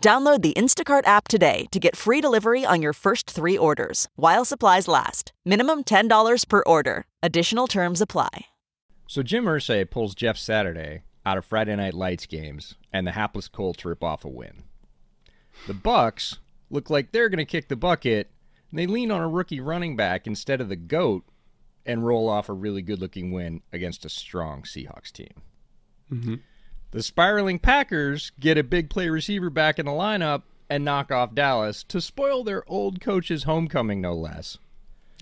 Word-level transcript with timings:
Download 0.00 0.42
the 0.42 0.54
Instacart 0.54 1.06
app 1.06 1.26
today 1.26 1.66
to 1.72 1.80
get 1.80 1.96
free 1.96 2.20
delivery 2.20 2.64
on 2.64 2.80
your 2.82 2.92
first 2.92 3.30
three 3.30 3.58
orders 3.58 4.08
while 4.16 4.44
supplies 4.44 4.86
last. 4.88 5.32
Minimum 5.44 5.84
$10 5.84 6.48
per 6.48 6.62
order. 6.66 7.06
Additional 7.22 7.66
terms 7.66 8.00
apply. 8.00 8.46
So 9.08 9.22
Jim 9.22 9.44
Irsay 9.44 9.88
pulls 9.88 10.14
Jeff 10.14 10.36
Saturday 10.36 11.02
out 11.24 11.38
of 11.38 11.44
Friday 11.44 11.74
Night 11.74 11.94
Lights 11.94 12.26
games, 12.26 12.74
and 12.92 13.06
the 13.06 13.12
hapless 13.12 13.48
Colts 13.48 13.84
rip 13.84 14.04
off 14.04 14.24
a 14.24 14.28
win. 14.28 14.62
The 15.66 15.74
Bucs 15.74 16.38
look 16.70 16.90
like 16.90 17.10
they're 17.10 17.28
going 17.28 17.38
to 17.38 17.44
kick 17.44 17.68
the 17.68 17.76
bucket, 17.76 18.30
and 18.70 18.78
they 18.78 18.86
lean 18.86 19.10
on 19.10 19.20
a 19.20 19.28
rookie 19.28 19.60
running 19.60 19.96
back 19.96 20.26
instead 20.26 20.60
of 20.60 20.68
the 20.68 20.76
goat, 20.76 21.24
and 21.84 22.06
roll 22.06 22.28
off 22.28 22.48
a 22.48 22.52
really 22.52 22.82
good-looking 22.82 23.32
win 23.32 23.62
against 23.72 24.04
a 24.04 24.08
strong 24.08 24.62
Seahawks 24.62 25.12
team. 25.12 25.42
Mm-hmm. 26.12 26.34
The 26.90 27.02
spiraling 27.02 27.58
Packers 27.58 28.32
get 28.40 28.56
a 28.58 28.64
big 28.64 28.90
play 28.90 29.08
receiver 29.08 29.50
back 29.50 29.78
in 29.78 29.86
the 29.86 29.92
lineup 29.92 30.42
and 30.70 30.84
knock 30.84 31.12
off 31.12 31.34
Dallas 31.34 31.82
to 31.84 32.00
spoil 32.00 32.42
their 32.44 32.64
old 32.70 33.00
coach's 33.00 33.44
homecoming, 33.44 34.00
no 34.00 34.14
less. 34.14 34.58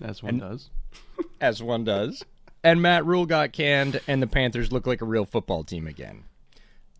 As 0.01 0.23
one 0.23 0.29
And- 0.33 0.41
does. 0.41 0.69
As 1.41 1.61
one 1.61 1.83
does. 1.83 2.23
And 2.63 2.81
Matt 2.81 3.05
Rhule 3.05 3.25
got 3.27 3.51
canned, 3.53 4.01
and 4.07 4.23
the 4.23 4.27
Panthers 4.27 4.71
look 4.71 4.87
like 4.87 5.01
a 5.01 5.05
real 5.05 5.25
football 5.25 5.63
team 5.63 5.85
again. 5.85 6.23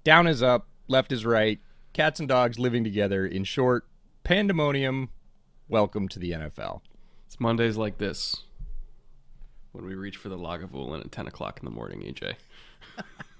Down 0.03 0.27
is 0.27 0.43
up, 0.43 0.67
left 0.88 1.11
is 1.11 1.25
right, 1.25 1.59
cats 1.93 2.19
and 2.19 2.30
dogs 2.30 2.59
living 2.59 2.83
together. 2.83 3.25
In 3.25 3.43
short, 3.45 3.86
pandemonium. 4.23 5.09
Welcome 5.67 6.08
to 6.09 6.19
the 6.19 6.31
NFL. 6.33 6.81
It's 7.25 7.39
Mondays 7.39 7.77
like 7.77 7.97
this 7.97 8.43
when 9.71 9.86
we 9.86 9.95
reach 9.95 10.17
for 10.17 10.30
the 10.30 10.38
Lagavulin 10.38 10.99
at 11.03 11.11
10 11.11 11.25
o'clock 11.27 11.58
in 11.59 11.66
the 11.66 11.71
morning, 11.71 12.02
EJ. 12.02 12.36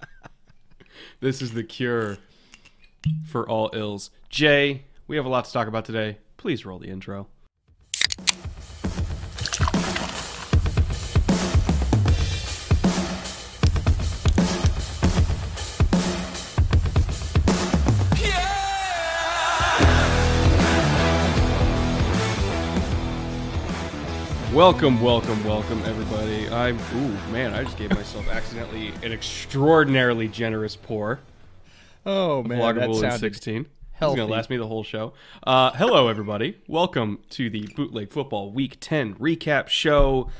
this 1.20 1.42
is 1.42 1.54
the 1.54 1.64
cure 1.64 2.18
for 3.26 3.48
all 3.48 3.70
ills. 3.74 4.12
Jay, 4.30 4.84
we 5.08 5.16
have 5.16 5.26
a 5.26 5.30
lot 5.30 5.46
to 5.46 5.52
talk 5.52 5.68
about 5.68 5.86
today. 5.86 6.18
Please 6.38 6.66
roll 6.66 6.80
the 6.80 6.90
intro. 6.90 7.28
Welcome, 24.56 25.02
welcome, 25.02 25.44
welcome, 25.44 25.84
everybody. 25.84 26.48
I'm. 26.48 26.78
Ooh, 26.96 27.32
man, 27.34 27.54
I 27.54 27.66
just 27.66 27.78
gave 27.78 27.90
myself 27.90 28.30
accidentally 28.30 28.94
an 29.04 29.12
extraordinarily 29.12 30.30
generous 30.30 30.78
pour. 30.78 31.20
Oh, 32.06 32.42
man, 32.42 32.60
that 32.60 32.78
Lagavulin 32.78 33.02
sounded 33.02 33.20
16. 33.20 33.66
It's 33.66 34.00
going 34.00 34.16
to 34.16 34.26
last 34.26 34.50
me 34.50 34.56
the 34.56 34.66
whole 34.66 34.86
show. 34.86 35.12
Uh, 35.44 35.72
hello, 35.72 36.08
everybody. 36.08 36.58
Welcome 36.70 37.20
to 37.32 37.50
the 37.50 37.68
Bootleg 37.76 38.14
Football 38.14 38.54
Week 38.54 38.78
10 38.80 39.16
recap 39.16 39.68
show. 39.68 40.32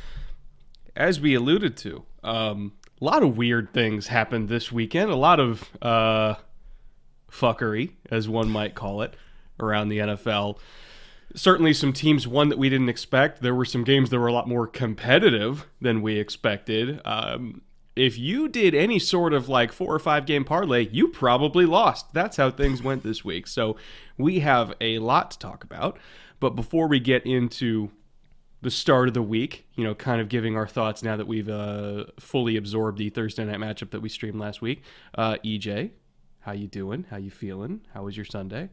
As 0.96 1.20
we 1.20 1.36
alluded 1.36 1.76
to, 1.80 2.06
um, 2.24 2.72
a 3.02 3.04
lot 3.04 3.22
of 3.22 3.36
weird 3.36 3.74
things 3.74 4.08
happened 4.08 4.48
this 4.48 4.72
weekend. 4.72 5.12
A 5.12 5.18
lot 5.18 5.42
of 5.42 5.70
uh, 5.82 6.36
fuckery, 7.30 7.92
as 8.10 8.30
one 8.30 8.50
might 8.50 8.76
call 8.76 9.02
it, 9.02 9.14
around 9.60 9.90
the 9.90 9.98
NFL. 9.98 10.58
Certainly, 11.36 11.74
some 11.74 11.94
teams 11.94 12.28
won 12.28 12.50
that 12.50 12.58
we 12.58 12.70
didn't 12.70 12.90
expect. 12.90 13.42
There 13.42 13.56
were 13.56 13.66
some 13.66 13.84
games 13.84 14.10
that 14.10 14.20
were 14.20 14.28
a 14.28 14.34
lot 14.34 14.48
more 14.48 14.68
competitive 14.68 15.68
than 15.82 16.02
we 16.02 16.18
expected. 16.18 17.02
Um, 17.06 17.62
if 17.96 18.18
you 18.18 18.48
did 18.48 18.76
any 18.76 19.00
sort 19.00 19.34
of 19.34 19.48
like 19.48 19.72
four 19.72 19.94
or 19.94 20.00
five 20.00 20.26
game 20.26 20.44
parlay, 20.44 20.88
you 20.90 21.08
probably 21.08 21.66
lost. 21.66 22.14
That's 22.14 22.38
how 22.38 22.52
things 22.52 22.84
went 22.84 23.04
this 23.04 23.24
week. 23.24 23.48
So 23.48 23.78
we 24.18 24.40
have 24.40 24.74
a 24.82 25.00
lot 25.00 25.32
to 25.32 25.40
talk 25.40 25.64
about. 25.64 25.98
But 26.40 26.52
before 26.52 26.88
we 26.88 27.00
get 27.00 27.26
into 27.26 27.92
the 28.62 28.72
start 28.72 29.08
of 29.08 29.14
the 29.14 29.22
week, 29.22 29.66
you 29.76 29.84
know, 29.84 29.96
kind 29.96 30.20
of 30.20 30.28
giving 30.28 30.58
our 30.58 30.68
thoughts 30.68 31.04
now 31.04 31.16
that 31.16 31.28
we've 31.28 31.48
uh, 31.48 32.06
fully 32.20 32.58
absorbed 32.58 32.98
the 32.98 33.10
Thursday 33.10 33.46
night 33.46 33.60
matchup 33.60 33.92
that 33.92 34.02
we 34.02 34.10
streamed 34.10 34.40
last 34.40 34.62
week. 34.62 34.84
Uh, 35.18 35.38
EJ, 35.46 35.92
how 36.42 36.52
you 36.52 36.68
doing? 36.68 37.06
How 37.10 37.18
you 37.18 37.32
feeling? 37.32 37.82
How 37.94 38.04
was 38.04 38.18
your 38.18 38.26
Sunday? 38.26 38.70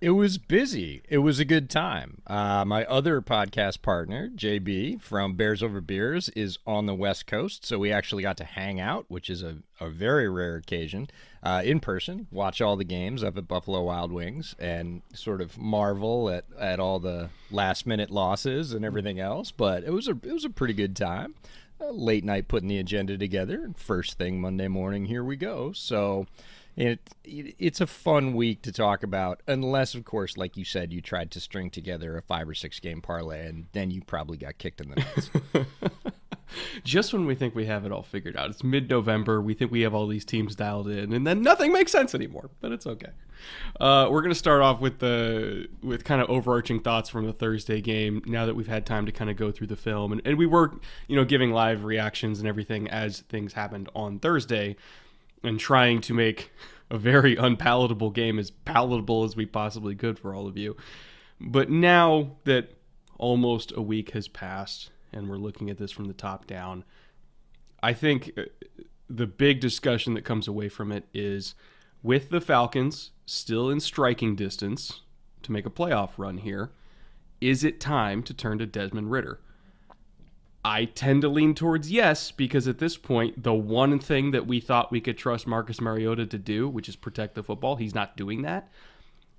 It 0.00 0.10
was 0.10 0.36
busy. 0.36 1.02
It 1.08 1.18
was 1.18 1.38
a 1.38 1.46
good 1.46 1.70
time. 1.70 2.20
Uh, 2.26 2.64
my 2.66 2.84
other 2.84 3.22
podcast 3.22 3.80
partner, 3.80 4.28
JB 4.28 5.00
from 5.00 5.34
Bears 5.34 5.62
Over 5.62 5.80
Beers, 5.80 6.28
is 6.30 6.58
on 6.66 6.84
the 6.84 6.94
West 6.94 7.26
Coast, 7.26 7.64
so 7.64 7.78
we 7.78 7.90
actually 7.90 8.22
got 8.22 8.36
to 8.38 8.44
hang 8.44 8.78
out, 8.78 9.06
which 9.08 9.30
is 9.30 9.42
a, 9.42 9.58
a 9.80 9.88
very 9.88 10.28
rare 10.28 10.56
occasion, 10.56 11.08
uh, 11.42 11.62
in 11.64 11.80
person, 11.80 12.26
watch 12.30 12.60
all 12.60 12.76
the 12.76 12.84
games 12.84 13.24
up 13.24 13.38
at 13.38 13.48
Buffalo 13.48 13.82
Wild 13.82 14.12
Wings, 14.12 14.54
and 14.58 15.00
sort 15.14 15.40
of 15.40 15.56
marvel 15.56 16.28
at, 16.28 16.44
at 16.58 16.80
all 16.80 16.98
the 16.98 17.30
last 17.50 17.86
minute 17.86 18.10
losses 18.10 18.74
and 18.74 18.84
everything 18.84 19.20
else. 19.20 19.52
But 19.52 19.84
it 19.84 19.92
was 19.92 20.06
a 20.06 20.18
it 20.22 20.32
was 20.32 20.44
a 20.44 20.50
pretty 20.50 20.74
good 20.74 20.96
time. 20.96 21.34
Uh, 21.80 21.90
late 21.90 22.24
night 22.24 22.46
putting 22.48 22.68
the 22.68 22.78
agenda 22.78 23.16
together, 23.16 23.70
first 23.76 24.18
thing 24.18 24.40
Monday 24.40 24.68
morning, 24.68 25.06
here 25.06 25.24
we 25.24 25.36
go. 25.36 25.72
So. 25.72 26.26
It, 26.76 26.98
it 27.24 27.54
it's 27.58 27.80
a 27.80 27.86
fun 27.86 28.34
week 28.34 28.62
to 28.62 28.72
talk 28.72 29.02
about, 29.02 29.42
unless, 29.46 29.94
of 29.94 30.04
course, 30.04 30.36
like 30.36 30.56
you 30.56 30.64
said, 30.64 30.92
you 30.92 31.00
tried 31.00 31.30
to 31.32 31.40
string 31.40 31.70
together 31.70 32.16
a 32.16 32.22
five 32.22 32.48
or 32.48 32.54
six 32.54 32.80
game 32.80 33.00
parlay, 33.00 33.46
and 33.46 33.66
then 33.72 33.90
you 33.90 34.02
probably 34.02 34.36
got 34.36 34.58
kicked 34.58 34.80
in 34.80 34.90
the 34.90 34.96
nuts. 34.96 35.30
Just 36.84 37.12
when 37.12 37.26
we 37.26 37.34
think 37.34 37.54
we 37.54 37.66
have 37.66 37.84
it 37.84 37.92
all 37.92 38.02
figured 38.02 38.36
out, 38.36 38.50
it's 38.50 38.62
mid 38.62 38.88
November. 38.90 39.40
We 39.40 39.54
think 39.54 39.70
we 39.70 39.82
have 39.82 39.94
all 39.94 40.06
these 40.06 40.24
teams 40.24 40.54
dialed 40.54 40.88
in, 40.88 41.12
and 41.12 41.26
then 41.26 41.42
nothing 41.42 41.72
makes 41.72 41.90
sense 41.90 42.14
anymore. 42.14 42.50
But 42.60 42.72
it's 42.72 42.86
okay. 42.86 43.10
Uh, 43.80 44.08
we're 44.10 44.22
gonna 44.22 44.34
start 44.34 44.62
off 44.62 44.80
with 44.80 44.98
the 44.98 45.68
with 45.82 46.04
kind 46.04 46.20
of 46.20 46.28
overarching 46.28 46.80
thoughts 46.80 47.08
from 47.08 47.26
the 47.26 47.32
Thursday 47.32 47.80
game. 47.80 48.22
Now 48.26 48.46
that 48.46 48.54
we've 48.54 48.68
had 48.68 48.86
time 48.86 49.06
to 49.06 49.12
kind 49.12 49.30
of 49.30 49.36
go 49.36 49.50
through 49.50 49.68
the 49.68 49.76
film, 49.76 50.12
and, 50.12 50.22
and 50.24 50.38
we 50.38 50.46
were 50.46 50.72
you 51.08 51.16
know 51.16 51.24
giving 51.24 51.50
live 51.50 51.84
reactions 51.84 52.38
and 52.38 52.48
everything 52.48 52.88
as 52.88 53.20
things 53.20 53.54
happened 53.54 53.88
on 53.94 54.18
Thursday, 54.18 54.76
and 55.44 55.60
trying 55.60 56.00
to 56.02 56.14
make 56.14 56.52
a 56.90 56.98
very 56.98 57.36
unpalatable 57.36 58.10
game 58.10 58.38
as 58.38 58.50
palatable 58.50 59.24
as 59.24 59.36
we 59.36 59.46
possibly 59.46 59.94
could 59.94 60.18
for 60.18 60.34
all 60.34 60.46
of 60.46 60.56
you. 60.56 60.76
But 61.40 61.70
now 61.70 62.36
that 62.44 62.76
almost 63.18 63.72
a 63.76 63.82
week 63.82 64.10
has 64.10 64.28
passed 64.28 64.90
and 65.12 65.28
we're 65.28 65.36
looking 65.36 65.70
at 65.70 65.78
this 65.78 65.92
from 65.92 66.06
the 66.06 66.14
top 66.14 66.46
down, 66.46 66.84
I 67.82 67.92
think 67.92 68.32
uh, 68.36 68.42
the 69.08 69.26
big 69.26 69.60
discussion 69.60 70.14
that 70.14 70.24
comes 70.24 70.48
away 70.48 70.68
from 70.68 70.90
it 70.90 71.04
is 71.12 71.54
with 72.02 72.30
the 72.30 72.40
Falcons 72.40 73.10
still 73.26 73.70
in 73.70 73.80
striking 73.80 74.36
distance 74.36 75.02
to 75.42 75.52
make 75.52 75.66
a 75.66 75.70
playoff 75.70 76.12
run 76.16 76.38
here, 76.38 76.70
is 77.40 77.64
it 77.64 77.80
time 77.80 78.22
to 78.22 78.34
turn 78.34 78.58
to 78.58 78.66
Desmond 78.66 79.10
Ridder? 79.10 79.40
I 80.64 80.86
tend 80.86 81.22
to 81.22 81.28
lean 81.28 81.54
towards 81.54 81.90
yes 81.90 82.30
because 82.30 82.66
at 82.66 82.78
this 82.78 82.96
point, 82.96 83.42
the 83.42 83.52
one 83.52 83.98
thing 83.98 84.30
that 84.30 84.46
we 84.46 84.60
thought 84.60 84.90
we 84.90 85.00
could 85.00 85.18
trust 85.18 85.46
Marcus 85.46 85.80
Mariota 85.80 86.24
to 86.26 86.38
do, 86.38 86.68
which 86.68 86.88
is 86.88 86.96
protect 86.96 87.34
the 87.34 87.42
football, 87.42 87.76
he's 87.76 87.94
not 87.94 88.16
doing 88.16 88.42
that. 88.42 88.70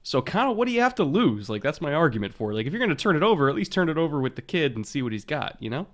So, 0.03 0.21
kind 0.21 0.51
of, 0.51 0.55
what 0.55 0.67
do 0.67 0.71
you 0.71 0.81
have 0.81 0.93
to 0.95 1.03
lose? 1.03 1.49
Like, 1.49 1.63
that's 1.63 1.81
my 1.81 1.91
argument 1.91 2.35
for. 2.35 2.51
it. 2.51 2.53
Like, 2.53 2.67
if 2.67 2.73
you're 2.73 2.79
going 2.79 2.89
to 2.89 2.95
turn 2.95 3.15
it 3.15 3.23
over, 3.23 3.49
at 3.49 3.55
least 3.55 3.71
turn 3.71 3.89
it 3.89 3.97
over 3.97 4.21
with 4.21 4.35
the 4.35 4.43
kid 4.43 4.75
and 4.75 4.85
see 4.85 5.01
what 5.01 5.13
he's 5.13 5.25
got. 5.25 5.57
You 5.59 5.71
know? 5.71 5.87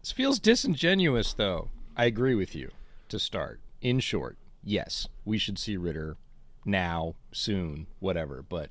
this 0.00 0.10
feels 0.10 0.40
disingenuous, 0.40 1.32
though. 1.32 1.70
I 1.96 2.06
agree 2.06 2.34
with 2.34 2.56
you. 2.56 2.72
To 3.10 3.20
start, 3.20 3.60
in 3.80 4.00
short, 4.00 4.36
yes, 4.64 5.06
we 5.24 5.38
should 5.38 5.58
see 5.60 5.76
Ridder 5.76 6.16
now, 6.64 7.14
soon, 7.30 7.86
whatever. 8.00 8.42
But 8.42 8.70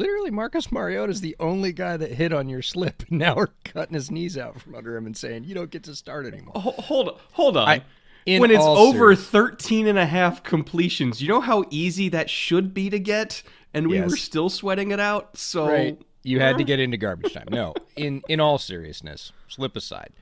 literally 0.00 0.30
Marcus 0.30 0.72
Mariota 0.72 1.12
is 1.12 1.20
the 1.20 1.36
only 1.38 1.72
guy 1.72 1.96
that 1.96 2.12
hit 2.12 2.32
on 2.32 2.48
your 2.48 2.62
slip. 2.62 3.04
And 3.10 3.18
now 3.20 3.36
we're 3.36 3.48
cutting 3.64 3.94
his 3.94 4.10
knees 4.10 4.36
out 4.38 4.60
from 4.60 4.74
under 4.74 4.96
him 4.96 5.06
and 5.06 5.16
saying 5.16 5.44
you 5.44 5.54
don't 5.54 5.70
get 5.70 5.84
to 5.84 5.94
start 5.94 6.26
anymore. 6.26 6.52
Hold 6.56 7.20
hold 7.32 7.56
on. 7.56 7.68
I- 7.68 7.84
when 8.26 8.50
it's 8.50 8.62
over 8.62 9.14
serious- 9.14 9.26
13 9.28 9.86
and 9.86 9.98
a 9.98 10.06
half 10.06 10.42
completions, 10.42 11.20
you 11.22 11.28
know 11.28 11.40
how 11.40 11.64
easy 11.70 12.08
that 12.10 12.28
should 12.30 12.74
be 12.74 12.90
to 12.90 12.98
get 12.98 13.42
and 13.72 13.88
we 13.88 13.96
Yes. 13.98 14.10
were 14.10 14.16
still 14.16 14.48
sweating 14.50 14.90
it 14.90 15.00
out. 15.00 15.36
So 15.36 15.66
Right. 15.68 15.98
You 16.22 16.38
had 16.40 16.58
to 16.58 16.64
get 16.64 16.78
into 16.80 16.96
garbage 16.98 17.32
time. 17.32 17.46
No, 17.50 17.72
in 17.96 18.22
in 18.28 18.40
all 18.40 18.58
seriousness, 18.58 19.32
slip 19.48 19.74
aside. 19.74 20.12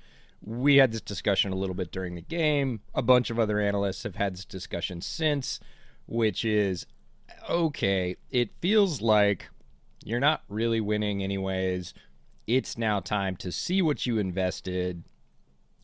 We 0.40 0.76
had 0.76 0.92
this 0.92 1.00
discussion 1.00 1.50
a 1.52 1.56
little 1.56 1.74
bit 1.74 1.90
during 1.90 2.14
the 2.14 2.20
game. 2.22 2.80
A 2.94 3.02
bunch 3.02 3.30
of 3.30 3.38
other 3.40 3.58
analysts 3.58 4.04
have 4.04 4.14
had 4.14 4.34
this 4.34 4.44
discussion 4.44 5.00
since, 5.00 5.58
which 6.06 6.44
is 6.44 6.86
okay, 7.50 8.14
it 8.30 8.50
feels 8.60 9.00
like 9.02 9.50
you're 10.04 10.20
not 10.20 10.42
really 10.48 10.80
winning 10.80 11.22
anyways. 11.22 11.94
It's 12.46 12.78
now 12.78 13.00
time 13.00 13.36
to 13.36 13.52
see 13.52 13.82
what 13.82 14.06
you 14.06 14.18
invested. 14.18 15.04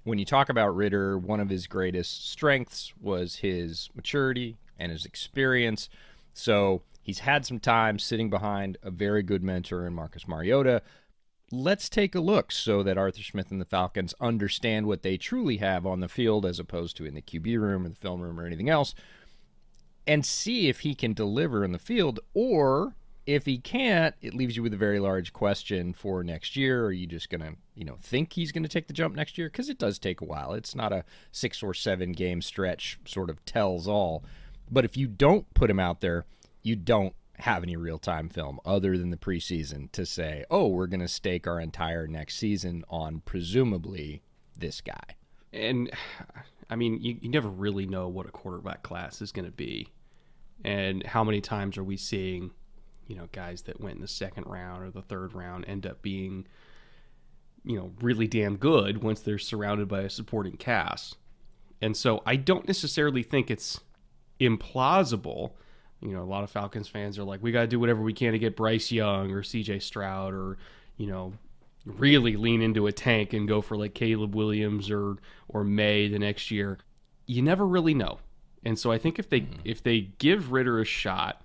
When 0.05 0.19
you 0.19 0.25
talk 0.25 0.49
about 0.49 0.75
Ridder, 0.75 1.19
one 1.19 1.41
of 1.41 1.51
his 1.51 1.67
greatest 1.67 2.31
strengths 2.31 2.93
was 3.01 3.37
his 3.37 3.91
maturity 3.95 4.57
and 4.79 4.93
his 4.93 5.05
experience. 5.05 5.89
So 6.33 6.83
he's 7.03 7.21
had 7.21 7.47
some 7.47 7.61
time 7.61 7.99
sitting 7.99 8.31
behind 8.31 8.79
a 8.83 8.91
very 8.91 9.23
good 9.23 9.43
mentor 9.43 9.87
in 9.87 9.95
Marcus 9.95 10.29
Mariota. 10.29 10.83
Let's 11.51 11.89
take 11.89 12.15
a 12.15 12.21
look 12.21 12.51
so 12.51 12.83
that 12.83 12.99
Arthur 12.99 13.23
Smith 13.23 13.51
and 13.51 13.61
the 13.61 13.67
Falcons 13.67 14.15
understand 14.21 14.87
what 14.87 15.03
they 15.03 15.17
truly 15.17 15.59
have 15.59 15.87
on 15.87 16.01
the 16.01 16.09
field 16.09 16.47
as 16.47 16.59
opposed 16.59 16.97
to 16.97 17.05
in 17.05 17.15
the 17.15 17.23
QB 17.23 17.59
room 17.61 17.87
or 17.87 17.91
the 17.91 17.95
film 17.95 18.21
room 18.21 18.41
or 18.41 18.47
anything 18.47 18.71
else 18.71 18.95
and 20.07 20.25
see 20.25 20.69
if 20.69 20.81
he 20.81 20.95
can 20.95 21.13
deliver 21.13 21.65
in 21.65 21.73
the 21.73 21.79
field 21.79 22.21
or 22.35 22.95
if 23.27 23.47
he 23.47 23.59
can't 23.59 24.15
it 24.21 24.35
leaves 24.35 24.57
you 24.57 24.63
with 24.63 24.75
a 24.75 24.79
very 24.79 25.01
large 25.01 25.33
question 25.33 25.93
for 25.93 26.23
next 26.23 26.57
year. 26.57 26.85
Are 26.87 26.93
you 26.93 27.07
just 27.07 27.31
going 27.31 27.41
to 27.41 27.55
you 27.75 27.85
know 27.85 27.97
think 28.01 28.33
he's 28.33 28.53
going 28.53 28.63
to 28.63 28.69
take 28.69 28.87
the 28.87 28.93
jump 28.93 29.15
next 29.15 29.39
year? 29.39 29.49
Because 29.49 29.69
it 29.69 29.79
does 29.79 29.99
take 29.99 30.21
a 30.21 30.25
while. 30.25 30.53
It's 30.53 30.75
not 30.75 30.93
a 30.93 31.05
six 31.33 31.63
or 31.63 31.75
seven 31.75 32.13
game 32.13 32.43
stretch 32.43 32.99
sort 33.05 33.31
of 33.31 33.45
tells 33.45 33.89
all. 33.89 34.25
But 34.71 34.85
if 34.85 34.97
you 34.97 35.07
don't 35.07 35.53
put 35.55 35.71
him 35.71 35.81
out 35.81 36.01
there 36.01 36.27
you 36.63 36.75
don't 36.77 37.15
have 37.39 37.63
any 37.63 37.77
real 37.77 37.99
time 37.99 38.29
film 38.29 38.59
other 38.65 38.97
than 38.97 39.11
the 39.11 39.17
preseason 39.17 39.91
to 39.91 40.07
say 40.07 40.45
oh 40.51 40.69
we're 40.69 40.87
going 40.87 41.01
to 41.01 41.09
stake 41.09 41.47
our 41.47 41.61
entire 41.61 42.07
next 42.07 42.37
season 42.37 42.85
on 42.89 43.21
presumably 43.25 44.23
this 44.57 44.81
guy. 44.81 45.17
And 45.53 45.91
I 46.71 46.77
mean, 46.77 47.01
you, 47.01 47.17
you 47.21 47.29
never 47.29 47.49
really 47.49 47.87
know 47.87 48.09
what 48.09 48.27
a 48.27 48.31
quarterback 48.31 48.83
class 48.83 49.21
is 49.23 49.33
going 49.33 49.45
to 49.45 49.53
be, 49.53 49.89
and 50.65 51.05
how 51.05 51.25
many 51.25 51.41
times 51.41 51.77
are 51.79 51.85
we 51.85 51.97
seeing, 51.97 52.51
you 53.07 53.17
know, 53.17 53.29
guys 53.33 53.63
that 53.63 53.81
went 53.81 53.97
in 53.97 54.03
the 54.03 54.09
second 54.09 54.47
round 54.47 54.83
or 54.83 54.91
the 54.91 55.03
third 55.03 55.35
round 55.35 55.65
end 55.67 55.87
up 55.87 56.03
being, 56.03 56.47
you 57.65 57.77
know, 57.77 57.93
really 58.01 58.27
damn 58.27 58.57
good 58.57 59.03
once 59.03 59.21
they're 59.21 59.39
surrounded 59.39 59.89
by 59.89 60.01
a 60.01 60.11
supporting 60.11 60.57
cast, 60.57 61.17
and 61.81 61.97
so 61.97 62.23
I 62.25 62.37
don't 62.37 62.67
necessarily 62.67 63.23
think 63.23 63.51
it's 63.51 63.81
implausible. 64.41 65.53
You 66.01 66.13
know, 66.13 66.23
a 66.23 66.25
lot 66.25 66.45
of 66.45 66.51
Falcons 66.51 66.89
fans 66.89 67.19
are 67.19 67.25
like, 67.25 67.43
we 67.43 67.53
got 67.53 67.63
to 67.63 67.67
do 67.67 67.81
whatever 67.81 68.03
we 68.03 68.13
can 68.13 68.33
to 68.33 68.39
get 68.39 68.57
Bryce 68.57 68.93
Young 68.93 69.31
or 69.31 69.43
C.J. 69.43 69.79
Stroud 69.79 70.35
or 70.35 70.59
you 70.97 71.07
know 71.07 71.33
really 71.87 72.37
lean 72.37 72.63
into 72.63 72.87
a 72.87 72.93
tank 72.93 73.33
and 73.33 73.47
go 73.47 73.61
for 73.61 73.77
like 73.77 73.95
Caleb 73.95 74.35
Williams 74.35 74.91
or 74.91 75.17
or 75.49 75.65
Maye 75.65 76.09
the 76.09 76.19
next 76.19 76.51
year. 76.51 76.79
You 77.27 77.43
never 77.43 77.67
really 77.67 77.95
know. 77.95 78.19
And 78.65 78.79
so 78.79 78.91
I 78.91 78.99
think 78.99 79.19
if 79.19 79.29
they 79.29 79.43
mm-hmm. 79.43 79.61
if 79.65 79.83
they 79.83 80.01
give 80.19 80.53
Ridder 80.53 80.81
a 80.81 80.85
shot, 80.85 81.43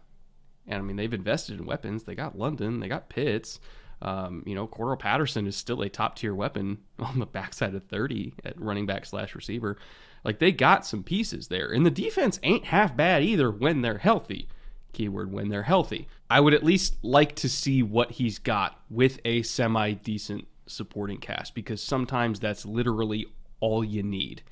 and 0.69 0.77
I 0.77 0.81
mean 0.81 0.95
they've 0.95 1.13
invested 1.13 1.59
in 1.59 1.65
weapons, 1.65 2.03
they 2.03 2.15
got 2.15 2.37
London, 2.37 2.79
they 2.79 2.87
got 2.87 3.09
Pitts. 3.09 3.59
Um, 4.01 4.43
you 4.45 4.55
know, 4.55 4.65
Cordarrelle 4.65 4.97
Patterson 4.97 5.45
is 5.45 5.57
still 5.57 5.81
a 5.81 5.89
top 5.89 6.15
tier 6.15 6.33
weapon 6.33 6.77
on 6.99 7.19
the 7.19 7.25
backside 7.25 7.75
of 7.75 7.83
30 7.83 8.33
at 8.45 8.59
running 8.59 8.85
back 8.85 9.05
slash 9.05 9.35
receiver. 9.35 9.77
Like 10.23 10.39
they 10.39 10.53
got 10.53 10.85
some 10.85 11.03
pieces 11.03 11.49
there. 11.49 11.71
And 11.71 11.85
the 11.85 11.91
defense 11.91 12.39
ain't 12.43 12.65
half 12.65 12.95
bad 12.95 13.23
either 13.23 13.51
when 13.51 13.81
they're 13.81 13.97
healthy 13.97 14.47
keyword 14.93 15.31
when 15.31 15.49
they're 15.49 15.63
healthy. 15.63 16.07
I 16.29 16.39
would 16.39 16.53
at 16.53 16.63
least 16.63 16.97
like 17.03 17.35
to 17.37 17.49
see 17.49 17.83
what 17.83 18.11
he's 18.11 18.39
got 18.39 18.79
with 18.89 19.19
a 19.25 19.41
semi 19.43 19.93
decent 19.93 20.47
supporting 20.67 21.17
cast 21.17 21.55
because 21.55 21.81
sometimes 21.81 22.39
that's 22.39 22.65
literally 22.65 23.27
all 23.59 23.83
you 23.83 24.03
need 24.03 24.43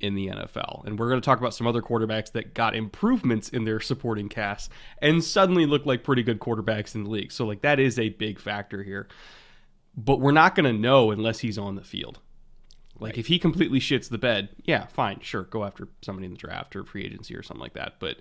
in 0.00 0.14
the 0.14 0.28
NFL. 0.28 0.84
And 0.86 0.98
we're 0.98 1.08
going 1.08 1.20
to 1.20 1.24
talk 1.24 1.38
about 1.38 1.54
some 1.54 1.66
other 1.66 1.82
quarterbacks 1.82 2.32
that 2.32 2.54
got 2.54 2.74
improvements 2.74 3.48
in 3.48 3.64
their 3.64 3.80
supporting 3.80 4.28
cast 4.28 4.70
and 5.00 5.22
suddenly 5.22 5.66
look 5.66 5.86
like 5.86 6.04
pretty 6.04 6.22
good 6.22 6.40
quarterbacks 6.40 6.94
in 6.94 7.04
the 7.04 7.10
league. 7.10 7.32
So 7.32 7.46
like 7.46 7.62
that 7.62 7.80
is 7.80 7.98
a 7.98 8.10
big 8.10 8.38
factor 8.38 8.82
here. 8.82 9.08
But 9.96 10.20
we're 10.20 10.32
not 10.32 10.54
going 10.54 10.72
to 10.72 10.78
know 10.78 11.10
unless 11.10 11.40
he's 11.40 11.58
on 11.58 11.74
the 11.74 11.84
field. 11.84 12.20
Like 12.98 13.18
if 13.18 13.26
he 13.26 13.38
completely 13.38 13.80
shits 13.80 14.08
the 14.08 14.18
bed, 14.18 14.48
yeah, 14.64 14.86
fine, 14.86 15.20
sure, 15.20 15.42
go 15.44 15.64
after 15.64 15.88
somebody 16.02 16.26
in 16.26 16.32
the 16.32 16.38
draft 16.38 16.74
or 16.76 16.84
free 16.84 17.04
agency 17.04 17.34
or 17.34 17.42
something 17.42 17.62
like 17.62 17.74
that. 17.74 17.94
But 17.98 18.18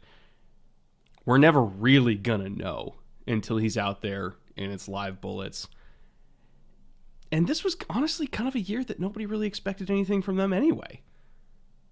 we're 1.26 1.38
never 1.38 1.64
really 1.64 2.16
gonna 2.16 2.50
know 2.50 2.96
until 3.28 3.58
he's 3.58 3.78
out 3.78 4.02
there 4.02 4.36
and 4.58 4.72
it's 4.72 4.88
live 4.88 5.22
bullets. 5.22 5.68
And 7.32 7.48
this 7.48 7.64
was 7.64 7.76
honestly 7.90 8.28
kind 8.28 8.48
of 8.48 8.56
a 8.56 8.60
year 8.60 8.84
that 8.84 9.00
nobody 9.00 9.26
really 9.26 9.48
expected 9.48 9.90
anything 9.90 10.22
from 10.22 10.36
them 10.36 10.54
anyway. 10.54 11.02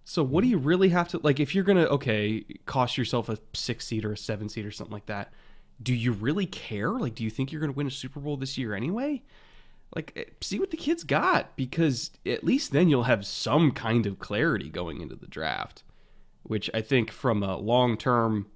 So 0.05 0.23
what 0.23 0.41
do 0.43 0.47
you 0.49 0.57
really 0.57 0.89
have 0.89 1.07
to 1.09 1.19
like 1.23 1.39
if 1.39 1.55
you're 1.55 1.63
gonna 1.63 1.85
okay 1.85 2.43
cost 2.65 2.97
yourself 2.97 3.29
a 3.29 3.37
six 3.53 3.87
seat 3.87 4.03
or 4.05 4.13
a 4.13 4.17
seven 4.17 4.49
seat 4.49 4.65
or 4.65 4.71
something 4.71 4.93
like 4.93 5.05
that? 5.05 5.33
Do 5.81 5.93
you 5.93 6.11
really 6.11 6.45
care? 6.45 6.91
Like, 6.91 7.15
do 7.15 7.23
you 7.23 7.29
think 7.29 7.51
you're 7.51 7.61
gonna 7.61 7.73
win 7.73 7.87
a 7.87 7.91
Super 7.91 8.19
Bowl 8.19 8.37
this 8.37 8.57
year 8.57 8.73
anyway? 8.73 9.21
Like, 9.95 10.13
eh, 10.15 10.25
see 10.41 10.59
what 10.59 10.71
the 10.71 10.77
kids 10.77 11.03
got 11.03 11.55
because 11.55 12.11
at 12.25 12.43
least 12.43 12.71
then 12.71 12.89
you'll 12.89 13.03
have 13.03 13.25
some 13.25 13.71
kind 13.71 14.05
of 14.05 14.19
clarity 14.19 14.69
going 14.69 15.01
into 15.01 15.15
the 15.15 15.27
draft, 15.27 15.83
which 16.43 16.69
I 16.73 16.81
think 16.81 17.11
from 17.11 17.43
a 17.43 17.57
long 17.57 17.97
term 17.97 18.47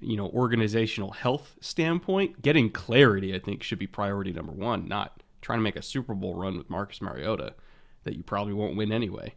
you 0.00 0.16
know 0.16 0.28
organizational 0.28 1.12
health 1.12 1.56
standpoint 1.60 2.40
getting 2.42 2.70
clarity 2.70 3.34
i 3.34 3.38
think 3.38 3.62
should 3.62 3.78
be 3.78 3.86
priority 3.86 4.32
number 4.32 4.52
one 4.52 4.88
not 4.88 5.22
trying 5.42 5.58
to 5.58 5.62
make 5.62 5.76
a 5.76 5.82
super 5.82 6.14
bowl 6.14 6.34
run 6.34 6.56
with 6.56 6.70
marcus 6.70 7.00
mariota 7.02 7.54
that 8.04 8.16
you 8.16 8.22
probably 8.22 8.54
won't 8.54 8.76
win 8.76 8.90
anyway 8.90 9.34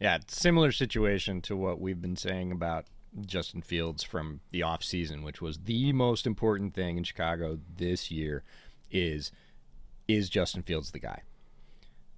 Yeah, 0.00 0.18
similar 0.26 0.72
situation 0.72 1.40
to 1.42 1.56
what 1.56 1.80
we've 1.80 2.02
been 2.02 2.16
saying 2.16 2.50
about 2.50 2.86
Justin 3.20 3.62
Fields 3.62 4.02
from 4.02 4.40
the 4.50 4.60
offseason, 4.60 5.22
which 5.22 5.40
was 5.40 5.58
the 5.58 5.92
most 5.92 6.26
important 6.26 6.74
thing 6.74 6.96
in 6.96 7.04
Chicago 7.04 7.58
this 7.76 8.10
year 8.10 8.42
is 8.90 9.30
is 10.08 10.28
Justin 10.28 10.62
Fields 10.62 10.90
the 10.90 10.98
guy? 10.98 11.22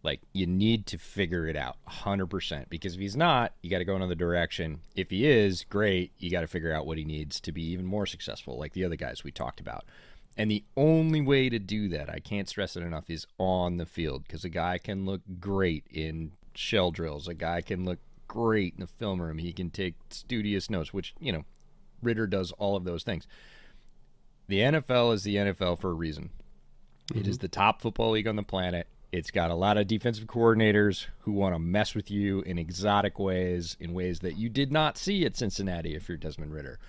Like 0.03 0.21
you 0.33 0.47
need 0.47 0.87
to 0.87 0.99
figure 0.99 1.47
it 1.47 1.57
out 1.57 1.77
100% 1.89 2.69
because 2.69 2.95
if 2.95 3.01
he's 3.01 3.17
not, 3.17 3.53
you 3.63 3.71
got 3.71 3.79
to 3.79 3.85
go 3.85 3.97
another 3.97 4.15
direction. 4.15 4.81
If 4.95 5.11
he 5.11 5.27
is, 5.27 5.65
great, 5.65 6.13
you 6.19 6.31
got 6.31 6.43
to 6.43 6.47
figure 6.47 6.73
out 6.73 6.87
what 6.87 6.99
he 6.99 7.05
needs 7.05 7.41
to 7.41 7.53
be 7.53 7.63
even 7.71 7.87
more 7.87 8.07
successful 8.07 8.59
like 8.59 8.75
the 8.75 8.85
other 8.85 8.97
guys 8.97 9.25
we 9.25 9.31
talked 9.31 9.61
about. 9.61 9.85
And 10.37 10.51
the 10.51 10.65
only 10.77 11.21
way 11.21 11.49
to 11.49 11.59
do 11.59 11.89
that, 11.91 12.11
I 12.11 12.19
can't 12.19 12.49
stress 12.49 12.77
it 12.77 12.83
enough, 12.83 13.09
is 13.09 13.27
on 13.39 13.77
the 13.77 13.87
field 13.87 14.25
because 14.25 14.45
a 14.45 14.49
guy 14.49 14.79
can 14.79 15.07
look 15.07 15.23
great 15.41 15.85
in 15.91 16.33
shell 16.55 16.91
drills. 16.91 17.29
A 17.29 17.35
guy 17.35 17.61
can 17.61 17.85
look 17.85 17.99
great 18.29 18.75
in 18.75 18.81
the 18.81 18.87
film 18.87 19.21
room. 19.21 19.39
He 19.39 19.53
can 19.53 19.71
take 19.71 19.95
studious 20.11 20.71
notes, 20.71 20.93
which, 20.93 21.15
you 21.21 21.33
know, 21.33 21.45
Ridder 22.03 22.27
does 22.27 22.53
all 22.53 22.77
of 22.77 22.85
those 22.85 23.03
things. 23.03 23.27
The 24.49 24.61
NFL 24.61 25.15
is 25.15 25.23
the 25.23 25.37
NFL 25.37 25.81
for 25.81 25.91
a 25.91 25.95
reason. 25.95 26.31
It 27.15 27.27
is 27.27 27.37
mm-hmm. 27.37 27.43
the 27.43 27.49
top 27.49 27.81
football 27.81 28.11
league 28.11 28.29
on 28.29 28.37
the 28.37 28.43
planet. 28.43 28.87
It's 29.13 29.31
got 29.31 29.51
a 29.51 29.55
lot 29.55 29.79
of 29.79 29.87
defensive 29.87 30.27
coordinators 30.27 31.07
who 31.21 31.33
want 31.33 31.55
to 31.55 31.59
mess 31.59 31.95
with 31.95 32.11
you 32.11 32.41
in 32.41 32.59
exotic 32.59 33.19
ways, 33.19 33.77
in 33.79 33.93
ways 33.93 34.21
that 34.21 34.37
you 34.37 34.49
did 34.49 34.73
not 34.73 34.99
see 34.99 35.25
at 35.25 35.37
Cincinnati 35.37 35.95
if 35.95 36.09
you're 36.09 36.19
Desmond 36.19 36.53
Ridder 36.53 36.81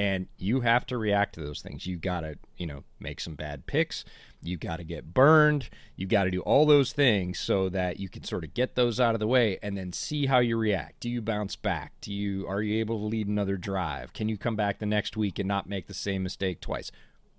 and 0.00 0.28
you 0.38 0.62
have 0.62 0.86
to 0.86 0.96
react 0.96 1.34
to 1.34 1.42
those 1.42 1.60
things. 1.60 1.86
You 1.86 1.98
got 1.98 2.20
to, 2.20 2.38
you 2.56 2.66
know, 2.66 2.84
make 3.00 3.20
some 3.20 3.34
bad 3.34 3.66
picks. 3.66 4.02
You 4.42 4.56
got 4.56 4.76
to 4.76 4.84
get 4.84 5.12
burned. 5.12 5.68
You 5.94 6.06
got 6.06 6.24
to 6.24 6.30
do 6.30 6.40
all 6.40 6.64
those 6.64 6.94
things 6.94 7.38
so 7.38 7.68
that 7.68 8.00
you 8.00 8.08
can 8.08 8.24
sort 8.24 8.42
of 8.42 8.54
get 8.54 8.76
those 8.76 8.98
out 8.98 9.12
of 9.12 9.20
the 9.20 9.26
way 9.26 9.58
and 9.62 9.76
then 9.76 9.92
see 9.92 10.24
how 10.24 10.38
you 10.38 10.56
react. 10.56 11.00
Do 11.00 11.10
you 11.10 11.20
bounce 11.20 11.54
back? 11.54 11.92
Do 12.00 12.14
you 12.14 12.48
are 12.48 12.62
you 12.62 12.80
able 12.80 12.98
to 12.98 13.04
lead 13.04 13.28
another 13.28 13.58
drive? 13.58 14.14
Can 14.14 14.30
you 14.30 14.38
come 14.38 14.56
back 14.56 14.78
the 14.78 14.86
next 14.86 15.18
week 15.18 15.38
and 15.38 15.46
not 15.46 15.68
make 15.68 15.86
the 15.86 15.92
same 15.92 16.22
mistake 16.22 16.62
twice? 16.62 16.90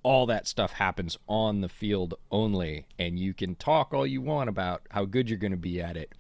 All 0.04 0.28
that 0.28 0.48
stuff 0.48 0.74
happens 0.74 1.18
on 1.28 1.62
the 1.62 1.70
field 1.70 2.14
only, 2.30 2.86
and 3.00 3.18
you 3.18 3.34
can 3.34 3.56
talk 3.56 3.92
all 3.92 4.06
you 4.06 4.22
want 4.22 4.50
about 4.50 4.84
how 4.92 5.06
good 5.06 5.32
you're 5.32 5.40
going 5.40 5.50
to 5.50 5.58
be 5.58 5.82
at 5.82 5.98
it. 5.98 6.14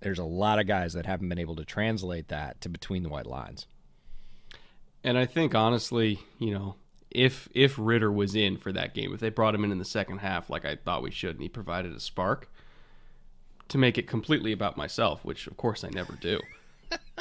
There's 0.00 0.18
a 0.18 0.24
lot 0.24 0.58
of 0.58 0.66
guys 0.66 0.94
that 0.94 1.06
haven't 1.06 1.28
been 1.28 1.38
able 1.38 1.54
to 1.56 1.64
translate 1.64 2.26
that 2.26 2.60
to 2.62 2.68
between 2.68 3.04
the 3.04 3.08
white 3.08 3.26
lines. 3.26 3.68
And 5.04 5.18
i 5.18 5.26
think 5.26 5.54
honestly 5.54 6.18
you 6.38 6.52
know 6.52 6.76
if 7.10 7.48
if 7.54 7.76
ridder 7.78 8.10
was 8.10 8.34
in 8.34 8.56
for 8.56 8.72
that 8.72 8.94
game 8.94 9.14
if 9.14 9.20
they 9.20 9.28
brought 9.28 9.54
him 9.54 9.64
in 9.64 9.70
in 9.70 9.78
the 9.78 9.84
second 9.84 10.18
half 10.18 10.50
like 10.50 10.64
i 10.64 10.76
thought 10.76 11.02
we 11.02 11.10
should 11.10 11.36
and 11.36 11.42
he 11.42 11.48
provided 11.48 11.94
a 11.94 12.00
spark 12.00 12.50
to 13.68 13.78
make 13.78 13.98
it 13.98 14.06
completely 14.06 14.52
about 14.52 14.76
myself 14.76 15.24
which 15.24 15.46
of 15.46 15.56
course 15.56 15.84
i 15.84 15.88
never 15.90 16.14
do 16.14 16.40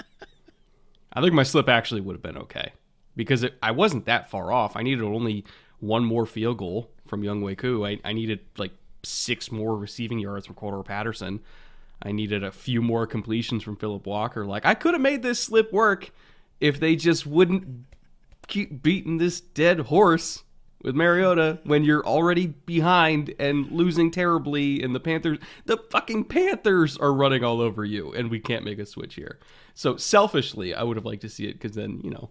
i 1.13 1.21
think 1.21 1.33
my 1.33 1.43
slip 1.43 1.69
actually 1.69 2.01
would 2.01 2.15
have 2.15 2.23
been 2.23 2.37
okay 2.37 2.71
because 3.15 3.43
it, 3.43 3.53
i 3.61 3.69
wasn't 3.69 4.05
that 4.05 4.29
far 4.31 4.51
off 4.51 4.75
i 4.75 4.81
needed 4.81 5.03
only 5.03 5.43
one 5.83 6.05
more 6.05 6.25
field 6.25 6.57
goal 6.57 6.89
from 7.05 7.21
Younghoe 7.21 7.57
Koo. 7.57 7.85
I, 7.85 7.99
I 8.03 8.13
needed 8.13 8.39
like 8.57 8.71
six 9.03 9.51
more 9.51 9.77
receiving 9.77 10.17
yards 10.17 10.47
from 10.47 10.55
Cordarrelle 10.55 10.85
Patterson. 10.85 11.41
I 12.01 12.11
needed 12.11 12.43
a 12.43 12.51
few 12.51 12.81
more 12.81 13.05
completions 13.05 13.63
from 13.63 13.75
Philip 13.75 14.07
Walker. 14.07 14.45
Like 14.45 14.65
I 14.65 14.73
could 14.73 14.93
have 14.93 15.01
made 15.01 15.21
this 15.21 15.39
slip 15.39 15.71
work 15.71 16.11
if 16.63 16.79
they 16.79 16.95
just 16.95 17.27
wouldn't 17.27 17.67
keep 18.47 18.81
beating 18.81 19.17
this 19.17 19.41
dead 19.41 19.81
horse 19.81 20.43
with 20.81 20.95
Mariota 20.95 21.59
when 21.65 21.83
you're 21.83 22.05
already 22.05 22.47
behind 22.47 23.35
and 23.37 23.69
losing 23.69 24.09
terribly 24.09 24.81
and 24.81 24.95
the 24.95 24.99
Panthers 24.99 25.39
the 25.65 25.77
fucking 25.91 26.23
Panthers 26.23 26.97
are 26.97 27.13
running 27.13 27.43
all 27.43 27.59
over 27.59 27.83
you 27.83 28.13
and 28.13 28.31
we 28.31 28.39
can't 28.39 28.63
make 28.63 28.79
a 28.79 28.85
switch 28.85 29.15
here. 29.15 29.39
So 29.73 29.97
selfishly, 29.97 30.73
I 30.73 30.83
would 30.83 30.95
have 30.95 31.05
liked 31.05 31.21
to 31.23 31.29
see 31.29 31.47
it 31.47 31.59
cuz 31.59 31.73
then, 31.73 31.99
you 32.01 32.11
know, 32.11 32.29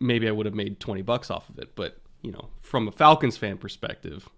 maybe 0.00 0.26
I 0.26 0.30
would 0.30 0.46
have 0.46 0.54
made 0.54 0.80
20 0.80 1.02
bucks 1.02 1.30
off 1.30 1.50
of 1.50 1.58
it, 1.58 1.76
but, 1.76 1.98
you 2.22 2.32
know, 2.32 2.48
from 2.62 2.88
a 2.88 2.92
Falcons 2.92 3.36
fan 3.36 3.58
perspective, 3.58 4.30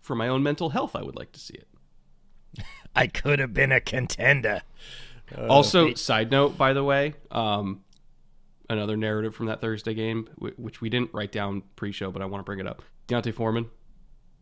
for 0.00 0.16
my 0.16 0.26
own 0.26 0.42
mental 0.42 0.70
health, 0.70 0.96
I 0.96 1.02
would 1.02 1.16
like 1.16 1.30
to 1.32 1.40
see 1.40 1.54
it. 1.54 2.64
I 2.96 3.06
could 3.06 3.38
have 3.38 3.54
been 3.54 3.70
a 3.70 3.80
contender. 3.80 4.62
Uh, 5.36 5.46
also, 5.46 5.94
side 5.94 6.30
note, 6.30 6.56
by 6.56 6.72
the 6.72 6.84
way, 6.84 7.14
um, 7.30 7.82
another 8.68 8.96
narrative 8.96 9.34
from 9.34 9.46
that 9.46 9.60
Thursday 9.60 9.94
game, 9.94 10.28
which 10.38 10.80
we 10.80 10.88
didn't 10.88 11.12
write 11.12 11.32
down 11.32 11.62
pre-show, 11.76 12.10
but 12.10 12.22
I 12.22 12.26
want 12.26 12.40
to 12.40 12.44
bring 12.44 12.58
it 12.58 12.66
up. 12.66 12.82
D'Onta 13.06 13.32
Foreman, 13.32 13.66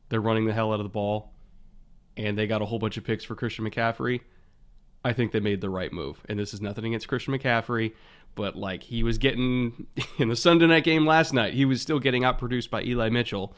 they're 0.09 0.21
running 0.21 0.47
the 0.47 0.52
hell 0.52 0.73
out 0.73 0.81
of 0.81 0.85
the 0.85 0.90
ball, 0.90 1.35
and 2.16 2.38
they 2.38 2.47
got 2.47 2.62
a 2.62 2.64
whole 2.64 2.78
bunch 2.78 2.97
of 2.97 3.04
picks 3.04 3.25
for 3.25 3.35
Christian 3.35 3.69
McCaffrey. 3.69 4.21
I 5.04 5.12
think 5.12 5.33
they 5.33 5.40
made 5.40 5.61
the 5.61 5.69
right 5.69 5.93
move, 5.93 6.25
and 6.28 6.38
this 6.38 6.54
is 6.54 6.61
nothing 6.61 6.87
against 6.87 7.09
Christian 7.09 7.38
McCaffrey, 7.38 7.93
but 8.35 8.57
like 8.57 8.83
he 8.83 9.02
was 9.02 9.19
getting 9.19 9.87
in 10.19 10.28
the 10.28 10.37
Sunday 10.37 10.66
night 10.66 10.85
game 10.85 11.07
last 11.07 11.35
night, 11.35 11.54
he 11.54 11.64
was 11.64 11.83
still 11.83 11.99
getting 11.99 12.23
outproduced 12.23 12.71
by 12.71 12.83
Eli 12.83 13.11
Mitchell 13.11 13.54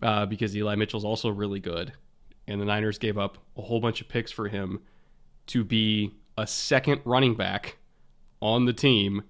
uh, 0.00 0.24
because 0.24 0.56
Eli 0.56 0.74
Mitchell's 0.76 1.04
also 1.04 1.28
really 1.28 1.60
good, 1.60 1.92
and 2.46 2.60
the 2.60 2.64
Niners 2.64 2.98
gave 2.98 3.18
up 3.18 3.38
a 3.56 3.62
whole 3.62 3.80
bunch 3.80 4.00
of 4.00 4.08
picks 4.08 4.32
for 4.32 4.48
him 4.48 4.80
to 5.48 5.62
be 5.64 6.14
a 6.38 6.46
second 6.46 7.02
running 7.04 7.34
back 7.34 7.76
on 8.40 8.64
the 8.64 8.72
team 8.72 9.22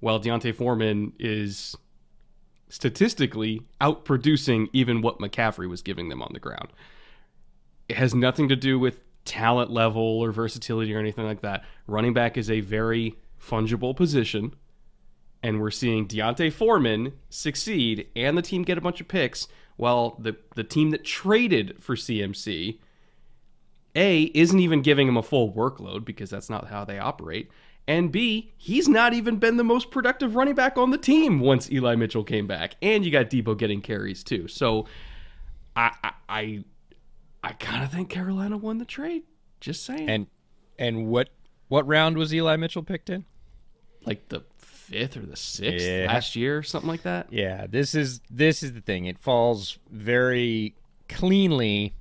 while 0.00 0.18
D'Onta 0.18 0.54
Foreman 0.54 1.12
is 1.18 1.76
statistically 2.68 3.62
outproducing 3.80 4.68
even 4.72 5.02
what 5.02 5.18
McCaffrey 5.18 5.68
was 5.68 5.82
giving 5.82 6.08
them 6.08 6.22
on 6.22 6.30
the 6.32 6.40
ground. 6.40 6.68
It 7.88 7.96
has 7.96 8.14
nothing 8.14 8.48
to 8.48 8.56
do 8.56 8.78
with 8.78 9.00
talent 9.24 9.70
level 9.70 10.02
or 10.02 10.32
versatility 10.32 10.94
or 10.94 10.98
anything 10.98 11.24
like 11.24 11.42
that. 11.42 11.64
Running 11.86 12.14
back 12.14 12.38
is 12.38 12.50
a 12.50 12.60
very 12.60 13.16
fungible 13.40 13.94
position, 13.94 14.54
and 15.42 15.60
we're 15.60 15.70
seeing 15.70 16.06
D'Onta 16.06 16.52
Foreman 16.52 17.12
succeed 17.28 18.06
and 18.14 18.38
the 18.38 18.42
team 18.42 18.62
get 18.62 18.78
a 18.78 18.82
bunch 18.82 19.00
of 19.00 19.08
picks, 19.08 19.48
while 19.76 20.16
the, 20.18 20.36
the 20.54 20.64
team 20.64 20.90
that 20.90 21.04
traded 21.04 21.82
for 21.82 21.96
CMC, 21.96 22.78
A, 23.96 24.22
isn't 24.22 24.60
even 24.60 24.82
giving 24.82 25.08
him 25.08 25.16
a 25.16 25.22
full 25.22 25.52
workload 25.52 26.04
because 26.04 26.30
that's 26.30 26.50
not 26.50 26.68
how 26.68 26.84
they 26.84 26.98
operate. 26.98 27.50
And 27.86 28.12
B, 28.12 28.52
he's 28.56 28.88
not 28.88 29.14
even 29.14 29.38
been 29.38 29.56
the 29.56 29.64
most 29.64 29.90
productive 29.90 30.36
running 30.36 30.54
back 30.54 30.78
on 30.78 30.90
the 30.90 30.98
team 30.98 31.40
once 31.40 31.70
Eli 31.72 31.96
Mitchell 31.96 32.22
came 32.22 32.46
back. 32.46 32.76
And 32.82 33.04
you 33.04 33.10
got 33.10 33.30
Deebo 33.30 33.58
getting 33.58 33.80
carries 33.80 34.22
too. 34.22 34.46
So 34.48 34.86
I 35.74 35.90
I 36.02 36.12
I, 36.28 36.64
I 37.42 37.52
kind 37.54 37.82
of 37.82 37.90
think 37.90 38.08
Carolina 38.08 38.56
won 38.56 38.78
the 38.78 38.84
trade. 38.84 39.24
Just 39.60 39.84
saying. 39.84 40.08
And 40.08 40.26
and 40.78 41.08
what 41.08 41.30
what 41.68 41.86
round 41.86 42.16
was 42.16 42.32
Eli 42.34 42.56
Mitchell 42.56 42.82
picked 42.82 43.10
in? 43.10 43.24
Like 44.04 44.28
the 44.28 44.44
fifth 44.56 45.16
or 45.16 45.26
the 45.26 45.36
sixth 45.36 45.86
yeah. 45.86 46.06
last 46.06 46.34
year, 46.34 46.58
or 46.58 46.62
something 46.62 46.88
like 46.88 47.02
that. 47.02 47.32
Yeah, 47.32 47.66
this 47.68 47.94
is 47.94 48.20
this 48.30 48.62
is 48.62 48.72
the 48.72 48.80
thing. 48.80 49.04
It 49.04 49.18
falls 49.18 49.78
very 49.90 50.74
cleanly 51.08 51.94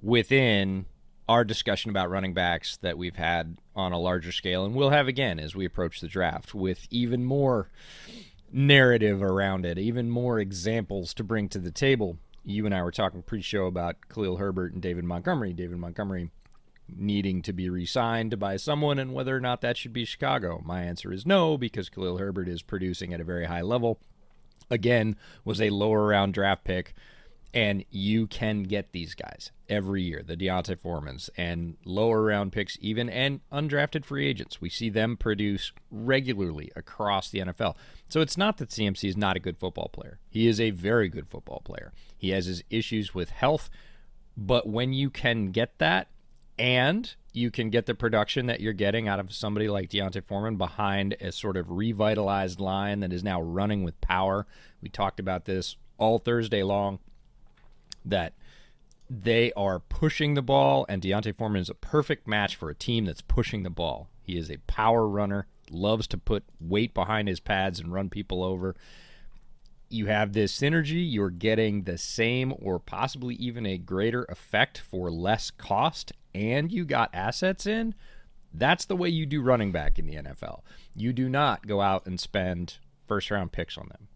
within 0.00 0.86
our 1.28 1.44
discussion 1.44 1.90
about 1.90 2.10
running 2.10 2.34
backs 2.34 2.76
that 2.78 2.98
we've 2.98 3.16
had 3.16 3.56
on 3.80 3.92
a 3.92 3.98
larger 3.98 4.32
scale 4.32 4.64
and 4.64 4.74
we'll 4.74 4.90
have 4.90 5.08
again 5.08 5.40
as 5.40 5.54
we 5.54 5.64
approach 5.64 6.00
the 6.00 6.08
draft 6.08 6.54
with 6.54 6.86
even 6.90 7.24
more 7.24 7.68
narrative 8.52 9.22
around 9.22 9.64
it, 9.64 9.78
even 9.78 10.10
more 10.10 10.38
examples 10.38 11.14
to 11.14 11.24
bring 11.24 11.48
to 11.48 11.58
the 11.58 11.70
table. 11.70 12.18
You 12.44 12.66
and 12.66 12.74
I 12.74 12.82
were 12.82 12.90
talking 12.90 13.22
pre-show 13.22 13.66
about 13.66 14.08
Khalil 14.08 14.36
Herbert 14.36 14.72
and 14.72 14.82
David 14.82 15.04
Montgomery. 15.04 15.52
David 15.52 15.78
Montgomery 15.78 16.30
needing 16.88 17.42
to 17.42 17.52
be 17.52 17.70
re-signed 17.70 18.38
by 18.38 18.56
someone 18.56 18.98
and 18.98 19.14
whether 19.14 19.36
or 19.36 19.40
not 19.40 19.60
that 19.60 19.76
should 19.76 19.92
be 19.92 20.04
Chicago. 20.04 20.60
My 20.64 20.82
answer 20.82 21.12
is 21.12 21.26
no 21.26 21.56
because 21.56 21.88
Khalil 21.88 22.18
Herbert 22.18 22.48
is 22.48 22.62
producing 22.62 23.14
at 23.14 23.20
a 23.20 23.24
very 23.24 23.46
high 23.46 23.62
level. 23.62 24.00
Again, 24.70 25.16
was 25.44 25.60
a 25.60 25.70
lower 25.70 26.06
round 26.06 26.34
draft 26.34 26.64
pick 26.64 26.94
and 27.52 27.84
you 27.90 28.26
can 28.26 28.62
get 28.62 28.92
these 28.92 29.14
guys 29.14 29.50
every 29.68 30.02
year, 30.02 30.22
the 30.24 30.36
D'Onta 30.36 30.76
Foremans 30.76 31.30
and 31.36 31.76
lower 31.84 32.22
round 32.22 32.52
picks, 32.52 32.78
even 32.80 33.08
and 33.08 33.40
undrafted 33.52 34.04
free 34.04 34.26
agents. 34.26 34.60
We 34.60 34.68
see 34.68 34.88
them 34.88 35.16
produce 35.16 35.72
regularly 35.90 36.70
across 36.76 37.30
the 37.30 37.40
NFL. 37.40 37.76
So 38.08 38.20
it's 38.20 38.36
not 38.36 38.58
that 38.58 38.70
CMC 38.70 39.08
is 39.08 39.16
not 39.16 39.36
a 39.36 39.40
good 39.40 39.58
football 39.58 39.88
player. 39.88 40.18
He 40.28 40.46
is 40.46 40.60
a 40.60 40.70
very 40.70 41.08
good 41.08 41.28
football 41.28 41.60
player. 41.64 41.92
He 42.16 42.30
has 42.30 42.46
his 42.46 42.62
issues 42.70 43.14
with 43.14 43.30
health, 43.30 43.70
but 44.36 44.68
when 44.68 44.92
you 44.92 45.10
can 45.10 45.50
get 45.50 45.78
that 45.78 46.08
and 46.58 47.14
you 47.32 47.50
can 47.50 47.70
get 47.70 47.86
the 47.86 47.94
production 47.94 48.46
that 48.46 48.60
you're 48.60 48.72
getting 48.72 49.08
out 49.08 49.20
of 49.20 49.32
somebody 49.32 49.68
like 49.68 49.88
D'Onta 49.88 50.22
Foreman 50.22 50.56
behind 50.56 51.16
a 51.20 51.32
sort 51.32 51.56
of 51.56 51.70
revitalized 51.70 52.60
line 52.60 53.00
that 53.00 53.12
is 53.12 53.24
now 53.24 53.40
running 53.40 53.82
with 53.82 54.00
power. 54.00 54.46
We 54.80 54.88
talked 54.88 55.20
about 55.20 55.44
this 55.44 55.76
all 55.96 56.18
Thursday 56.18 56.62
long 56.62 56.98
that 58.04 58.34
they 59.08 59.52
are 59.54 59.80
pushing 59.80 60.34
the 60.34 60.42
ball, 60.42 60.86
and 60.88 61.02
D'Onta 61.02 61.34
Foreman 61.36 61.60
is 61.60 61.68
a 61.68 61.74
perfect 61.74 62.28
match 62.28 62.54
for 62.54 62.70
a 62.70 62.74
team 62.74 63.06
that's 63.06 63.22
pushing 63.22 63.64
the 63.64 63.70
ball. 63.70 64.08
He 64.22 64.38
is 64.38 64.50
a 64.50 64.58
power 64.68 65.08
runner, 65.08 65.48
loves 65.70 66.06
to 66.08 66.18
put 66.18 66.44
weight 66.60 66.94
behind 66.94 67.26
his 67.26 67.40
pads 67.40 67.80
and 67.80 67.92
run 67.92 68.08
people 68.08 68.44
over. 68.44 68.76
You 69.88 70.06
have 70.06 70.32
this 70.32 70.56
synergy, 70.56 71.04
you're 71.10 71.30
getting 71.30 71.82
the 71.82 71.98
same 71.98 72.54
or 72.60 72.78
possibly 72.78 73.34
even 73.34 73.66
a 73.66 73.78
greater 73.78 74.22
effect 74.24 74.78
for 74.78 75.10
less 75.10 75.50
cost, 75.50 76.12
and 76.32 76.70
you 76.70 76.84
got 76.84 77.10
assets 77.12 77.66
in. 77.66 77.96
That's 78.54 78.84
the 78.84 78.96
way 78.96 79.08
you 79.08 79.26
do 79.26 79.42
running 79.42 79.72
back 79.72 79.98
in 79.98 80.06
the 80.06 80.14
NFL. 80.14 80.60
You 80.94 81.12
do 81.12 81.28
not 81.28 81.66
go 81.66 81.80
out 81.80 82.06
and 82.06 82.20
spend 82.20 82.78
first 83.08 83.30
round 83.32 83.50
picks 83.50 83.76
on 83.76 83.88
them. 83.88 84.06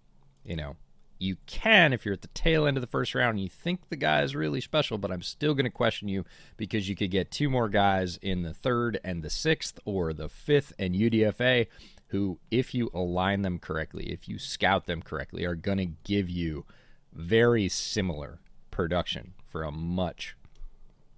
You 0.44 0.54
know, 0.54 0.76
you 1.24 1.36
can 1.46 1.92
if 1.92 2.04
you're 2.04 2.14
at 2.14 2.22
the 2.22 2.28
tail 2.28 2.66
end 2.66 2.76
of 2.76 2.80
the 2.80 2.86
first 2.86 3.14
round 3.14 3.30
and 3.30 3.40
you 3.40 3.48
think 3.48 3.88
the 3.88 3.96
guy 3.96 4.22
is 4.22 4.36
really 4.36 4.60
special, 4.60 4.98
but 4.98 5.10
I'm 5.10 5.22
still 5.22 5.54
going 5.54 5.64
to 5.64 5.70
question 5.70 6.08
you 6.08 6.24
because 6.56 6.88
you 6.88 6.94
could 6.94 7.10
get 7.10 7.30
two 7.30 7.50
more 7.50 7.68
guys 7.68 8.18
in 8.18 8.42
the 8.42 8.54
third 8.54 9.00
and 9.02 9.22
the 9.22 9.30
sixth 9.30 9.80
or 9.84 10.12
the 10.12 10.28
fifth 10.28 10.72
and 10.78 10.94
UDFA 10.94 11.66
who, 12.08 12.38
if 12.50 12.74
you 12.74 12.90
align 12.94 13.42
them 13.42 13.58
correctly, 13.58 14.12
if 14.12 14.28
you 14.28 14.38
scout 14.38 14.86
them 14.86 15.02
correctly, 15.02 15.44
are 15.44 15.56
going 15.56 15.78
to 15.78 15.90
give 16.04 16.30
you 16.30 16.64
very 17.12 17.68
similar 17.68 18.38
production 18.70 19.32
for 19.48 19.62
a 19.62 19.72
much, 19.72 20.36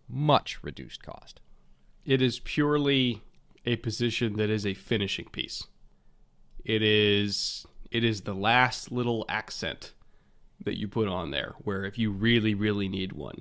much 0.08 0.62
reduced 0.62 1.02
cost. 1.02 1.40
It 2.04 2.22
is 2.22 2.38
purely 2.38 3.22
a 3.66 3.76
position 3.76 4.36
that 4.36 4.48
is 4.48 4.64
a 4.64 4.74
finishing 4.74 5.26
piece. 5.26 5.66
It 6.64 6.82
is 6.82 7.66
it 7.90 8.04
is 8.04 8.22
the 8.22 8.34
last 8.34 8.90
little 8.90 9.24
accent 9.28 9.92
that 10.64 10.78
you 10.78 10.88
put 10.88 11.08
on 11.08 11.30
there 11.30 11.54
where 11.58 11.84
if 11.84 11.98
you 11.98 12.10
really 12.10 12.54
really 12.54 12.88
need 12.88 13.12
one 13.12 13.40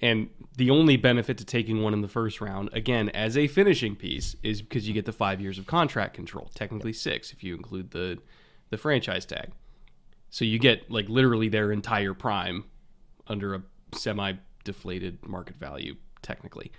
and 0.00 0.28
the 0.56 0.70
only 0.70 0.96
benefit 0.96 1.38
to 1.38 1.44
taking 1.44 1.82
one 1.82 1.92
in 1.92 2.00
the 2.00 2.08
first 2.08 2.40
round 2.40 2.68
again 2.72 3.08
as 3.10 3.36
a 3.36 3.46
finishing 3.46 3.94
piece 3.94 4.36
is 4.42 4.60
because 4.62 4.86
you 4.86 4.94
get 4.94 5.04
the 5.04 5.12
5 5.12 5.40
years 5.40 5.58
of 5.58 5.66
contract 5.66 6.14
control 6.14 6.50
technically 6.54 6.92
6 6.92 7.32
if 7.32 7.42
you 7.42 7.54
include 7.54 7.90
the 7.90 8.18
the 8.70 8.78
franchise 8.78 9.24
tag 9.24 9.50
so 10.30 10.44
you 10.44 10.58
get 10.58 10.90
like 10.90 11.08
literally 11.08 11.48
their 11.48 11.70
entire 11.72 12.14
prime 12.14 12.64
under 13.28 13.54
a 13.54 13.62
semi 13.94 14.32
deflated 14.64 15.18
market 15.26 15.56
value 15.56 15.94
technically 16.22 16.72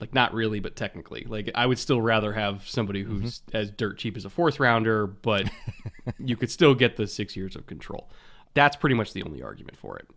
like 0.00 0.14
not 0.14 0.32
really, 0.32 0.60
but 0.60 0.74
technically. 0.74 1.26
Like 1.28 1.50
I 1.54 1.66
would 1.66 1.78
still 1.78 2.00
rather 2.00 2.32
have 2.32 2.66
somebody 2.66 3.02
who's 3.02 3.40
mm-hmm. 3.40 3.56
as 3.56 3.70
dirt 3.70 3.98
cheap 3.98 4.16
as 4.16 4.24
a 4.24 4.30
fourth 4.30 4.58
rounder, 4.58 5.06
but 5.06 5.48
you 6.18 6.36
could 6.36 6.50
still 6.50 6.74
get 6.74 6.96
the 6.96 7.06
six 7.06 7.36
years 7.36 7.54
of 7.54 7.66
control. 7.66 8.08
That's 8.54 8.76
pretty 8.76 8.94
much 8.94 9.12
the 9.12 9.22
only 9.22 9.42
argument 9.42 9.76
for 9.76 9.96
it. 9.98 10.08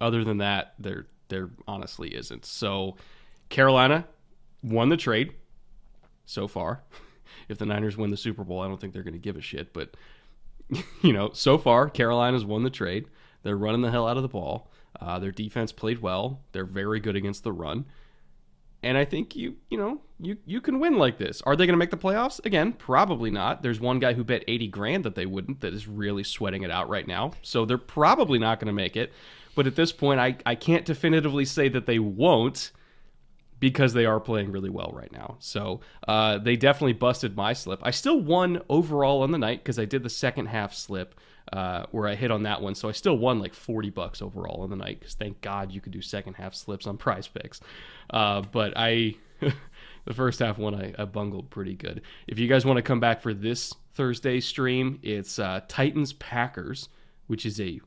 Other 0.00 0.24
than 0.24 0.38
that, 0.38 0.74
there 0.78 1.06
there 1.28 1.50
honestly 1.66 2.14
isn't. 2.14 2.44
So 2.44 2.96
Carolina 3.48 4.06
won 4.62 4.88
the 4.88 4.96
trade 4.96 5.32
so 6.24 6.48
far. 6.48 6.82
If 7.48 7.58
the 7.58 7.66
Niners 7.66 7.96
win 7.96 8.10
the 8.10 8.16
Super 8.16 8.44
Bowl, 8.44 8.60
I 8.60 8.68
don't 8.68 8.80
think 8.80 8.92
they're 8.92 9.04
going 9.04 9.14
to 9.14 9.18
give 9.18 9.36
a 9.36 9.40
shit. 9.40 9.72
But 9.72 9.96
you 11.02 11.12
know, 11.12 11.30
so 11.32 11.58
far 11.58 11.88
Carolina's 11.88 12.44
won 12.44 12.62
the 12.64 12.70
trade. 12.70 13.06
They're 13.42 13.56
running 13.56 13.82
the 13.82 13.90
hell 13.90 14.06
out 14.06 14.16
of 14.16 14.22
the 14.22 14.28
ball. 14.28 14.70
Uh, 15.00 15.18
their 15.18 15.30
defense 15.30 15.72
played 15.72 16.00
well. 16.00 16.42
They're 16.52 16.64
very 16.64 17.00
good 17.00 17.16
against 17.16 17.44
the 17.44 17.52
run 17.52 17.86
And 18.82 18.96
I 18.96 19.04
think 19.04 19.36
you, 19.36 19.56
you 19.68 19.76
know, 19.76 20.00
you 20.18 20.38
you 20.46 20.60
can 20.60 20.80
win 20.80 20.96
like 20.96 21.18
this. 21.18 21.42
Are 21.42 21.54
they 21.54 21.66
going 21.66 21.74
to 21.74 21.78
make 21.78 21.90
the 21.90 21.96
playoffs? 21.96 22.44
Again, 22.44 22.72
probably 22.72 23.30
not. 23.30 23.62
There's 23.62 23.80
one 23.80 23.98
guy 23.98 24.14
who 24.14 24.24
bet 24.24 24.44
80 24.48 24.68
grand 24.68 25.04
that 25.04 25.14
they 25.14 25.26
wouldn't 25.26 25.60
that 25.60 25.74
is 25.74 25.86
really 25.86 26.24
sweating 26.24 26.62
it 26.62 26.70
out 26.70 26.88
right 26.88 27.06
now. 27.06 27.32
So 27.42 27.64
they're 27.64 27.78
probably 27.78 28.38
not 28.38 28.58
going 28.58 28.68
to 28.68 28.72
make 28.72 28.96
it. 28.96 29.12
But 29.54 29.66
at 29.66 29.76
this 29.76 29.92
point, 29.92 30.20
I, 30.20 30.36
I 30.46 30.54
can't 30.54 30.84
definitively 30.84 31.44
say 31.44 31.68
that 31.68 31.86
they 31.86 31.98
won't 31.98 32.70
because 33.58 33.92
they 33.92 34.06
are 34.06 34.18
playing 34.18 34.50
really 34.50 34.70
well 34.70 34.90
right 34.94 35.12
now. 35.12 35.36
So 35.38 35.80
uh, 36.08 36.38
they 36.38 36.56
definitely 36.56 36.94
busted 36.94 37.36
my 37.36 37.52
slip. 37.52 37.80
I 37.82 37.90
still 37.90 38.18
won 38.20 38.62
overall 38.70 39.22
on 39.22 39.32
the 39.32 39.38
night 39.38 39.62
because 39.62 39.78
I 39.78 39.84
did 39.84 40.02
the 40.02 40.10
second 40.10 40.46
half 40.46 40.72
slip 40.72 41.14
uh, 41.52 41.84
where 41.90 42.06
I 42.08 42.14
hit 42.14 42.30
on 42.30 42.44
that 42.44 42.62
one. 42.62 42.74
So 42.74 42.88
I 42.88 42.92
still 42.92 43.18
won 43.18 43.38
like 43.38 43.54
40 43.54 43.90
bucks 43.90 44.22
overall 44.22 44.64
in 44.64 44.70
the 44.70 44.76
night 44.76 45.00
because 45.00 45.14
thank 45.14 45.40
God 45.40 45.72
you 45.72 45.80
could 45.80 45.92
do 45.92 46.00
second 46.00 46.34
half 46.34 46.54
slips 46.54 46.86
on 46.86 46.96
prize 46.98 47.28
picks. 47.28 47.60
Uh, 48.10 48.42
but 48.42 48.72
I. 48.76 49.14
the 50.04 50.14
first 50.14 50.40
half 50.40 50.58
one 50.58 50.74
I, 50.74 50.92
I, 50.98 51.06
bungled 51.06 51.48
pretty 51.48 51.74
good. 51.74 52.02
If 52.26 52.38
you 52.38 52.46
guys 52.46 52.66
want 52.66 52.76
to 52.76 52.82
come 52.82 53.00
back 53.00 53.22
for 53.22 53.32
this 53.32 53.72
Thursday 53.94 54.40
stream, 54.40 54.98
it's 55.02 55.38
uh, 55.38 55.60
Titans 55.66 56.12
Packers, 56.12 56.90
which 57.26 57.46
is 57.46 57.58
a 57.60 57.80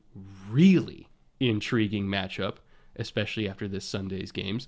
really 0.50 1.08
intriguing 1.40 2.06
matchup, 2.06 2.56
especially 2.96 3.48
after 3.48 3.68
this 3.68 3.86
Sunday's 3.86 4.32
games. 4.32 4.68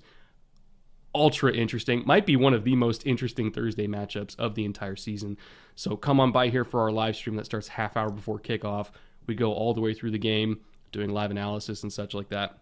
Ultra 1.14 1.52
interesting. 1.52 2.02
Might 2.06 2.26
be 2.26 2.36
one 2.36 2.54
of 2.54 2.64
the 2.64 2.76
most 2.76 3.06
interesting 3.06 3.50
Thursday 3.50 3.86
matchups 3.86 4.38
of 4.38 4.54
the 4.54 4.64
entire 4.64 4.96
season. 4.96 5.38
So 5.76 5.96
come 5.96 6.18
on 6.18 6.32
by 6.32 6.48
here 6.48 6.64
for 6.64 6.80
our 6.80 6.90
live 6.90 7.14
stream 7.14 7.36
that 7.36 7.46
starts 7.46 7.68
half 7.68 7.96
hour 7.96 8.10
before 8.10 8.40
kickoff. 8.40 8.90
We 9.26 9.34
go 9.34 9.52
all 9.52 9.74
the 9.74 9.80
way 9.80 9.94
through 9.94 10.10
the 10.10 10.18
game, 10.18 10.60
doing 10.90 11.10
live 11.10 11.30
analysis 11.30 11.82
and 11.82 11.92
such 11.92 12.14
like 12.14 12.30
that 12.30 12.58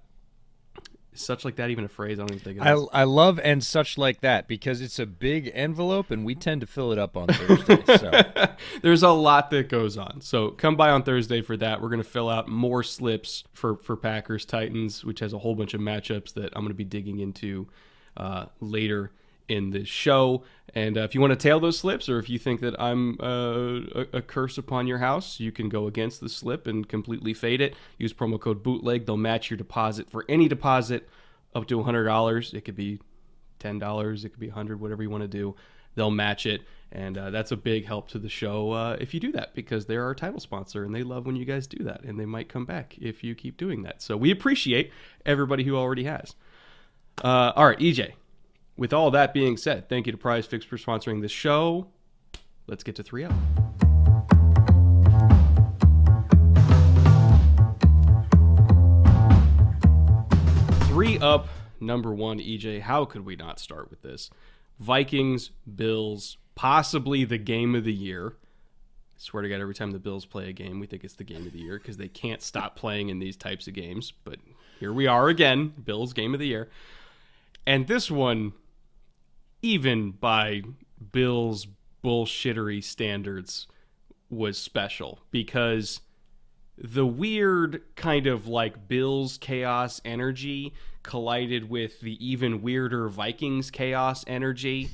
such 1.15 1.45
like 1.45 1.57
that 1.57 1.71
even 1.71 1.85
a 1.85 1.89
phrase? 1.89 2.19
I 2.19 2.23
don't 2.23 2.33
even 2.33 2.45
think 2.45 2.57
it 2.59 2.61
is. 2.61 2.89
I, 2.93 3.01
I 3.01 3.05
love 3.05 3.39
and 3.43 3.63
such 3.63 3.97
like 3.97 4.21
that 4.21 4.49
because 4.49 4.81
it's 4.81 4.99
a 4.99 5.07
big 5.07 5.51
envelope 5.55 6.11
and 6.11 6.25
we 6.25 6.35
tend 6.35 6.61
to 6.61 6.67
fill 6.67 6.93
it 6.93 6.99
up 6.99 7.17
on 7.17 7.29
Thursday. 7.29 7.83
so 7.97 8.11
there's 8.83 9.03
a 9.03 9.11
lot 9.11 9.51
that 9.51 9.69
goes 9.69 9.97
on. 9.97 10.21
So 10.21 10.51
come 10.51 10.77
by 10.77 10.91
on 10.91 11.03
Thursday 11.03 11.41
for 11.41 11.57
that. 11.57 11.81
We're 11.81 11.89
gonna 11.89 12.05
fill 12.05 12.29
out 12.29 12.49
more 12.49 12.83
slips 12.83 13.45
for 13.53 13.77
for 13.77 13.97
Packers 13.97 14.45
Titans, 14.45 15.05
which 15.05 15.21
has 15.21 15.33
a 15.33 15.39
whole 15.39 15.55
bunch 15.55 15.75
of 15.75 15.81
matchups 15.81 16.35
that 16.35 16.53
I'm 16.55 16.65
gonna 16.65 16.75
be 16.75 16.85
digging 16.85 17.21
into 17.21 17.69
uh, 18.17 18.47
later 18.61 19.13
in 19.49 19.71
this 19.71 19.89
show. 19.89 20.43
And 20.75 20.99
uh, 20.99 21.03
if 21.03 21.15
you 21.15 21.21
want 21.21 21.33
to 21.33 21.37
tail 21.37 21.61
those 21.61 21.79
slips, 21.79 22.09
or 22.09 22.19
if 22.19 22.29
you 22.29 22.39
think 22.39 22.61
that 22.61 22.81
I'm 22.81 23.19
uh, 23.21 24.01
a, 24.01 24.07
a, 24.15 24.23
curse 24.23 24.59
upon 24.59 24.87
your 24.87 24.99
house, 24.99 25.39
you 25.39 25.53
can 25.53 25.69
go 25.69 25.87
against 25.87 26.21
the 26.21 26.29
slip 26.29 26.67
and 26.67 26.89
completely 26.89 27.33
fade 27.33 27.61
it. 27.61 27.75
Use 27.97 28.13
promo 28.13 28.41
code 28.41 28.63
bootleg. 28.63 29.07
They'll 29.07 29.17
match 29.17 29.51
your 29.51 29.57
deposit 29.57 30.11
for 30.11 30.25
any 30.29 30.49
deposit 30.49 31.09
up 31.55 31.69
to 31.69 31.79
$100. 31.79 32.55
It 32.55 32.63
could 32.63 32.75
be 32.75 32.99
$10, 33.61 34.25
it 34.25 34.29
could 34.31 34.41
be 34.41 34.49
100 34.49 34.81
whatever 34.81 35.03
you 35.03 35.11
want 35.11 35.23
to 35.23 35.29
do. 35.29 35.55
They'll 35.95 36.11
match 36.11 36.45
it. 36.45 36.63
And 36.91 37.19
uh, 37.19 37.31
that's 37.31 37.51
a 37.51 37.57
big 37.57 37.87
help 37.87 38.09
to 38.11 38.19
the 38.19 38.29
show 38.29 38.71
uh, 38.71 38.97
if 39.01 39.15
you 39.15 39.21
do 39.21 39.33
that 39.33 39.55
because 39.55 39.87
they're 39.87 40.05
our 40.05 40.15
title 40.15 40.39
sponsor 40.39 40.85
and 40.85 40.95
they 40.95 41.03
love 41.03 41.27
when 41.27 41.35
you 41.35 41.45
guys 41.45 41.67
do 41.67 41.85
that. 41.85 42.05
And 42.05 42.19
they 42.19 42.27
might 42.27 42.49
come 42.49 42.65
back 42.65 42.97
if 43.01 43.25
you 43.25 43.35
keep 43.35 43.57
doing 43.57 43.83
that. 43.83 44.01
So 44.01 44.17
we 44.17 44.31
appreciate 44.31 44.93
everybody 45.27 45.65
who 45.65 45.77
already 45.77 46.05
has. 46.05 46.35
Uh, 47.23 47.53
all 47.55 47.67
right, 47.67 47.79
EJ, 47.79 48.13
with 48.77 48.93
all 48.93 49.11
that 49.13 49.33
being 49.33 49.57
said, 49.57 49.89
thank 49.89 50.07
you 50.07 50.13
to 50.13 50.19
Prize 50.19 50.47
Picks 50.47 50.65
for 50.65 50.77
sponsoring 50.77 51.23
this 51.23 51.33
show. 51.33 51.89
Let's 52.67 52.83
get 52.83 52.97
to 52.97 53.03
3 53.03 53.25
up. 53.25 53.33
Three 60.89 61.19
up, 61.19 61.49
number 61.81 62.15
one, 62.15 62.39
EJ. 62.39 62.81
How 62.81 63.05
could 63.05 63.27
we 63.27 63.37
not 63.37 63.59
start 63.59 63.91
with 63.91 64.03
this? 64.03 64.31
Vikings, 64.81 65.51
Bills, 65.77 66.39
possibly 66.55 67.25
the 67.25 67.39
game 67.39 67.75
of 67.75 67.85
the 67.85 67.93
year. 67.93 68.35
I 69.17 69.19
swear 69.19 69.43
to 69.43 69.49
God, 69.49 69.61
every 69.61 69.75
time 69.75 69.93
the 69.93 69.99
Bills 69.99 70.25
play 70.25 70.49
a 70.49 70.53
game, 70.53 70.81
we 70.81 70.87
think 70.87 71.05
it's 71.05 71.15
the 71.15 71.25
game 71.25 71.47
of 71.47 71.53
the 71.53 71.61
year 71.61 71.79
because 71.79 71.97
they 71.97 72.09
can't 72.09 72.43
stop 72.43 72.77
playing 72.77 73.09
in 73.09 73.19
these 73.19 73.37
types 73.37 73.69
of 73.69 73.75
games. 73.75 74.13
But 74.25 74.39
here 74.81 74.93
we 74.93 75.07
are 75.07 75.29
again, 75.29 75.73
Bills 75.85 76.13
game 76.13 76.33
of 76.33 76.41
the 76.41 76.47
year. 76.47 76.69
And 77.67 77.87
this 77.87 78.11
one, 78.11 78.53
even 79.65 80.11
by 80.11 80.61
Bill's 81.11 81.67
bullshittery 82.05 82.85
standards, 82.85 83.67
was 84.29 84.59
special. 84.59 85.21
Because 85.31 86.01
the 86.77 87.07
weird 87.07 87.81
kind 87.97 88.27
of 88.27 88.47
like 88.47 88.89
Bill's 88.89 89.39
chaos 89.39 90.03
energy 90.05 90.75
collided 91.03 91.71
with 91.71 92.01
the 92.01 92.15
even 92.25 92.61
weirder 92.61 93.09
Vikings 93.09 93.71
chaos 93.71 94.23
energy 94.27 94.91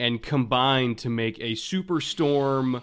and 0.00 0.22
combined 0.22 0.96
to 0.98 1.10
make 1.10 1.38
a 1.38 1.52
superstorm 1.52 2.80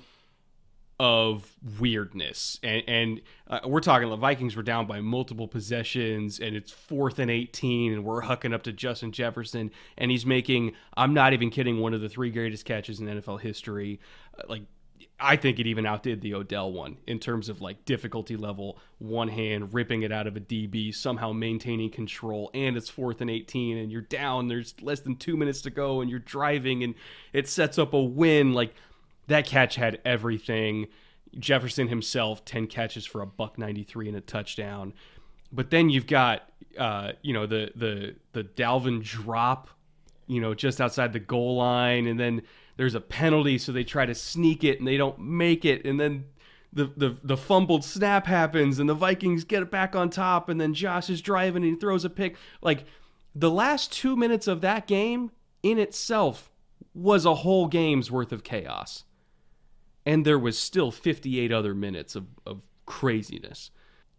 of 0.99 1.51
weirdness. 1.79 2.60
And 2.63 2.84
and 2.88 3.21
uh, 3.47 3.60
we're 3.65 3.81
talking 3.81 4.10
the 4.10 4.15
Vikings 4.15 4.55
were 4.55 4.63
down 4.63 4.88
by 4.88 5.01
multiple 5.01 5.47
possessions 5.47 6.39
and 6.39 6.55
it's 6.55 6.71
fourth 6.71 7.19
and 7.19 7.29
18 7.29 7.93
and 7.93 8.05
we're 8.05 8.21
hucking 8.21 8.53
up 8.53 8.63
to 8.63 8.71
Justin 8.71 9.12
Jefferson 9.12 9.71
and 9.97 10.10
he's 10.10 10.25
making 10.25 10.73
I'm 10.95 11.13
not 11.13 11.34
even 11.34 11.49
kidding 11.49 11.79
one 11.79 11.93
of 11.93 12.01
the 12.01 12.10
three 12.10 12.31
greatest 12.31 12.65
catches 12.65 12.99
in 12.99 13.08
NFL 13.08 13.41
history. 13.41 13.99
Uh, 14.38 14.43
like 14.47 14.63
I 15.19 15.36
think 15.36 15.60
it 15.60 15.67
even 15.67 15.86
outdid 15.86 16.21
the 16.21 16.34
Odell 16.34 16.71
one 16.71 16.97
in 17.08 17.19
terms 17.19 17.49
of 17.49 17.62
like 17.62 17.84
difficulty 17.84 18.38
level 18.38 18.79
one 18.97 19.27
hand 19.27 19.73
ripping 19.73 20.03
it 20.03 20.13
out 20.13 20.27
of 20.27 20.38
a 20.38 20.39
DB 20.39 20.95
somehow 20.95 21.34
maintaining 21.34 21.89
control 21.89 22.51
and 22.53 22.77
it's 22.77 22.89
fourth 22.89 23.19
and 23.19 23.29
18 23.29 23.77
and 23.77 23.91
you're 23.91 24.01
down 24.01 24.47
there's 24.47 24.73
less 24.81 25.01
than 25.01 25.17
2 25.17 25.36
minutes 25.36 25.62
to 25.62 25.69
go 25.69 25.99
and 25.99 26.10
you're 26.10 26.19
driving 26.19 26.84
and 26.84 26.95
it 27.34 27.49
sets 27.49 27.77
up 27.77 27.93
a 27.93 28.01
win. 28.01 28.53
Like 28.53 28.73
that 29.27 29.45
catch 29.45 29.75
had 29.75 29.99
everything. 30.05 30.88
Jefferson 31.38 31.89
himself, 31.89 32.45
10 32.45 32.67
catches 32.67 33.05
for 33.05 33.21
a 33.21 33.27
buck 33.27 33.57
93 33.57 34.07
and 34.07 34.17
a 34.17 34.21
touchdown. 34.21 34.93
But 35.51 35.69
then 35.69 35.89
you've 35.89 36.07
got 36.07 36.49
uh, 36.77 37.13
you 37.21 37.33
know, 37.33 37.45
the 37.45 37.71
the 37.75 38.15
the 38.33 38.43
Dalvin 38.43 39.03
drop, 39.03 39.69
you 40.27 40.41
know, 40.41 40.53
just 40.53 40.81
outside 40.81 41.13
the 41.13 41.19
goal 41.19 41.57
line, 41.57 42.07
and 42.07 42.19
then 42.19 42.41
there's 42.77 42.95
a 42.95 43.01
penalty, 43.01 43.57
so 43.57 43.71
they 43.71 43.83
try 43.83 44.05
to 44.05 44.15
sneak 44.15 44.63
it 44.63 44.79
and 44.79 44.88
they 44.88 44.97
don't 44.97 45.19
make 45.19 45.65
it, 45.65 45.85
and 45.85 45.99
then 45.99 46.25
the, 46.73 46.91
the 46.97 47.17
the 47.23 47.38
fumbled 47.38 47.83
snap 47.83 48.25
happens 48.27 48.79
and 48.79 48.89
the 48.89 48.93
Vikings 48.93 49.43
get 49.43 49.63
it 49.63 49.71
back 49.71 49.95
on 49.95 50.09
top, 50.09 50.49
and 50.49 50.59
then 50.59 50.73
Josh 50.73 51.09
is 51.09 51.21
driving 51.21 51.63
and 51.63 51.73
he 51.73 51.79
throws 51.79 52.03
a 52.03 52.09
pick. 52.09 52.35
Like 52.61 52.85
the 53.33 53.51
last 53.51 53.91
two 53.91 54.15
minutes 54.15 54.47
of 54.47 54.61
that 54.61 54.88
game 54.88 55.31
in 55.63 55.79
itself 55.79 56.51
was 56.93 57.25
a 57.25 57.35
whole 57.35 57.67
game's 57.67 58.11
worth 58.11 58.31
of 58.31 58.43
chaos 58.43 59.03
and 60.05 60.25
there 60.25 60.39
was 60.39 60.57
still 60.57 60.91
58 60.91 61.51
other 61.51 61.73
minutes 61.73 62.15
of, 62.15 62.27
of 62.45 62.61
craziness. 62.85 63.71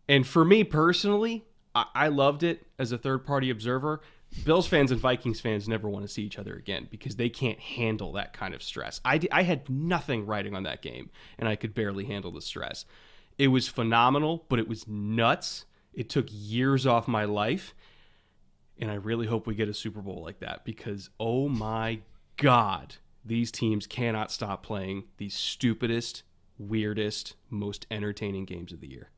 And 0.09 0.27
for 0.27 0.45
me 0.45 0.65
personally, 0.65 1.45
I, 1.75 1.87
I 1.95 2.09
loved 2.09 2.43
it 2.43 2.67
as 2.79 2.93
a 2.93 2.99
third 2.99 3.25
party 3.25 3.51
observer. 3.51 4.01
Bills 4.45 4.67
fans 4.67 4.91
and 4.91 5.01
Vikings 5.01 5.41
fans 5.41 5.69
never 5.69 5.89
want 5.89 6.05
to 6.05 6.13
see 6.13 6.23
each 6.23 6.39
other 6.39 6.55
again 6.55 6.89
because 6.91 7.17
they 7.17 7.29
can't 7.29 7.59
handle 7.59 8.13
that 8.13 8.33
kind 8.33 8.55
of 8.55 8.63
stress. 8.63 9.01
I, 9.05 9.21
I 9.31 9.43
had 9.45 9.69
nothing 9.71 10.27
writing 10.27 10.55
on 10.55 10.65
that 10.65 10.83
game, 10.83 11.11
and 11.39 11.49
I 11.49 11.57
could 11.57 11.75
barely 11.75 12.05
handle 12.05 12.33
the 12.33 12.43
stress. 12.43 12.85
It 13.39 13.49
was 13.49 13.69
phenomenal, 13.69 14.45
but 14.49 14.59
it 14.59 14.69
was 14.69 14.87
nuts. 14.89 15.65
It 15.95 16.09
took 16.11 16.27
years 16.31 16.87
off 16.87 17.09
my 17.09 17.25
life, 17.25 17.75
and 18.79 18.91
I 18.91 18.95
really 18.95 19.27
hope 19.27 19.47
we 19.47 19.55
get 19.55 19.69
a 19.69 19.75
Super 19.75 20.01
Bowl 20.01 20.23
like 20.23 20.41
that 20.41 20.65
because, 20.65 21.09
oh 21.19 21.49
my 21.49 22.01
God, 22.37 22.97
these 23.27 23.51
teams 23.51 23.87
cannot 23.87 24.31
stop 24.31 24.63
playing 24.63 25.05
the 25.17 25.29
stupidest, 25.29 26.23
weirdest, 26.59 27.35
most 27.51 27.87
entertaining 27.91 28.45
games 28.45 28.73
of 28.73 28.81
the 28.81 28.89
year. 28.89 29.11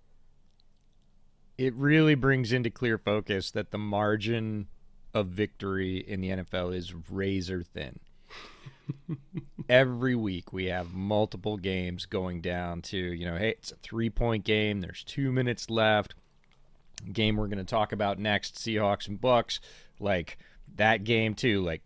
It 1.59 1.75
really 1.75 2.15
brings 2.15 2.53
into 2.53 2.71
clear 2.71 2.99
focus 2.99 3.51
that 3.51 3.71
the 3.71 3.79
margin 3.79 4.69
of 5.13 5.27
victory 5.27 5.99
in 5.99 6.21
the 6.21 6.29
NFL 6.31 6.75
is 6.75 6.95
razor 7.11 7.63
thin. 7.63 7.99
Every 9.69 10.15
week 10.15 10.53
we 10.53 10.67
have 10.67 10.95
multiple 10.95 11.57
games 11.57 12.07
going 12.07 12.41
down 12.41 12.81
to, 12.83 12.97
you 12.97 13.27
know, 13.27 13.37
hey, 13.37 13.51
it's 13.51 13.73
a 13.73 13.77
three 13.77 14.09
point 14.09 14.45
game. 14.45 14.81
There's 14.81 15.05
two 15.05 15.33
minutes 15.33 15.69
left. 15.69 16.15
Game 17.13 17.37
we're 17.37 17.49
going 17.49 17.59
to 17.59 17.65
talk 17.65 17.93
about 17.93 18.19
next 18.19 18.57
Seahawks 18.57 19.09
and 19.09 19.21
Bucs. 19.21 19.61
Like 20.01 20.39
that 20.77 21.05
game, 21.05 21.35
too. 21.35 21.63
Like 21.63 21.83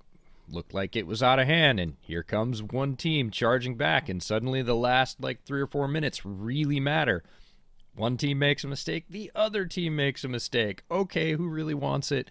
looked 0.49 0.75
like 0.75 0.97
it 0.97 1.07
was 1.07 1.23
out 1.23 1.39
of 1.39 1.47
hand 1.47 1.81
and 1.81 1.97
here 2.01 2.23
comes 2.23 2.63
one 2.63 2.97
team 2.97 3.31
charging 3.31 3.77
back 3.77 4.09
and 4.09 4.23
suddenly 4.23 4.63
the 4.63 4.77
last 4.77 5.21
like 5.21 5.43
3 5.45 5.63
or 5.63 5.67
4 5.67 5.89
minutes 5.89 6.25
really 6.25 6.81
matter. 6.81 7.23
One 7.95 8.17
team 8.17 8.39
makes 8.39 8.65
a 8.65 8.69
mistake, 8.69 9.05
the 9.09 9.31
other 9.35 9.67
team 9.67 9.97
makes 9.97 10.25
a 10.25 10.29
mistake. 10.29 10.83
Okay, 10.91 11.33
who 11.33 11.49
really 11.49 11.75
wants 11.75 12.11
it? 12.11 12.31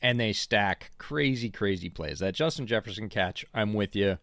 And 0.00 0.18
they 0.18 0.32
stack 0.32 0.92
crazy 0.98 1.50
crazy 1.50 1.88
plays. 1.88 2.18
That 2.18 2.34
Justin 2.34 2.66
Jefferson 2.66 3.08
catch, 3.08 3.44
I'm 3.54 3.72
with 3.72 3.94
you. 3.94 4.18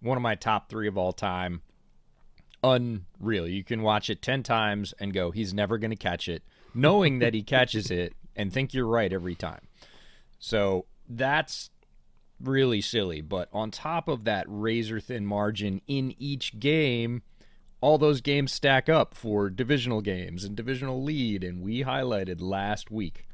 One 0.00 0.16
of 0.16 0.22
my 0.22 0.34
top 0.34 0.68
3 0.68 0.88
of 0.88 0.98
all 0.98 1.12
time. 1.12 1.62
Unreal. 2.62 3.46
You 3.46 3.64
can 3.64 3.82
watch 3.82 4.10
it 4.10 4.22
10 4.22 4.42
times 4.42 4.92
and 4.98 5.14
go, 5.14 5.30
he's 5.30 5.54
never 5.54 5.78
going 5.78 5.90
to 5.90 5.96
catch 5.96 6.28
it, 6.28 6.42
knowing 6.74 7.20
that 7.20 7.32
he 7.32 7.42
catches 7.42 7.90
it 7.90 8.14
and 8.36 8.52
think 8.52 8.74
you're 8.74 8.86
right 8.86 9.12
every 9.12 9.34
time. 9.34 9.66
So 10.38 10.86
that's 11.08 11.70
really 12.42 12.80
silly. 12.80 13.20
But 13.20 13.48
on 13.52 13.70
top 13.70 14.08
of 14.08 14.24
that 14.24 14.46
razor 14.48 15.00
thin 15.00 15.26
margin 15.26 15.80
in 15.86 16.14
each 16.18 16.58
game, 16.58 17.22
all 17.80 17.98
those 17.98 18.20
games 18.20 18.52
stack 18.52 18.88
up 18.88 19.14
for 19.14 19.48
divisional 19.50 20.00
games 20.00 20.44
and 20.44 20.56
divisional 20.56 21.02
lead. 21.02 21.42
And 21.44 21.62
we 21.62 21.84
highlighted 21.84 22.40
last 22.40 22.90
week 22.90 23.26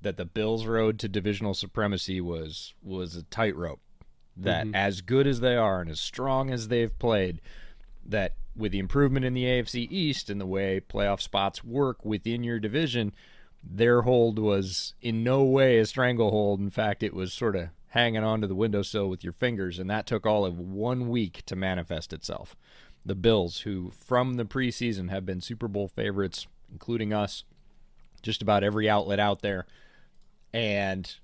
that 0.00 0.16
the 0.16 0.24
Bills' 0.24 0.66
road 0.66 0.98
to 1.00 1.08
divisional 1.08 1.54
supremacy 1.54 2.20
was 2.20 2.74
was 2.82 3.16
a 3.16 3.22
tightrope. 3.24 3.80
That 4.36 4.66
mm-hmm. 4.66 4.74
as 4.74 5.02
good 5.02 5.26
as 5.26 5.40
they 5.40 5.56
are 5.56 5.80
and 5.80 5.90
as 5.90 6.00
strong 6.00 6.50
as 6.50 6.68
they've 6.68 6.96
played, 6.98 7.40
that 8.04 8.34
with 8.56 8.72
the 8.72 8.78
improvement 8.78 9.24
in 9.24 9.34
the 9.34 9.44
AFC 9.44 9.86
East 9.90 10.30
and 10.30 10.40
the 10.40 10.46
way 10.46 10.80
playoff 10.80 11.20
spots 11.20 11.62
work 11.64 12.04
within 12.04 12.42
your 12.42 12.58
division, 12.58 13.12
their 13.62 14.02
hold 14.02 14.38
was 14.38 14.94
in 15.00 15.22
no 15.22 15.44
way 15.44 15.78
a 15.78 15.86
stranglehold. 15.86 16.60
In 16.60 16.70
fact, 16.70 17.02
it 17.02 17.14
was 17.14 17.32
sort 17.32 17.56
of 17.56 17.68
hanging 17.92 18.24
onto 18.24 18.46
the 18.46 18.54
windowsill 18.54 19.08
with 19.08 19.22
your 19.22 19.34
fingers, 19.34 19.78
and 19.78 19.88
that 19.90 20.06
took 20.06 20.26
all 20.26 20.46
of 20.46 20.58
one 20.58 21.08
week 21.08 21.42
to 21.44 21.54
manifest 21.54 22.12
itself. 22.12 22.56
The 23.04 23.14
Bills, 23.14 23.60
who 23.60 23.90
from 23.90 24.34
the 24.34 24.44
preseason 24.44 25.10
have 25.10 25.26
been 25.26 25.42
Super 25.42 25.68
Bowl 25.68 25.88
favorites, 25.88 26.46
including 26.70 27.12
us, 27.12 27.44
just 28.22 28.40
about 28.40 28.64
every 28.64 28.88
outlet 28.88 29.20
out 29.20 29.42
there, 29.42 29.66
and 30.54 31.14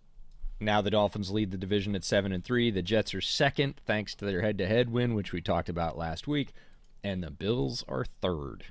now 0.60 0.82
the 0.82 0.90
Dolphins 0.90 1.30
lead 1.30 1.52
the 1.52 1.56
division 1.56 1.94
at 1.94 2.04
seven 2.04 2.32
and 2.32 2.44
three. 2.44 2.70
The 2.70 2.82
Jets 2.82 3.14
are 3.14 3.20
second, 3.20 3.80
thanks 3.86 4.14
to 4.16 4.24
their 4.24 4.42
head-to-head 4.42 4.90
win, 4.90 5.14
which 5.14 5.32
we 5.32 5.40
talked 5.40 5.68
about 5.68 5.96
last 5.96 6.26
week, 6.28 6.52
and 7.02 7.22
the 7.22 7.30
Bills 7.30 7.84
are 7.88 8.04
third. 8.20 8.64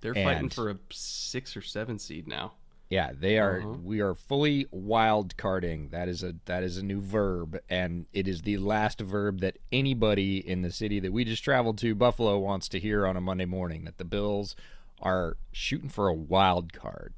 They're 0.00 0.12
and 0.12 0.24
fighting 0.24 0.48
for 0.48 0.70
a 0.70 0.78
six 0.90 1.56
or 1.56 1.62
seven 1.62 1.98
seed 1.98 2.26
now. 2.28 2.52
Yeah, 2.88 3.10
they 3.18 3.38
are. 3.38 3.60
Uh-huh. 3.60 3.78
We 3.82 4.00
are 4.00 4.14
fully 4.14 4.66
wild 4.70 5.36
carding. 5.36 5.88
That 5.88 6.08
is 6.08 6.22
a 6.22 6.34
that 6.44 6.62
is 6.62 6.76
a 6.78 6.84
new 6.84 7.00
verb, 7.00 7.58
and 7.68 8.06
it 8.12 8.28
is 8.28 8.42
the 8.42 8.58
last 8.58 9.00
verb 9.00 9.40
that 9.40 9.58
anybody 9.72 10.38
in 10.38 10.62
the 10.62 10.70
city 10.70 11.00
that 11.00 11.12
we 11.12 11.24
just 11.24 11.42
traveled 11.42 11.78
to, 11.78 11.94
Buffalo, 11.94 12.38
wants 12.38 12.68
to 12.70 12.80
hear 12.80 13.06
on 13.06 13.16
a 13.16 13.20
Monday 13.20 13.44
morning. 13.44 13.84
That 13.84 13.98
the 13.98 14.04
Bills 14.04 14.54
are 15.00 15.36
shooting 15.50 15.88
for 15.88 16.08
a 16.08 16.14
wild 16.14 16.72
card 16.72 17.14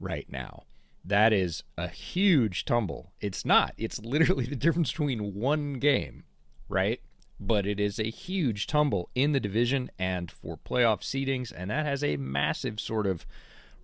right 0.00 0.26
now. 0.30 0.64
That 1.04 1.32
is 1.32 1.62
a 1.76 1.88
huge 1.88 2.64
tumble. 2.64 3.12
It's 3.20 3.44
not. 3.44 3.74
It's 3.76 4.00
literally 4.00 4.46
the 4.48 4.56
difference 4.56 4.90
between 4.90 5.34
one 5.34 5.74
game, 5.74 6.24
right? 6.68 7.00
But 7.38 7.66
it 7.66 7.78
is 7.78 7.98
a 8.00 8.10
huge 8.10 8.66
tumble 8.66 9.10
in 9.14 9.32
the 9.32 9.40
division 9.40 9.90
and 9.98 10.30
for 10.30 10.56
playoff 10.56 11.02
seedings, 11.02 11.52
and 11.54 11.70
that 11.70 11.86
has 11.86 12.02
a 12.02 12.16
massive 12.16 12.80
sort 12.80 13.06
of 13.06 13.26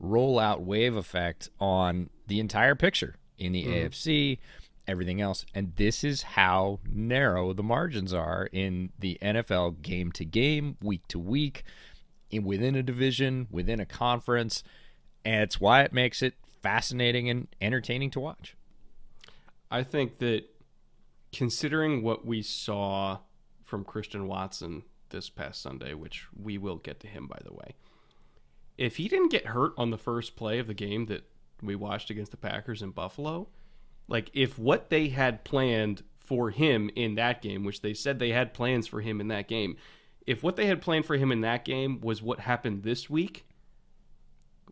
rollout 0.03 0.61
wave 0.61 0.97
effect 0.97 1.51
on 1.61 2.11
the 2.27 2.41
entire 2.41 2.75
picture 2.75 3.17
in 3.39 3.53
the 3.53 3.65
mm. 3.65 3.89
AFC, 3.89 4.39
everything 4.87 5.21
else. 5.21 5.45
And 5.55 5.75
this 5.77 6.05
is 6.05 6.23
how 6.23 6.81
narrow 6.89 7.53
the 7.53 7.63
margins 7.63 8.13
are 8.13 8.49
in 8.53 8.91
the 8.99 9.19
NFL 9.23 9.83
game 9.83 10.13
to 10.13 10.25
game, 10.25 10.77
week 10.83 11.07
to 11.09 11.19
week, 11.19 11.65
in, 12.31 12.45
within 12.45 12.75
a 12.75 12.83
division, 12.83 13.47
within 13.51 13.81
a 13.81 13.87
conference. 13.87 14.63
And 15.25 15.43
it's 15.43 15.61
why 15.61 15.83
it 15.83 15.93
makes 15.93 16.23
it 16.23 16.35
fascinating 16.63 17.29
and 17.29 17.49
entertaining 17.61 18.11
to 18.11 18.21
watch. 18.21 18.57
I 19.71 19.83
think 19.83 20.19
that 20.19 20.45
considering 21.33 22.03
what 22.03 22.27
we 22.27 22.43
saw 22.43 23.19
from 23.65 23.85
Christian 23.85 24.27
Watson 24.27 24.83
this 25.11 25.31
past 25.31 25.63
Sunday, 25.63 25.95
which 25.95 26.27
we 26.37 26.59
will 26.59 26.77
get 26.77 27.01
to 27.01 27.07
him, 27.07 27.27
by 27.27 27.39
the 27.45 27.53
way 27.53 27.75
if 28.81 28.97
he 28.97 29.09
didn't 29.09 29.29
get 29.29 29.47
hurt 29.47 29.75
on 29.77 29.91
the 29.91 29.99
first 29.99 30.35
play 30.37 30.59
of 30.59 30.67
the 30.67 30.75
game 30.75 31.05
that 31.07 31.23
we 31.63 31.77
watched 31.77 32.09
against 32.09 32.31
the 32.31 32.39
Packers 32.39 32.81
in 32.81 32.91
Buffalo, 32.93 33.47
like 34.09 34.31
if 34.33 34.59
what 34.59 34.89
they 34.89 35.09
had 35.09 35.45
planned 35.45 36.03
for 36.19 36.51
him 36.51 36.91
in 36.97 37.15
that 37.17 37.43
game, 37.43 37.63
which 37.63 37.83
they 37.83 37.93
said 37.93 38.19
they 38.19 38.31
had 38.31 38.55
plans 38.55 38.87
for 38.87 39.03
him 39.03 39.21
in 39.21 39.29
that 39.29 39.49
game, 39.49 39.77
if 40.27 40.43
what 40.43 40.57
they 40.57 40.65
had 40.65 40.81
planned 40.81 41.05
for 41.05 41.19
him 41.19 41.31
in 41.31 41.43
that 41.43 41.67
game 41.67 42.01
was 42.01 42.23
what 42.23 42.41
happened 42.41 42.83
this 42.83 43.11
week, 43.11 43.45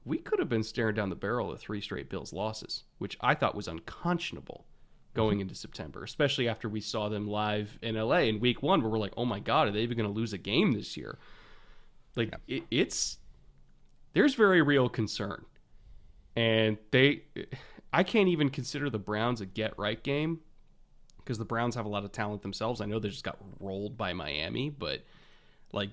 we 0.07 0.17
could 0.17 0.39
have 0.39 0.49
been 0.49 0.63
staring 0.63 0.95
down 0.95 1.11
the 1.11 1.15
barrel 1.15 1.53
of 1.53 1.61
three 1.61 1.83
straight 1.83 2.09
Bills 2.09 2.33
losses, 2.33 2.85
which 2.97 3.19
I 3.21 3.35
thought 3.35 3.55
was 3.55 3.69
unconscionable 3.69 4.65
going 5.13 5.35
mm-hmm. 5.35 5.43
into 5.43 5.55
September, 5.55 6.03
especially 6.03 6.49
after 6.49 6.67
we 6.67 6.81
saw 6.81 7.11
them 7.11 7.27
live 7.27 7.79
in 7.83 7.95
LA 7.95 8.21
in 8.21 8.41
week 8.41 8.63
one, 8.63 8.81
where 8.81 8.91
we're 8.91 8.99
like, 8.99 9.15
oh 9.19 9.27
my 9.27 9.41
God, 9.41 9.69
are 9.69 9.73
they 9.73 9.81
even 9.81 9.99
going 9.99 10.09
to 10.09 10.19
lose 10.19 10.33
a 10.33 10.39
game 10.39 10.73
this 10.73 10.97
year? 10.97 11.19
Like, 12.17 12.33
yeah. 12.47 12.57
it, 12.57 12.63
it's 12.71 13.19
there's 14.19 14.35
very 14.35 14.63
real 14.63 14.89
concern. 14.89 15.45
And 16.35 16.77
they 16.91 17.23
I 17.93 18.03
can't 18.03 18.29
even 18.29 18.51
consider 18.51 18.91
the 18.91 18.99
Browns 18.99 19.41
a 19.41 19.47
get 19.47 19.79
right 19.79 20.03
game 20.03 20.41
because 21.19 21.39
the 21.39 21.45
Browns 21.45 21.77
have 21.77 21.87
a 21.87 21.89
lot 21.89 22.05
of 22.05 22.11
talent 22.11 22.43
themselves. 22.43 22.81
I 22.81 22.87
know 22.87 22.99
they 22.99 23.11
just 23.11 23.23
got 23.23 23.39
rolled 23.61 23.97
by 23.97 24.15
Miami, 24.15 24.71
but 24.71 25.05
like 25.73 25.91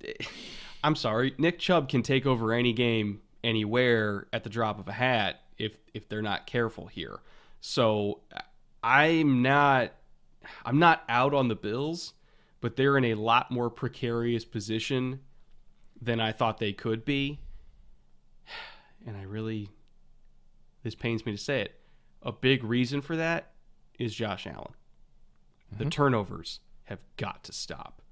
I'm 0.84 0.94
sorry, 0.94 1.34
Nick 1.38 1.58
Chubb 1.58 1.88
can 1.88 2.04
take 2.04 2.24
over 2.24 2.52
any 2.52 2.72
game 2.72 3.20
anywhere 3.42 4.28
at 4.32 4.44
the 4.44 4.50
drop 4.50 4.78
of 4.78 4.86
a 4.86 4.92
hat 4.92 5.40
if 5.58 5.76
if 5.92 6.08
they're 6.08 6.22
not 6.22 6.46
careful 6.46 6.86
here. 6.86 7.18
So 7.60 8.20
I'm 8.80 9.42
not 9.42 9.90
I'm 10.64 10.78
not 10.78 11.02
out 11.08 11.34
on 11.34 11.48
the 11.48 11.56
Bills, 11.56 12.12
but 12.60 12.76
they're 12.76 12.96
in 12.96 13.06
a 13.06 13.14
lot 13.14 13.50
more 13.50 13.70
precarious 13.70 14.44
position 14.44 15.18
than 16.00 16.20
I 16.20 16.32
thought 16.32 16.58
they 16.58 16.72
could 16.72 17.04
be. 17.04 17.40
And 19.06 19.16
I 19.16 19.22
really, 19.22 19.68
this 20.82 20.94
pains 20.94 21.24
me 21.24 21.32
to 21.32 21.38
say 21.38 21.62
it, 21.62 21.80
a 22.22 22.32
big 22.32 22.64
reason 22.64 23.00
for 23.00 23.16
that 23.16 23.52
is 23.98 24.14
Josh 24.14 24.46
Allen. 24.46 24.74
Mm-hmm. 25.72 25.84
The 25.84 25.90
turnovers 25.90 26.60
have 26.84 27.00
got 27.16 27.44
to 27.44 27.52
stop. 27.52 28.02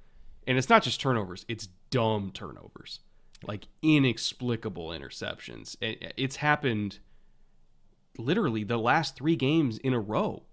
And 0.46 0.56
it's 0.56 0.68
not 0.68 0.82
just 0.82 1.00
turnovers, 1.00 1.44
it's 1.48 1.68
dumb 1.90 2.30
turnovers, 2.32 3.00
like 3.46 3.68
inexplicable 3.82 4.88
interceptions. 4.88 5.76
It's 5.80 6.36
happened 6.36 7.00
literally 8.16 8.64
the 8.64 8.78
last 8.78 9.16
three 9.16 9.36
games 9.36 9.78
in 9.78 9.92
a 9.92 10.00
row. 10.00 10.44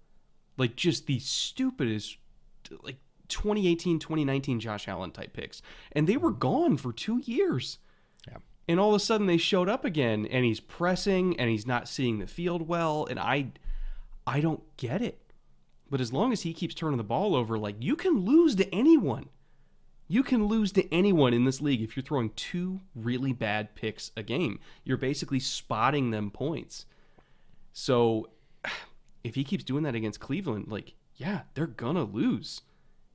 Like 0.58 0.76
just 0.76 1.06
the 1.06 1.18
stupidest, 1.18 2.18
like 2.82 2.96
2018, 3.28 3.98
2019 3.98 4.60
Josh 4.60 4.88
Allen 4.88 5.10
type 5.10 5.32
picks. 5.32 5.62
And 5.92 6.06
they 6.06 6.16
were 6.16 6.30
mm-hmm. 6.30 6.38
gone 6.38 6.76
for 6.76 6.92
two 6.92 7.18
years. 7.18 7.78
Yeah. 8.28 8.38
And 8.68 8.80
all 8.80 8.90
of 8.90 8.96
a 8.96 9.00
sudden 9.00 9.26
they 9.26 9.36
showed 9.36 9.68
up 9.68 9.84
again 9.84 10.26
and 10.26 10.44
he's 10.44 10.60
pressing 10.60 11.38
and 11.38 11.50
he's 11.50 11.66
not 11.66 11.88
seeing 11.88 12.18
the 12.18 12.26
field 12.26 12.68
well. 12.68 13.06
And 13.08 13.18
I 13.18 13.52
I 14.26 14.40
don't 14.40 14.62
get 14.76 15.02
it. 15.02 15.20
But 15.88 16.00
as 16.00 16.12
long 16.12 16.32
as 16.32 16.42
he 16.42 16.52
keeps 16.52 16.74
turning 16.74 16.96
the 16.96 17.04
ball 17.04 17.36
over, 17.36 17.58
like 17.58 17.76
you 17.80 17.96
can 17.96 18.24
lose 18.24 18.56
to 18.56 18.74
anyone. 18.74 19.28
You 20.08 20.22
can 20.22 20.46
lose 20.46 20.70
to 20.72 20.92
anyone 20.94 21.34
in 21.34 21.44
this 21.44 21.60
league 21.60 21.82
if 21.82 21.96
you're 21.96 22.04
throwing 22.04 22.30
two 22.30 22.80
really 22.94 23.32
bad 23.32 23.74
picks 23.74 24.12
a 24.16 24.22
game. 24.22 24.60
You're 24.84 24.96
basically 24.96 25.40
spotting 25.40 26.10
them 26.10 26.30
points. 26.30 26.86
So 27.72 28.30
if 29.24 29.34
he 29.34 29.44
keeps 29.44 29.64
doing 29.64 29.82
that 29.84 29.94
against 29.94 30.20
Cleveland, 30.20 30.66
like, 30.68 30.94
yeah, 31.16 31.42
they're 31.54 31.66
gonna 31.66 32.04
lose. 32.04 32.62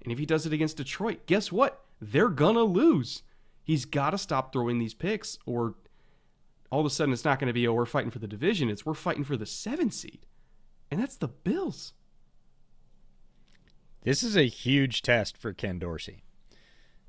And 0.04 0.12
if 0.12 0.20
he 0.20 0.26
does 0.26 0.46
it 0.46 0.54
against 0.54 0.78
Detroit, 0.78 1.26
guess 1.26 1.52
what? 1.52 1.86
They're 2.00 2.30
gonna 2.30 2.64
lose. 2.64 3.24
He's 3.64 3.86
got 3.86 4.10
to 4.10 4.18
stop 4.18 4.52
throwing 4.52 4.80
these 4.80 4.94
picks, 4.94 5.38
or 5.46 5.76
all 6.72 6.80
of 6.80 6.86
a 6.86 6.90
sudden 6.90 7.14
it's 7.14 7.26
not 7.26 7.40
going 7.40 7.48
to 7.48 7.54
be, 7.54 7.68
oh, 7.68 7.74
we're 7.74 7.86
fighting 7.86 8.12
for 8.12 8.20
the 8.20 8.28
division. 8.28 8.70
It's 8.70 8.86
we're 8.86 8.94
fighting 8.94 9.24
for 9.24 9.38
the 9.38 9.46
seven 9.46 9.92
seed. 9.92 10.26
And 10.90 11.00
that's 11.00 11.16
the 11.16 11.28
Bills. 11.28 11.94
This 14.04 14.24
is 14.24 14.36
a 14.36 14.48
huge 14.48 15.04
test 15.04 15.38
for 15.38 15.54
Ken 15.54 15.78
Dorsey 15.78 16.24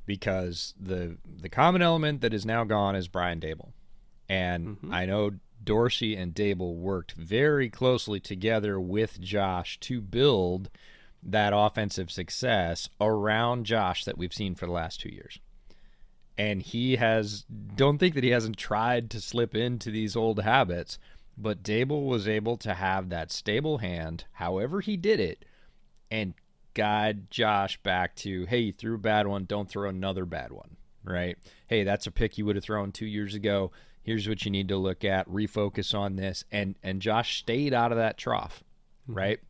because 0.04 0.74
the 0.78 1.16
the 1.24 1.48
common 1.48 1.80
element 1.80 2.20
that 2.20 2.34
is 2.34 2.44
now 2.44 2.64
gone 2.64 2.94
is 2.94 3.08
Brian 3.08 3.40
Daboll. 3.40 3.72
And 4.28 4.76
mm-hmm. 4.76 4.92
I 4.92 5.06
know 5.06 5.30
Dorsey 5.64 6.14
and 6.14 6.34
Dable 6.34 6.76
worked 6.76 7.12
very 7.12 7.70
closely 7.70 8.20
together 8.20 8.78
with 8.78 9.20
Josh 9.20 9.80
to 9.80 10.00
build– 10.00 10.68
that 11.22 11.52
offensive 11.54 12.10
success 12.10 12.88
around 13.00 13.66
Josh 13.66 14.04
that 14.04 14.18
we've 14.18 14.34
seen 14.34 14.54
for 14.54 14.66
the 14.66 14.72
last 14.72 15.00
two 15.00 15.08
years. 15.08 15.38
And 16.36 16.62
he 16.62 16.96
has, 16.96 17.44
don't 17.76 17.98
think 17.98 18.14
that 18.14 18.24
he 18.24 18.30
hasn't 18.30 18.56
tried 18.56 19.10
to 19.10 19.20
slip 19.20 19.54
into 19.54 19.90
these 19.90 20.16
old 20.16 20.40
habits, 20.42 20.98
but 21.36 21.62
Daboll 21.62 22.06
was 22.06 22.26
able 22.26 22.56
to 22.58 22.74
have 22.74 23.08
that 23.08 23.30
stable 23.30 23.78
hand, 23.78 24.24
however 24.32 24.80
he 24.80 24.96
did 24.96 25.20
it, 25.20 25.44
and 26.10 26.34
guide 26.74 27.30
Josh 27.30 27.80
back 27.82 28.16
to, 28.16 28.46
hey, 28.46 28.58
you 28.58 28.72
threw 28.72 28.94
a 28.94 28.98
bad 28.98 29.26
one, 29.26 29.44
don't 29.44 29.68
throw 29.68 29.88
another 29.88 30.24
bad 30.24 30.52
one, 30.52 30.76
right? 31.04 31.36
Hey, 31.66 31.84
that's 31.84 32.06
a 32.06 32.10
pick 32.10 32.38
you 32.38 32.46
would 32.46 32.56
have 32.56 32.64
thrown 32.64 32.92
two 32.92 33.06
years 33.06 33.34
ago. 33.34 33.70
Here's 34.02 34.28
what 34.28 34.44
you 34.44 34.50
need 34.50 34.68
to 34.68 34.76
look 34.76 35.04
at, 35.04 35.28
refocus 35.28 35.96
on 35.96 36.16
this. 36.16 36.44
And 36.50 36.74
and 36.82 37.00
Josh 37.00 37.38
stayed 37.38 37.72
out 37.72 37.92
of 37.92 37.98
that 37.98 38.18
trough, 38.18 38.64
mm-hmm. 39.04 39.18
right? 39.18 39.40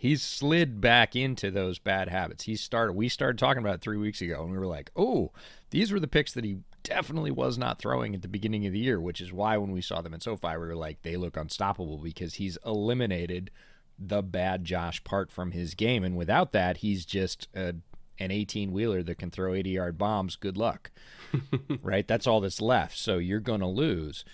He's 0.00 0.22
slid 0.22 0.80
back 0.80 1.14
into 1.14 1.50
those 1.50 1.78
bad 1.78 2.08
habits. 2.08 2.44
He 2.44 2.56
started 2.56 2.94
we 2.94 3.10
started 3.10 3.38
talking 3.38 3.62
about 3.62 3.74
it 3.74 3.80
3 3.82 3.98
weeks 3.98 4.22
ago 4.22 4.42
and 4.42 4.50
we 4.50 4.58
were 4.58 4.66
like, 4.66 4.90
"Oh, 4.96 5.30
these 5.68 5.92
were 5.92 6.00
the 6.00 6.08
picks 6.08 6.32
that 6.32 6.44
he 6.44 6.58
definitely 6.82 7.30
was 7.30 7.58
not 7.58 7.78
throwing 7.78 8.14
at 8.14 8.22
the 8.22 8.28
beginning 8.28 8.66
of 8.66 8.72
the 8.72 8.78
year, 8.78 8.98
which 9.00 9.20
is 9.20 9.32
why 9.32 9.56
when 9.58 9.72
we 9.72 9.82
saw 9.82 10.00
them 10.00 10.14
in 10.14 10.20
SoFi 10.20 10.52
we 10.52 10.66
were 10.66 10.76
like, 10.76 11.02
they 11.02 11.16
look 11.16 11.36
unstoppable 11.36 11.98
because 11.98 12.34
he's 12.34 12.56
eliminated 12.64 13.50
the 13.98 14.22
bad 14.22 14.64
Josh 14.64 15.04
part 15.04 15.30
from 15.30 15.52
his 15.52 15.74
game. 15.74 16.02
And 16.04 16.16
without 16.16 16.52
that, 16.52 16.78
he's 16.78 17.04
just 17.04 17.48
a, 17.54 17.74
an 18.18 18.30
18 18.30 18.72
wheeler 18.72 19.02
that 19.02 19.18
can 19.18 19.30
throw 19.30 19.54
80 19.54 19.70
yard 19.70 19.98
bombs. 19.98 20.36
Good 20.36 20.56
luck. 20.56 20.90
right? 21.82 22.08
That's 22.08 22.26
all 22.26 22.40
that's 22.40 22.62
left. 22.62 22.96
So 22.96 23.18
you're 23.18 23.40
going 23.40 23.60
to 23.60 23.66
lose. 23.66 24.24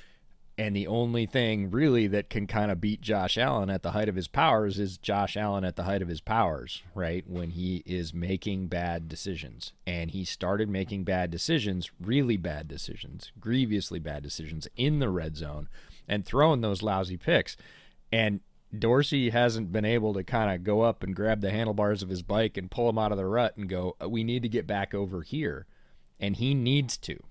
And 0.59 0.75
the 0.75 0.87
only 0.87 1.27
thing 1.27 1.71
really 1.71 2.07
that 2.07 2.31
can 2.31 2.47
kind 2.47 2.71
of 2.71 2.81
beat 2.81 3.03
Josh 3.03 3.37
Allen 3.37 3.69
at 3.69 3.83
the 3.83 3.91
height 3.91 4.09
of 4.09 4.15
his 4.15 4.27
powers 4.29 4.79
is 4.79 4.97
Josh 4.97 5.37
Allen 5.37 5.65
at 5.65 5.77
the 5.77 5.83
height 5.83 6.01
of 6.01 6.09
his 6.09 6.23
powers, 6.23 6.83
right? 6.95 7.29
When 7.29 7.51
he 7.51 7.83
is 7.85 8.15
making 8.15 8.69
bad 8.69 9.07
decisions. 9.07 9.75
And 9.87 10.13
he 10.13 10.25
started 10.25 10.71
making 10.71 11.05
bad 11.05 11.31
decisions, 11.31 11.91
really 12.01 12.39
bad 12.39 12.69
decisions, 12.69 13.33
grievously 13.39 13.99
bad 13.99 14.23
decisions 14.23 14.67
in 14.77 14.99
the 14.99 15.11
red 15.11 15.37
zone 15.37 15.69
and 16.09 16.25
throwing 16.25 16.63
those 16.63 16.83
lousy 16.83 17.19
picks. 17.19 17.59
And 18.11 18.41
Dorsey 18.77 19.31
hasn't 19.31 19.73
been 19.73 19.85
able 19.85 20.15
to 20.15 20.25
kind 20.25 20.55
of 20.55 20.65
go 20.65 20.81
up 20.81 21.03
and 21.03 21.15
grab 21.15 21.43
the 21.43 21.51
handlebars 21.51 22.03
of 22.03 22.09
his 22.09 22.23
bike 22.23 22.57
and 22.57 22.71
pull 22.71 22.89
him 22.89 22.99
out 22.99 23.13
of 23.13 23.19
the 23.19 23.27
rut 23.27 23.59
and 23.59 23.69
go, 23.69 23.95
uh, 24.03 24.09
we 24.09 24.25
need 24.25 24.43
to 24.43 24.49
get 24.49 24.67
back 24.67 24.95
over 24.95 25.21
here. 25.21 25.67
And 26.19 26.37
he 26.37 26.55
needs 26.55 26.97
to. 26.99 27.23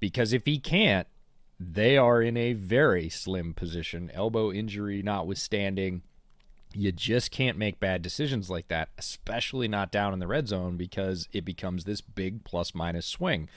Because 0.00 0.32
if 0.32 0.46
he 0.46 0.58
can't, 0.58 1.06
they 1.62 1.96
are 1.96 2.20
in 2.20 2.36
a 2.36 2.52
very 2.52 3.08
slim 3.08 3.54
position, 3.54 4.10
elbow 4.12 4.52
injury 4.52 5.02
notwithstanding. 5.02 6.02
You 6.74 6.92
just 6.92 7.30
can't 7.30 7.58
make 7.58 7.80
bad 7.80 8.02
decisions 8.02 8.48
like 8.50 8.68
that, 8.68 8.88
especially 8.96 9.68
not 9.68 9.92
down 9.92 10.12
in 10.12 10.18
the 10.18 10.26
red 10.26 10.48
zone 10.48 10.76
because 10.76 11.28
it 11.32 11.44
becomes 11.44 11.84
this 11.84 12.00
big 12.00 12.44
plus 12.44 12.74
minus 12.74 13.06
swing. 13.06 13.48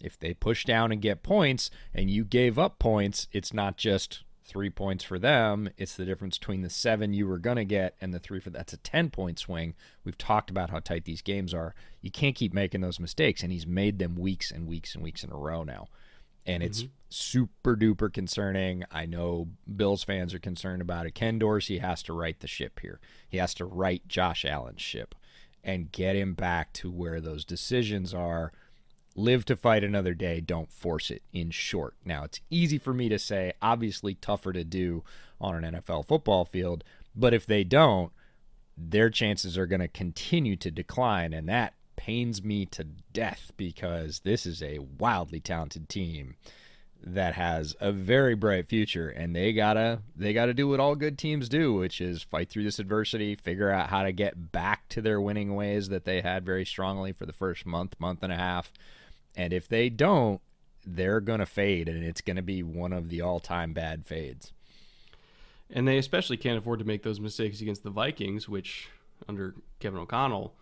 If 0.00 0.18
they 0.18 0.34
push 0.34 0.64
down 0.64 0.90
and 0.90 1.00
get 1.00 1.22
points 1.22 1.70
and 1.94 2.10
you 2.10 2.24
gave 2.24 2.58
up 2.58 2.78
points, 2.78 3.28
it's 3.32 3.52
not 3.52 3.76
just 3.76 4.22
three 4.44 4.70
points 4.70 5.04
for 5.04 5.18
them. 5.18 5.70
It's 5.76 5.94
the 5.94 6.04
difference 6.04 6.38
between 6.38 6.62
the 6.62 6.70
seven 6.70 7.14
you 7.14 7.28
were 7.28 7.38
going 7.38 7.56
to 7.58 7.64
get 7.64 7.94
and 8.00 8.12
the 8.12 8.18
three 8.18 8.40
for 8.40 8.50
that's 8.50 8.72
a 8.72 8.78
10 8.78 9.10
point 9.10 9.38
swing. 9.38 9.74
We've 10.04 10.18
talked 10.18 10.50
about 10.50 10.70
how 10.70 10.80
tight 10.80 11.04
these 11.04 11.22
games 11.22 11.54
are. 11.54 11.74
You 12.00 12.10
can't 12.10 12.34
keep 12.34 12.52
making 12.52 12.80
those 12.80 12.98
mistakes, 12.98 13.42
and 13.42 13.52
he's 13.52 13.66
made 13.66 13.98
them 13.98 14.16
weeks 14.16 14.50
and 14.50 14.66
weeks 14.66 14.94
and 14.94 15.04
weeks 15.04 15.22
in 15.22 15.30
a 15.30 15.36
row 15.36 15.62
now 15.62 15.88
and 16.46 16.62
it's 16.62 16.82
mm-hmm. 16.82 16.92
super 17.08 17.76
duper 17.76 18.12
concerning. 18.12 18.84
I 18.90 19.06
know 19.06 19.48
Bills 19.74 20.04
fans 20.04 20.34
are 20.34 20.38
concerned 20.38 20.82
about 20.82 21.06
it. 21.06 21.14
Ken 21.14 21.38
Dorsey 21.38 21.78
has 21.78 22.02
to 22.04 22.12
right 22.12 22.38
the 22.38 22.48
ship 22.48 22.80
here. 22.80 23.00
He 23.28 23.38
has 23.38 23.54
to 23.54 23.64
right 23.64 24.06
Josh 24.08 24.44
Allen's 24.44 24.82
ship 24.82 25.14
and 25.64 25.92
get 25.92 26.16
him 26.16 26.34
back 26.34 26.72
to 26.74 26.90
where 26.90 27.20
those 27.20 27.44
decisions 27.44 28.12
are. 28.12 28.52
Live 29.14 29.44
to 29.44 29.56
fight 29.56 29.84
another 29.84 30.14
day, 30.14 30.40
don't 30.40 30.72
force 30.72 31.10
it 31.10 31.22
in 31.32 31.50
short. 31.50 31.94
Now, 32.04 32.24
it's 32.24 32.40
easy 32.48 32.78
for 32.78 32.94
me 32.94 33.10
to 33.10 33.18
say, 33.18 33.52
obviously 33.60 34.14
tougher 34.14 34.54
to 34.54 34.64
do 34.64 35.04
on 35.38 35.62
an 35.62 35.74
NFL 35.74 36.06
football 36.06 36.46
field, 36.46 36.82
but 37.14 37.34
if 37.34 37.44
they 37.44 37.62
don't, 37.62 38.10
their 38.76 39.10
chances 39.10 39.58
are 39.58 39.66
going 39.66 39.80
to 39.80 39.88
continue 39.88 40.56
to 40.56 40.70
decline 40.70 41.34
and 41.34 41.46
that 41.48 41.74
pains 42.04 42.42
me 42.42 42.66
to 42.66 42.82
death 43.12 43.52
because 43.56 44.20
this 44.24 44.44
is 44.44 44.60
a 44.60 44.80
wildly 44.98 45.38
talented 45.38 45.88
team 45.88 46.34
that 47.00 47.34
has 47.34 47.76
a 47.80 47.92
very 47.92 48.34
bright 48.34 48.68
future 48.68 49.08
and 49.08 49.36
they 49.36 49.52
gotta 49.52 50.00
they 50.16 50.32
gotta 50.32 50.52
do 50.52 50.66
what 50.66 50.80
all 50.80 50.96
good 50.96 51.16
teams 51.16 51.48
do 51.48 51.72
which 51.72 52.00
is 52.00 52.24
fight 52.24 52.48
through 52.48 52.64
this 52.64 52.80
adversity 52.80 53.36
figure 53.36 53.70
out 53.70 53.88
how 53.88 54.02
to 54.02 54.10
get 54.10 54.50
back 54.50 54.88
to 54.88 55.00
their 55.00 55.20
winning 55.20 55.54
ways 55.54 55.90
that 55.90 56.04
they 56.04 56.20
had 56.20 56.44
very 56.44 56.64
strongly 56.64 57.12
for 57.12 57.24
the 57.24 57.32
first 57.32 57.64
month 57.64 57.94
month 58.00 58.20
and 58.22 58.32
a 58.32 58.36
half. 58.36 58.72
And 59.36 59.52
if 59.52 59.68
they 59.68 59.88
don't 59.88 60.40
they're 60.84 61.20
gonna 61.20 61.46
fade 61.46 61.88
and 61.88 62.02
it's 62.02 62.20
gonna 62.20 62.42
be 62.42 62.64
one 62.64 62.92
of 62.92 63.10
the 63.10 63.20
all-time 63.20 63.72
bad 63.72 64.04
fades. 64.04 64.52
And 65.70 65.86
they 65.86 65.98
especially 65.98 66.36
can't 66.36 66.58
afford 66.58 66.80
to 66.80 66.84
make 66.84 67.04
those 67.04 67.20
mistakes 67.20 67.60
against 67.60 67.84
the 67.84 67.90
vikings 67.90 68.48
which 68.48 68.88
under 69.28 69.54
kevin 69.78 70.00
o'connell 70.00 70.54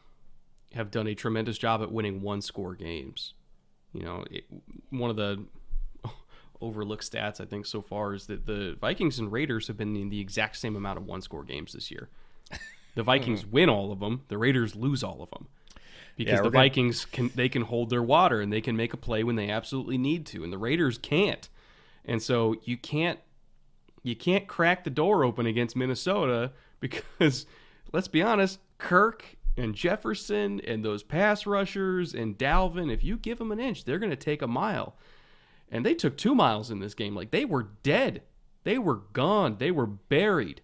have 0.75 0.91
done 0.91 1.07
a 1.07 1.15
tremendous 1.15 1.59
job 1.59 1.83
at 1.83 1.91
winning 1.91 2.21
one 2.21 2.41
score 2.41 2.75
games. 2.75 3.35
You 3.93 4.03
know, 4.03 4.25
it, 4.31 4.45
one 4.91 5.11
of 5.11 5.17
the 5.17 5.45
overlooked 6.61 7.11
stats 7.11 7.41
I 7.41 7.45
think 7.45 7.67
so 7.67 7.83
far 7.83 8.15
is 8.15 8.27
that 8.27 8.47
the 8.47 8.77
Vikings 8.81 9.19
and 9.19 9.33
Raiders 9.33 9.67
have 9.67 9.77
been 9.77 9.97
in 9.97 10.11
the 10.11 10.21
exact 10.21 10.57
same 10.57 10.77
amount 10.77 10.99
of 10.99 11.07
one 11.07 11.23
score 11.23 11.43
games 11.43 11.73
this 11.73 11.91
year. 11.91 12.09
The 12.95 13.03
Vikings 13.03 13.43
hmm. 13.43 13.51
win 13.51 13.69
all 13.69 13.93
of 13.93 14.01
them, 14.01 14.23
the 14.29 14.39
Raiders 14.39 14.75
lose 14.75 15.03
all 15.03 15.23
of 15.23 15.31
them. 15.31 15.47
Because 16.17 16.33
yeah, 16.33 16.43
the 16.43 16.51
gonna... 16.51 16.65
Vikings 16.65 17.05
can 17.05 17.31
they 17.35 17.49
can 17.49 17.63
hold 17.63 17.91
their 17.91 18.03
water 18.03 18.41
and 18.41 18.53
they 18.53 18.61
can 18.61 18.77
make 18.77 18.93
a 18.93 18.97
play 18.97 19.25
when 19.25 19.37
they 19.37 19.49
absolutely 19.49 19.97
need 19.97 20.27
to 20.27 20.45
and 20.45 20.53
the 20.53 20.59
Raiders 20.59 20.99
can't. 20.99 21.49
And 22.05 22.23
so 22.23 22.57
you 22.65 22.77
can't 22.77 23.19
you 24.03 24.17
can't 24.17 24.47
crack 24.47 24.85
the 24.85 24.91
door 24.91 25.25
open 25.25 25.47
against 25.47 25.77
Minnesota 25.77 26.53
because 26.81 27.47
let's 27.93 28.09
be 28.09 28.23
honest, 28.23 28.59
Kirk 28.79 29.37
and 29.57 29.75
Jefferson 29.75 30.61
and 30.67 30.85
those 30.85 31.03
pass 31.03 31.47
rushers 31.47 32.15
and 32.15 32.39
Dalvin, 32.39 32.93
if 32.93 33.05
you 33.05 33.17
give 33.17 33.39
them 33.39 33.53
an 33.53 33.61
inch, 33.61 33.85
they're 33.85 33.99
going 33.99 34.11
to 34.11 34.17
take 34.17 34.43
a 34.43 34.47
mile. 34.47 34.97
And 35.71 35.85
they 35.85 35.95
took 35.95 36.17
two 36.17 36.35
miles 36.35 36.71
in 36.71 36.81
this 36.81 36.95
game. 36.95 37.15
Like 37.15 37.31
they 37.31 37.45
were 37.45 37.69
dead. 37.83 38.23
They 38.65 38.79
were 38.79 39.03
gone. 39.13 39.57
They 39.59 39.71
were 39.71 39.87
buried. 39.87 40.63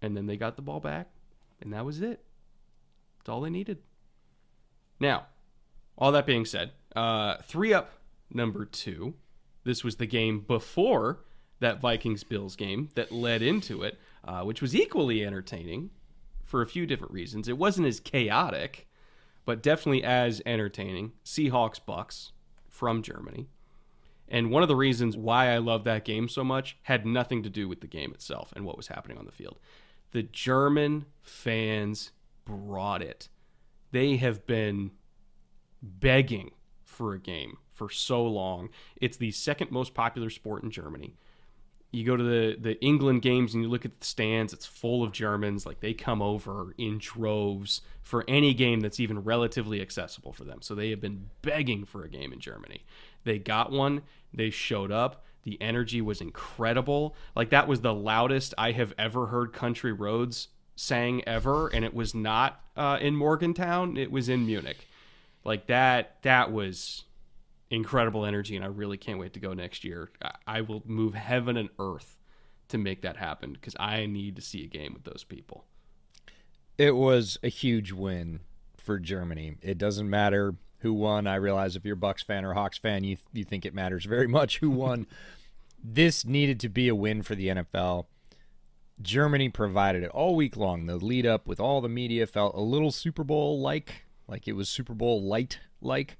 And 0.00 0.16
then 0.16 0.26
they 0.26 0.36
got 0.36 0.56
the 0.56 0.62
ball 0.62 0.80
back, 0.80 1.08
and 1.60 1.72
that 1.72 1.84
was 1.84 2.00
it. 2.00 2.22
That's 3.18 3.28
all 3.28 3.40
they 3.40 3.50
needed. 3.50 3.78
Now, 5.00 5.26
all 5.96 6.12
that 6.12 6.26
being 6.26 6.44
said, 6.44 6.70
uh, 6.94 7.38
three 7.42 7.74
up 7.74 7.90
number 8.30 8.64
two. 8.64 9.14
This 9.64 9.82
was 9.82 9.96
the 9.96 10.06
game 10.06 10.40
before 10.40 11.24
that 11.60 11.80
Vikings 11.80 12.22
Bills 12.22 12.54
game 12.56 12.90
that 12.94 13.10
led 13.10 13.42
into 13.42 13.82
it, 13.82 13.98
uh, 14.24 14.42
which 14.42 14.62
was 14.62 14.74
equally 14.74 15.24
entertaining 15.24 15.90
for 16.48 16.62
a 16.62 16.66
few 16.66 16.86
different 16.86 17.12
reasons. 17.12 17.46
It 17.46 17.58
wasn't 17.58 17.86
as 17.86 18.00
chaotic, 18.00 18.88
but 19.44 19.62
definitely 19.62 20.02
as 20.02 20.40
entertaining. 20.46 21.12
Seahawks 21.22 21.78
Bucs 21.78 22.32
from 22.66 23.02
Germany. 23.02 23.48
And 24.26 24.50
one 24.50 24.62
of 24.62 24.68
the 24.68 24.76
reasons 24.76 25.14
why 25.14 25.52
I 25.52 25.58
love 25.58 25.84
that 25.84 26.06
game 26.06 26.26
so 26.26 26.42
much 26.42 26.78
had 26.84 27.04
nothing 27.04 27.42
to 27.42 27.50
do 27.50 27.68
with 27.68 27.82
the 27.82 27.86
game 27.86 28.12
itself 28.14 28.50
and 28.56 28.64
what 28.64 28.78
was 28.78 28.88
happening 28.88 29.18
on 29.18 29.26
the 29.26 29.32
field. 29.32 29.58
The 30.12 30.22
German 30.22 31.04
fans 31.20 32.12
brought 32.46 33.02
it. 33.02 33.28
They 33.92 34.16
have 34.16 34.46
been 34.46 34.92
begging 35.82 36.52
for 36.82 37.12
a 37.12 37.18
game 37.18 37.58
for 37.74 37.90
so 37.90 38.24
long. 38.24 38.70
It's 38.96 39.18
the 39.18 39.32
second 39.32 39.70
most 39.70 39.92
popular 39.92 40.30
sport 40.30 40.62
in 40.62 40.70
Germany 40.70 41.14
you 41.90 42.04
go 42.04 42.16
to 42.16 42.22
the 42.22 42.56
the 42.60 42.80
England 42.82 43.22
games 43.22 43.54
and 43.54 43.62
you 43.62 43.68
look 43.68 43.84
at 43.84 44.00
the 44.00 44.06
stands, 44.06 44.52
it's 44.52 44.66
full 44.66 45.02
of 45.02 45.12
Germans. 45.12 45.64
Like 45.64 45.80
they 45.80 45.94
come 45.94 46.20
over 46.20 46.74
in 46.76 46.98
droves 46.98 47.80
for 48.02 48.24
any 48.28 48.54
game 48.54 48.80
that's 48.80 49.00
even 49.00 49.24
relatively 49.24 49.80
accessible 49.80 50.32
for 50.32 50.44
them. 50.44 50.60
So 50.60 50.74
they 50.74 50.90
have 50.90 51.00
been 51.00 51.30
begging 51.42 51.84
for 51.84 52.04
a 52.04 52.08
game 52.08 52.32
in 52.32 52.40
Germany. 52.40 52.84
They 53.24 53.38
got 53.38 53.72
one. 53.72 54.02
They 54.32 54.50
showed 54.50 54.92
up. 54.92 55.24
The 55.44 55.60
energy 55.62 56.00
was 56.02 56.20
incredible. 56.20 57.16
Like 57.34 57.50
that 57.50 57.68
was 57.68 57.80
the 57.80 57.94
loudest 57.94 58.52
I 58.58 58.72
have 58.72 58.92
ever 58.98 59.26
heard 59.26 59.52
Country 59.52 59.92
Roads 59.92 60.48
sang 60.76 61.22
ever, 61.26 61.68
and 61.68 61.84
it 61.84 61.94
was 61.94 62.14
not 62.14 62.60
uh, 62.76 62.98
in 63.00 63.16
Morgantown. 63.16 63.96
It 63.96 64.12
was 64.12 64.28
in 64.28 64.46
Munich. 64.46 64.86
Like 65.44 65.66
that. 65.68 66.22
That 66.22 66.52
was 66.52 67.04
incredible 67.70 68.24
energy, 68.24 68.56
and 68.56 68.64
I 68.64 68.68
really 68.68 68.96
can't 68.96 69.18
wait 69.18 69.34
to 69.34 69.40
go 69.40 69.52
next 69.52 69.84
year. 69.84 70.10
I 70.46 70.60
will 70.62 70.82
move 70.86 71.14
heaven 71.14 71.56
and 71.56 71.68
earth 71.78 72.18
to 72.68 72.78
make 72.78 73.02
that 73.02 73.16
happen 73.16 73.52
because 73.52 73.74
I 73.78 74.06
need 74.06 74.36
to 74.36 74.42
see 74.42 74.64
a 74.64 74.68
game 74.68 74.94
with 74.94 75.04
those 75.04 75.24
people. 75.24 75.64
It 76.76 76.94
was 76.94 77.38
a 77.42 77.48
huge 77.48 77.92
win 77.92 78.40
for 78.76 78.98
Germany. 78.98 79.56
It 79.62 79.78
doesn't 79.78 80.08
matter 80.08 80.54
who 80.80 80.92
won. 80.92 81.26
I 81.26 81.34
realize 81.34 81.76
if 81.76 81.84
you're 81.84 81.96
a 81.96 82.00
Bucs 82.00 82.24
fan 82.24 82.44
or 82.44 82.54
Hawks 82.54 82.78
fan, 82.78 83.04
you 83.04 83.16
you 83.32 83.44
think 83.44 83.66
it 83.66 83.74
matters 83.74 84.04
very 84.04 84.26
much 84.38 84.58
who 84.58 84.70
won. 84.70 85.06
this 85.82 86.24
needed 86.24 86.60
to 86.60 86.68
be 86.68 86.88
a 86.88 86.94
win 86.94 87.22
for 87.22 87.34
the 87.34 87.48
NFL. 87.48 88.06
Germany 89.00 89.48
provided 89.48 90.02
it 90.02 90.10
all 90.10 90.34
week 90.34 90.56
long. 90.56 90.86
The 90.86 90.96
lead 90.96 91.24
up 91.24 91.46
with 91.46 91.60
all 91.60 91.80
the 91.80 91.88
media 91.88 92.26
felt 92.26 92.56
a 92.56 92.60
little 92.60 92.90
Super 92.90 93.22
Bowl 93.22 93.60
like, 93.60 94.06
like 94.26 94.48
it 94.48 94.54
was 94.54 94.68
Super 94.68 94.94
Bowl 94.94 95.22
light 95.22 95.60
like 95.80 96.16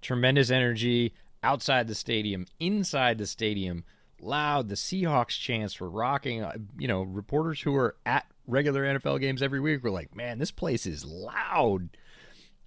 tremendous 0.00 0.50
energy 0.50 1.14
outside 1.42 1.88
the 1.88 1.94
stadium, 1.94 2.46
inside 2.58 3.18
the 3.18 3.26
stadium, 3.26 3.84
loud. 4.20 4.68
The 4.68 4.74
Seahawks 4.74 5.38
chants 5.38 5.80
were 5.80 5.90
rocking. 5.90 6.42
Uh, 6.42 6.56
you 6.78 6.88
know, 6.88 7.02
reporters 7.02 7.60
who 7.60 7.74
are 7.76 7.96
at 8.04 8.26
regular 8.46 8.82
NFL 8.84 9.20
games 9.20 9.42
every 9.42 9.60
week 9.60 9.82
were 9.82 9.90
like, 9.90 10.14
"Man, 10.14 10.38
this 10.38 10.50
place 10.50 10.86
is 10.86 11.04
loud," 11.04 11.90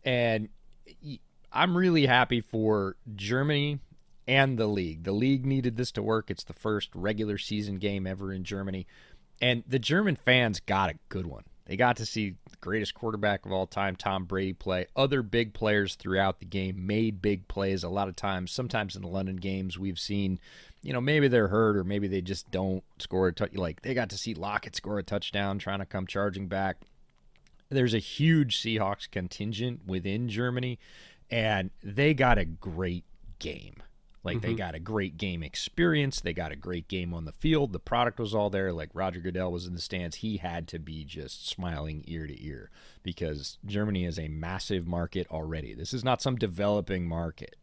and 0.03 0.49
I'm 1.51 1.75
really 1.75 2.05
happy 2.05 2.41
for 2.41 2.95
Germany 3.15 3.79
and 4.27 4.57
the 4.57 4.67
league. 4.67 5.03
The 5.03 5.11
league 5.11 5.45
needed 5.45 5.75
this 5.75 5.91
to 5.93 6.03
work. 6.03 6.29
It's 6.29 6.43
the 6.43 6.53
first 6.53 6.89
regular 6.93 7.37
season 7.37 7.77
game 7.77 8.05
ever 8.05 8.31
in 8.31 8.43
Germany, 8.43 8.87
and 9.41 9.63
the 9.67 9.79
German 9.79 10.15
fans 10.15 10.59
got 10.59 10.89
a 10.89 10.99
good 11.09 11.25
one. 11.25 11.43
They 11.65 11.75
got 11.75 11.97
to 11.97 12.05
see 12.05 12.35
greatest 12.61 12.93
quarterback 12.93 13.45
of 13.45 13.51
all 13.51 13.67
time, 13.67 13.95
Tom 13.95 14.25
Brady, 14.25 14.53
play. 14.53 14.87
Other 14.95 15.21
big 15.21 15.53
players 15.53 15.95
throughout 15.95 16.39
the 16.39 16.45
game 16.45 16.85
made 16.85 17.21
big 17.21 17.47
plays 17.47 17.83
a 17.83 17.89
lot 17.89 18.07
of 18.07 18.15
times. 18.15 18.51
Sometimes 18.51 18.95
in 18.95 19.01
the 19.01 19.07
London 19.07 19.37
games, 19.37 19.77
we've 19.77 19.99
seen 19.99 20.39
you 20.81 20.93
know, 20.93 21.01
maybe 21.01 21.27
they're 21.27 21.49
hurt 21.49 21.75
or 21.75 21.83
maybe 21.83 22.07
they 22.07 22.21
just 22.21 22.49
don't 22.51 22.83
score 22.99 23.27
a 23.27 23.33
touch. 23.33 23.53
Like 23.53 23.81
they 23.81 23.93
got 23.93 24.09
to 24.09 24.17
see 24.17 24.33
Lockett 24.33 24.75
score 24.75 24.99
a 24.99 25.03
touchdown 25.03 25.59
trying 25.59 25.79
to 25.79 25.85
come 25.85 26.07
charging 26.07 26.47
back. 26.47 26.77
There's 27.69 27.93
a 27.93 27.99
huge 27.99 28.59
Seahawks 28.59 29.09
contingent 29.09 29.81
within 29.85 30.27
Germany, 30.27 30.79
and 31.29 31.69
they 31.83 32.13
got 32.13 32.37
a 32.37 32.45
great 32.45 33.03
game. 33.37 33.75
Like 34.23 34.37
mm-hmm. 34.37 34.47
they 34.47 34.53
got 34.53 34.75
a 34.75 34.79
great 34.79 35.17
game 35.17 35.43
experience. 35.43 36.19
They 36.19 36.33
got 36.33 36.51
a 36.51 36.57
great 36.57 36.87
game 36.87 37.13
on 37.13 37.25
the 37.25 37.31
field. 37.31 37.71
The 37.71 37.79
product 37.79 38.19
was 38.19 38.35
all 38.35 38.49
there. 38.49 38.73
Like 38.73 38.89
Roger 38.93 39.19
Goodell 39.19 39.51
was 39.51 39.65
in 39.65 39.73
the 39.73 39.81
stands. 39.81 40.17
He 40.17 40.37
had 40.37 40.67
to 40.69 40.79
be 40.79 41.05
just 41.05 41.47
smiling 41.47 42.03
ear 42.07 42.27
to 42.27 42.45
ear 42.45 42.69
because 43.01 43.57
Germany 43.65 44.05
is 44.05 44.19
a 44.19 44.27
massive 44.27 44.85
market 44.85 45.27
already. 45.31 45.73
This 45.73 45.93
is 45.93 46.03
not 46.03 46.21
some 46.21 46.35
developing 46.35 47.07
market. 47.07 47.55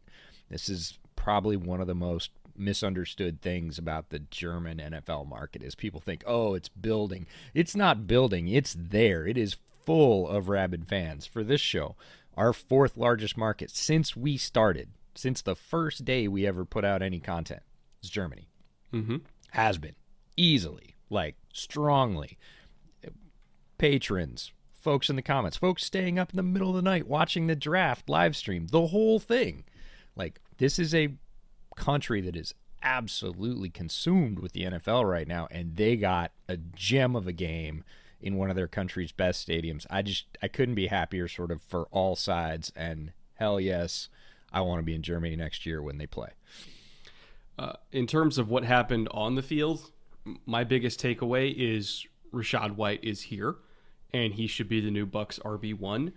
This 0.49 0.67
is 0.69 0.97
probably 1.15 1.57
one 1.57 1.81
of 1.81 1.87
the 1.87 1.95
most 1.95 2.31
misunderstood 2.55 3.39
things 3.41 3.77
about 3.77 4.09
the 4.09 4.19
German 4.19 4.79
NFL 4.79 5.27
market 5.27 5.61
is 5.61 5.75
people 5.75 5.99
think, 5.99 6.23
"Oh, 6.25 6.55
it's 6.55 6.69
building." 6.69 7.27
It's 7.53 7.75
not 7.75 8.07
building. 8.07 8.47
It's 8.47 8.75
there. 8.77 9.27
It 9.27 9.37
is 9.37 9.57
full 9.85 10.27
of 10.27 10.49
rabid 10.49 10.87
fans. 10.87 11.27
For 11.27 11.43
this 11.43 11.61
show, 11.61 11.95
our 12.35 12.53
fourth 12.53 12.97
largest 12.97 13.37
market 13.37 13.69
since 13.69 14.15
we 14.15 14.37
started 14.37 14.89
since 15.17 15.41
the 15.41 15.55
first 15.55 16.05
day 16.05 16.27
we 16.27 16.45
ever 16.45 16.65
put 16.65 16.85
out 16.85 17.01
any 17.01 17.19
content 17.19 17.63
is 18.03 18.09
Germany. 18.09 18.47
Mm-hmm. 18.93 19.17
Has 19.51 19.77
been 19.77 19.95
easily, 20.35 20.95
like 21.09 21.35
strongly. 21.53 22.37
Patrons, 23.77 24.51
folks 24.73 25.09
in 25.09 25.15
the 25.15 25.21
comments, 25.21 25.57
folks 25.57 25.83
staying 25.83 26.17
up 26.17 26.31
in 26.31 26.37
the 26.37 26.43
middle 26.43 26.69
of 26.69 26.75
the 26.75 26.81
night 26.81 27.07
watching 27.07 27.47
the 27.47 27.55
draft 27.55 28.09
live 28.09 28.35
stream, 28.35 28.67
the 28.67 28.87
whole 28.87 29.19
thing. 29.19 29.63
Like, 30.15 30.39
this 30.57 30.79
is 30.79 30.95
a 30.95 31.13
country 31.75 32.21
that 32.21 32.35
is 32.35 32.55
absolutely 32.81 33.69
consumed 33.69 34.39
with 34.39 34.53
the 34.53 34.63
NFL 34.63 35.09
right 35.09 35.27
now, 35.27 35.47
and 35.51 35.75
they 35.75 35.95
got 35.95 36.31
a 36.47 36.57
gem 36.57 37.15
of 37.15 37.27
a 37.27 37.33
game 37.33 37.83
in 38.19 38.35
one 38.35 38.49
of 38.49 38.55
their 38.55 38.67
country's 38.67 39.11
best 39.11 39.47
stadiums. 39.47 39.85
I 39.89 40.01
just 40.01 40.25
I 40.41 40.47
couldn't 40.47 40.75
be 40.75 40.87
happier 40.87 41.27
sort 41.27 41.51
of 41.51 41.61
for 41.61 41.87
all 41.91 42.15
sides 42.15 42.71
and 42.75 43.11
hell 43.35 43.59
yes, 43.59 44.09
I 44.51 44.61
want 44.61 44.79
to 44.79 44.83
be 44.83 44.95
in 44.95 45.01
Germany 45.01 45.35
next 45.35 45.65
year 45.65 45.81
when 45.81 45.97
they 45.97 46.07
play. 46.07 46.29
Uh, 47.59 47.73
in 47.91 48.07
terms 48.07 48.37
of 48.37 48.49
what 48.49 48.63
happened 48.63 49.07
on 49.11 49.35
the 49.35 49.41
field, 49.41 49.91
my 50.45 50.63
biggest 50.63 51.01
takeaway 51.01 51.53
is 51.55 52.05
Rashad 52.33 52.75
White 52.75 53.03
is 53.03 53.23
here, 53.23 53.55
and 54.13 54.33
he 54.33 54.47
should 54.47 54.69
be 54.69 54.79
the 54.79 54.91
new 54.91 55.05
Bucs 55.05 55.39
RB 55.41 55.77
one. 55.77 56.13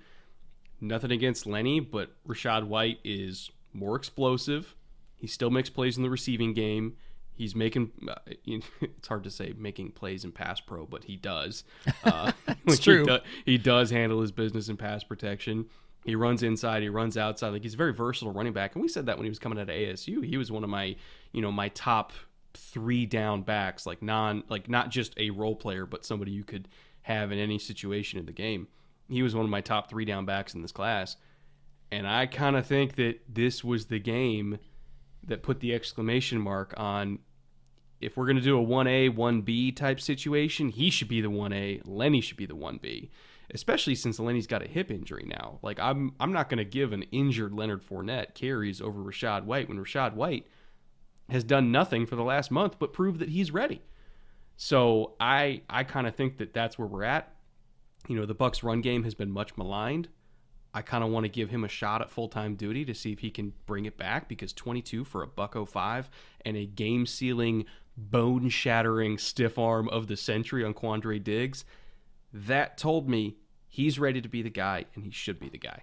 Nothing 0.80 1.12
against 1.12 1.46
Lenny, 1.46 1.80
but 1.80 2.10
Rashad 2.26 2.64
White 2.64 2.98
is 3.04 3.50
more 3.72 3.96
explosive. 3.96 4.74
He 5.16 5.26
still 5.26 5.50
makes 5.50 5.70
plays 5.70 5.96
in 5.96 6.02
the 6.02 6.10
receiving 6.10 6.54
game. 6.54 6.96
He's 7.34 7.54
making. 7.54 7.92
Uh, 8.06 8.14
it's 8.80 9.08
hard 9.08 9.24
to 9.24 9.30
say 9.30 9.54
making 9.56 9.92
plays 9.92 10.24
in 10.24 10.32
pass 10.32 10.60
pro, 10.60 10.86
but 10.86 11.04
he 11.04 11.16
does. 11.16 11.64
Uh, 12.04 12.32
it's 12.66 12.78
true. 12.78 13.00
He, 13.00 13.06
do, 13.06 13.18
he 13.46 13.58
does 13.58 13.90
handle 13.90 14.20
his 14.20 14.32
business 14.32 14.68
in 14.68 14.76
pass 14.76 15.04
protection. 15.04 15.66
He 16.04 16.14
runs 16.14 16.42
inside, 16.42 16.82
he 16.82 16.88
runs 16.88 17.16
outside. 17.16 17.50
Like 17.50 17.62
he's 17.62 17.74
a 17.74 17.76
very 17.76 17.92
versatile 17.92 18.32
running 18.32 18.52
back. 18.52 18.74
And 18.74 18.82
we 18.82 18.88
said 18.88 19.06
that 19.06 19.16
when 19.16 19.24
he 19.24 19.30
was 19.30 19.38
coming 19.38 19.58
out 19.58 19.68
of 19.68 19.74
ASU. 19.74 20.24
He 20.24 20.36
was 20.36 20.50
one 20.50 20.64
of 20.64 20.70
my, 20.70 20.96
you 21.32 21.42
know, 21.42 21.52
my 21.52 21.68
top 21.68 22.12
three 22.54 23.06
down 23.06 23.42
backs, 23.42 23.86
like 23.86 24.02
non 24.02 24.44
like 24.48 24.68
not 24.68 24.90
just 24.90 25.18
a 25.18 25.30
role 25.30 25.54
player, 25.54 25.86
but 25.86 26.04
somebody 26.04 26.30
you 26.30 26.44
could 26.44 26.68
have 27.02 27.32
in 27.32 27.38
any 27.38 27.58
situation 27.58 28.18
in 28.18 28.26
the 28.26 28.32
game. 28.32 28.68
He 29.08 29.22
was 29.22 29.34
one 29.34 29.44
of 29.44 29.50
my 29.50 29.60
top 29.60 29.90
three 29.90 30.04
down 30.04 30.24
backs 30.24 30.54
in 30.54 30.62
this 30.62 30.72
class. 30.72 31.16
And 31.92 32.06
I 32.06 32.26
kind 32.26 32.56
of 32.56 32.66
think 32.66 32.94
that 32.96 33.20
this 33.28 33.64
was 33.64 33.86
the 33.86 33.98
game 33.98 34.58
that 35.26 35.42
put 35.42 35.60
the 35.60 35.74
exclamation 35.74 36.40
mark 36.40 36.72
on 36.76 37.18
if 38.00 38.16
we're 38.16 38.24
going 38.24 38.36
to 38.36 38.42
do 38.42 38.58
a 38.58 38.64
1A, 38.64 39.14
1B 39.14 39.76
type 39.76 40.00
situation, 40.00 40.70
he 40.70 40.88
should 40.88 41.08
be 41.08 41.20
the 41.20 41.28
1A, 41.28 41.82
Lenny 41.84 42.22
should 42.22 42.38
be 42.38 42.46
the 42.46 42.56
1B 42.56 43.10
especially 43.54 43.94
since 43.94 44.18
Lenny's 44.18 44.46
got 44.46 44.62
a 44.62 44.68
hip 44.68 44.90
injury 44.90 45.24
now. 45.26 45.58
Like 45.62 45.78
I'm 45.80 46.12
I'm 46.20 46.32
not 46.32 46.48
going 46.48 46.58
to 46.58 46.64
give 46.64 46.92
an 46.92 47.02
injured 47.12 47.52
Leonard 47.52 47.82
Fournette 47.82 48.34
carries 48.34 48.80
over 48.80 49.00
Rashad 49.00 49.44
White 49.44 49.68
when 49.68 49.78
Rashad 49.78 50.14
White 50.14 50.46
has 51.28 51.44
done 51.44 51.70
nothing 51.70 52.06
for 52.06 52.16
the 52.16 52.24
last 52.24 52.50
month 52.50 52.78
but 52.78 52.92
prove 52.92 53.18
that 53.18 53.28
he's 53.28 53.50
ready. 53.50 53.82
So 54.56 55.14
I 55.20 55.62
I 55.68 55.84
kind 55.84 56.06
of 56.06 56.14
think 56.14 56.38
that 56.38 56.52
that's 56.52 56.78
where 56.78 56.88
we're 56.88 57.04
at. 57.04 57.34
You 58.08 58.16
know, 58.16 58.26
the 58.26 58.34
Bucs 58.34 58.62
run 58.62 58.80
game 58.80 59.04
has 59.04 59.14
been 59.14 59.30
much 59.30 59.56
maligned. 59.56 60.08
I 60.72 60.82
kind 60.82 61.02
of 61.02 61.10
want 61.10 61.24
to 61.24 61.28
give 61.28 61.50
him 61.50 61.64
a 61.64 61.68
shot 61.68 62.00
at 62.00 62.10
full-time 62.10 62.54
duty 62.54 62.84
to 62.84 62.94
see 62.94 63.12
if 63.12 63.18
he 63.18 63.30
can 63.30 63.52
bring 63.66 63.86
it 63.86 63.96
back 63.96 64.28
because 64.28 64.52
22 64.52 65.04
for 65.04 65.22
a 65.22 65.26
buck 65.26 65.56
05 65.68 66.08
and 66.44 66.56
a 66.56 66.64
game-sealing 66.64 67.64
bone-shattering 67.96 69.18
stiff 69.18 69.58
arm 69.58 69.88
of 69.88 70.06
the 70.06 70.16
century 70.16 70.64
on 70.64 70.72
Quandre 70.72 71.22
Diggs 71.22 71.64
that 72.32 72.78
told 72.78 73.08
me 73.08 73.36
he's 73.68 73.98
ready 73.98 74.20
to 74.20 74.28
be 74.28 74.42
the 74.42 74.50
guy 74.50 74.84
and 74.94 75.04
he 75.04 75.10
should 75.10 75.38
be 75.38 75.48
the 75.48 75.58
guy. 75.58 75.82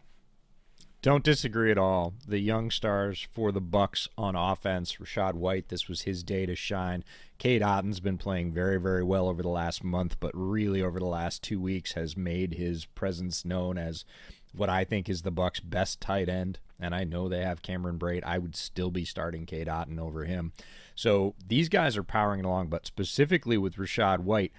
Don't 1.03 1.23
disagree 1.23 1.71
at 1.71 1.77
all. 1.77 2.15
The 2.27 2.39
young 2.39 2.71
stars 2.71 3.27
for 3.31 3.51
the 3.51 3.61
Bucs 3.61 4.07
on 4.17 4.35
offense, 4.35 4.95
Rashad 4.95 5.35
White, 5.35 5.69
this 5.69 5.87
was 5.87 6.01
his 6.01 6.23
day 6.23 6.45
to 6.47 6.55
shine. 6.55 7.03
Cade 7.37 7.61
Otton's 7.61 7.99
been 7.99 8.17
playing 8.17 8.51
very, 8.51 8.79
very 8.79 9.03
well 9.03 9.27
over 9.27 9.43
the 9.43 9.47
last 9.47 9.83
month, 9.83 10.19
but 10.19 10.31
really 10.33 10.81
over 10.81 10.99
the 10.99 11.05
last 11.05 11.43
two 11.43 11.61
weeks 11.61 11.93
has 11.93 12.17
made 12.17 12.55
his 12.55 12.85
presence 12.85 13.45
known 13.45 13.77
as 13.77 14.05
what 14.53 14.69
I 14.69 14.83
think 14.83 15.07
is 15.07 15.21
the 15.21 15.31
Bucs' 15.31 15.61
best 15.63 16.01
tight 16.01 16.29
end. 16.29 16.59
And 16.79 16.95
I 16.95 17.03
know 17.03 17.29
they 17.29 17.41
have 17.43 17.61
Cameron 17.61 17.99
Brate. 17.99 18.23
I 18.23 18.39
would 18.39 18.55
still 18.55 18.91
be 18.91 19.05
starting 19.05 19.45
Cade 19.45 19.67
Otton 19.67 19.99
over 19.99 20.25
him. 20.25 20.51
So 20.95 21.35
these 21.47 21.69
guys 21.69 21.95
are 21.95 22.03
powering 22.03 22.43
along, 22.43 22.67
but 22.67 22.87
specifically 22.87 23.57
with 23.57 23.75
Rashad 23.75 24.19
White, 24.19 24.51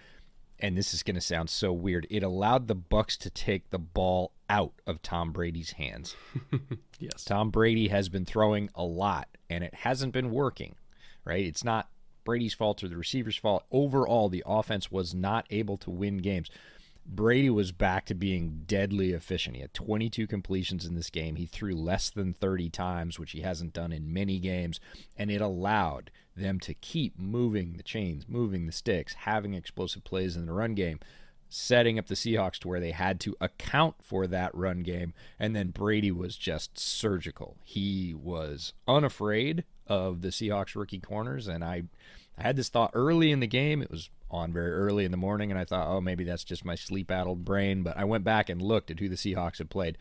and 0.60 0.76
this 0.76 0.92
is 0.92 1.02
going 1.02 1.14
to 1.14 1.20
sound 1.20 1.50
so 1.50 1.72
weird. 1.72 2.06
It 2.10 2.22
allowed 2.22 2.66
the 2.66 2.76
Bucs 2.76 3.16
to 3.18 3.30
take 3.30 3.70
the 3.70 3.78
ball 3.78 4.32
out 4.50 4.72
of 4.86 5.02
Tom 5.02 5.32
Brady's 5.32 5.72
hands. 5.72 6.16
yes. 6.98 7.24
Tom 7.24 7.50
Brady 7.50 7.88
has 7.88 8.08
been 8.08 8.24
throwing 8.24 8.70
a 8.74 8.84
lot 8.84 9.28
and 9.48 9.62
it 9.62 9.74
hasn't 9.74 10.12
been 10.12 10.30
working, 10.30 10.74
right? 11.24 11.44
It's 11.44 11.64
not 11.64 11.88
Brady's 12.24 12.54
fault 12.54 12.82
or 12.82 12.88
the 12.88 12.96
receiver's 12.96 13.36
fault. 13.36 13.64
Overall, 13.70 14.28
the 14.28 14.42
offense 14.46 14.90
was 14.90 15.14
not 15.14 15.46
able 15.50 15.76
to 15.78 15.90
win 15.90 16.18
games. 16.18 16.50
Brady 17.06 17.48
was 17.48 17.72
back 17.72 18.04
to 18.06 18.14
being 18.14 18.64
deadly 18.66 19.12
efficient. 19.12 19.56
He 19.56 19.62
had 19.62 19.72
22 19.72 20.26
completions 20.26 20.84
in 20.84 20.94
this 20.94 21.08
game. 21.08 21.36
He 21.36 21.46
threw 21.46 21.74
less 21.74 22.10
than 22.10 22.34
30 22.34 22.68
times, 22.68 23.18
which 23.18 23.30
he 23.32 23.40
hasn't 23.40 23.72
done 23.72 23.92
in 23.92 24.12
many 24.12 24.38
games, 24.38 24.78
and 25.16 25.30
it 25.30 25.40
allowed 25.40 26.10
them 26.38 26.60
to 26.60 26.74
keep 26.74 27.18
moving 27.18 27.74
the 27.76 27.82
chains, 27.82 28.26
moving 28.28 28.66
the 28.66 28.72
sticks, 28.72 29.14
having 29.14 29.54
explosive 29.54 30.04
plays 30.04 30.36
in 30.36 30.46
the 30.46 30.52
run 30.52 30.74
game, 30.74 31.00
setting 31.48 31.98
up 31.98 32.06
the 32.06 32.14
Seahawks 32.14 32.58
to 32.58 32.68
where 32.68 32.80
they 32.80 32.92
had 32.92 33.20
to 33.20 33.36
account 33.40 33.96
for 34.02 34.26
that 34.26 34.54
run 34.54 34.80
game. 34.80 35.14
And 35.38 35.56
then 35.56 35.68
Brady 35.68 36.10
was 36.10 36.36
just 36.36 36.78
surgical. 36.78 37.56
He 37.64 38.14
was 38.14 38.72
unafraid 38.86 39.64
of 39.86 40.20
the 40.20 40.28
Seahawks 40.28 40.74
rookie 40.74 41.00
corners. 41.00 41.48
And 41.48 41.64
I, 41.64 41.84
I 42.36 42.42
had 42.42 42.56
this 42.56 42.68
thought 42.68 42.90
early 42.94 43.30
in 43.32 43.40
the 43.40 43.46
game. 43.46 43.82
It 43.82 43.90
was 43.90 44.10
on 44.30 44.52
very 44.52 44.72
early 44.72 45.06
in 45.06 45.10
the 45.10 45.16
morning, 45.16 45.50
and 45.50 45.58
I 45.58 45.64
thought, 45.64 45.88
oh, 45.88 46.02
maybe 46.02 46.22
that's 46.22 46.44
just 46.44 46.64
my 46.64 46.74
sleep 46.74 47.10
addled 47.10 47.44
brain. 47.44 47.82
But 47.82 47.96
I 47.96 48.04
went 48.04 48.24
back 48.24 48.50
and 48.50 48.60
looked 48.60 48.90
at 48.90 49.00
who 49.00 49.08
the 49.08 49.16
Seahawks 49.16 49.58
had 49.58 49.70
played 49.70 49.96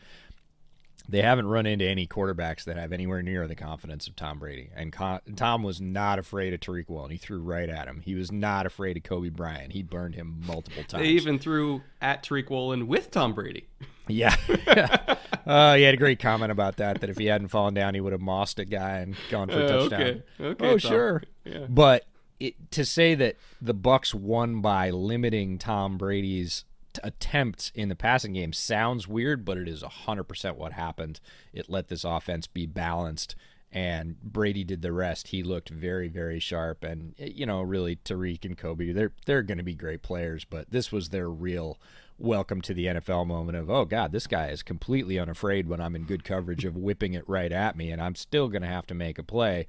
they 1.08 1.22
haven't 1.22 1.46
run 1.46 1.64
into 1.64 1.86
any 1.86 2.06
quarterbacks 2.06 2.64
that 2.64 2.76
have 2.76 2.92
anywhere 2.92 3.22
near 3.22 3.48
the 3.48 3.54
confidence 3.54 4.06
of 4.06 4.14
Tom 4.14 4.38
Brady. 4.38 4.68
And 4.76 4.94
Tom 5.36 5.62
was 5.62 5.80
not 5.80 6.18
afraid 6.18 6.52
of 6.52 6.60
Tariq 6.60 6.88
Woolen. 6.88 7.10
He 7.10 7.16
threw 7.16 7.40
right 7.40 7.68
at 7.68 7.88
him. 7.88 8.02
He 8.04 8.14
was 8.14 8.30
not 8.30 8.66
afraid 8.66 8.98
of 8.98 9.02
Coby 9.04 9.32
Bryant. 9.32 9.72
He 9.72 9.82
burned 9.82 10.14
him 10.14 10.42
multiple 10.46 10.84
times. 10.84 11.02
They 11.02 11.08
even 11.10 11.38
threw 11.38 11.82
at 12.02 12.22
Tariq 12.22 12.50
Woolen 12.50 12.86
with 12.86 13.10
Tom 13.10 13.32
Brady. 13.32 13.66
Yeah. 14.06 14.36
uh, 15.46 15.76
he 15.76 15.82
had 15.82 15.94
a 15.94 15.98
great 15.98 16.18
comment 16.18 16.52
about 16.52 16.76
that, 16.76 17.00
that 17.00 17.08
if 17.08 17.16
he 17.16 17.26
hadn't 17.26 17.48
fallen 17.48 17.72
down, 17.72 17.94
he 17.94 18.02
would 18.02 18.12
have 18.12 18.20
mossed 18.20 18.58
a 18.58 18.66
guy 18.66 18.98
and 18.98 19.16
gone 19.30 19.48
for 19.48 19.60
a 19.60 19.64
uh, 19.64 19.68
touchdown. 19.68 20.00
Okay. 20.02 20.22
okay 20.40 20.66
oh, 20.66 20.78
Tom. 20.78 20.78
sure. 20.78 21.22
Yeah. 21.44 21.66
But 21.70 22.04
it, 22.38 22.70
to 22.72 22.84
say 22.84 23.14
that 23.14 23.36
the 23.62 23.74
Bucs 23.74 24.12
won 24.12 24.60
by 24.60 24.90
limiting 24.90 25.56
Tom 25.56 25.96
Brady's 25.96 26.64
attempts 27.02 27.72
in 27.74 27.88
the 27.88 27.96
passing 27.96 28.34
game 28.34 28.52
sounds 28.52 29.08
weird, 29.08 29.44
but 29.44 29.58
it 29.58 29.68
is 29.68 29.82
100% 29.82 30.56
what 30.56 30.72
happened. 30.72 31.20
It 31.52 31.70
let 31.70 31.88
this 31.88 32.04
offense 32.04 32.46
be 32.46 32.66
balanced, 32.66 33.36
and 33.70 34.20
Brady 34.22 34.64
did 34.64 34.82
the 34.82 34.92
rest. 34.92 35.28
He 35.28 35.42
looked 35.42 35.68
very, 35.68 36.08
very 36.08 36.40
sharp. 36.40 36.84
And, 36.84 37.14
you 37.18 37.46
know, 37.46 37.62
really, 37.62 37.96
Tariq 37.96 38.44
and 38.44 38.56
Coby, 38.56 38.94
they're, 38.94 39.12
they're 39.26 39.42
going 39.42 39.58
to 39.58 39.64
be 39.64 39.74
great 39.74 40.02
players, 40.02 40.44
but 40.44 40.70
this 40.70 40.90
was 40.90 41.08
their 41.08 41.28
real 41.28 41.78
welcome 42.18 42.60
to 42.62 42.74
the 42.74 42.86
NFL 42.86 43.26
moment 43.26 43.56
of, 43.56 43.70
oh, 43.70 43.84
God, 43.84 44.12
this 44.12 44.26
guy 44.26 44.48
is 44.48 44.62
completely 44.62 45.18
unafraid 45.18 45.68
when 45.68 45.80
I'm 45.80 45.94
in 45.94 46.02
good 46.04 46.24
coverage 46.24 46.64
of 46.64 46.76
whipping 46.76 47.14
it 47.14 47.28
right 47.28 47.52
at 47.52 47.76
me, 47.76 47.90
and 47.90 48.02
I'm 48.02 48.14
still 48.14 48.48
going 48.48 48.62
to 48.62 48.68
have 48.68 48.86
to 48.88 48.94
make 48.94 49.18
a 49.18 49.22
play 49.22 49.66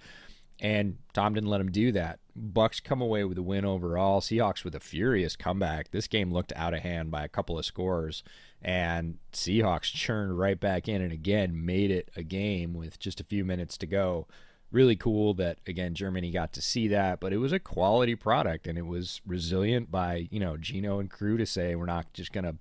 and 0.61 0.97
Tom 1.13 1.33
didn't 1.33 1.49
let 1.49 1.61
him 1.61 1.71
do 1.71 1.91
that. 1.93 2.19
Bucs 2.37 2.83
come 2.83 3.01
away 3.01 3.23
with 3.23 3.37
a 3.37 3.41
win 3.43 3.65
overall. 3.65 4.21
Seahawks 4.21 4.63
with 4.63 4.75
a 4.75 4.79
furious 4.79 5.35
comeback. 5.35 5.91
This 5.91 6.07
game 6.07 6.31
looked 6.31 6.53
out 6.55 6.73
of 6.73 6.81
hand 6.81 7.11
by 7.11 7.23
a 7.23 7.29
couple 7.29 7.57
of 7.57 7.65
scores, 7.65 8.23
and 8.61 9.17
Seahawks 9.33 9.93
churned 9.93 10.37
right 10.37 10.59
back 10.59 10.87
in 10.87 11.01
and 11.01 11.11
again 11.11 11.65
made 11.65 11.91
it 11.91 12.09
a 12.15 12.23
game 12.23 12.73
with 12.73 12.99
just 12.99 13.19
a 13.19 13.25
few 13.25 13.43
minutes 13.45 13.77
to 13.77 13.85
go. 13.87 14.27
really 14.71 14.95
cool 14.95 15.33
that 15.33 15.57
again 15.65 15.95
Germany 15.95 16.31
got 16.31 16.53
to 16.53 16.61
see 16.61 16.87
that, 16.89 17.19
but 17.19 17.33
it 17.33 17.37
was 17.37 17.51
a 17.51 17.59
quality 17.59 18.15
product 18.15 18.67
and 18.67 18.77
it 18.77 18.85
was 18.85 19.21
resilient 19.25 19.89
by 19.91 20.27
you 20.31 20.39
know 20.39 20.57
Gino 20.57 20.99
and 20.99 21.09
crew 21.09 21.37
to 21.37 21.45
say 21.45 21.75
we're 21.75 21.85
not 21.85 22.13
just 22.13 22.31
gonna 22.31 22.55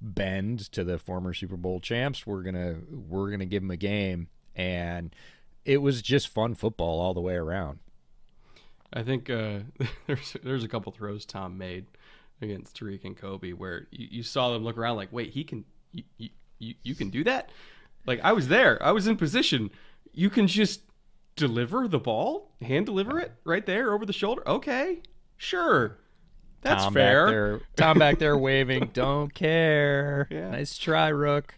bend 0.00 0.70
to 0.72 0.84
the 0.84 0.98
former 0.98 1.32
Super 1.32 1.56
Bowl 1.56 1.80
champs. 1.80 2.26
We're 2.26 2.42
gonna 2.42 2.76
we're 2.90 3.30
gonna 3.30 3.46
give 3.46 3.62
them 3.62 3.70
a 3.70 3.76
game, 3.76 4.28
and 4.56 5.14
it 5.64 5.78
was 5.78 6.02
just 6.02 6.28
fun 6.28 6.54
football 6.54 7.00
all 7.00 7.14
the 7.14 7.20
way 7.20 7.34
around. 7.34 7.78
I 8.92 9.02
think 9.02 9.28
uh, 9.28 9.60
there's 10.06 10.36
there's 10.42 10.64
a 10.64 10.68
couple 10.68 10.92
throws 10.92 11.24
Tom 11.24 11.58
made 11.58 11.86
against 12.40 12.78
Tariq 12.78 13.04
and 13.04 13.16
Coby 13.16 13.54
where 13.54 13.86
you, 13.90 14.08
you 14.10 14.22
saw 14.22 14.52
them 14.52 14.64
look 14.64 14.78
around 14.78 14.96
like, 14.96 15.12
wait, 15.12 15.30
he 15.30 15.44
can 15.44 15.64
you, 15.92 16.04
you 16.58 16.74
you 16.82 16.94
can 16.94 17.10
do 17.10 17.24
that? 17.24 17.50
Like 18.06 18.20
I 18.22 18.32
was 18.32 18.48
there, 18.48 18.82
I 18.82 18.92
was 18.92 19.06
in 19.06 19.16
position. 19.16 19.70
You 20.12 20.30
can 20.30 20.46
just 20.46 20.82
deliver 21.36 21.88
the 21.88 21.98
ball, 21.98 22.52
hand 22.60 22.86
deliver 22.86 23.18
it 23.18 23.32
right 23.44 23.64
there 23.66 23.92
over 23.92 24.06
the 24.06 24.12
shoulder. 24.12 24.46
Okay, 24.48 25.02
sure. 25.36 25.98
That's 26.62 26.84
Tom 26.84 26.94
fair. 26.94 27.26
Back 27.26 27.32
there, 27.32 27.60
Tom 27.76 27.98
back 27.98 28.18
there 28.18 28.38
waving, 28.38 28.90
don't 28.92 29.32
care. 29.34 30.28
Yeah. 30.30 30.50
Nice 30.50 30.78
try, 30.78 31.08
Rook. 31.08 31.54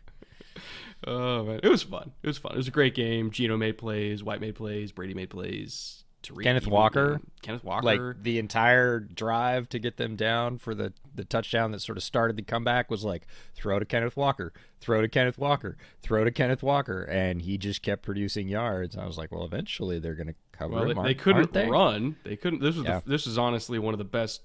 Oh 1.07 1.44
man, 1.44 1.61
it 1.62 1.68
was 1.68 1.82
fun. 1.82 2.12
It 2.22 2.26
was 2.26 2.38
fun. 2.38 2.52
It 2.54 2.57
was 2.57 2.68
a 2.68 2.72
great 2.72 2.94
game. 2.94 3.30
Gino 3.30 3.57
made 3.57 3.78
plays, 3.78 4.22
White 4.24 4.40
made 4.40 4.54
plays, 4.57 4.92
Brady 4.92 5.14
made 5.14 5.30
plays. 5.30 6.02
Tariq 6.22 6.42
Kenneth 6.42 6.66
Walker? 6.66 7.11
made- 7.12 7.20
Kenneth 7.42 7.62
Walker. 7.62 7.84
Like 7.86 8.22
the 8.22 8.38
entire 8.40 8.98
drive 8.98 9.68
to 9.68 9.78
get 9.78 9.96
them 9.96 10.16
down 10.16 10.59
for 10.59 10.74
the, 10.74 10.92
the 11.14 11.24
touchdown 11.24 11.70
that 11.70 11.80
sort 11.80 11.96
of 11.96 12.02
started 12.02 12.36
the 12.36 12.42
comeback 12.42 12.90
was 12.90 13.04
like 13.04 13.26
throw 13.54 13.78
to 13.78 13.84
Kenneth 13.84 14.16
Walker, 14.16 14.52
throw 14.80 15.00
to 15.02 15.09
Kenneth 15.09 15.38
Walker, 15.38 15.76
throw 16.02 16.24
to 16.24 16.32
Kenneth 16.32 16.64
Walker, 16.64 17.02
and 17.04 17.42
he 17.42 17.57
just 17.59 17.82
kept 17.82 18.02
producing 18.02 18.48
yards. 18.48 18.96
I 18.96 19.07
was 19.07 19.16
like, 19.16 19.30
well, 19.30 19.44
eventually 19.44 20.00
they're 20.00 20.14
going 20.16 20.26
to 20.28 20.34
cover 20.50 20.74
well, 20.74 20.84
they, 20.84 20.90
him. 20.90 20.96
they 20.96 21.00
aren't- 21.02 21.18
couldn't 21.18 21.52
they? 21.52 21.68
run. 21.68 22.16
They 22.24 22.34
couldn't. 22.36 22.61
This 22.61 22.74
was 22.74 22.86
Yeah. 22.86 23.00
the, 23.04 23.11
this 23.11 23.28
is 23.28 23.38
honestly 23.38 23.78
one 23.78 23.94
of 23.94 23.98
the 23.98 24.04
best 24.04 24.40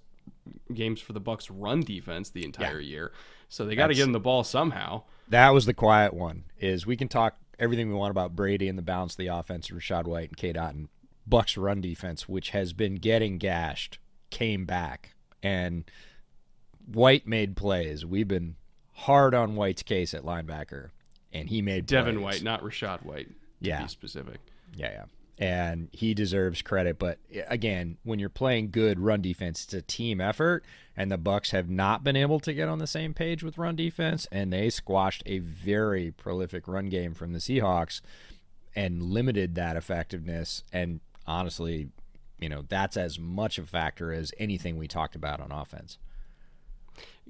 games 0.72 1.02
for 1.02 1.14
the 1.14 1.22
Bucs 1.22 1.50
run 1.50 1.82
defense 1.82 2.30
the 2.30 2.46
entire 2.46 2.80
year. 2.80 3.12
So 3.50 3.66
they 3.66 3.76
got 3.76 3.88
to 3.88 3.96
get 3.96 4.04
him 4.06 4.12
the 4.12 4.20
ball 4.20 4.44
somehow. 4.44 5.04
That 5.32 5.50
was 5.54 5.66
the 5.66 5.74
quiet 5.74 6.14
one. 6.14 6.44
Is 6.60 6.86
we 6.86 6.96
can 6.98 7.08
talk 7.08 7.38
everything 7.58 7.88
we 7.90 7.96
want 7.96 8.12
about 8.12 8.36
Brady 8.36 8.68
and 8.68 8.78
the 8.78 8.82
balance 8.84 9.14
of 9.14 9.18
the 9.18 9.28
offense, 9.28 9.70
Rashad 9.70 10.06
White 10.06 10.30
and 10.30 10.38
Cade 10.38 10.56
Otton. 10.56 10.88
Bucs 11.30 11.62
run 11.62 11.82
defense, 11.82 12.28
which 12.28 12.50
has 12.50 12.74
been 12.74 12.96
getting 12.96 13.38
gashed, 13.38 14.00
came 14.30 14.66
back, 14.66 15.14
and 15.42 15.86
White 16.86 17.26
made 17.28 17.56
plays. 17.56 18.06
We've 18.06 18.28
been 18.28 18.56
hard 18.94 19.34
on 19.34 19.56
White's 19.56 19.84
case 19.84 20.14
at 20.14 20.24
linebacker, 20.24 20.90
and 21.32 21.48
he 21.50 21.62
made 21.62 21.86
Devin 21.86 22.16
plays. 22.16 22.24
White, 22.24 22.44
not 22.44 22.62
Rashad 22.62 23.04
White. 23.04 23.28
To 23.28 23.70
Yeah. 23.70 23.84
be 23.84 23.88
specific. 23.88 24.40
Yeah, 24.76 24.92
yeah. 24.92 25.06
And 25.42 25.90
he 25.92 26.14
deserves 26.14 26.62
credit, 26.62 27.00
but 27.00 27.18
again, 27.48 27.98
when 28.04 28.20
you're 28.20 28.30
playing 28.30 28.70
good 28.70 29.00
run 29.00 29.24
defense, 29.24 29.64
it's 29.64 29.74
a 29.74 29.82
team 29.82 30.22
effort, 30.22 30.64
and 30.96 31.12
the 31.12 31.18
Bucs 31.18 31.50
have 31.50 31.68
not 31.68 32.04
been 32.04 32.16
able 32.16 32.40
to 32.42 32.54
get 32.54 32.70
on 32.70 32.78
the 32.78 32.86
same 32.86 33.16
page 33.16 33.42
with 33.42 33.58
run 33.58 33.76
defense, 33.76 34.28
and 34.32 34.54
they 34.54 34.70
squashed 34.70 35.24
a 35.26 35.40
very 35.40 36.12
prolific 36.12 36.68
run 36.68 36.90
game 36.90 37.16
from 37.16 37.34
the 37.34 37.40
Seahawks 37.40 38.02
and 38.76 39.02
limited 39.02 39.56
that 39.56 39.76
effectiveness. 39.76 40.64
And 40.72 41.00
honestly, 41.26 41.90
you 42.38 42.48
know, 42.48 42.64
that's 42.70 42.96
as 42.96 43.18
much 43.18 43.58
a 43.58 43.64
factor 43.64 44.14
as 44.14 44.32
anything 44.38 44.78
we 44.78 44.88
talked 44.88 45.16
about 45.16 45.40
on 45.40 45.52
offense. 45.52 45.98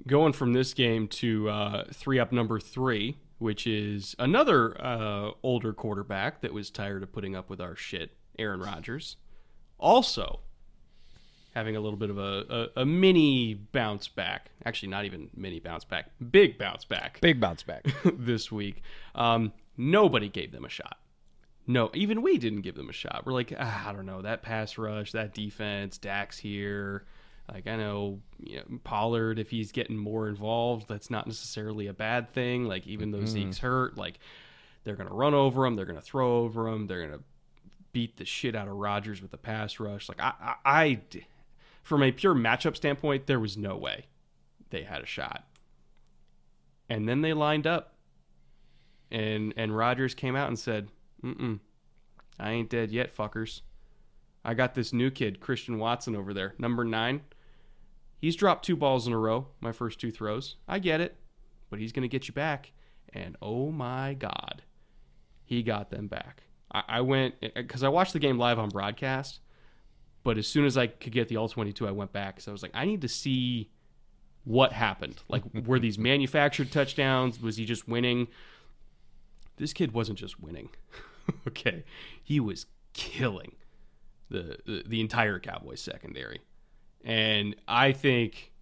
Going 0.06 0.34
from 0.34 0.52
this 0.52 0.74
game 0.74 1.08
to 1.08 1.48
uh, 1.48 1.84
three 1.92 2.18
up 2.18 2.30
number 2.30 2.60
three, 2.60 3.16
which 3.42 3.66
is 3.66 4.14
another 4.18 4.80
uh, 4.80 5.32
older 5.42 5.72
quarterback 5.72 6.40
that 6.40 6.54
was 6.54 6.70
tired 6.70 7.02
of 7.02 7.12
putting 7.12 7.34
up 7.34 7.50
with 7.50 7.60
our 7.60 7.74
shit, 7.74 8.12
Aaron 8.38 8.60
Rodgers. 8.60 9.16
Also 9.78 10.40
having 11.54 11.76
a 11.76 11.80
little 11.80 11.98
bit 11.98 12.08
of 12.08 12.18
a, 12.18 12.70
a, 12.76 12.82
a 12.82 12.86
mini 12.86 13.54
bounce 13.54 14.08
back. 14.08 14.50
Actually, 14.64 14.88
not 14.88 15.04
even 15.04 15.28
mini 15.36 15.60
bounce 15.60 15.84
back, 15.84 16.10
big 16.30 16.56
bounce 16.56 16.84
back 16.84 17.20
Big 17.20 17.40
bounce 17.40 17.62
back. 17.62 17.86
this 18.04 18.50
week. 18.50 18.82
Um, 19.14 19.52
nobody 19.76 20.28
gave 20.28 20.52
them 20.52 20.64
a 20.64 20.70
shot. 20.70 20.98
No, 21.66 21.90
even 21.94 22.22
we 22.22 22.38
didn't 22.38 22.62
give 22.62 22.74
them 22.74 22.88
a 22.88 22.92
shot. 22.92 23.24
We're 23.26 23.32
like, 23.32 23.52
ah, 23.58 23.88
I 23.88 23.92
don't 23.92 24.06
know, 24.06 24.22
that 24.22 24.42
pass 24.42 24.78
rush, 24.78 25.12
that 25.12 25.34
defense, 25.34 25.98
Dax 25.98 26.38
here. 26.38 27.04
Like 27.50 27.66
I 27.66 27.76
know, 27.76 28.20
you 28.38 28.56
know, 28.56 28.78
Pollard, 28.84 29.38
if 29.38 29.50
he's 29.50 29.72
getting 29.72 29.96
more 29.96 30.28
involved, 30.28 30.88
that's 30.88 31.10
not 31.10 31.26
necessarily 31.26 31.86
a 31.88 31.92
bad 31.92 32.30
thing. 32.32 32.66
Like 32.66 32.86
even 32.86 33.10
though 33.10 33.24
Zeke's 33.24 33.58
hurt, 33.58 33.96
like 33.96 34.18
they're 34.84 34.96
gonna 34.96 35.12
run 35.12 35.34
over 35.34 35.66
him, 35.66 35.76
they're 35.76 35.84
gonna 35.84 36.00
throw 36.00 36.38
over 36.38 36.68
him, 36.68 36.86
they're 36.86 37.04
gonna 37.04 37.22
beat 37.92 38.16
the 38.16 38.24
shit 38.24 38.54
out 38.54 38.68
of 38.68 38.74
Rodgers 38.74 39.20
with 39.20 39.30
the 39.30 39.36
pass 39.38 39.78
rush. 39.78 40.08
Like 40.08 40.20
I, 40.20 40.54
I, 40.64 41.00
from 41.82 42.02
a 42.02 42.12
pure 42.12 42.34
matchup 42.34 42.76
standpoint, 42.76 43.26
there 43.26 43.40
was 43.40 43.56
no 43.56 43.76
way 43.76 44.06
they 44.70 44.82
had 44.82 45.02
a 45.02 45.06
shot. 45.06 45.44
And 46.88 47.08
then 47.08 47.22
they 47.22 47.32
lined 47.32 47.66
up, 47.66 47.94
and 49.10 49.52
and 49.56 49.76
Rodgers 49.76 50.14
came 50.14 50.36
out 50.36 50.48
and 50.48 50.58
said, 50.58 50.88
"Mm-mm, 51.22 51.60
I 52.38 52.52
ain't 52.52 52.70
dead 52.70 52.90
yet, 52.90 53.16
fuckers. 53.16 53.60
I 54.44 54.54
got 54.54 54.74
this 54.74 54.92
new 54.92 55.10
kid, 55.10 55.40
Christian 55.40 55.78
Watson, 55.78 56.16
over 56.16 56.34
there, 56.34 56.54
number 56.58 56.84
nine. 56.84 57.22
He's 58.22 58.36
dropped 58.36 58.64
two 58.64 58.76
balls 58.76 59.08
in 59.08 59.12
a 59.12 59.18
row, 59.18 59.48
my 59.60 59.72
first 59.72 60.00
two 60.00 60.12
throws. 60.12 60.54
I 60.68 60.78
get 60.78 61.00
it, 61.00 61.16
but 61.70 61.80
he's 61.80 61.90
gonna 61.90 62.06
get 62.06 62.28
you 62.28 62.32
back. 62.32 62.70
And 63.12 63.36
oh 63.42 63.72
my 63.72 64.14
god, 64.14 64.62
he 65.44 65.64
got 65.64 65.90
them 65.90 66.06
back. 66.06 66.44
I, 66.72 66.82
I 66.86 67.00
went 67.00 67.34
eh, 67.42 67.48
eh, 67.56 67.62
because 67.62 67.82
I 67.82 67.88
watched 67.88 68.12
the 68.12 68.20
game 68.20 68.38
live 68.38 68.60
on 68.60 68.68
broadcast, 68.68 69.40
but 70.22 70.38
as 70.38 70.46
soon 70.46 70.66
as 70.66 70.78
I 70.78 70.86
could 70.86 71.12
get 71.12 71.26
the 71.26 71.36
all 71.36 71.48
twenty-two, 71.48 71.88
I 71.88 71.90
went 71.90 72.12
back. 72.12 72.40
So 72.40 72.52
I 72.52 72.54
was 72.54 72.62
like, 72.62 72.70
I 72.74 72.84
need 72.84 73.00
to 73.00 73.08
see 73.08 73.72
what 74.44 74.72
happened. 74.72 75.20
Like, 75.28 75.42
were 75.66 75.80
these 75.80 75.98
manufactured 75.98 76.70
touchdowns? 76.70 77.40
Was 77.42 77.56
he 77.56 77.64
just 77.64 77.88
winning? 77.88 78.28
This 79.56 79.72
kid 79.72 79.90
wasn't 79.90 80.20
just 80.20 80.38
winning. 80.38 80.68
okay, 81.48 81.82
he 82.22 82.38
was 82.38 82.66
killing 82.92 83.56
the, 84.28 84.58
the 84.64 84.84
the 84.86 85.00
entire 85.00 85.40
Cowboys 85.40 85.80
secondary, 85.80 86.40
and 87.04 87.56
I 87.66 87.92
think 87.92 88.52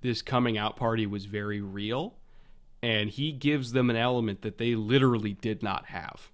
this 0.00 0.22
coming 0.22 0.56
out 0.56 0.76
party 0.76 1.06
was 1.06 1.24
very 1.26 1.60
real, 1.60 2.14
and 2.82 3.10
he 3.10 3.32
gives 3.32 3.72
them 3.72 3.90
an 3.90 3.96
element 3.96 4.42
that 4.42 4.58
they 4.58 4.74
literally 4.74 5.34
did 5.34 5.62
not 5.62 5.86
have 5.86 6.30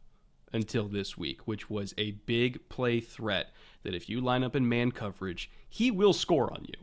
until 0.52 0.86
this 0.86 1.18
week, 1.18 1.40
which 1.46 1.68
was 1.68 1.92
a 1.98 2.12
big 2.12 2.68
play 2.68 3.00
threat 3.00 3.48
that 3.82 3.94
if 3.94 4.08
you 4.08 4.20
line 4.20 4.44
up 4.44 4.54
in 4.56 4.68
man 4.68 4.92
coverage, 4.92 5.50
he 5.68 5.90
will 5.90 6.12
score 6.12 6.52
on 6.52 6.64
you. 6.64 6.74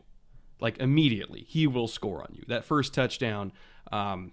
Like 0.60 0.78
immediately, 0.78 1.44
he 1.48 1.66
will 1.66 1.88
score 1.88 2.20
on 2.22 2.28
you. 2.34 2.44
That 2.48 2.64
first 2.64 2.94
touchdown, 2.94 3.52
um, 3.90 4.32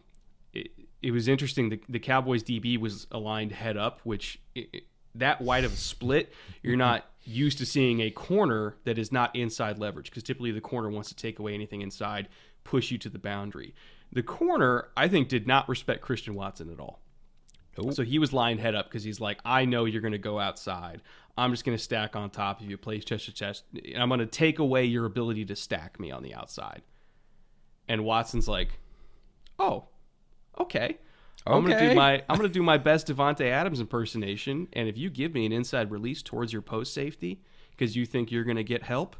it, 0.53 0.69
it 1.01 1.11
was 1.11 1.27
interesting. 1.27 1.69
The, 1.69 1.81
the 1.89 1.99
Cowboys 1.99 2.43
DB 2.43 2.77
was 2.77 3.07
aligned 3.11 3.51
head 3.53 3.77
up, 3.77 4.01
which 4.03 4.39
it, 4.55 4.69
it- 4.73 4.83
that 5.15 5.41
wide 5.41 5.65
of 5.65 5.73
a 5.73 5.75
split, 5.75 6.31
you're 6.63 6.77
not 6.77 7.05
used 7.23 7.57
to 7.59 7.65
seeing 7.65 7.99
a 7.99 8.09
corner 8.09 8.75
that 8.85 8.97
is 8.97 9.11
not 9.11 9.35
inside 9.35 9.77
leverage 9.77 10.09
because 10.09 10.23
typically 10.23 10.51
the 10.51 10.61
corner 10.61 10.89
wants 10.89 11.09
to 11.09 11.15
take 11.15 11.39
away 11.39 11.53
anything 11.53 11.81
inside, 11.81 12.27
push 12.63 12.91
you 12.91 12.97
to 12.97 13.09
the 13.09 13.19
boundary. 13.19 13.73
The 14.11 14.23
corner, 14.23 14.89
I 14.97 15.07
think, 15.07 15.29
did 15.29 15.47
not 15.47 15.69
respect 15.69 16.01
Christian 16.01 16.33
Watson 16.33 16.69
at 16.71 16.79
all. 16.79 17.01
So 17.91 18.03
he 18.03 18.19
was 18.19 18.33
lined 18.33 18.59
head 18.59 18.75
up 18.75 18.89
because 18.89 19.03
he's 19.03 19.21
like, 19.21 19.39
I 19.45 19.63
know 19.65 19.85
you're 19.85 20.01
going 20.01 20.11
to 20.11 20.17
go 20.17 20.39
outside. 20.39 21.01
I'm 21.37 21.51
just 21.51 21.63
going 21.63 21.77
to 21.77 21.83
stack 21.83 22.15
on 22.15 22.29
top 22.29 22.59
of 22.59 22.69
you, 22.69 22.77
place 22.77 23.05
chest 23.05 23.25
to 23.25 23.33
chest. 23.33 23.63
and 23.73 24.03
I'm 24.03 24.09
going 24.09 24.19
to 24.19 24.25
take 24.25 24.59
away 24.59 24.85
your 24.85 25.05
ability 25.05 25.45
to 25.45 25.55
stack 25.55 25.99
me 25.99 26.11
on 26.11 26.21
the 26.21 26.35
outside. 26.35 26.81
And 27.87 28.03
Watson's 28.03 28.47
like, 28.47 28.79
oh, 29.57 29.85
okay. 30.59 30.97
I'm 31.45 31.63
gonna 31.63 31.79
do 31.79 31.95
my 31.95 32.23
I'm 32.29 32.37
gonna 32.37 32.49
do 32.49 32.63
my 32.63 32.77
best 32.77 33.07
Davante 33.07 33.49
Adams 33.49 33.79
impersonation, 33.79 34.67
and 34.73 34.87
if 34.87 34.97
you 34.97 35.09
give 35.09 35.33
me 35.33 35.45
an 35.45 35.51
inside 35.51 35.91
release 35.91 36.21
towards 36.21 36.53
your 36.53 36.61
post 36.61 36.93
safety 36.93 37.41
because 37.71 37.95
you 37.95 38.05
think 38.05 38.31
you're 38.31 38.43
gonna 38.43 38.63
get 38.63 38.83
help, 38.83 39.15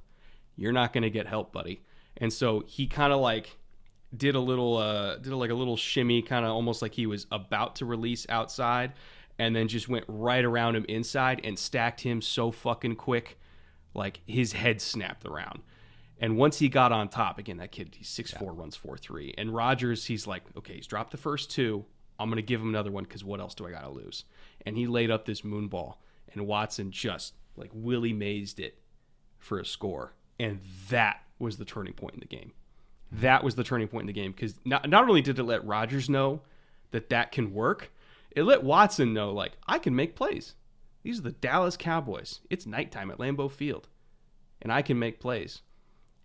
you're 0.56 0.72
not 0.72 0.94
gonna 0.94 1.10
get 1.10 1.28
help, 1.28 1.52
buddy. 1.52 1.82
And 2.18 2.32
so 2.32 2.64
he 2.68 2.88
kind 2.88 3.12
of 3.12 3.20
like 3.20 3.58
did 4.16 4.36
a 4.36 4.40
little 4.40 4.78
uh 4.78 5.18
did 5.18 5.34
like 5.34 5.50
a 5.52 5.56
little 5.56 5.78
shimmy, 5.78 6.22
kind 6.22 6.46
of 6.46 6.52
almost 6.52 6.82
like 6.82 6.94
he 6.94 7.06
was 7.06 7.26
about 7.32 7.78
to 7.78 7.86
release 7.86 8.26
outside, 8.30 8.94
and 9.40 9.56
then 9.56 9.68
just 9.68 9.90
went 9.90 10.06
right 10.08 10.46
around 10.46 10.76
him 10.76 10.86
inside 10.88 11.42
and 11.44 11.58
stacked 11.58 12.02
him 12.02 12.22
so 12.22 12.52
fucking 12.52 12.96
quick, 12.96 13.40
like 13.94 14.22
his 14.28 14.54
head 14.54 14.82
snapped 14.82 15.26
around. 15.26 15.62
And 16.20 16.38
once 16.38 16.60
he 16.60 16.70
got 16.70 16.92
on 16.92 17.10
top, 17.10 17.40
again, 17.40 17.58
that 17.58 17.72
kid, 17.72 17.96
he's 17.98 18.08
6'4, 18.08 18.56
runs 18.56 18.78
4'3. 18.78 19.34
And 19.40 19.56
Rodgers, 19.56 20.06
he's 20.06 20.28
like, 20.28 20.44
okay, 20.56 20.76
he's 20.76 20.86
dropped 20.86 21.10
the 21.10 21.18
first 21.18 21.50
two. 21.50 21.84
I'm 22.22 22.30
going 22.30 22.38
to 22.38 22.42
give 22.42 22.62
him 22.62 22.70
another 22.70 22.92
one 22.92 23.04
because 23.04 23.24
what 23.24 23.40
else 23.40 23.56
do 23.56 23.66
I 23.66 23.72
got 23.72 23.84
to 23.84 23.90
lose? 23.90 24.26
And 24.66 24.78
he 24.78 24.88
laid 24.88 25.12
up 25.12 25.26
this 25.26 25.44
moon 25.44 25.68
ball, 25.68 26.02
and 26.34 26.48
Watson 26.48 26.92
just 26.92 27.34
like 27.56 27.72
Willie 27.74 28.14
mazed 28.14 28.60
it 28.60 28.80
for 29.38 29.60
a 29.60 29.66
score. 29.66 30.14
And 30.40 30.60
that 30.90 31.22
was 31.40 31.58
the 31.58 31.66
turning 31.66 31.94
point 31.94 32.14
in 32.14 32.20
the 32.20 32.26
game. 32.26 32.54
That 33.12 33.44
was 33.44 33.56
the 33.56 33.64
turning 33.64 33.88
point 33.88 34.04
in 34.04 34.08
the 34.08 34.14
game 34.14 34.32
because 34.32 34.56
not, 34.64 34.90
not 34.90 35.08
only 35.08 35.22
did 35.22 35.38
it 35.38 35.44
let 35.44 35.66
Rodgers 35.66 36.10
know 36.10 36.42
that 36.92 37.10
that 37.10 37.32
can 37.32 37.54
work, 37.54 37.92
it 38.32 38.44
let 38.44 38.64
Watson 38.64 39.14
know, 39.14 39.34
like, 39.34 39.54
I 39.68 39.80
can 39.80 39.96
make 39.96 40.16
plays. 40.16 40.56
These 41.04 41.20
are 41.20 41.24
the 41.24 41.32
Dallas 41.32 41.76
Cowboys. 41.76 42.40
It's 42.50 42.66
nighttime 42.66 43.12
at 43.12 43.18
Lambeau 43.18 43.52
Field, 43.52 43.90
and 44.62 44.72
I 44.72 44.82
can 44.82 44.98
make 44.98 45.20
plays. 45.20 45.62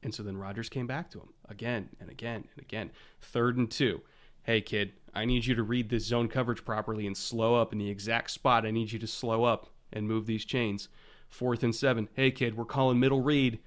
And 0.03 0.14
so 0.14 0.22
then 0.22 0.36
Rodgers 0.36 0.68
came 0.68 0.86
back 0.86 1.11
to 1.11 1.18
him 1.18 1.30
again 1.49 1.88
and 1.99 2.11
again 2.11 2.44
and 2.55 2.62
again. 2.62 2.90
Third 3.20 3.57
and 3.57 3.70
two. 3.70 4.03
Hey, 4.47 4.61
kid, 4.61 4.92
I 5.12 5.24
need 5.24 5.44
you 5.44 5.57
to 5.57 5.64
read 5.64 5.88
this 5.88 6.05
zone 6.05 6.28
coverage 6.28 6.64
properly 6.64 7.05
and 7.05 7.16
slow 7.16 7.57
up 7.57 7.72
in 7.72 7.80
the 7.80 7.90
exact 7.90 8.30
spot. 8.30 8.64
I 8.64 8.70
need 8.70 8.92
you 8.92 8.99
to 9.01 9.07
slow 9.09 9.42
up 9.42 9.70
and 9.92 10.07
move 10.07 10.26
these 10.26 10.44
chains. 10.44 10.88
Fourth 11.28 11.64
and 11.64 11.74
seven. 11.74 12.09
Hey, 12.14 12.30
kid, 12.30 12.57
we're 12.57 12.64
calling 12.64 13.01
middle 13.01 13.22
read. 13.22 13.59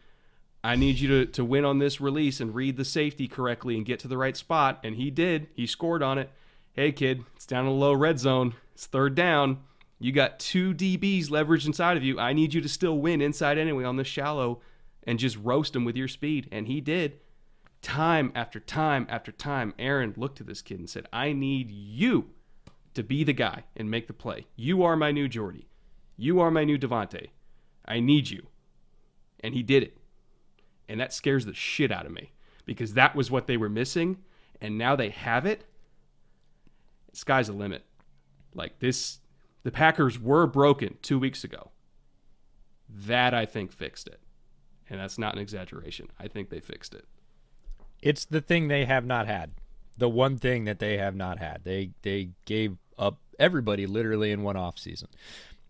I 0.63 0.77
need 0.77 0.97
you 0.99 1.09
to, 1.09 1.25
to 1.33 1.43
win 1.43 1.65
on 1.65 1.79
this 1.79 1.99
release 1.99 2.39
and 2.39 2.55
read 2.55 2.77
the 2.77 2.85
safety 2.85 3.27
correctly 3.27 3.75
and 3.75 3.85
get 3.85 3.99
to 3.99 4.07
the 4.07 4.17
right 4.17 4.37
spot. 4.37 4.79
And 4.81 4.95
he 4.95 5.11
did. 5.11 5.47
He 5.53 5.67
scored 5.67 6.01
on 6.01 6.17
it. 6.17 6.29
Hey, 6.71 6.93
kid, 6.93 7.25
it's 7.35 7.45
down 7.45 7.65
in 7.65 7.73
the 7.73 7.77
low 7.77 7.91
red 7.91 8.17
zone. 8.17 8.53
It's 8.73 8.85
third 8.85 9.15
down. 9.15 9.59
You 9.99 10.13
got 10.13 10.39
two 10.39 10.73
DBs 10.73 11.27
leveraged 11.27 11.67
inside 11.67 11.97
of 11.97 12.05
you. 12.05 12.17
I 12.21 12.31
need 12.31 12.53
you 12.53 12.61
to 12.61 12.69
still 12.69 12.97
win 12.99 13.19
inside 13.19 13.57
anyway 13.57 13.83
on 13.83 13.97
the 13.97 14.05
shallow 14.05 14.61
and 15.03 15.19
just 15.19 15.35
roast 15.39 15.75
him 15.75 15.83
with 15.83 15.97
your 15.97 16.07
speed. 16.07 16.47
And 16.53 16.67
he 16.67 16.79
did. 16.79 17.19
Time 17.81 18.31
after 18.35 18.59
time 18.59 19.07
after 19.09 19.31
time, 19.31 19.73
Aaron 19.79 20.13
looked 20.17 20.37
to 20.39 20.43
this 20.43 20.61
kid 20.61 20.79
and 20.79 20.89
said, 20.89 21.07
I 21.13 21.31
need 21.31 21.71
you 21.71 22.31
to 22.93 23.03
be 23.03 23.23
the 23.23 23.33
guy 23.33 23.63
and 23.75 23.89
make 23.89 24.07
the 24.07 24.13
play. 24.13 24.47
You 24.55 24.83
are 24.83 24.95
my 24.95 25.11
new 25.11 25.27
Jordy. 25.27 25.69
You 26.17 26.39
are 26.41 26.51
my 26.51 26.65
new 26.65 26.77
Davante. 26.77 27.27
I 27.85 27.99
need 27.99 28.29
you. 28.29 28.47
And 29.39 29.53
he 29.53 29.63
did 29.63 29.83
it. 29.83 29.97
And 30.89 30.99
that 30.99 31.13
scares 31.13 31.45
the 31.45 31.53
shit 31.53 31.91
out 31.91 32.05
of 32.05 32.11
me 32.11 32.33
because 32.65 32.93
that 32.93 33.15
was 33.15 33.31
what 33.31 33.47
they 33.47 33.57
were 33.57 33.69
missing. 33.69 34.17
And 34.59 34.77
now 34.77 34.95
they 34.95 35.09
have 35.09 35.45
it. 35.45 35.65
Sky's 37.13 37.47
the 37.47 37.53
limit. 37.53 37.85
Like 38.53 38.79
this, 38.79 39.19
the 39.63 39.71
Packers 39.71 40.19
were 40.19 40.47
broken 40.47 40.97
two 41.01 41.19
weeks 41.19 41.43
ago. 41.43 41.71
That 42.89 43.33
I 43.33 43.45
think 43.45 43.71
fixed 43.71 44.07
it. 44.07 44.19
And 44.89 44.99
that's 44.99 45.17
not 45.17 45.35
an 45.35 45.41
exaggeration. 45.41 46.09
I 46.19 46.27
think 46.27 46.49
they 46.49 46.59
fixed 46.59 46.93
it. 46.93 47.05
It's 48.01 48.25
the 48.25 48.41
thing 48.41 48.67
they 48.67 48.85
have 48.85 49.05
not 49.05 49.27
had. 49.27 49.51
The 49.97 50.09
one 50.09 50.37
thing 50.37 50.65
that 50.65 50.79
they 50.79 50.97
have 50.97 51.15
not 51.15 51.39
had. 51.39 51.61
They 51.63 51.91
they 52.01 52.29
gave 52.45 52.77
up 52.97 53.19
everybody 53.37 53.85
literally 53.85 54.31
in 54.31 54.43
one 54.43 54.55
off 54.55 54.77
season. 54.77 55.09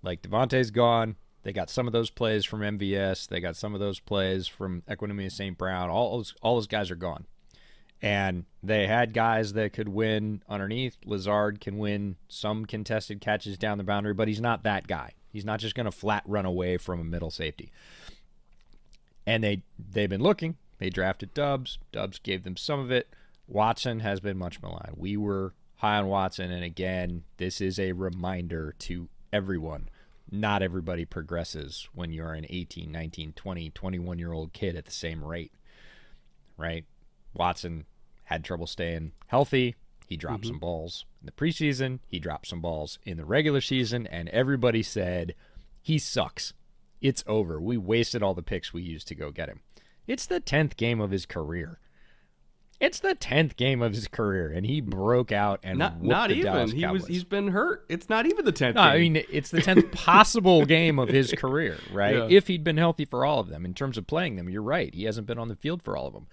Like 0.04 0.22
Davante's 0.22 0.72
gone. 0.72 1.16
They 1.44 1.54
got 1.54 1.70
some 1.70 1.88
of 1.88 1.94
those 1.94 2.10
plays 2.10 2.46
from 2.46 2.62
MVS. 2.62 3.28
They 3.28 3.40
got 3.40 3.56
some 3.56 3.74
of 3.74 3.80
those 3.80 4.00
plays 4.00 4.48
from 4.48 4.84
Equanimeous 4.90 5.32
St. 5.32 5.58
Brown. 5.58 5.90
All 5.90 6.18
those, 6.18 6.36
all 6.42 6.56
those 6.56 6.68
guys 6.68 6.92
are 6.92 6.96
gone. 6.96 7.26
And 8.02 8.46
they 8.62 8.88
had 8.88 9.14
guys 9.14 9.54
that 9.54 9.74
could 9.74 9.90
win 9.90 10.42
underneath. 10.50 10.98
Lazard 11.06 11.60
can 11.60 11.78
win 11.78 12.18
some 12.28 12.66
contested 12.66 13.22
catches 13.22 13.58
down 13.58 13.78
the 13.78 13.84
boundary, 13.84 14.14
but 14.14 14.28
he's 14.28 14.42
not 14.42 14.64
that 14.64 14.88
guy. 14.88 15.14
He's 15.32 15.46
not 15.46 15.60
just 15.60 15.76
going 15.76 15.86
to 15.86 15.92
flat 15.92 16.24
run 16.26 16.46
away 16.46 16.78
from 16.78 17.00
a 17.00 17.04
middle 17.04 17.32
safety. 17.32 17.72
And 19.26 19.44
they 19.44 19.64
they've 19.78 20.10
been 20.10 20.24
looking. 20.24 20.58
They 20.80 20.90
drafted 20.90 21.34
Doubs. 21.34 21.78
Doubs 21.92 22.20
gave 22.20 22.44
them 22.44 22.58
some 22.58 22.80
of 22.80 22.92
it. 22.92 23.08
Watson 23.48 24.00
has 24.00 24.20
been 24.20 24.38
much 24.38 24.62
maligned. 24.62 24.96
We 24.98 25.18
were 25.18 25.54
high 25.78 25.98
on 25.98 26.08
Watson, 26.08 26.52
and 26.52 26.64
again, 26.64 27.24
this 27.38 27.62
is 27.62 27.80
a 27.80 27.92
reminder 27.92 28.76
to 28.80 29.10
everyone 29.32 29.90
not 30.32 30.62
everybody 30.62 31.06
progresses 31.06 31.88
when 31.94 32.12
you're 32.12 32.34
an 32.34 32.46
18, 32.50 32.92
19, 32.92 33.34
20, 33.34 33.70
21 33.72 34.20
year 34.20 34.34
old 34.34 34.54
kid 34.54 34.76
at 34.76 34.86
the 34.86 34.92
same 34.92 35.24
rate, 35.24 35.52
right? 36.58 36.86
Watson 37.34 37.86
had 38.26 38.44
trouble 38.44 38.68
staying 38.68 39.12
healthy. 39.28 39.76
He 40.08 40.18
dropped 40.18 40.44
mm-hmm. 40.44 40.50
some 40.50 40.60
balls 40.60 41.06
in 41.22 41.26
the 41.26 41.32
preseason. 41.32 42.00
He 42.08 42.20
dropped 42.20 42.48
some 42.48 42.62
balls 42.62 43.00
in 43.06 43.18
the 43.18 43.26
regular 43.26 43.62
season, 43.62 44.08
and 44.08 44.30
everybody 44.30 44.84
said, 44.84 45.36
he 45.82 45.98
sucks. 45.98 46.54
It's 47.02 47.24
over. 47.28 47.62
We 47.62 47.78
wasted 47.78 48.22
all 48.22 48.34
the 48.34 48.42
picks 48.42 48.74
we 48.74 48.82
used 48.82 49.08
to 49.08 49.16
go 49.16 49.32
get 49.32 49.50
him. 49.50 49.62
It's 50.10 50.26
the 50.26 50.41
10th 50.41 50.76
game 50.76 50.99
of 50.99 51.12
his 51.12 51.28
career. 51.28 51.80
It's 52.80 52.99
the 52.99 53.14
tenth 53.14 53.57
game 53.57 53.82
of 53.82 53.93
his 53.93 54.07
career, 54.07 54.51
and 54.51 54.66
he 54.66 54.80
broke 54.80 55.34
out 55.34 55.60
and 55.64 55.78
not 55.78 56.01
not 56.01 56.32
even. 56.32 56.45
Dallas 56.45 56.72
he 56.72 56.82
Cowboys. 56.82 57.01
was 57.01 57.10
he's 57.10 57.24
been 57.26 57.49
hurt. 57.49 57.86
It's 57.89 58.07
not 58.07 58.26
even 58.26 58.45
the 58.45 58.53
tenth. 58.53 58.76
No, 58.76 58.82
I 58.82 58.99
mean 58.99 59.18
it's 59.18 59.51
the 59.51 59.62
tenth 59.62 59.91
possible 59.91 60.66
game 60.66 60.97
of 60.97 61.10
his 61.10 61.34
career, 61.34 61.78
right? 61.93 62.16
Yeah. 62.16 62.28
If 62.30 62.47
he'd 62.47 62.64
been 62.64 62.78
healthy 62.78 63.03
for 63.03 63.26
all 63.26 63.41
of 63.41 63.49
them, 63.49 63.66
in 63.66 63.74
terms 63.74 63.97
of 63.97 64.07
playing 64.07 64.38
them, 64.38 64.49
you're 64.49 64.62
right. 64.62 64.93
He 64.93 65.03
hasn't 65.03 65.28
been 65.28 65.38
on 65.38 65.49
the 65.49 65.57
field 65.57 65.84
for 65.84 65.97
all 65.97 66.07
of 66.07 66.14
them. 66.14 66.28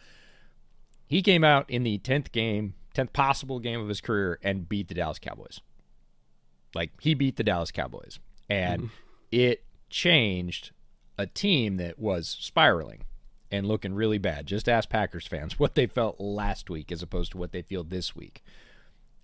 He 1.08 1.20
came 1.20 1.42
out 1.42 1.68
in 1.68 1.82
the 1.82 1.98
tenth 1.98 2.30
game, 2.30 2.74
tenth 2.94 3.12
possible 3.12 3.58
game 3.58 3.80
of 3.80 3.88
his 3.88 4.00
career, 4.00 4.38
and 4.40 4.68
beat 4.68 4.86
the 4.86 4.94
Dallas 4.94 5.18
Cowboys. 5.18 5.60
Like 6.76 6.92
he 7.00 7.14
beat 7.14 7.36
the 7.36 7.44
Dallas 7.44 7.72
Cowboys, 7.72 8.20
and 8.48 8.82
mm. 8.82 8.90
it 9.32 9.64
changed 9.90 10.70
a 11.18 11.26
team 11.26 11.76
that 11.78 11.98
was 11.98 12.28
spiraling 12.28 13.02
and 13.50 13.66
looking 13.66 13.94
really 13.94 14.18
bad. 14.18 14.46
Just 14.46 14.68
ask 14.68 14.88
Packers 14.88 15.26
fans 15.26 15.58
what 15.58 15.74
they 15.74 15.86
felt 15.86 16.20
last 16.20 16.70
week 16.70 16.90
as 16.92 17.02
opposed 17.02 17.32
to 17.32 17.38
what 17.38 17.52
they 17.52 17.62
feel 17.62 17.84
this 17.84 18.14
week. 18.14 18.42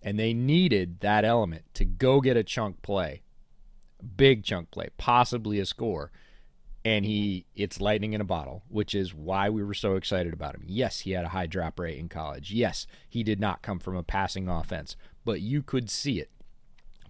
And 0.02 0.18
they 0.18 0.34
needed 0.34 1.00
that 1.00 1.24
element 1.24 1.64
to 1.74 1.84
go 1.84 2.20
get 2.20 2.36
a 2.36 2.42
chunk 2.42 2.82
play, 2.82 3.22
big 4.16 4.42
chunk 4.42 4.70
play, 4.70 4.88
possibly 4.96 5.60
a 5.60 5.66
score. 5.66 6.10
And 6.84 7.04
he, 7.04 7.46
it's 7.54 7.80
lightning 7.80 8.12
in 8.12 8.20
a 8.20 8.24
bottle, 8.24 8.64
which 8.68 8.92
is 8.92 9.14
why 9.14 9.48
we 9.48 9.62
were 9.62 9.74
so 9.74 9.94
excited 9.94 10.32
about 10.32 10.56
him. 10.56 10.64
Yes, 10.66 11.00
he 11.00 11.12
had 11.12 11.24
a 11.24 11.28
high 11.28 11.46
drop 11.46 11.78
rate 11.78 11.98
in 11.98 12.08
college. 12.08 12.50
Yes, 12.50 12.88
he 13.08 13.22
did 13.22 13.38
not 13.38 13.62
come 13.62 13.78
from 13.78 13.94
a 13.94 14.02
passing 14.02 14.48
offense, 14.48 14.96
but 15.24 15.40
you 15.40 15.62
could 15.62 15.88
see 15.88 16.18
it. 16.18 16.30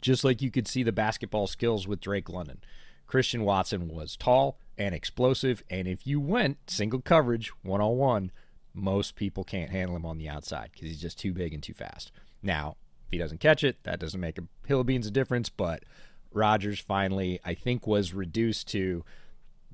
Just 0.03 0.25
like 0.25 0.43
you 0.43 0.51
could 0.51 0.69
see 0.69 0.83
the 0.83 0.93
basketball 0.93 1.47
skills 1.47 1.89
with 1.89 2.01
Drake 2.01 2.29
London. 2.29 2.61
Christian 3.07 3.45
Watson 3.45 3.89
was 3.89 4.17
tall, 4.17 4.59
and 4.79 4.95
explosive. 4.95 5.63
And 5.71 5.87
if 5.87 6.07
you 6.07 6.21
went 6.21 6.71
single 6.71 7.01
coverage 7.01 7.53
one 7.63 7.81
on 7.81 7.97
one, 7.97 8.31
most 8.75 9.17
people 9.17 9.45
can't 9.45 9.71
handle 9.71 9.97
him 9.97 10.07
on 10.07 10.19
the 10.19 10.29
outside 10.29 10.71
because 10.73 10.89
he's 10.89 11.01
just 11.01 11.19
too 11.19 11.33
big 11.33 11.53
and 11.53 11.63
too 11.63 11.75
fast. 11.75 12.11
Now, 12.43 12.77
if 13.07 13.13
he 13.13 13.19
doesn't 13.19 13.41
catch 13.41 13.63
it, 13.65 13.83
that 13.85 14.01
doesn't 14.01 14.21
make 14.21 14.39
a 14.39 14.45
hill 14.67 14.81
of 14.81 14.87
beans 14.87 15.07
a 15.07 15.11
difference. 15.11 15.49
But 15.49 15.85
Rodgers 16.33 16.81
finally, 16.81 17.41
I 17.45 17.55
think, 17.55 17.87
was 17.87 18.15
reduced 18.15 18.69
to 18.69 19.05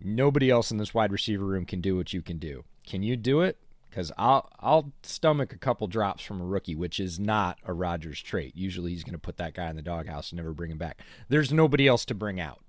nobody 0.01 0.51
else 0.51 0.71
in 0.71 0.79
this 0.79 0.95
wide 0.95 1.13
receiver 1.13 1.45
room 1.45 1.65
can 1.65 1.81
do 1.81 1.97
what 1.97 2.13
you 2.13 2.23
can 2.23 2.39
do. 2.39 2.65
Can 2.87 3.03
you 3.03 3.17
do 3.17 3.41
it? 3.41 3.59
Because 3.89 4.13
I'll 4.19 4.51
I'll 4.61 4.93
stomach 5.03 5.53
a 5.53 5.59
couple 5.59 5.87
drops 5.87 6.23
from 6.23 6.41
a 6.41 6.45
rookie, 6.45 6.75
which 6.75 7.01
is 7.01 7.19
not 7.19 7.59
a 7.65 7.73
Rodgers 7.73 8.21
trait. 8.21 8.55
Usually, 8.55 8.91
he's 8.93 9.05
going 9.05 9.13
to 9.13 9.19
put 9.19 9.39
that 9.39 9.55
guy 9.55 9.71
in 9.71 9.77
the 9.77 9.83
doghouse 9.83 10.31
and 10.31 10.37
never 10.37 10.53
bring 10.53 10.71
him 10.71 10.79
back. 10.79 11.01
There's 11.29 11.53
nobody 11.53 11.87
else 11.87 12.05
to 12.07 12.15
bring 12.15 12.41
out 12.41 12.61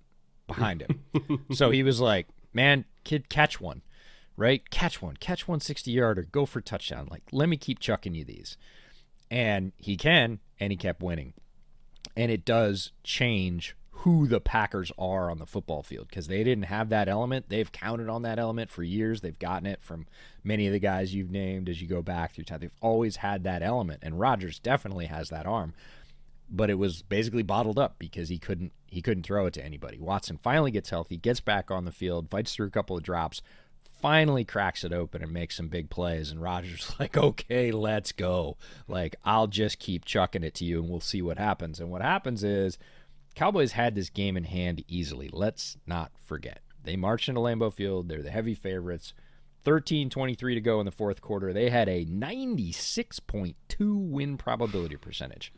behind 0.50 0.82
him. 0.82 1.46
so 1.54 1.72
he 1.72 1.84
was 1.84 2.02
like, 2.02 2.28
man, 2.54 2.86
kid, 3.04 3.30
catch 3.30 3.62
one, 3.62 3.82
right? 4.36 4.70
Catch 4.70 5.02
one, 5.02 5.16
catch 5.16 5.48
one 5.48 5.62
60 5.62 5.90
yarder, 5.92 6.24
go 6.24 6.46
for 6.46 6.60
touchdown. 6.60 7.08
Like, 7.10 7.24
let 7.32 7.48
me 7.48 7.56
keep 7.56 7.80
chucking 7.80 8.16
you 8.16 8.26
these. 8.26 8.58
And 9.32 9.72
he 9.78 9.96
can, 9.96 10.40
and 10.60 10.72
he 10.72 10.78
kept 10.78 11.02
winning. 11.02 11.34
And 12.18 12.32
it 12.32 12.44
does 12.44 12.92
change 13.04 13.76
who 14.04 14.28
the 14.28 14.40
Packers 14.40 14.94
are 14.98 15.30
on 15.30 15.40
the 15.40 15.46
football 15.46 15.84
field 15.84 16.08
because 16.08 16.28
they 16.28 16.42
didn't 16.42 16.64
have 16.66 16.88
that 16.88 17.10
element. 17.10 17.50
They've 17.50 17.70
counted 17.70 18.08
on 18.08 18.22
that 18.22 18.40
element 18.40 18.72
for 18.72 18.82
years. 18.82 19.20
They've 19.20 19.38
gotten 19.38 19.66
it 19.66 19.84
from 19.84 20.08
many 20.42 20.68
of 20.68 20.74
the 20.74 20.80
guys 20.80 21.14
you've 21.14 21.32
named 21.32 21.68
as 21.68 21.82
you 21.82 21.88
go 21.88 22.02
back 22.02 22.34
through 22.34 22.46
time. 22.46 22.62
They've 22.62 22.72
always 22.82 23.18
had 23.18 23.44
that 23.44 23.62
element, 23.62 24.00
and 24.02 24.18
Rodgers 24.18 24.58
definitely 24.58 25.08
has 25.08 25.30
that 25.30 25.46
arm 25.46 25.74
but 26.52 26.70
it 26.70 26.76
was 26.76 27.02
basically 27.02 27.44
bottled 27.44 27.80
up 27.80 27.98
because 28.00 28.30
he 28.30 28.38
couldn't 28.38 28.72
he 28.88 29.02
couldn't 29.02 29.24
throw 29.24 29.46
it 29.46 29.54
to 29.54 29.64
anybody. 29.64 30.00
Watson 30.00 30.38
finally 30.38 30.72
gets 30.72 30.90
healthy, 30.90 31.18
gets 31.18 31.40
back 31.40 31.70
on 31.70 31.86
the 31.86 31.92
field, 31.92 32.30
fights 32.30 32.54
through 32.54 32.68
a 32.68 32.72
couple 32.72 32.98
of 32.98 33.04
drops, 33.04 33.42
finally 34.02 34.44
cracks 34.44 34.84
it 34.84 34.92
open 34.94 35.22
and 35.22 35.32
makes 35.32 35.56
some 35.56 35.68
big 35.68 35.90
plays. 35.90 36.32
And 36.32 36.42
Rodgers 36.42 36.90
is 36.90 36.96
like, 37.00 37.18
okay, 37.18 37.72
let's 37.72 38.12
go. 38.12 38.58
Like 38.88 39.16
I'll 39.24 39.48
just 39.48 39.80
keep 39.80 40.06
chucking 40.06 40.44
it 40.44 40.56
to 40.56 40.66
you, 40.66 40.80
and 40.82 40.90
we'll 40.90 41.00
see 41.00 41.22
what 41.22 41.38
happens. 41.38 41.80
And 41.80 41.90
what 41.90 42.02
happens 42.02 42.44
is, 42.44 42.78
Cowboys 43.36 43.74
had 43.74 43.96
this 43.96 44.10
game 44.10 44.36
in 44.36 44.46
hand 44.46 44.84
easily. 44.88 45.30
Let's 45.32 45.78
not 45.86 46.12
forget 46.26 46.62
they 46.84 46.96
marched 46.96 47.30
into 47.30 47.42
Lambeau 47.42 47.72
Field. 47.72 48.08
They're 48.10 48.24
the 48.24 48.32
heavy 48.32 48.56
favorites. 48.56 49.14
13 49.66 50.10
23 50.10 50.56
to 50.56 50.62
go 50.62 50.80
in 50.80 50.86
the 50.86 50.92
fourth 50.92 51.22
quarter. 51.22 51.52
They 51.54 51.70
had 51.70 51.90
a 51.90 52.06
96.2 52.06 53.54
win 53.80 54.38
probability 54.38 54.96
percentage. 54.96 55.54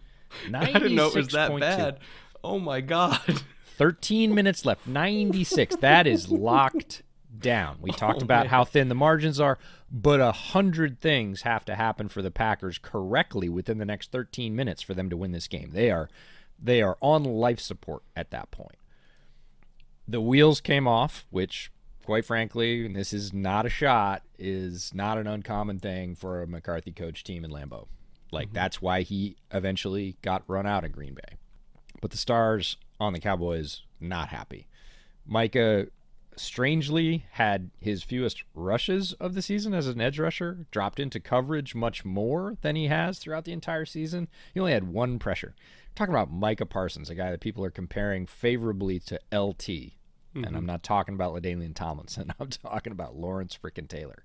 I 0.54 0.72
didn't 0.72 0.96
know 0.96 1.08
it 1.08 1.16
was 1.16 1.28
that 1.30 1.58
bad. 1.60 2.00
Oh 2.44 2.60
my 2.60 2.82
god. 2.82 3.20
13 3.78 4.36
minutes 4.36 4.66
left. 4.66 4.86
96. 4.86 5.78
That 5.78 6.06
is 6.06 6.30
locked 6.30 7.02
down. 7.40 7.78
We 7.82 7.92
talked 7.92 8.22
oh, 8.22 8.26
about 8.26 8.44
man. 8.44 8.50
how 8.50 8.64
thin 8.64 8.90
the 8.90 8.96
margins 8.96 9.40
are, 9.40 9.58
but 9.92 10.20
a 10.20 10.32
hundred 10.32 11.00
things 11.00 11.42
have 11.42 11.66
to 11.66 11.76
happen 11.76 12.10
for 12.10 12.22
the 12.22 12.32
Packers 12.32 12.78
correctly 12.78 13.50
within 13.50 13.78
the 13.78 13.86
next 13.86 14.12
13 14.12 14.56
minutes 14.56 14.82
for 14.82 14.94
them 14.94 15.10
to 15.10 15.18
win 15.18 15.32
this 15.32 15.48
game. 15.48 15.72
They 15.74 15.90
are 15.90 16.10
they 16.60 16.82
are 16.82 16.98
on 17.02 17.24
life 17.24 17.60
support 17.60 18.04
at 18.16 18.30
that 18.32 18.52
point. 18.52 18.78
The 20.08 20.22
wheels 20.22 20.62
came 20.62 20.88
off, 20.88 21.26
which 21.32 21.72
quite 22.06 22.26
frankly, 22.26 22.86
and 22.86 22.96
this 22.96 23.14
is 23.14 23.34
not 23.34 23.66
a 23.66 23.70
shot, 23.70 24.24
is 24.38 24.94
not 24.94 25.18
an 25.18 25.28
uncommon 25.28 25.80
thing 25.80 26.16
for 26.16 26.42
a 26.42 26.48
McCarthy 26.48 26.92
coach 26.92 27.24
team 27.24 27.44
in 27.44 27.52
Lambeau. 27.52 27.88
Like 28.32 28.48
mm-hmm. 28.48 28.56
that's 28.56 28.82
why 28.82 29.02
he 29.02 29.36
eventually 29.52 30.18
got 30.22 30.44
run 30.48 30.66
out 30.66 30.84
of 30.84 30.92
Green 30.92 31.14
Bay. 31.14 31.38
But 32.02 32.12
the 32.12 32.18
Stars 32.18 32.78
on 33.00 33.14
the 33.14 33.20
Cowboys 33.20 33.84
not 34.00 34.30
happy. 34.30 34.68
Micah 35.26 35.88
strangely 36.36 37.26
had 37.32 37.70
his 37.80 38.04
fewest 38.04 38.44
rushes 38.56 39.14
of 39.14 39.34
the 39.34 39.42
season 39.42 39.74
as 39.74 39.88
an 39.88 40.02
edge 40.02 40.20
rusher, 40.20 40.66
dropped 40.72 41.00
into 41.00 41.20
coverage 41.20 41.76
much 41.76 42.06
more 42.06 42.58
than 42.62 42.76
he 42.76 42.88
has 42.88 43.20
throughout 43.20 43.46
the 43.46 43.52
entire 43.52 43.86
season. 43.86 44.28
He 44.54 44.60
only 44.60 44.72
had 44.72 44.88
one 44.88 45.20
pressure. 45.20 45.54
We're 45.90 45.96
talking 45.96 46.14
about 46.14 46.32
Micah 46.32 46.66
Parsons, 46.66 47.10
a 47.10 47.16
guy 47.16 47.32
that 47.32 47.42
people 47.42 47.64
are 47.66 47.72
comparing 47.72 48.26
favorably 48.26 49.00
to 49.02 49.20
LT. 49.32 49.68
Mm-hmm. 50.34 50.46
And 50.46 50.56
I'm 50.56 50.66
not 50.66 50.84
talking 50.84 51.14
about 51.14 51.34
LaDainian 51.34 51.76
Tomlinson. 51.76 52.34
I'm 52.40 52.50
talking 52.50 52.94
about 52.94 53.16
Lawrence 53.16 53.58
freaking 53.62 53.88
Taylor. 53.88 54.24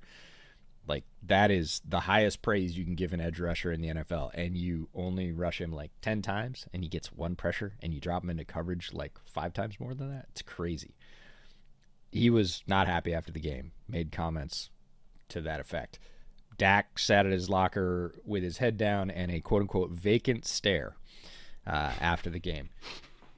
Like 0.86 1.04
that 1.22 1.50
is 1.50 1.80
the 1.86 2.00
highest 2.00 2.42
praise 2.42 2.76
you 2.76 2.84
can 2.84 2.94
give 2.94 3.12
an 3.12 3.20
edge 3.20 3.40
rusher 3.40 3.72
in 3.72 3.80
the 3.80 3.88
NFL, 3.88 4.30
and 4.34 4.56
you 4.56 4.88
only 4.94 5.32
rush 5.32 5.60
him 5.60 5.72
like 5.72 5.90
ten 6.00 6.22
times, 6.22 6.66
and 6.72 6.82
he 6.82 6.88
gets 6.88 7.12
one 7.12 7.34
pressure, 7.34 7.74
and 7.82 7.92
you 7.92 8.00
drop 8.00 8.22
him 8.22 8.30
into 8.30 8.44
coverage 8.44 8.92
like 8.92 9.12
five 9.24 9.52
times 9.52 9.80
more 9.80 9.94
than 9.94 10.10
that. 10.10 10.26
It's 10.30 10.42
crazy. 10.42 10.94
He 12.12 12.30
was 12.30 12.62
not 12.66 12.86
happy 12.86 13.12
after 13.12 13.32
the 13.32 13.40
game. 13.40 13.72
Made 13.88 14.12
comments 14.12 14.70
to 15.28 15.40
that 15.42 15.60
effect. 15.60 15.98
Dak 16.56 16.98
sat 16.98 17.26
at 17.26 17.32
his 17.32 17.50
locker 17.50 18.14
with 18.24 18.42
his 18.42 18.58
head 18.58 18.76
down 18.76 19.10
and 19.10 19.30
a 19.30 19.40
quote 19.40 19.62
unquote 19.62 19.90
vacant 19.90 20.46
stare 20.46 20.96
uh, 21.66 21.92
after 22.00 22.30
the 22.30 22.38
game. 22.38 22.70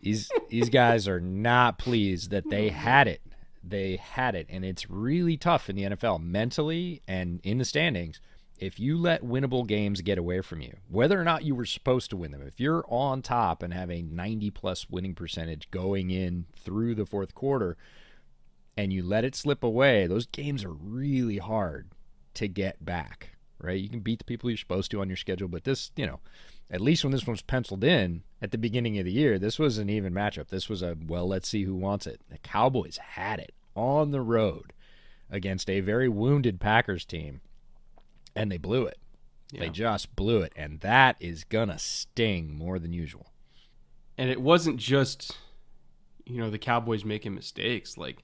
These 0.00 0.30
these 0.48 0.68
guys 0.68 1.08
are 1.08 1.20
not 1.20 1.78
pleased 1.78 2.30
that 2.30 2.48
they 2.48 2.68
had 2.68 3.08
it 3.08 3.20
they 3.62 3.96
had 3.96 4.34
it. 4.34 4.46
And 4.48 4.64
it's 4.64 4.90
really 4.90 5.36
tough 5.36 5.68
in 5.68 5.76
the 5.76 5.84
NFL 5.84 6.22
mentally 6.22 7.02
and 7.06 7.40
in 7.42 7.58
the 7.58 7.64
standings. 7.64 8.20
If 8.58 8.80
you 8.80 8.98
let 8.98 9.22
winnable 9.22 9.66
games 9.66 10.00
get 10.00 10.18
away 10.18 10.40
from 10.40 10.60
you, 10.60 10.78
whether 10.88 11.20
or 11.20 11.24
not 11.24 11.44
you 11.44 11.54
were 11.54 11.64
supposed 11.64 12.10
to 12.10 12.16
win 12.16 12.32
them, 12.32 12.42
if 12.42 12.58
you're 12.58 12.84
on 12.88 13.22
top 13.22 13.62
and 13.62 13.72
have 13.72 13.90
a 13.90 14.02
90 14.02 14.50
plus 14.50 14.90
winning 14.90 15.14
percentage 15.14 15.70
going 15.70 16.10
in 16.10 16.46
through 16.56 16.96
the 16.96 17.06
fourth 17.06 17.36
quarter 17.36 17.76
and 18.76 18.92
you 18.92 19.04
let 19.04 19.24
it 19.24 19.36
slip 19.36 19.62
away, 19.62 20.08
those 20.08 20.26
games 20.26 20.64
are 20.64 20.72
really 20.72 21.38
hard 21.38 21.90
to 22.34 22.48
get 22.48 22.84
back, 22.84 23.36
right? 23.60 23.80
You 23.80 23.88
can 23.88 24.00
beat 24.00 24.18
the 24.18 24.24
people 24.24 24.50
you're 24.50 24.56
supposed 24.56 24.90
to 24.90 25.00
on 25.00 25.08
your 25.08 25.16
schedule, 25.16 25.48
but 25.48 25.62
this, 25.62 25.92
you 25.94 26.06
know, 26.06 26.18
at 26.70 26.80
least 26.80 27.04
when 27.04 27.12
this 27.12 27.26
one 27.26 27.32
was 27.32 27.42
penciled 27.42 27.84
in 27.84 28.22
at 28.42 28.50
the 28.50 28.58
beginning 28.58 28.98
of 28.98 29.04
the 29.04 29.12
year, 29.12 29.38
this 29.38 29.58
was 29.58 29.78
an 29.78 29.88
even 29.88 30.12
matchup. 30.12 30.48
This 30.48 30.68
was 30.68 30.82
a, 30.82 30.96
well, 31.06 31.26
let's 31.26 31.48
see 31.48 31.64
who 31.64 31.74
wants 31.74 32.06
it. 32.06 32.20
The 32.28 32.38
Cowboys 32.38 32.98
had 32.98 33.38
it 33.38 33.54
on 33.74 34.10
the 34.10 34.20
road 34.20 34.72
against 35.30 35.70
a 35.70 35.80
very 35.80 36.08
wounded 36.08 36.60
Packers 36.60 37.04
team, 37.04 37.40
and 38.34 38.50
they 38.52 38.58
blew 38.58 38.84
it. 38.84 38.98
Yeah. 39.50 39.60
They 39.60 39.68
just 39.70 40.14
blew 40.14 40.42
it, 40.42 40.52
and 40.56 40.80
that 40.80 41.16
is 41.20 41.44
gonna 41.44 41.78
sting 41.78 42.54
more 42.54 42.78
than 42.78 42.92
usual. 42.92 43.32
And 44.18 44.30
it 44.30 44.40
wasn't 44.40 44.78
just, 44.78 45.38
you 46.26 46.36
know, 46.36 46.50
the 46.50 46.58
Cowboys 46.58 47.04
making 47.04 47.34
mistakes. 47.34 47.96
Like 47.96 48.18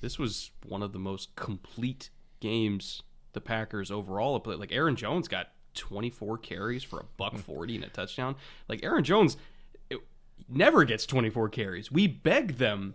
this 0.00 0.18
was 0.18 0.52
one 0.64 0.82
of 0.82 0.92
the 0.92 0.98
most 0.98 1.34
complete 1.34 2.10
games 2.38 3.02
the 3.32 3.40
Packers 3.40 3.90
overall 3.90 4.34
have 4.34 4.44
played. 4.44 4.60
Like 4.60 4.70
Aaron 4.70 4.94
Jones 4.94 5.26
got 5.26 5.48
24 5.74 6.38
carries 6.38 6.82
for 6.82 7.00
a 7.00 7.04
buck 7.16 7.36
40 7.36 7.76
and 7.76 7.84
a 7.84 7.88
touchdown. 7.88 8.36
Like 8.68 8.82
Aaron 8.82 9.04
Jones 9.04 9.36
never 10.48 10.84
gets 10.84 11.06
24 11.06 11.48
carries. 11.50 11.90
We 11.90 12.06
begged 12.06 12.58
them 12.58 12.94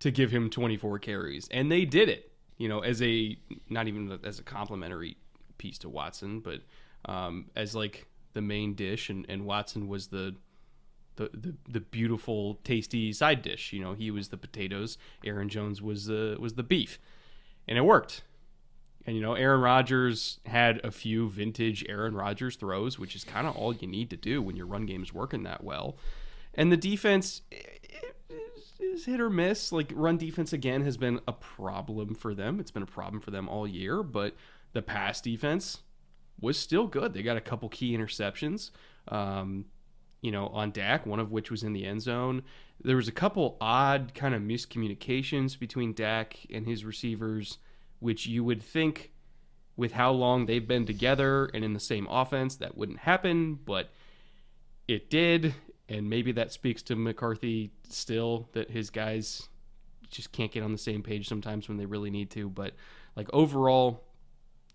to 0.00 0.10
give 0.10 0.30
him 0.30 0.50
24 0.50 0.98
carries, 0.98 1.48
and 1.50 1.70
they 1.70 1.84
did 1.84 2.08
it. 2.08 2.32
You 2.56 2.68
know, 2.68 2.80
as 2.80 3.00
a 3.02 3.38
not 3.68 3.88
even 3.88 4.18
as 4.24 4.38
a 4.38 4.42
complimentary 4.42 5.16
piece 5.58 5.78
to 5.78 5.88
Watson, 5.88 6.40
but 6.40 6.60
um, 7.06 7.46
as 7.56 7.74
like 7.74 8.06
the 8.34 8.42
main 8.42 8.74
dish, 8.74 9.08
and, 9.08 9.24
and 9.28 9.46
Watson 9.46 9.88
was 9.88 10.08
the, 10.08 10.36
the 11.16 11.30
the 11.32 11.54
the 11.68 11.80
beautiful, 11.80 12.60
tasty 12.64 13.12
side 13.12 13.42
dish. 13.42 13.72
You 13.72 13.80
know, 13.80 13.94
he 13.94 14.10
was 14.10 14.28
the 14.28 14.36
potatoes. 14.36 14.98
Aaron 15.24 15.48
Jones 15.48 15.80
was 15.80 16.06
the 16.06 16.36
was 16.38 16.54
the 16.54 16.62
beef, 16.62 16.98
and 17.66 17.78
it 17.78 17.82
worked. 17.82 18.22
And 19.06 19.16
you 19.16 19.22
know, 19.22 19.34
Aaron 19.34 19.60
Rodgers 19.60 20.40
had 20.46 20.80
a 20.84 20.90
few 20.90 21.30
vintage 21.30 21.84
Aaron 21.88 22.14
Rodgers 22.14 22.56
throws, 22.56 22.98
which 22.98 23.16
is 23.16 23.24
kind 23.24 23.46
of 23.46 23.56
all 23.56 23.74
you 23.74 23.88
need 23.88 24.10
to 24.10 24.16
do 24.16 24.42
when 24.42 24.56
your 24.56 24.66
run 24.66 24.86
game 24.86 25.02
is 25.02 25.12
working 25.12 25.42
that 25.44 25.64
well. 25.64 25.96
And 26.54 26.70
the 26.70 26.76
defense, 26.76 27.42
is 28.80 29.04
hit 29.04 29.20
or 29.20 29.30
miss. 29.30 29.72
Like 29.72 29.92
run 29.94 30.16
defense 30.16 30.52
again 30.52 30.82
has 30.82 30.96
been 30.96 31.20
a 31.26 31.32
problem 31.32 32.14
for 32.14 32.34
them. 32.34 32.60
It's 32.60 32.70
been 32.70 32.82
a 32.82 32.86
problem 32.86 33.20
for 33.20 33.30
them 33.30 33.48
all 33.48 33.66
year, 33.66 34.02
but 34.02 34.34
the 34.72 34.82
pass 34.82 35.20
defense 35.20 35.78
was 36.40 36.58
still 36.58 36.86
good. 36.86 37.12
They 37.12 37.22
got 37.22 37.36
a 37.36 37.40
couple 37.40 37.68
key 37.68 37.96
interceptions. 37.96 38.70
Um, 39.08 39.66
you 40.22 40.30
know, 40.30 40.48
on 40.48 40.70
Dak, 40.70 41.06
one 41.06 41.18
of 41.18 41.30
which 41.30 41.50
was 41.50 41.62
in 41.62 41.72
the 41.72 41.86
end 41.86 42.02
zone. 42.02 42.42
There 42.82 42.96
was 42.96 43.08
a 43.08 43.12
couple 43.12 43.56
odd 43.60 44.12
kind 44.14 44.34
of 44.34 44.42
miscommunications 44.42 45.58
between 45.58 45.94
Dak 45.94 46.36
and 46.52 46.66
his 46.66 46.84
receivers, 46.84 47.58
which 48.00 48.26
you 48.26 48.42
would 48.44 48.62
think 48.62 49.12
with 49.76 49.92
how 49.92 50.10
long 50.10 50.46
they've 50.46 50.66
been 50.66 50.84
together 50.84 51.46
and 51.54 51.64
in 51.64 51.72
the 51.72 51.80
same 51.80 52.06
offense 52.10 52.56
that 52.56 52.76
wouldn't 52.76 52.98
happen, 52.98 53.54
but 53.64 53.90
it 54.88 55.08
did 55.08 55.54
and 55.88 56.08
maybe 56.08 56.32
that 56.32 56.52
speaks 56.52 56.82
to 56.82 56.96
McCarthy 56.96 57.72
still 57.88 58.48
that 58.52 58.70
his 58.70 58.90
guys 58.90 59.48
just 60.08 60.30
can't 60.32 60.52
get 60.52 60.62
on 60.62 60.72
the 60.72 60.78
same 60.78 61.02
page 61.02 61.28
sometimes 61.28 61.68
when 61.68 61.78
they 61.78 61.86
really 61.86 62.10
need 62.10 62.30
to. 62.30 62.48
But 62.48 62.74
like 63.16 63.28
overall, 63.32 64.04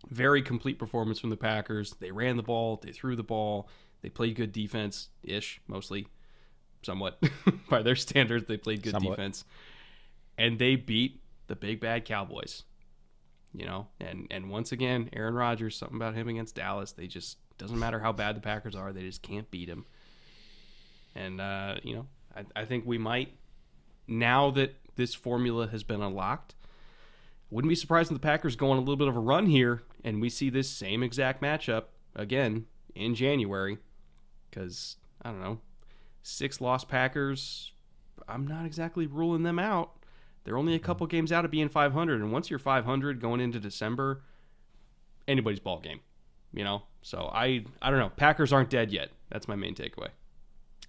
very 0.10 0.42
complete 0.42 0.78
performance 0.78 1.20
from 1.20 1.30
the 1.30 1.38
Packers. 1.38 1.92
They 2.00 2.12
ran 2.12 2.36
the 2.36 2.44
ball, 2.44 2.80
they 2.84 2.92
threw 2.92 3.16
the 3.16 3.24
ball, 3.24 3.70
they 4.02 4.10
played 4.10 4.36
good 4.36 4.52
defense 4.52 5.10
ish, 5.24 5.62
mostly, 5.68 6.08
somewhat 6.84 7.22
by 7.70 7.82
their 7.82 7.96
standards. 7.96 8.46
They 8.48 8.58
played 8.58 8.84
good 8.84 8.92
somewhat. 8.92 9.16
defense, 9.16 9.46
and 10.38 10.60
they 10.60 10.76
beat 10.76 11.22
the 11.48 11.56
big 11.56 11.80
bad 11.80 12.06
Cowboys. 12.06 12.64
You 13.58 13.66
know, 13.66 13.88
and 14.00 14.28
and 14.32 14.50
once 14.50 14.72
again, 14.72 15.10
Aaron 15.14 15.34
Rodgers, 15.34 15.78
something 15.78 15.96
about 15.96 16.16
him 16.16 16.28
against 16.28 16.56
Dallas. 16.56 16.92
They 16.92 17.08
just 17.08 17.38
doesn't 17.58 17.80
matter 17.80 18.00
how 18.00 18.12
bad 18.12 18.36
the 18.36 18.42
Packers 18.42 18.76
are, 18.76 18.92
they 18.92 19.04
just 19.04 19.22
can't 19.22 19.50
beat 19.50 19.70
him. 19.70 19.86
And 21.16 21.40
uh, 21.40 21.76
you 21.84 21.96
know, 21.96 22.08
I, 22.36 22.62
I 22.62 22.66
think 22.66 22.86
we 22.86 22.98
might 22.98 23.38
now 24.08 24.52
that 24.52 24.76
this 24.96 25.14
formula 25.14 25.68
has 25.68 25.84
been 25.84 26.02
unlocked. 26.02 26.56
Wouldn't 27.50 27.70
be 27.70 27.76
surprised 27.76 28.12
if 28.12 28.16
the 28.16 28.28
Packers 28.28 28.56
go 28.56 28.72
on 28.72 28.78
a 28.78 28.82
little 28.82 28.96
bit 28.96 29.08
of 29.08 29.16
a 29.16 29.20
run 29.20 29.46
here 29.46 29.84
and 30.04 30.22
we 30.22 30.30
see 30.30 30.50
this 30.50 30.70
same 30.70 31.04
exact 31.04 31.42
matchup 31.42 31.86
again 32.16 32.66
in 32.94 33.16
January. 33.16 33.78
Because 34.50 34.98
I 35.22 35.30
don't 35.30 35.42
know, 35.42 35.60
six 36.24 36.60
lost 36.60 36.90
Packers. 36.90 37.72
I'm 38.28 38.48
not 38.48 38.66
exactly 38.66 39.06
ruling 39.06 39.44
them 39.44 39.60
out. 39.60 39.92
They're 40.46 40.58
only 40.58 40.76
a 40.76 40.80
couple 40.80 41.06
games 41.08 41.32
out 41.32 41.44
of 41.44 41.52
being 41.52 41.70
500, 41.70 42.22
and 42.22 42.32
once 42.32 42.50
you're 42.50 42.60
500 42.60 43.20
going 43.20 43.42
into 43.42 43.60
December, 43.60 44.22
anybody's 45.28 45.60
ball 45.60 45.80
game, 45.80 46.00
you 46.54 46.64
know. 46.64 46.84
So 47.02 47.30
I 47.34 47.66
I 47.82 47.90
don't 47.90 48.00
know. 48.00 48.12
Packers 48.16 48.54
aren't 48.54 48.70
dead 48.70 48.92
yet. 48.92 49.10
That's 49.30 49.48
my 49.48 49.56
main 49.56 49.76
takeaway. 49.76 50.10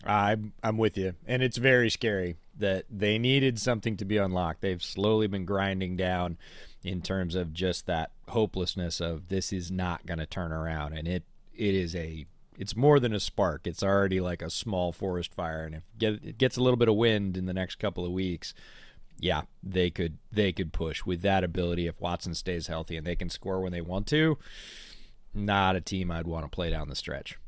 I'm 0.05 0.53
I'm 0.63 0.77
with 0.77 0.97
you, 0.99 1.15
and 1.27 1.43
it's 1.43 1.57
very 1.57 1.91
scary 1.91 2.37
that 2.59 2.85
they 2.91 3.19
needed 3.19 3.59
something 3.59 3.97
to 3.97 4.05
be 4.05 4.19
unlocked. 4.19 4.61
They've 4.61 4.83
slowly 4.83 5.27
been 5.27 5.45
grinding 5.45 5.97
down 5.97 6.37
in 6.85 7.03
terms 7.03 7.35
of 7.35 7.53
just 7.53 7.87
that 7.87 8.11
hopelessness 8.29 9.01
of 9.01 9.29
this 9.29 9.53
is 9.53 9.71
not 9.71 10.07
going 10.07 10.19
to 10.19 10.27
turn 10.27 10.53
around, 10.53 10.93
and 10.93 11.09
it 11.09 11.25
it 11.55 11.75
is 11.75 11.97
a 11.97 12.27
it's 12.59 12.77
more 12.77 13.01
than 13.01 13.15
a 13.15 13.21
spark. 13.21 13.67
It's 13.67 13.83
already 13.83 14.21
like 14.21 14.43
a 14.43 14.51
small 14.51 14.93
forest 14.93 15.35
fire, 15.35 15.65
and 15.65 15.77
if 15.77 15.83
it 16.01 16.39
gets 16.39 16.57
a 16.57 16.63
little 16.63 16.77
bit 16.77 16.89
of 16.89 16.97
wind 16.97 17.37
in 17.37 17.47
the 17.47 17.55
next 17.55 17.77
couple 17.77 18.05
of 18.05 18.13
weeks, 18.13 18.55
yeah, 19.19 19.43
they 19.63 19.91
could 19.91 20.19
they 20.31 20.53
could 20.53 20.73
push 20.73 21.05
with 21.05 21.23
that 21.23 21.45
ability 21.45 21.87
if 21.87 22.01
Watson 22.01 22.35
stays 22.35 22.67
healthy 22.67 22.97
and 22.97 23.07
they 23.07 23.17
can 23.17 23.31
score 23.31 23.61
when 23.61 23.73
they 23.73 23.81
want 23.81 24.07
to. 24.09 24.39
Not 25.35 25.77
a 25.77 25.81
team 25.81 26.11
I'd 26.11 26.27
want 26.27 26.45
to 26.45 26.49
play 26.51 26.71
down 26.71 26.89
the 26.89 26.95
stretch. 26.95 27.39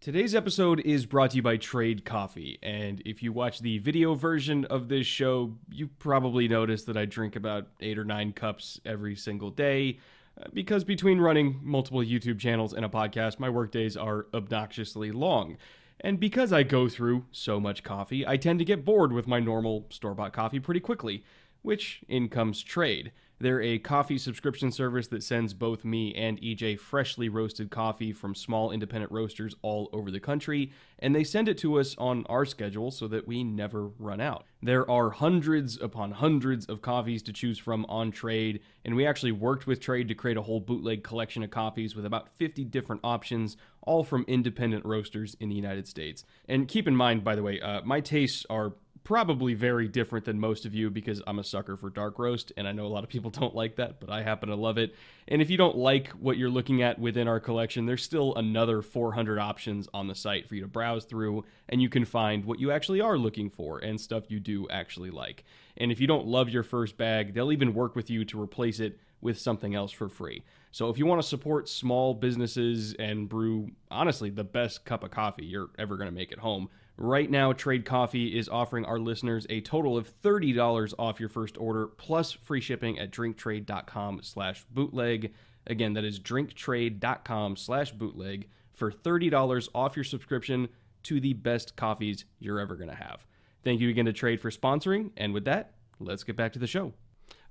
Today's 0.00 0.34
episode 0.34 0.80
is 0.80 1.06
brought 1.06 1.30
to 1.30 1.36
you 1.36 1.42
by 1.42 1.58
Trade 1.58 2.04
Coffee, 2.04 2.58
and 2.60 3.00
if 3.04 3.22
you 3.22 3.32
watch 3.32 3.60
the 3.60 3.78
video 3.78 4.14
version 4.14 4.64
of 4.64 4.88
this 4.88 5.06
show, 5.06 5.56
you 5.70 5.86
probably 5.86 6.48
noticed 6.48 6.86
that 6.86 6.96
I 6.96 7.04
drink 7.04 7.36
about 7.36 7.68
eight 7.80 7.98
or 7.98 8.04
nine 8.04 8.32
cups 8.32 8.80
every 8.84 9.14
single 9.14 9.50
day. 9.50 10.00
Uh, 10.40 10.46
because 10.52 10.82
between 10.82 11.20
running 11.20 11.60
multiple 11.62 12.00
YouTube 12.00 12.40
channels 12.40 12.72
and 12.72 12.84
a 12.84 12.88
podcast, 12.88 13.38
my 13.38 13.48
workdays 13.48 13.96
are 13.96 14.26
obnoxiously 14.34 15.12
long. 15.12 15.56
And 16.02 16.18
because 16.18 16.52
I 16.52 16.64
go 16.64 16.88
through 16.88 17.26
so 17.30 17.60
much 17.60 17.84
coffee, 17.84 18.26
I 18.26 18.36
tend 18.36 18.58
to 18.58 18.64
get 18.64 18.84
bored 18.84 19.12
with 19.12 19.28
my 19.28 19.38
normal 19.38 19.86
store 19.88 20.14
bought 20.14 20.32
coffee 20.32 20.58
pretty 20.58 20.80
quickly, 20.80 21.24
which 21.62 22.02
in 22.08 22.28
comes 22.28 22.62
trade. 22.62 23.12
They're 23.42 23.60
a 23.60 23.80
coffee 23.80 24.18
subscription 24.18 24.70
service 24.70 25.08
that 25.08 25.24
sends 25.24 25.52
both 25.52 25.84
me 25.84 26.14
and 26.14 26.40
EJ 26.40 26.78
freshly 26.78 27.28
roasted 27.28 27.72
coffee 27.72 28.12
from 28.12 28.36
small 28.36 28.70
independent 28.70 29.10
roasters 29.10 29.56
all 29.62 29.90
over 29.92 30.12
the 30.12 30.20
country, 30.20 30.70
and 31.00 31.12
they 31.12 31.24
send 31.24 31.48
it 31.48 31.58
to 31.58 31.80
us 31.80 31.96
on 31.98 32.24
our 32.28 32.44
schedule 32.44 32.92
so 32.92 33.08
that 33.08 33.26
we 33.26 33.42
never 33.42 33.88
run 33.98 34.20
out. 34.20 34.44
There 34.62 34.88
are 34.88 35.10
hundreds 35.10 35.76
upon 35.82 36.12
hundreds 36.12 36.66
of 36.66 36.82
coffees 36.82 37.20
to 37.24 37.32
choose 37.32 37.58
from 37.58 37.84
on 37.86 38.12
Trade, 38.12 38.60
and 38.84 38.94
we 38.94 39.04
actually 39.04 39.32
worked 39.32 39.66
with 39.66 39.80
Trade 39.80 40.06
to 40.06 40.14
create 40.14 40.36
a 40.36 40.42
whole 40.42 40.60
bootleg 40.60 41.02
collection 41.02 41.42
of 41.42 41.50
coffees 41.50 41.96
with 41.96 42.06
about 42.06 42.28
50 42.38 42.64
different 42.66 43.00
options, 43.02 43.56
all 43.80 44.04
from 44.04 44.24
independent 44.28 44.84
roasters 44.84 45.36
in 45.40 45.48
the 45.48 45.56
United 45.56 45.88
States. 45.88 46.24
And 46.48 46.68
keep 46.68 46.86
in 46.86 46.94
mind, 46.94 47.24
by 47.24 47.34
the 47.34 47.42
way, 47.42 47.60
uh, 47.60 47.80
my 47.82 48.00
tastes 48.00 48.46
are 48.48 48.74
probably 49.04 49.54
very 49.54 49.88
different 49.88 50.24
than 50.24 50.38
most 50.38 50.64
of 50.64 50.74
you 50.74 50.90
because 50.90 51.22
I'm 51.26 51.38
a 51.38 51.44
sucker 51.44 51.76
for 51.76 51.90
dark 51.90 52.18
roast 52.18 52.52
and 52.56 52.68
I 52.68 52.72
know 52.72 52.86
a 52.86 52.88
lot 52.88 53.04
of 53.04 53.10
people 53.10 53.30
don't 53.40 53.54
like 53.54 53.76
that, 53.76 54.00
but 54.00 54.10
I 54.10 54.22
happen 54.22 54.48
to 54.48 54.54
love 54.54 54.78
it. 54.78 54.94
And 55.28 55.42
if 55.42 55.50
you 55.50 55.56
don't 55.56 55.76
like 55.76 56.08
what 56.10 56.36
you're 56.36 56.50
looking 56.50 56.82
at 56.82 56.98
within 56.98 57.28
our 57.28 57.40
collection, 57.40 57.86
there's 57.86 58.02
still 58.02 58.34
another 58.34 58.82
400 58.82 59.38
options 59.38 59.88
on 59.92 60.08
the 60.08 60.14
site 60.14 60.48
for 60.48 60.54
you 60.54 60.62
to 60.62 60.68
browse 60.68 61.04
through 61.04 61.44
and 61.68 61.82
you 61.82 61.88
can 61.88 62.04
find 62.04 62.44
what 62.44 62.60
you 62.60 62.70
actually 62.70 63.00
are 63.00 63.18
looking 63.18 63.50
for 63.50 63.78
and 63.78 64.00
stuff 64.00 64.30
you 64.30 64.40
do 64.40 64.68
actually 64.68 65.10
like. 65.10 65.44
And 65.76 65.90
if 65.90 66.00
you 66.00 66.06
don't 66.06 66.26
love 66.26 66.50
your 66.50 66.62
first 66.62 66.96
bag, 66.96 67.34
they'll 67.34 67.52
even 67.52 67.74
work 67.74 67.96
with 67.96 68.10
you 68.10 68.24
to 68.26 68.40
replace 68.40 68.78
it 68.78 68.98
with 69.20 69.38
something 69.38 69.74
else 69.74 69.92
for 69.92 70.08
free. 70.08 70.42
So 70.72 70.88
if 70.88 70.98
you 70.98 71.06
want 71.06 71.20
to 71.20 71.26
support 71.26 71.68
small 71.68 72.14
businesses 72.14 72.94
and 72.94 73.28
brew, 73.28 73.70
honestly, 73.90 74.30
the 74.30 74.44
best 74.44 74.84
cup 74.84 75.04
of 75.04 75.10
coffee 75.10 75.44
you're 75.44 75.70
ever 75.78 75.96
going 75.96 76.08
to 76.08 76.14
make 76.14 76.32
at 76.32 76.38
home, 76.38 76.68
right 76.96 77.30
now 77.30 77.52
Trade 77.52 77.84
Coffee 77.84 78.36
is 78.38 78.48
offering 78.48 78.84
our 78.84 78.98
listeners 78.98 79.46
a 79.50 79.60
total 79.60 79.96
of 79.96 80.10
$30 80.22 80.94
off 80.98 81.20
your 81.20 81.28
first 81.28 81.56
order 81.58 81.86
plus 81.86 82.32
free 82.32 82.60
shipping 82.60 82.98
at 82.98 83.10
drinktrade.com 83.10 84.20
slash 84.22 84.64
bootleg. 84.70 85.32
Again, 85.66 85.92
that 85.94 86.04
is 86.04 86.18
drinktrade.com 86.20 87.56
slash 87.56 87.92
bootleg 87.92 88.48
for 88.72 88.90
$30 88.90 89.68
off 89.74 89.96
your 89.96 90.04
subscription 90.04 90.68
to 91.04 91.20
the 91.20 91.34
best 91.34 91.76
coffees 91.76 92.24
you're 92.38 92.60
ever 92.60 92.76
going 92.76 92.90
to 92.90 92.96
have. 92.96 93.26
Thank 93.64 93.80
you 93.80 93.88
again 93.88 94.06
to 94.06 94.12
Trade 94.12 94.40
for 94.40 94.50
sponsoring. 94.50 95.10
And 95.16 95.32
with 95.32 95.44
that, 95.44 95.72
let's 96.00 96.24
get 96.24 96.36
back 96.36 96.52
to 96.54 96.58
the 96.58 96.66
show. 96.66 96.92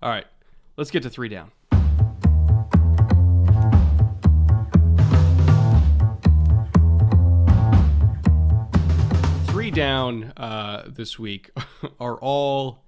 All 0.01 0.09
right, 0.09 0.25
let's 0.77 0.91
get 0.91 1.03
to 1.03 1.09
three 1.09 1.29
down. 1.29 1.51
Down 9.73 10.33
uh, 10.37 10.83
this 10.87 11.17
week 11.17 11.51
are 11.99 12.17
all 12.17 12.83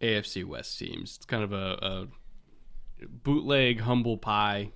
AFC 0.00 0.44
West 0.44 0.78
teams. 0.78 1.16
It's 1.16 1.26
kind 1.26 1.42
of 1.42 1.52
a, 1.52 1.78
a 1.82 3.06
bootleg 3.06 3.80
humble 3.80 4.18
pie 4.18 4.72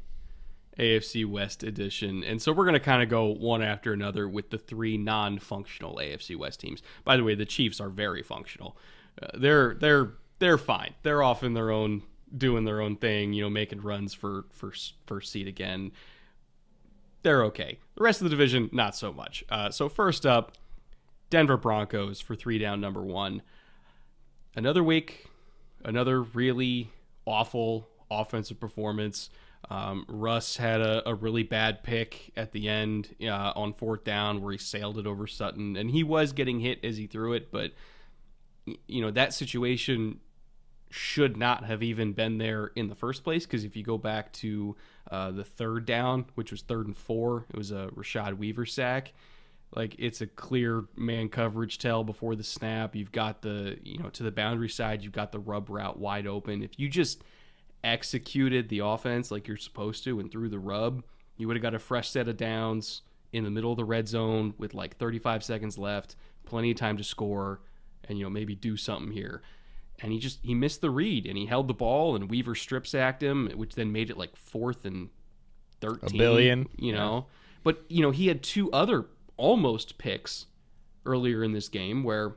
AFC 0.78 1.26
West 1.26 1.62
edition. 1.62 2.24
And 2.24 2.40
so 2.40 2.52
we're 2.52 2.64
going 2.64 2.74
to 2.74 2.80
kind 2.80 3.02
of 3.02 3.08
go 3.08 3.26
one 3.26 3.62
after 3.62 3.92
another 3.92 4.28
with 4.28 4.50
the 4.50 4.58
three 4.58 4.96
non-functional 4.96 5.96
AFC 5.96 6.36
West 6.36 6.60
teams. 6.60 6.82
By 7.04 7.16
the 7.16 7.24
way, 7.24 7.34
the 7.34 7.44
Chiefs 7.44 7.80
are 7.80 7.90
very 7.90 8.22
functional. 8.22 8.76
Uh, 9.20 9.28
they're 9.34 9.74
they're 9.74 10.12
they're 10.38 10.58
fine. 10.58 10.94
They're 11.02 11.22
off 11.22 11.42
in 11.42 11.54
their 11.54 11.70
own 11.70 12.02
doing 12.34 12.64
their 12.64 12.80
own 12.80 12.96
thing, 12.96 13.32
you 13.32 13.42
know, 13.42 13.50
making 13.50 13.82
runs 13.82 14.14
for 14.14 14.46
for 14.52 14.72
first 15.06 15.32
seed 15.32 15.46
again. 15.46 15.92
They're 17.22 17.44
okay. 17.44 17.78
The 17.94 18.02
rest 18.02 18.20
of 18.20 18.24
the 18.24 18.30
division 18.30 18.70
not 18.72 18.96
so 18.96 19.12
much. 19.12 19.44
Uh, 19.48 19.70
so 19.70 19.88
first 19.88 20.26
up, 20.26 20.52
Denver 21.32 21.56
Broncos 21.56 22.20
for 22.20 22.36
3 22.36 22.58
down 22.58 22.78
number 22.78 23.00
1. 23.00 23.40
Another 24.54 24.84
week, 24.84 25.30
another 25.82 26.20
really 26.20 26.90
awful 27.24 27.88
offensive 28.10 28.60
performance. 28.60 29.30
Um, 29.70 30.04
Russ 30.08 30.58
had 30.58 30.82
a, 30.82 31.08
a, 31.08 31.14
really 31.14 31.42
bad 31.42 31.82
pick 31.82 32.32
at 32.36 32.52
the 32.52 32.68
end 32.68 33.16
uh, 33.22 33.52
on 33.56 33.72
fourth 33.72 34.04
down 34.04 34.42
where 34.42 34.52
he 34.52 34.58
sailed 34.58 34.98
it 34.98 35.06
over 35.06 35.26
Sutton, 35.26 35.74
and 35.74 35.90
he 35.90 36.02
was 36.02 36.32
getting 36.34 36.60
hit 36.60 36.84
as 36.84 36.98
he 36.98 37.06
threw 37.06 37.32
it, 37.32 37.50
but 37.50 37.72
you 38.86 39.00
know 39.00 39.10
that 39.10 39.32
situation 39.32 40.20
should 40.90 41.38
not 41.38 41.64
have 41.64 41.82
even 41.82 42.12
been 42.12 42.36
there 42.36 42.72
in 42.76 42.88
the 42.88 42.94
first 42.94 43.24
place 43.24 43.46
because 43.46 43.64
if 43.64 43.74
you 43.74 43.82
go 43.82 43.96
back 43.96 44.30
to 44.32 44.76
uh, 45.10 45.30
the 45.30 45.44
third 45.44 45.86
down, 45.86 46.26
which 46.34 46.50
was 46.50 46.60
third 46.60 46.86
and 46.86 46.96
four, 46.96 47.46
it 47.48 47.56
was 47.56 47.70
a 47.70 47.88
Rashad 47.94 48.36
Weaver 48.36 48.66
sack. 48.66 49.14
Like 49.74 49.96
it's 49.98 50.20
a 50.20 50.26
clear 50.26 50.84
man 50.96 51.28
coverage 51.28 51.78
tell 51.78 52.04
before 52.04 52.36
the 52.36 52.44
snap. 52.44 52.94
You've 52.94 53.12
got 53.12 53.42
the 53.42 53.78
you 53.82 53.98
know 53.98 54.10
to 54.10 54.22
the 54.22 54.30
boundary 54.30 54.68
side, 54.68 55.02
you've 55.02 55.12
got 55.12 55.32
the 55.32 55.38
rub 55.38 55.70
route 55.70 55.98
wide 55.98 56.26
open. 56.26 56.62
If 56.62 56.78
you 56.78 56.88
just 56.88 57.22
executed 57.82 58.68
the 58.68 58.80
offense 58.80 59.30
like 59.30 59.48
you're 59.48 59.56
supposed 59.56 60.04
to 60.04 60.20
and 60.20 60.30
threw 60.30 60.48
the 60.48 60.58
rub, 60.58 61.02
you 61.36 61.46
would 61.46 61.56
have 61.56 61.62
got 61.62 61.74
a 61.74 61.78
fresh 61.78 62.10
set 62.10 62.28
of 62.28 62.36
downs 62.36 63.02
in 63.32 63.44
the 63.44 63.50
middle 63.50 63.70
of 63.70 63.78
the 63.78 63.84
red 63.84 64.08
zone 64.08 64.54
with 64.58 64.74
like 64.74 64.98
35 64.98 65.42
seconds 65.42 65.78
left, 65.78 66.16
plenty 66.44 66.70
of 66.70 66.76
time 66.76 66.98
to 66.98 67.04
score, 67.04 67.60
and 68.04 68.18
you 68.18 68.24
know 68.24 68.30
maybe 68.30 68.54
do 68.54 68.76
something 68.76 69.12
here. 69.12 69.42
And 70.00 70.12
he 70.12 70.18
just 70.18 70.40
he 70.42 70.54
missed 70.54 70.80
the 70.80 70.90
read 70.90 71.26
and 71.26 71.38
he 71.38 71.46
held 71.46 71.68
the 71.68 71.74
ball 71.74 72.14
and 72.14 72.30
Weaver 72.30 72.54
strip 72.54 72.86
sacked 72.86 73.22
him, 73.22 73.50
which 73.54 73.74
then 73.74 73.92
made 73.92 74.10
it 74.10 74.18
like 74.18 74.36
fourth 74.36 74.84
and 74.84 75.08
thirteen. 75.80 76.14
A 76.14 76.18
billion, 76.18 76.68
you 76.76 76.92
know. 76.92 77.26
Yeah. 77.26 77.34
But 77.64 77.84
you 77.88 78.02
know 78.02 78.10
he 78.10 78.26
had 78.26 78.42
two 78.42 78.70
other 78.72 79.06
almost 79.36 79.98
picks 79.98 80.46
earlier 81.04 81.42
in 81.42 81.52
this 81.52 81.68
game 81.68 82.02
where, 82.02 82.36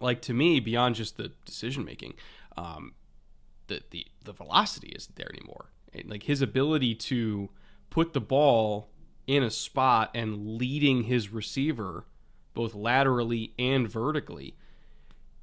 like 0.00 0.20
to 0.22 0.34
me, 0.34 0.60
beyond 0.60 0.94
just 0.94 1.16
the 1.16 1.32
decision 1.44 1.84
making, 1.84 2.14
um, 2.56 2.94
the 3.66 3.82
the 3.90 4.06
the 4.24 4.32
velocity 4.32 4.88
isn't 4.88 5.16
there 5.16 5.30
anymore. 5.32 5.70
Like 6.04 6.24
his 6.24 6.42
ability 6.42 6.94
to 6.94 7.50
put 7.90 8.12
the 8.12 8.20
ball 8.20 8.90
in 9.26 9.42
a 9.42 9.50
spot 9.50 10.10
and 10.14 10.56
leading 10.56 11.04
his 11.04 11.32
receiver 11.32 12.04
both 12.54 12.74
laterally 12.74 13.54
and 13.58 13.88
vertically. 13.88 14.54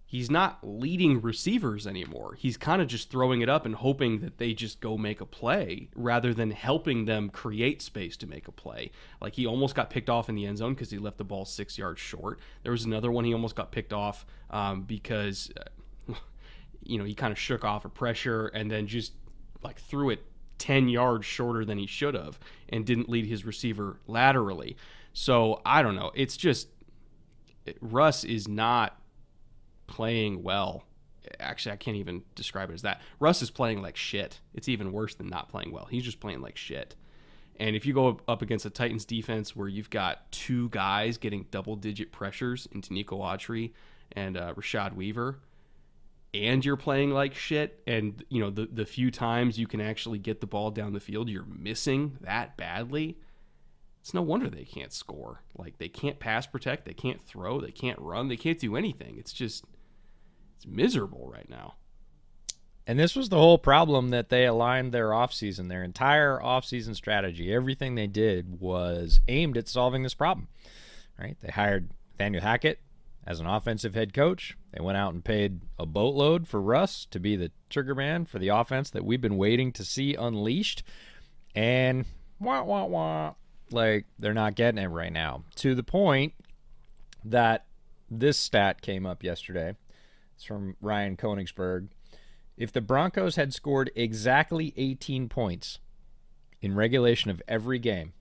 He's 0.09 0.31
not 0.31 0.59
leading 0.63 1.19
receivers 1.19 1.85
anymore. 1.85 2.35
He's 2.35 2.55
kind 2.55 2.81
of 2.81 2.87
just 2.87 3.09
throwing 3.09 3.41
it 3.41 3.49
up 3.49 3.65
and 3.65 3.75
hoping 3.75 4.21
that 4.21 4.37
they 4.37 4.53
just 4.53 4.79
go 4.79 4.97
make 4.97 5.19
a 5.19 5.25
play 5.25 5.89
rather 5.95 6.33
than 6.33 6.51
helping 6.51 7.03
them 7.03 7.29
create 7.29 7.81
space 7.81 8.15
to 8.17 8.25
make 8.25 8.47
a 8.47 8.53
play. 8.53 8.91
Like 9.19 9.33
he 9.33 9.45
almost 9.45 9.75
got 9.75 9.89
picked 9.89 10.09
off 10.09 10.29
in 10.29 10.35
the 10.35 10.45
end 10.45 10.59
zone 10.59 10.75
because 10.75 10.89
he 10.89 10.97
left 10.97 11.17
the 11.17 11.25
ball 11.25 11.43
six 11.43 11.77
yards 11.77 11.99
short. 11.99 12.39
There 12.63 12.71
was 12.71 12.85
another 12.85 13.11
one 13.11 13.25
he 13.25 13.33
almost 13.33 13.57
got 13.57 13.73
picked 13.73 13.91
off 13.91 14.25
um, 14.49 14.83
because 14.83 15.51
uh, 15.59 16.13
you 16.83 16.97
know, 16.97 17.03
he 17.03 17.13
kind 17.13 17.33
of 17.33 17.37
shook 17.37 17.65
off 17.65 17.83
a 17.83 17.89
pressure 17.89 18.47
and 18.47 18.71
then 18.71 18.87
just 18.87 19.11
like 19.61 19.77
threw 19.77 20.09
it 20.09 20.23
10 20.57 20.87
yards 20.87 21.25
shorter 21.25 21.65
than 21.65 21.77
he 21.77 21.85
should 21.85 22.13
have 22.13 22.39
and 22.69 22.85
didn't 22.85 23.09
lead 23.09 23.25
his 23.25 23.43
receiver 23.43 23.99
laterally. 24.07 24.77
So 25.11 25.61
I 25.65 25.81
don't 25.81 25.95
know. 25.95 26.11
It's 26.15 26.37
just 26.37 26.69
Russ 27.81 28.23
is 28.23 28.47
not 28.47 28.97
playing 29.87 30.43
well. 30.43 30.83
Actually, 31.39 31.73
I 31.73 31.77
can't 31.77 31.97
even 31.97 32.23
describe 32.35 32.69
it 32.69 32.73
as 32.73 32.83
that. 32.83 33.01
Russ 33.19 33.41
is 33.41 33.49
playing 33.49 33.81
like 33.81 33.97
shit. 33.97 34.39
It's 34.53 34.69
even 34.69 34.91
worse 34.91 35.15
than 35.15 35.27
not 35.27 35.49
playing 35.49 35.71
well. 35.71 35.85
He's 35.85 36.03
just 36.03 36.19
playing 36.19 36.41
like 36.41 36.57
shit. 36.57 36.95
And 37.59 37.75
if 37.75 37.85
you 37.85 37.93
go 37.93 38.19
up 38.27 38.41
against 38.41 38.65
a 38.65 38.69
Titans 38.69 39.03
defense 39.03 39.55
where 39.55 39.67
you've 39.67 39.89
got 39.89 40.31
two 40.31 40.69
guys 40.69 41.17
getting 41.17 41.47
double 41.49 41.75
digit 41.75 42.11
pressures 42.11 42.67
into 42.71 42.93
Nico 42.93 43.17
Autry 43.17 43.71
and 44.11 44.37
uh, 44.37 44.53
Rashad 44.53 44.93
Weaver, 44.93 45.39
and 46.33 46.63
you're 46.63 46.77
playing 46.77 47.11
like 47.11 47.33
shit 47.33 47.81
and 47.87 48.23
you 48.29 48.41
know 48.41 48.49
the 48.49 48.67
the 48.71 48.85
few 48.85 49.09
times 49.11 49.57
you 49.57 49.67
can 49.67 49.81
actually 49.81 50.19
get 50.19 50.41
the 50.41 50.47
ball 50.47 50.71
down 50.71 50.93
the 50.93 50.99
field 50.99 51.29
you're 51.29 51.45
missing 51.45 52.17
that 52.21 52.57
badly 52.57 53.17
it's 54.01 54.13
no 54.13 54.21
wonder 54.21 54.49
they 54.49 54.65
can't 54.65 54.91
score 54.91 55.41
like 55.57 55.77
they 55.77 55.87
can't 55.87 56.19
pass 56.19 56.45
protect 56.45 56.85
they 56.85 56.93
can't 56.93 57.21
throw 57.21 57.61
they 57.61 57.71
can't 57.71 57.99
run 57.99 58.27
they 58.27 58.37
can't 58.37 58.59
do 58.59 58.75
anything 58.75 59.17
it's 59.17 59.33
just 59.33 59.65
it's 60.57 60.67
miserable 60.67 61.29
right 61.31 61.49
now 61.49 61.75
and 62.85 62.99
this 62.99 63.15
was 63.15 63.29
the 63.29 63.37
whole 63.37 63.57
problem 63.57 64.09
that 64.09 64.29
they 64.29 64.45
aligned 64.45 64.91
their 64.91 65.09
offseason 65.09 65.69
their 65.69 65.83
entire 65.83 66.39
offseason 66.39 66.95
strategy 66.95 67.53
everything 67.53 67.95
they 67.95 68.07
did 68.07 68.59
was 68.59 69.21
aimed 69.27 69.57
at 69.57 69.69
solving 69.69 70.03
this 70.03 70.13
problem 70.13 70.47
right 71.17 71.37
they 71.41 71.51
hired 71.51 71.89
Nathaniel 72.17 72.41
Hackett 72.41 72.79
as 73.27 73.39
an 73.39 73.45
offensive 73.45 73.93
head 73.93 74.13
coach. 74.13 74.57
They 74.71 74.81
went 74.81 74.97
out 74.97 75.13
and 75.13 75.23
paid 75.23 75.61
a 75.77 75.85
boatload 75.85 76.47
for 76.47 76.61
Russ 76.61 77.05
to 77.11 77.19
be 77.19 77.35
the 77.35 77.51
trigger 77.69 77.93
man 77.93 78.25
for 78.25 78.39
the 78.39 78.47
offense 78.47 78.89
that 78.91 79.05
we've 79.05 79.21
been 79.21 79.37
waiting 79.37 79.71
to 79.73 79.85
see 79.85 80.15
unleashed. 80.15 80.81
And 81.53 82.05
wah, 82.39 82.63
wah, 82.63 82.85
wah. 82.85 83.33
Like, 83.69 84.05
they're 84.17 84.33
not 84.33 84.55
getting 84.55 84.81
it 84.81 84.87
right 84.87 85.11
now. 85.11 85.43
To 85.57 85.75
the 85.75 85.83
point 85.83 86.33
that 87.25 87.65
this 88.09 88.37
stat 88.37 88.81
came 88.81 89.05
up 89.05 89.23
yesterday. 89.23 89.75
It's 90.37 90.45
from 90.45 90.75
Ryan 90.81 91.17
Koenigsberg. 91.17 91.89
If 92.55 92.71
the 92.71 92.81
Broncos 92.81 93.35
had 93.35 93.53
scored 93.53 93.91
exactly 93.95 94.73
18 94.77 95.29
points 95.29 95.79
in 96.61 96.75
regulation 96.75 97.29
of 97.29 97.41
every 97.47 97.77
game, 97.77 98.13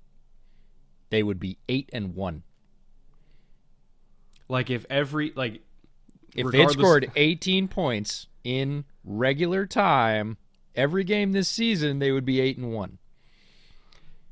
they 1.11 1.23
would 1.23 1.39
be 1.39 1.59
8 1.69 1.89
and 1.93 2.15
1 2.15 2.43
like 4.49 4.71
if 4.71 4.87
every 4.89 5.33
like 5.35 5.61
if 6.35 6.51
they 6.51 6.61
had 6.61 6.71
scored 6.71 7.11
18 7.17 7.69
points 7.69 8.29
in 8.45 8.85
regular 9.05 9.67
time 9.67 10.37
every 10.77 11.05
game 11.05 11.33
this 11.33 11.49
season, 11.49 11.99
they 11.99 12.13
would 12.13 12.25
be 12.25 12.41
eight 12.41 12.59
and 12.59 12.73
one. 12.73 12.99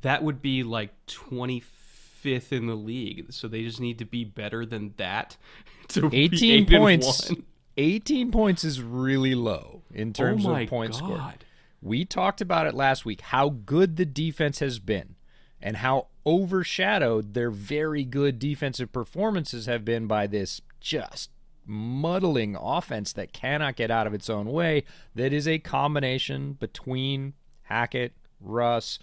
That 0.02 0.22
would 0.22 0.42
be 0.42 0.62
like 0.62 0.90
25th 1.06 2.52
in 2.52 2.66
the 2.66 2.74
league. 2.74 3.32
So 3.32 3.48
they 3.48 3.62
just 3.62 3.80
need 3.80 3.98
to 3.98 4.04
be 4.04 4.24
better 4.24 4.66
than 4.66 4.94
that. 4.98 5.36
To 5.88 6.08
18 6.10 6.66
points. 6.66 7.30
18 7.76 8.30
points 8.30 8.64
is 8.64 8.80
really 8.80 9.34
low 9.34 9.82
in 9.92 10.10
oh 10.10 10.12
terms 10.12 10.46
oh 10.46 10.54
of 10.54 10.68
points 10.68 11.00
God. 11.00 11.06
scored. 11.06 11.44
We 11.82 12.04
talked 12.04 12.40
about 12.40 12.66
it 12.66 12.74
last 12.74 13.04
week 13.04 13.20
how 13.20 13.50
good 13.50 13.96
the 13.96 14.06
defense 14.06 14.60
has 14.60 14.78
been 14.78 15.16
and 15.60 15.78
how 15.78 16.08
overshadowed 16.26 17.34
their 17.34 17.50
very 17.50 18.04
good 18.04 18.38
defensive 18.38 18.92
performances 18.92 19.66
have 19.66 19.84
been 19.84 20.06
by 20.06 20.26
this 20.26 20.60
just 20.80 21.30
muddling 21.66 22.56
offense 22.58 23.12
that 23.14 23.32
cannot 23.32 23.76
get 23.76 23.90
out 23.90 24.06
of 24.06 24.14
its 24.14 24.28
own 24.28 24.46
way. 24.46 24.84
That 25.14 25.32
is 25.32 25.48
a 25.48 25.58
combination 25.58 26.54
between 26.54 27.34
Hackett, 27.62 28.12
Russ, 28.40 28.98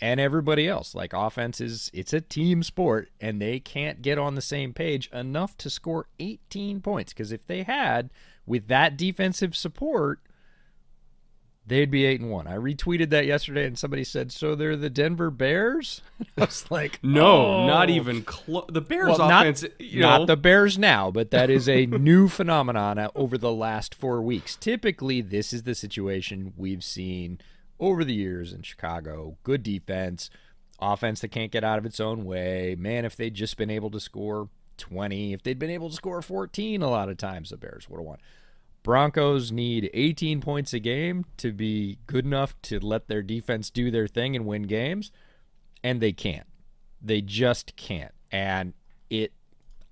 and 0.00 0.20
everybody 0.20 0.68
else. 0.68 0.94
Like 0.94 1.12
offense 1.12 1.60
is 1.60 1.90
it's 1.92 2.12
a 2.12 2.20
team 2.20 2.62
sport 2.62 3.10
and 3.20 3.40
they 3.40 3.58
can't 3.60 4.02
get 4.02 4.18
on 4.18 4.34
the 4.34 4.40
same 4.42 4.72
page 4.72 5.08
enough 5.12 5.56
to 5.58 5.70
score 5.70 6.06
18 6.20 6.80
points 6.80 7.12
because 7.12 7.32
if 7.32 7.46
they 7.46 7.62
had 7.64 8.10
with 8.46 8.68
that 8.68 8.96
defensive 8.96 9.56
support 9.56 10.20
they'd 11.66 11.90
be 11.90 12.06
8 12.06 12.20
and 12.22 12.30
1. 12.30 12.46
I 12.46 12.54
retweeted 12.56 13.10
that 13.10 13.26
yesterday 13.26 13.66
and 13.66 13.78
somebody 13.78 14.02
said 14.02 14.32
so 14.32 14.54
they're 14.54 14.74
the 14.76 14.88
Denver 14.88 15.30
Bears? 15.30 16.00
I 16.38 16.46
was 16.46 16.70
like, 16.70 16.98
No, 17.02 17.46
"Oh." 17.46 17.66
not 17.66 17.90
even 17.90 18.22
close. 18.22 18.64
The 18.72 18.80
Bears 18.80 19.18
Well, 19.18 19.28
not- 19.28 19.42
offense, 19.46 19.64
you 19.78 20.00
not 20.00 20.26
the 20.26 20.36
Bears 20.36 20.78
now, 20.78 21.10
but 21.10 21.30
that 21.30 21.50
is 21.50 21.68
a 21.68 21.84
new 21.84 22.28
phenomenon 22.28 22.98
uh, 22.98 23.10
over 23.14 23.36
the 23.36 23.52
last 23.52 23.94
four 23.94 24.22
weeks. 24.22 24.56
Typically, 24.56 25.20
this 25.20 25.52
is 25.52 25.64
the 25.64 25.74
situation 25.74 26.54
we've 26.56 26.82
seen 26.84 27.38
over 27.80 28.04
the 28.04 28.14
years 28.14 28.52
in 28.52 28.62
Chicago. 28.62 29.36
Good 29.42 29.62
defense, 29.62 30.30
offense 30.80 31.20
that 31.20 31.28
can't 31.28 31.52
get 31.52 31.64
out 31.64 31.78
of 31.78 31.86
its 31.86 32.00
own 32.00 32.24
way. 32.24 32.76
Man, 32.78 33.04
if 33.04 33.16
they'd 33.16 33.34
just 33.34 33.56
been 33.56 33.70
able 33.70 33.90
to 33.90 34.00
score 34.00 34.48
20, 34.78 35.32
if 35.32 35.42
they'd 35.42 35.58
been 35.58 35.70
able 35.70 35.90
to 35.90 35.96
score 35.96 36.22
14 36.22 36.82
a 36.82 36.90
lot 36.90 37.08
of 37.08 37.16
times, 37.16 37.50
the 37.50 37.56
Bears 37.56 37.88
would 37.88 37.98
have 37.98 38.06
won. 38.06 38.18
Broncos 38.82 39.52
need 39.52 39.90
18 39.92 40.40
points 40.40 40.72
a 40.72 40.78
game 40.78 41.26
to 41.36 41.52
be 41.52 41.98
good 42.06 42.24
enough 42.24 42.54
to 42.62 42.78
let 42.78 43.08
their 43.08 43.22
defense 43.22 43.70
do 43.70 43.90
their 43.90 44.06
thing 44.06 44.34
and 44.34 44.46
win 44.46 44.62
games, 44.62 45.10
and 45.82 46.00
they 46.00 46.12
can't. 46.12 46.46
They 47.02 47.20
just 47.20 47.76
can't. 47.76 48.14
And 48.30 48.74
it 49.10 49.32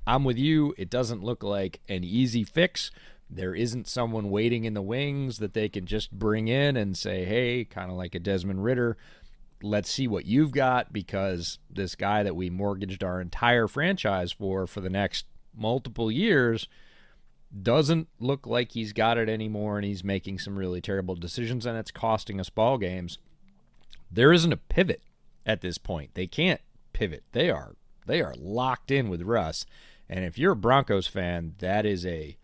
I'm 0.07 0.25
with 0.25 0.39
you. 0.39 0.73
It 0.79 0.89
doesn't 0.89 1.23
look 1.23 1.43
like 1.43 1.81
an 1.89 2.05
easy 2.05 2.45
fix. 2.45 2.91
There 3.29 3.55
isn't 3.55 3.89
someone 3.89 4.31
waiting 4.31 4.65
in 4.65 4.75
the 4.75 4.83
wings 4.83 5.39
that 5.39 5.55
they 5.55 5.69
can 5.69 5.87
just 5.87 6.13
bring 6.13 6.49
in 6.49 6.77
and 6.77 6.97
say, 6.97 7.25
hey, 7.25 7.65
kind 7.65 7.91
of 7.91 7.97
like 7.97 8.15
a 8.15 8.21
Desmond 8.21 8.63
Ridder, 8.63 8.97
let's 9.63 9.91
see 9.91 10.07
what 10.07 10.27
you've 10.27 10.53
got 10.53 10.93
because 10.93 11.59
this 11.71 11.95
guy 11.95 12.23
that 12.23 12.37
we 12.37 12.51
mortgaged 12.51 13.03
our 13.03 13.21
entire 13.21 13.67
franchise 13.67 14.33
for 14.33 14.67
for 14.67 14.81
the 14.81 14.91
next 14.91 15.27
multiple 15.55 16.11
years 16.11 16.69
doesn't 17.63 18.09
look 18.21 18.47
like 18.47 18.73
he's 18.73 18.93
got 18.93 19.19
it 19.19 19.29
anymore 19.29 19.77
and 19.77 19.87
he's 19.87 20.05
making 20.05 20.39
some 20.39 20.57
really 20.57 20.81
terrible 20.81 21.15
decisions 21.15 21.65
and 21.65 21.79
it's 21.79 21.91
costing 21.91 22.41
us 22.41 22.51
ball 22.51 22.77
games. 22.77 23.19
There 24.11 24.33
isn't 24.33 24.53
a 24.53 24.59
pivot 24.59 25.03
at 25.45 25.61
this 25.61 25.79
point. 25.79 26.11
They 26.15 26.27
can't 26.27 26.61
pivot. 26.93 27.25
They 27.33 27.51
are 27.51 27.77
they 28.07 28.21
are 28.21 28.35
locked 28.37 28.91
in 28.91 29.09
with 29.09 29.23
Russ. 29.23 29.67
And 30.09 30.25
if 30.25 30.39
you're 30.39 30.53
a 30.53 30.57
Broncos 30.57 31.09
fan, 31.09 31.55
that 31.59 31.85
is 31.85 32.07
a 32.07 32.37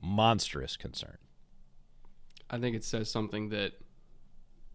monstrous 0.00 0.76
concern. 0.76 1.18
I 2.50 2.58
think 2.58 2.74
it 2.74 2.84
says 2.84 3.10
something 3.10 3.50
that 3.50 3.72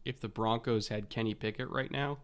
if 0.05 0.19
the 0.19 0.27
Broncos 0.27 0.89
had 0.89 1.09
Kenny 1.09 1.33
Pickett 1.33 1.69
right 1.69 1.91
now, 1.91 2.19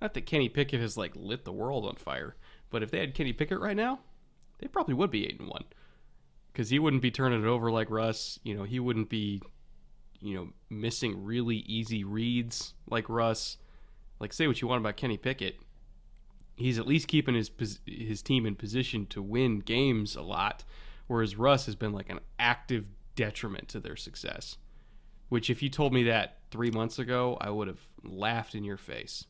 not 0.00 0.14
that 0.14 0.26
Kenny 0.26 0.48
Pickett 0.48 0.80
has 0.80 0.96
like 0.96 1.12
lit 1.14 1.44
the 1.44 1.52
world 1.52 1.86
on 1.86 1.96
fire, 1.96 2.36
but 2.70 2.82
if 2.82 2.90
they 2.90 2.98
had 2.98 3.14
Kenny 3.14 3.32
Pickett 3.32 3.60
right 3.60 3.76
now, 3.76 4.00
they 4.58 4.66
probably 4.66 4.94
would 4.94 5.10
be 5.10 5.26
eight 5.26 5.38
and 5.38 5.48
one 5.48 5.64
because 6.52 6.70
he 6.70 6.78
wouldn't 6.78 7.02
be 7.02 7.10
turning 7.10 7.42
it 7.42 7.46
over 7.46 7.70
like 7.70 7.90
Russ. 7.90 8.38
You 8.42 8.56
know, 8.56 8.64
he 8.64 8.80
wouldn't 8.80 9.08
be, 9.08 9.42
you 10.20 10.34
know, 10.34 10.48
missing 10.70 11.24
really 11.24 11.56
easy 11.56 12.04
reads 12.04 12.74
like 12.88 13.08
Russ. 13.08 13.58
Like, 14.20 14.32
say 14.32 14.46
what 14.46 14.62
you 14.62 14.68
want 14.68 14.80
about 14.80 14.96
Kenny 14.96 15.16
Pickett, 15.16 15.56
he's 16.56 16.78
at 16.78 16.86
least 16.86 17.08
keeping 17.08 17.34
his 17.34 17.50
his 17.84 18.22
team 18.22 18.46
in 18.46 18.54
position 18.54 19.06
to 19.06 19.20
win 19.20 19.58
games 19.60 20.16
a 20.16 20.22
lot, 20.22 20.64
whereas 21.06 21.36
Russ 21.36 21.66
has 21.66 21.74
been 21.74 21.92
like 21.92 22.10
an 22.10 22.20
active 22.38 22.86
detriment 23.16 23.68
to 23.68 23.80
their 23.80 23.96
success. 23.96 24.56
Which, 25.28 25.50
if 25.50 25.62
you 25.62 25.68
told 25.70 25.92
me 25.92 26.04
that 26.04 26.38
three 26.50 26.70
months 26.70 26.98
ago, 26.98 27.38
I 27.40 27.50
would 27.50 27.66
have 27.66 27.80
laughed 28.02 28.54
in 28.54 28.62
your 28.62 28.76
face. 28.76 29.26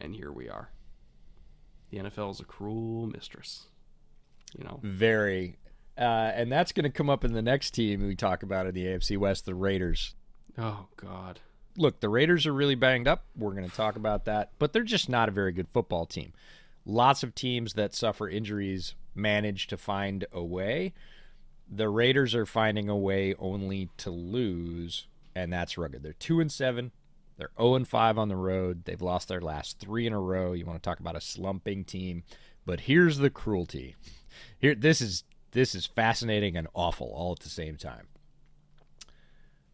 And 0.00 0.14
here 0.14 0.32
we 0.32 0.48
are. 0.48 0.70
The 1.90 1.98
NFL 1.98 2.32
is 2.32 2.40
a 2.40 2.44
cruel 2.44 3.06
mistress. 3.06 3.66
You 4.56 4.64
know, 4.64 4.80
Very. 4.82 5.58
Uh, 5.98 6.32
and 6.34 6.50
that's 6.50 6.72
going 6.72 6.84
to 6.84 6.90
come 6.90 7.08
up 7.08 7.24
in 7.24 7.32
the 7.32 7.42
next 7.42 7.70
team 7.70 8.06
we 8.06 8.16
talk 8.16 8.42
about 8.42 8.66
in 8.66 8.74
the 8.74 8.84
AFC 8.84 9.16
West, 9.16 9.46
the 9.46 9.54
Raiders. 9.54 10.14
oh 10.58 10.86
God. 10.96 11.40
look, 11.76 12.00
the 12.00 12.08
Raiders 12.08 12.46
are 12.46 12.52
really 12.52 12.74
banged 12.74 13.08
up. 13.08 13.24
We're 13.36 13.52
going 13.54 13.68
to 13.68 13.74
talk 13.74 13.96
about 13.96 14.24
that, 14.26 14.50
but 14.58 14.72
they're 14.72 14.82
just 14.82 15.08
not 15.08 15.28
a 15.28 15.32
very 15.32 15.52
good 15.52 15.68
football 15.68 16.04
team. 16.06 16.32
Lots 16.84 17.22
of 17.22 17.34
teams 17.34 17.74
that 17.74 17.94
suffer 17.94 18.28
injuries 18.28 18.94
manage 19.16 19.66
to 19.68 19.76
find 19.76 20.26
a 20.32 20.42
way. 20.42 20.92
The 21.68 21.88
Raiders 21.88 22.34
are 22.34 22.46
finding 22.46 22.88
a 22.88 22.96
way 22.96 23.34
only 23.38 23.90
to 23.98 24.10
lose, 24.10 25.06
and 25.34 25.52
that's 25.52 25.76
rugged. 25.76 26.02
They're 26.02 26.12
2 26.12 26.40
and 26.40 26.52
7. 26.52 26.92
They're 27.36 27.50
0 27.58 27.74
and 27.74 27.88
5 27.88 28.18
on 28.18 28.28
the 28.28 28.36
road. 28.36 28.84
They've 28.84 29.02
lost 29.02 29.28
their 29.28 29.40
last 29.40 29.78
3 29.78 30.06
in 30.06 30.12
a 30.12 30.20
row. 30.20 30.52
You 30.52 30.64
want 30.64 30.82
to 30.82 30.88
talk 30.88 31.00
about 31.00 31.16
a 31.16 31.20
slumping 31.20 31.84
team, 31.84 32.24
but 32.64 32.80
here's 32.80 33.18
the 33.18 33.30
cruelty. 33.30 33.96
Here 34.58 34.74
this 34.74 35.00
is 35.00 35.24
this 35.52 35.74
is 35.74 35.86
fascinating 35.86 36.56
and 36.56 36.68
awful 36.74 37.10
all 37.14 37.32
at 37.32 37.40
the 37.40 37.48
same 37.48 37.76
time 37.76 38.08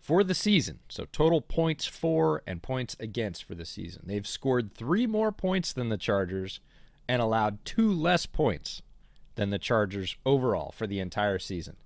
for 0.03 0.25
the 0.25 0.35
season. 0.35 0.81
So 0.89 1.07
total 1.11 1.41
points 1.41 1.87
for 1.87 2.43
and 2.47 2.63
points 2.63 2.97
against 2.99 3.45
for 3.45 3.55
the 3.55 3.65
season. 3.65 4.03
They've 4.07 4.27
scored 4.27 4.75
three 4.75 5.07
more 5.07 5.31
points 5.31 5.73
than 5.73 5.89
the 5.89 5.97
Chargers 5.97 6.61
and 7.09 7.23
allowed 7.23 7.65
two 7.65 7.91
less 7.91 8.27
points 8.27 8.83
than 9.35 9.51
the 9.51 9.59
Chargers 9.59 10.17
overall 10.27 10.73
for 10.73 10.87
the 10.87 11.01
entire 11.01 11.39
season. 11.39 11.77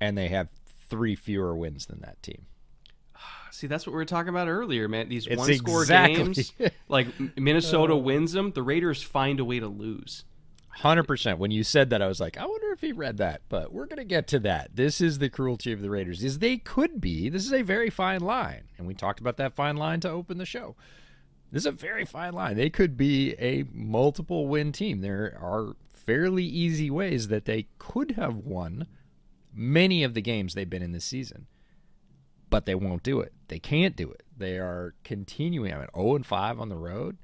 And 0.00 0.16
they 0.16 0.28
have 0.28 0.48
three 0.88 1.14
fewer 1.14 1.56
wins 1.56 1.86
than 1.86 2.00
that 2.00 2.22
team. 2.22 2.46
See, 3.50 3.66
that's 3.66 3.86
what 3.86 3.92
we 3.92 3.96
were 3.96 4.04
talking 4.04 4.28
about 4.28 4.46
earlier, 4.48 4.88
man. 4.88 5.08
These 5.08 5.26
It's 5.26 5.38
one 5.38 5.52
score 5.54 5.82
exactly- 5.82 6.16
games, 6.16 6.52
like 6.88 7.08
Minnesota 7.36 7.96
wins 7.96 8.32
them, 8.32 8.52
the 8.52 8.62
Raiders 8.62 9.02
find 9.02 9.40
a 9.40 9.44
way 9.44 9.58
to 9.58 9.66
lose. 9.66 10.24
100%. 10.80 11.38
When 11.38 11.50
you 11.50 11.64
said 11.64 11.90
that, 11.90 12.00
I 12.00 12.06
was 12.06 12.20
like, 12.20 12.36
I 12.38 12.46
wonder 12.46 12.70
if 12.70 12.80
he 12.80 12.92
read 12.92 13.16
that, 13.16 13.40
but 13.48 13.72
we're 13.72 13.86
going 13.86 13.96
to 13.98 14.04
get 14.04 14.28
to 14.28 14.38
that. 14.40 14.76
This 14.76 15.00
is 15.00 15.18
the 15.18 15.28
cruelty 15.28 15.72
of 15.72 15.80
the 15.80 15.90
Raiders. 15.90 16.22
Is 16.22 16.38
they 16.38 16.56
could 16.58 17.00
be. 17.00 17.28
This 17.28 17.44
is 17.44 17.52
a 17.52 17.62
very 17.62 17.90
fine 17.90 18.20
line. 18.20 18.64
And 18.76 18.86
we 18.86 18.94
talked 18.94 19.18
about 19.18 19.38
that 19.38 19.54
fine 19.56 19.76
line 19.76 19.98
to 20.00 20.10
open 20.10 20.38
the 20.38 20.46
show. 20.46 20.76
This 21.50 21.62
is 21.62 21.66
a 21.66 21.72
very 21.72 22.04
fine 22.04 22.34
line. 22.34 22.56
They 22.56 22.70
could 22.70 22.96
be 22.96 23.34
a 23.40 23.64
multiple 23.72 24.46
win 24.46 24.70
team. 24.70 25.00
There 25.00 25.36
are 25.42 25.74
fairly 26.08 26.44
easy 26.44 26.88
ways 26.88 27.28
that 27.28 27.44
they 27.44 27.66
could 27.78 28.12
have 28.12 28.34
won 28.34 28.86
many 29.52 30.02
of 30.02 30.14
the 30.14 30.22
games 30.22 30.54
they've 30.54 30.70
been 30.70 30.82
in 30.82 30.92
this 30.92 31.04
season. 31.04 31.46
But 32.48 32.64
they 32.64 32.74
won't 32.74 33.02
do 33.02 33.20
it. 33.20 33.34
They 33.48 33.58
can't 33.58 33.94
do 33.94 34.10
it. 34.10 34.22
They 34.34 34.56
are 34.56 34.94
continuing. 35.04 35.74
I 35.74 35.76
mean, 35.80 35.88
0 35.94 36.16
and 36.16 36.24
5 36.24 36.60
on 36.60 36.70
the 36.70 36.78
road 36.78 37.18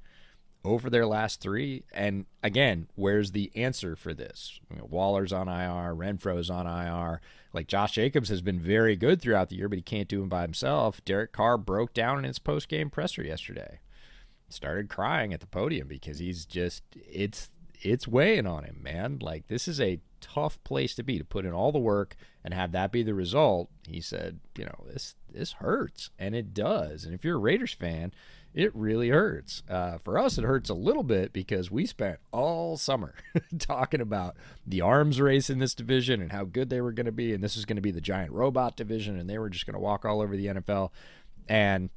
over 0.66 0.90
their 0.90 1.06
last 1.06 1.40
three. 1.40 1.84
And 1.94 2.26
again, 2.42 2.88
where's 2.94 3.30
the 3.30 3.50
answer 3.54 3.96
for 3.96 4.12
this? 4.12 4.60
You 4.70 4.76
know, 4.76 4.86
Waller's 4.90 5.32
on 5.32 5.48
IR, 5.48 5.94
Renfrow's 5.94 6.50
on 6.50 6.66
IR. 6.66 7.22
Like 7.54 7.68
Josh 7.68 7.92
Jacobs 7.92 8.28
has 8.28 8.42
been 8.42 8.60
very 8.60 8.96
good 8.96 9.22
throughout 9.22 9.48
the 9.48 9.56
year, 9.56 9.70
but 9.70 9.78
he 9.78 9.82
can't 9.82 10.08
do 10.08 10.22
it 10.22 10.28
by 10.28 10.42
himself. 10.42 11.02
Derek 11.06 11.32
Carr 11.32 11.56
broke 11.56 11.94
down 11.94 12.18
in 12.18 12.24
his 12.24 12.38
post 12.38 12.68
game 12.68 12.90
presser 12.90 13.22
yesterday. 13.22 13.80
Started 14.50 14.90
crying 14.90 15.32
at 15.32 15.40
the 15.40 15.46
podium 15.46 15.88
because 15.88 16.18
he's 16.18 16.44
just 16.44 16.82
it's 16.94 17.48
it's 17.84 18.08
weighing 18.08 18.46
on 18.46 18.64
him, 18.64 18.80
man. 18.82 19.18
Like 19.20 19.46
this 19.46 19.68
is 19.68 19.80
a 19.80 20.00
tough 20.20 20.62
place 20.64 20.94
to 20.94 21.02
be 21.02 21.18
to 21.18 21.24
put 21.24 21.44
in 21.44 21.52
all 21.52 21.70
the 21.70 21.78
work 21.78 22.16
and 22.42 22.54
have 22.54 22.72
that 22.72 22.90
be 22.90 23.02
the 23.02 23.14
result. 23.14 23.68
He 23.86 24.00
said, 24.00 24.40
you 24.56 24.64
know, 24.64 24.84
this 24.90 25.14
this 25.30 25.52
hurts, 25.52 26.10
and 26.18 26.34
it 26.34 26.54
does. 26.54 27.04
And 27.04 27.14
if 27.14 27.24
you're 27.24 27.36
a 27.36 27.40
Raiders 27.40 27.74
fan, 27.74 28.12
it 28.54 28.74
really 28.74 29.10
hurts. 29.10 29.62
Uh, 29.68 29.98
for 29.98 30.18
us, 30.18 30.38
it 30.38 30.44
hurts 30.44 30.70
a 30.70 30.74
little 30.74 31.02
bit 31.02 31.32
because 31.32 31.70
we 31.70 31.84
spent 31.86 32.20
all 32.32 32.76
summer 32.76 33.14
talking 33.58 34.00
about 34.00 34.36
the 34.66 34.80
arms 34.80 35.20
race 35.20 35.50
in 35.50 35.58
this 35.58 35.74
division 35.74 36.22
and 36.22 36.32
how 36.32 36.44
good 36.44 36.70
they 36.70 36.80
were 36.80 36.92
going 36.92 37.06
to 37.06 37.12
be, 37.12 37.34
and 37.34 37.42
this 37.42 37.56
is 37.56 37.64
going 37.64 37.76
to 37.76 37.82
be 37.82 37.90
the 37.90 38.00
giant 38.00 38.32
robot 38.32 38.76
division, 38.76 39.18
and 39.18 39.28
they 39.28 39.38
were 39.38 39.50
just 39.50 39.66
going 39.66 39.74
to 39.74 39.80
walk 39.80 40.04
all 40.04 40.22
over 40.22 40.36
the 40.36 40.46
NFL. 40.46 40.90
And 41.48 41.90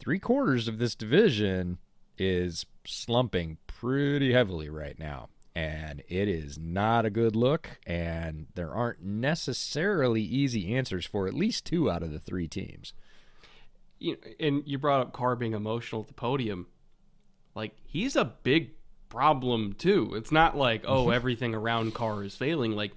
three 0.00 0.18
quarters 0.18 0.66
of 0.68 0.78
this 0.78 0.94
division 0.94 1.78
is 2.18 2.66
slumping 2.84 3.58
pretty 3.82 4.32
heavily 4.32 4.68
right 4.68 4.96
now. 4.96 5.28
And 5.54 6.02
it 6.08 6.28
is 6.28 6.56
not 6.56 7.04
a 7.04 7.10
good 7.10 7.36
look, 7.36 7.78
and 7.84 8.46
there 8.54 8.72
aren't 8.72 9.02
necessarily 9.02 10.22
easy 10.22 10.74
answers 10.74 11.04
for 11.04 11.26
at 11.26 11.34
least 11.34 11.66
two 11.66 11.90
out 11.90 12.02
of 12.02 12.10
the 12.10 12.20
three 12.20 12.48
teams. 12.48 12.94
You 13.98 14.16
and 14.40 14.62
you 14.64 14.78
brought 14.78 15.00
up 15.00 15.12
Carr 15.12 15.36
being 15.36 15.52
emotional 15.52 16.02
at 16.02 16.08
the 16.08 16.14
podium. 16.14 16.68
Like 17.54 17.76
he's 17.84 18.16
a 18.16 18.24
big 18.24 18.70
problem 19.10 19.74
too. 19.74 20.14
It's 20.14 20.32
not 20.32 20.56
like 20.56 20.84
oh 20.86 21.10
everything 21.10 21.54
around 21.54 21.92
Carr 21.92 22.24
is 22.24 22.34
failing. 22.34 22.72
Like 22.72 22.92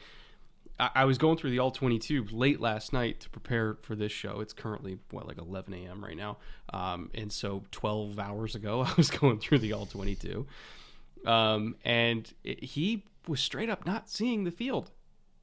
I, 0.78 1.05
was 1.05 1.17
going 1.17 1.38
through 1.38 1.51
the 1.51 1.59
all 1.59 1.71
twenty 1.71 1.99
two 1.99 2.26
late 2.32 2.59
last 2.59 2.91
night 2.91 3.21
to 3.21 3.30
prepare 3.30 3.78
for 3.82 3.95
this 3.95 4.11
show. 4.11 4.41
It's 4.41 4.53
currently 4.53 4.97
what 5.11 5.28
like 5.28 5.38
eleven 5.38 5.73
a.m. 5.73 6.03
right 6.03 6.17
now, 6.17 6.38
um, 6.73 7.09
and 7.13 7.32
so 7.32 7.63
twelve 7.71 8.19
hours 8.19 8.55
ago 8.55 8.82
I 8.88 8.93
was 8.97 9.09
going 9.09 9.39
through 9.39 9.59
the 9.59 9.73
all 9.73 9.86
twenty 9.86 10.15
two, 10.15 10.47
um, 11.26 11.76
and 11.86 12.32
it, 12.43 12.63
he 12.63 13.05
was 13.28 13.39
straight 13.39 13.69
up 13.69 13.86
not 13.86 14.09
seeing 14.09 14.43
the 14.43 14.51
field. 14.51 14.91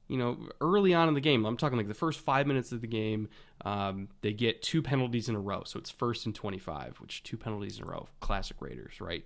you 0.09 0.19
know, 0.19 0.37
early 0.61 0.93
on 0.93 1.09
in 1.09 1.15
the 1.15 1.21
game, 1.21 1.47
I'm 1.47 1.57
talking 1.57 1.79
like 1.79 1.89
the 1.89 1.95
first 1.95 2.21
five 2.21 2.47
minutes 2.47 2.71
of 2.73 2.83
the 2.83 2.87
game, 2.87 3.29
um, 3.65 4.09
they 4.21 4.33
get 4.35 4.63
two 4.63 4.83
penalties 4.83 5.29
in 5.29 5.35
a 5.35 5.41
row. 5.41 5.63
So 5.65 5.79
it's 5.79 5.91
first 5.91 6.27
and 6.27 6.35
25, 6.35 6.99
which 7.01 7.23
two 7.23 7.39
penalties 7.39 7.79
in 7.79 7.85
a 7.85 7.87
row. 7.87 8.07
Classic 8.21 8.57
Raiders, 8.61 9.01
right? 9.01 9.25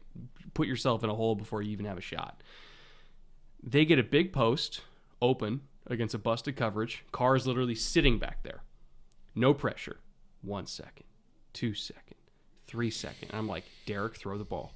Put 0.55 0.69
yourself 0.69 1.03
in 1.03 1.11
a 1.11 1.15
hole 1.15 1.35
before 1.35 1.61
you 1.63 1.73
even 1.73 1.87
have 1.87 1.99
a 1.99 2.03
shot. 2.03 2.43
They 3.63 3.85
get 3.85 3.99
a 3.99 4.05
big 4.05 4.33
post 4.33 4.83
open 5.21 5.63
against 5.87 6.15
a 6.15 6.19
busted 6.19 6.57
coverage. 6.57 7.05
Carr 7.13 7.37
is 7.37 7.47
literally 7.47 7.75
sitting 7.75 8.19
back 8.19 8.43
there. 8.43 8.63
No 9.35 9.55
pressure. 9.55 9.99
One 10.43 10.67
second, 10.67 11.07
two 11.53 11.75
second, 11.75 12.17
three 12.67 12.91
second. 12.91 13.31
I'm 13.33 13.49
like, 13.49 13.65
Derek, 13.85 14.17
throw 14.17 14.39
the 14.39 14.45
ball. 14.45 14.73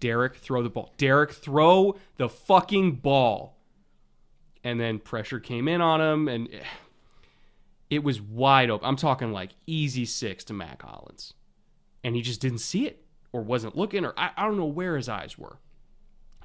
Derek, 0.00 0.36
throw 0.36 0.62
the 0.62 0.70
ball. 0.70 0.92
Derek, 0.96 1.32
throw 1.32 1.96
the 2.16 2.28
fucking 2.28 2.96
ball. 2.96 3.58
And 4.62 4.80
then 4.80 4.98
pressure 4.98 5.40
came 5.40 5.68
in 5.68 5.80
on 5.80 6.00
him, 6.00 6.28
and 6.28 6.48
it 7.90 8.02
was 8.02 8.20
wide 8.20 8.70
open. 8.70 8.88
I'm 8.88 8.96
talking 8.96 9.32
like 9.32 9.50
easy 9.66 10.06
six 10.06 10.42
to 10.44 10.52
Mac 10.54 10.82
Hollins. 10.82 11.34
And 12.02 12.16
he 12.16 12.22
just 12.22 12.40
didn't 12.40 12.58
see 12.58 12.86
it, 12.86 13.04
or 13.32 13.42
wasn't 13.42 13.76
looking, 13.76 14.04
or 14.04 14.14
I, 14.16 14.30
I 14.36 14.44
don't 14.44 14.56
know 14.56 14.64
where 14.64 14.96
his 14.96 15.08
eyes 15.08 15.38
were. 15.38 15.58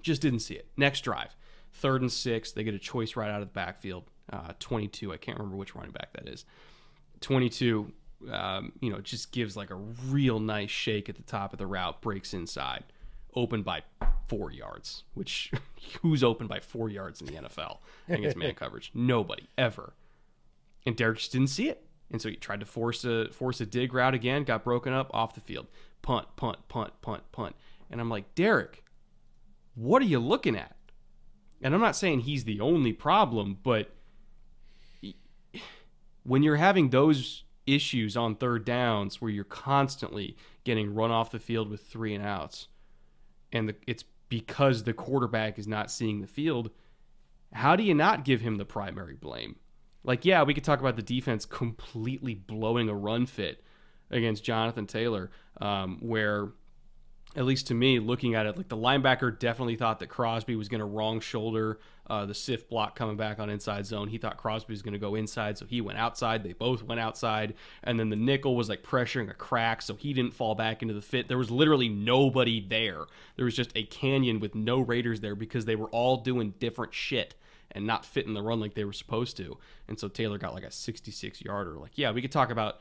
Just 0.01 0.21
didn't 0.21 0.39
see 0.39 0.55
it. 0.55 0.67
Next 0.75 1.01
drive, 1.01 1.35
third 1.73 2.01
and 2.01 2.11
six. 2.11 2.51
They 2.51 2.63
get 2.63 2.73
a 2.73 2.79
choice 2.79 3.15
right 3.15 3.29
out 3.29 3.41
of 3.41 3.47
the 3.47 3.53
backfield. 3.53 4.05
Uh, 4.31 4.53
22. 4.59 5.11
I 5.11 5.17
can't 5.17 5.37
remember 5.37 5.57
which 5.57 5.75
running 5.75 5.91
back 5.91 6.13
that 6.13 6.27
is. 6.27 6.45
22. 7.21 7.91
Um, 8.31 8.73
you 8.81 8.91
know, 8.91 8.99
just 8.99 9.31
gives 9.31 9.55
like 9.55 9.69
a 9.69 9.75
real 9.75 10.39
nice 10.39 10.69
shake 10.69 11.07
at 11.09 11.15
the 11.15 11.23
top 11.23 11.53
of 11.53 11.59
the 11.59 11.67
route, 11.67 12.01
breaks 12.01 12.33
inside 12.33 12.83
open 13.35 13.63
by 13.63 13.83
four 14.27 14.51
yards, 14.51 15.03
which 15.13 15.51
who's 16.01 16.23
open 16.23 16.47
by 16.47 16.59
four 16.59 16.89
yards 16.89 17.21
in 17.21 17.27
the 17.27 17.33
NFL 17.33 17.77
against 18.09 18.37
man 18.37 18.53
coverage? 18.55 18.91
Nobody 18.93 19.47
ever. 19.57 19.93
And 20.85 20.95
Derek 20.95 21.17
just 21.17 21.31
didn't 21.31 21.47
see 21.47 21.69
it. 21.69 21.85
And 22.11 22.21
so 22.21 22.29
he 22.29 22.35
tried 22.35 22.59
to 22.61 22.65
force 22.65 23.05
a 23.05 23.29
force 23.29 23.61
a 23.61 23.65
dig 23.65 23.93
route 23.93 24.15
again, 24.15 24.43
got 24.43 24.63
broken 24.63 24.93
up 24.93 25.11
off 25.13 25.35
the 25.35 25.41
field. 25.41 25.67
Punt, 26.01 26.27
punt, 26.35 26.57
punt, 26.67 26.93
punt, 27.01 27.23
punt. 27.31 27.55
And 27.91 28.01
I'm 28.01 28.09
like, 28.09 28.33
Derek, 28.35 28.83
what 29.75 30.01
are 30.01 30.05
you 30.05 30.19
looking 30.19 30.55
at? 30.55 30.75
And 31.61 31.73
I'm 31.73 31.81
not 31.81 31.95
saying 31.95 32.21
he's 32.21 32.45
the 32.45 32.61
only 32.61 32.93
problem, 32.93 33.57
but 33.63 33.89
when 36.23 36.43
you're 36.43 36.55
having 36.55 36.89
those 36.89 37.43
issues 37.65 38.15
on 38.15 38.35
third 38.35 38.65
downs 38.65 39.21
where 39.21 39.31
you're 39.31 39.43
constantly 39.43 40.37
getting 40.63 40.93
run 40.93 41.11
off 41.11 41.31
the 41.31 41.39
field 41.39 41.69
with 41.69 41.81
three 41.81 42.13
and 42.13 42.23
outs, 42.23 42.67
and 43.51 43.69
the, 43.69 43.75
it's 43.87 44.03
because 44.29 44.83
the 44.83 44.93
quarterback 44.93 45.59
is 45.59 45.67
not 45.67 45.91
seeing 45.91 46.21
the 46.21 46.27
field, 46.27 46.69
how 47.51 47.75
do 47.75 47.83
you 47.83 47.93
not 47.93 48.23
give 48.23 48.41
him 48.41 48.57
the 48.57 48.65
primary 48.65 49.15
blame? 49.15 49.55
Like, 50.03 50.23
yeah, 50.23 50.43
we 50.43 50.53
could 50.53 50.63
talk 50.63 50.79
about 50.79 50.95
the 50.95 51.01
defense 51.01 51.45
completely 51.45 52.35
blowing 52.35 52.89
a 52.89 52.95
run 52.95 53.25
fit 53.25 53.63
against 54.11 54.43
Jonathan 54.43 54.87
Taylor, 54.87 55.29
um, 55.59 55.97
where 55.99 56.49
at 57.35 57.45
least 57.45 57.67
to 57.67 57.73
me, 57.73 57.99
looking 57.99 58.33
at 58.35 58.45
it, 58.45 58.57
like 58.57 58.69
the 58.69 58.77
linebacker 58.77 59.37
definitely 59.37 59.75
thought 59.75 59.99
that 59.99 60.07
Crosby 60.07 60.55
was 60.55 60.67
going 60.67 60.79
to 60.79 60.85
wrong 60.85 61.19
shoulder 61.19 61.79
uh, 62.09 62.25
the 62.25 62.33
sift 62.33 62.69
block 62.69 62.95
coming 62.95 63.17
back 63.17 63.39
on 63.39 63.51
inside 63.51 63.85
zone. 63.85 64.07
He 64.07 64.17
thought 64.17 64.37
Crosby 64.37 64.73
was 64.73 64.81
going 64.81 64.93
to 64.93 64.99
go 64.99 65.13
inside, 65.13 65.57
so 65.57 65.65
he 65.67 65.79
went 65.79 65.99
outside. 65.99 66.43
They 66.43 66.53
both 66.53 66.81
went 66.81 66.99
outside. 66.99 67.53
And 67.83 67.99
then 67.99 68.09
the 68.09 68.15
nickel 68.15 68.55
was 68.55 68.67
like 68.67 68.81
pressuring 68.81 69.29
a 69.29 69.35
crack, 69.35 69.83
so 69.83 69.93
he 69.93 70.13
didn't 70.13 70.33
fall 70.33 70.55
back 70.55 70.81
into 70.81 70.95
the 70.95 71.03
fit. 71.03 71.27
There 71.27 71.37
was 71.37 71.51
literally 71.51 71.87
nobody 71.87 72.65
there. 72.67 73.05
There 73.35 73.45
was 73.45 73.55
just 73.55 73.71
a 73.75 73.83
canyon 73.83 74.39
with 74.39 74.55
no 74.55 74.79
Raiders 74.79 75.21
there 75.21 75.35
because 75.35 75.65
they 75.65 75.75
were 75.75 75.89
all 75.89 76.17
doing 76.17 76.55
different 76.59 76.95
shit 76.95 77.35
and 77.71 77.85
not 77.85 78.05
fitting 78.05 78.33
the 78.33 78.41
run 78.41 78.59
like 78.59 78.73
they 78.73 78.85
were 78.85 78.93
supposed 78.93 79.37
to. 79.37 79.59
And 79.87 79.99
so 79.99 80.07
Taylor 80.07 80.39
got 80.39 80.55
like 80.55 80.63
a 80.63 80.71
66 80.71 81.43
yarder. 81.43 81.77
Like, 81.77 81.91
yeah, 81.95 82.09
we 82.09 82.23
could 82.23 82.31
talk 82.31 82.49
about 82.49 82.79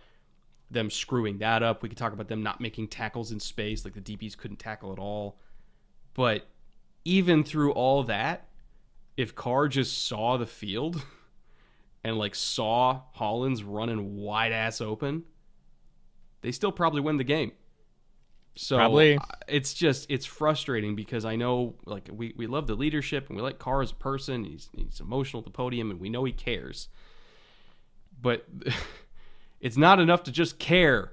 them 0.70 0.90
screwing 0.90 1.38
that 1.38 1.62
up. 1.62 1.82
We 1.82 1.88
could 1.88 1.98
talk 1.98 2.12
about 2.12 2.28
them 2.28 2.42
not 2.42 2.60
making 2.60 2.88
tackles 2.88 3.32
in 3.32 3.40
space, 3.40 3.84
like 3.84 3.94
the 3.94 4.00
DBs 4.00 4.36
couldn't 4.36 4.58
tackle 4.58 4.92
at 4.92 4.98
all. 4.98 5.38
But 6.14 6.46
even 7.04 7.44
through 7.44 7.72
all 7.72 8.02
that, 8.04 8.48
if 9.16 9.34
Carr 9.34 9.68
just 9.68 10.06
saw 10.06 10.36
the 10.36 10.46
field 10.46 11.02
and 12.04 12.18
like 12.18 12.34
saw 12.34 13.02
Hollins 13.12 13.62
running 13.62 14.16
wide 14.16 14.52
ass 14.52 14.80
open, 14.80 15.24
they 16.42 16.52
still 16.52 16.72
probably 16.72 17.00
win 17.00 17.16
the 17.16 17.24
game. 17.24 17.52
So 18.54 18.76
probably. 18.76 19.16
Uh, 19.16 19.20
it's 19.46 19.72
just 19.72 20.10
it's 20.10 20.26
frustrating 20.26 20.96
because 20.96 21.24
I 21.24 21.36
know 21.36 21.76
like 21.86 22.08
we, 22.12 22.34
we 22.36 22.48
love 22.48 22.66
the 22.66 22.74
leadership 22.74 23.28
and 23.28 23.36
we 23.36 23.42
like 23.42 23.58
Carr 23.58 23.82
as 23.82 23.92
a 23.92 23.94
person. 23.94 24.44
He's 24.44 24.68
he's 24.76 25.00
emotional 25.00 25.40
at 25.40 25.44
the 25.44 25.52
podium 25.52 25.90
and 25.92 26.00
we 26.00 26.08
know 26.08 26.24
he 26.24 26.32
cares. 26.32 26.88
But 28.20 28.46
it's 29.60 29.76
not 29.76 30.00
enough 30.00 30.22
to 30.24 30.32
just 30.32 30.58
care. 30.58 31.12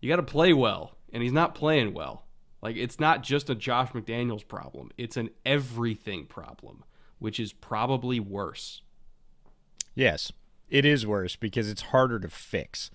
You 0.00 0.08
got 0.08 0.16
to 0.16 0.22
play 0.22 0.52
well, 0.52 0.96
and 1.12 1.22
he's 1.22 1.32
not 1.32 1.54
playing 1.54 1.94
well. 1.94 2.26
Like 2.60 2.76
it's 2.76 3.00
not 3.00 3.22
just 3.22 3.50
a 3.50 3.54
Josh 3.54 3.90
McDaniels 3.90 4.46
problem; 4.46 4.90
it's 4.96 5.16
an 5.16 5.30
everything 5.44 6.26
problem, 6.26 6.84
which 7.18 7.40
is 7.40 7.52
probably 7.52 8.20
worse. 8.20 8.82
Yes, 9.94 10.32
it 10.70 10.84
is 10.84 11.06
worse 11.06 11.36
because 11.36 11.68
it's 11.68 11.82
harder 11.82 12.18
to 12.20 12.28
fix. 12.28 12.90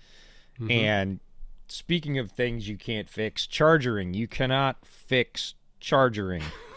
Mm-hmm. 0.58 0.70
And 0.70 1.20
speaking 1.68 2.18
of 2.18 2.32
things 2.32 2.68
you 2.68 2.76
can't 2.76 3.08
fix, 3.08 3.46
chargering, 3.46 4.14
you 4.14 4.26
cannot 4.26 4.84
fix 4.84 5.54
chargering. 5.80 6.42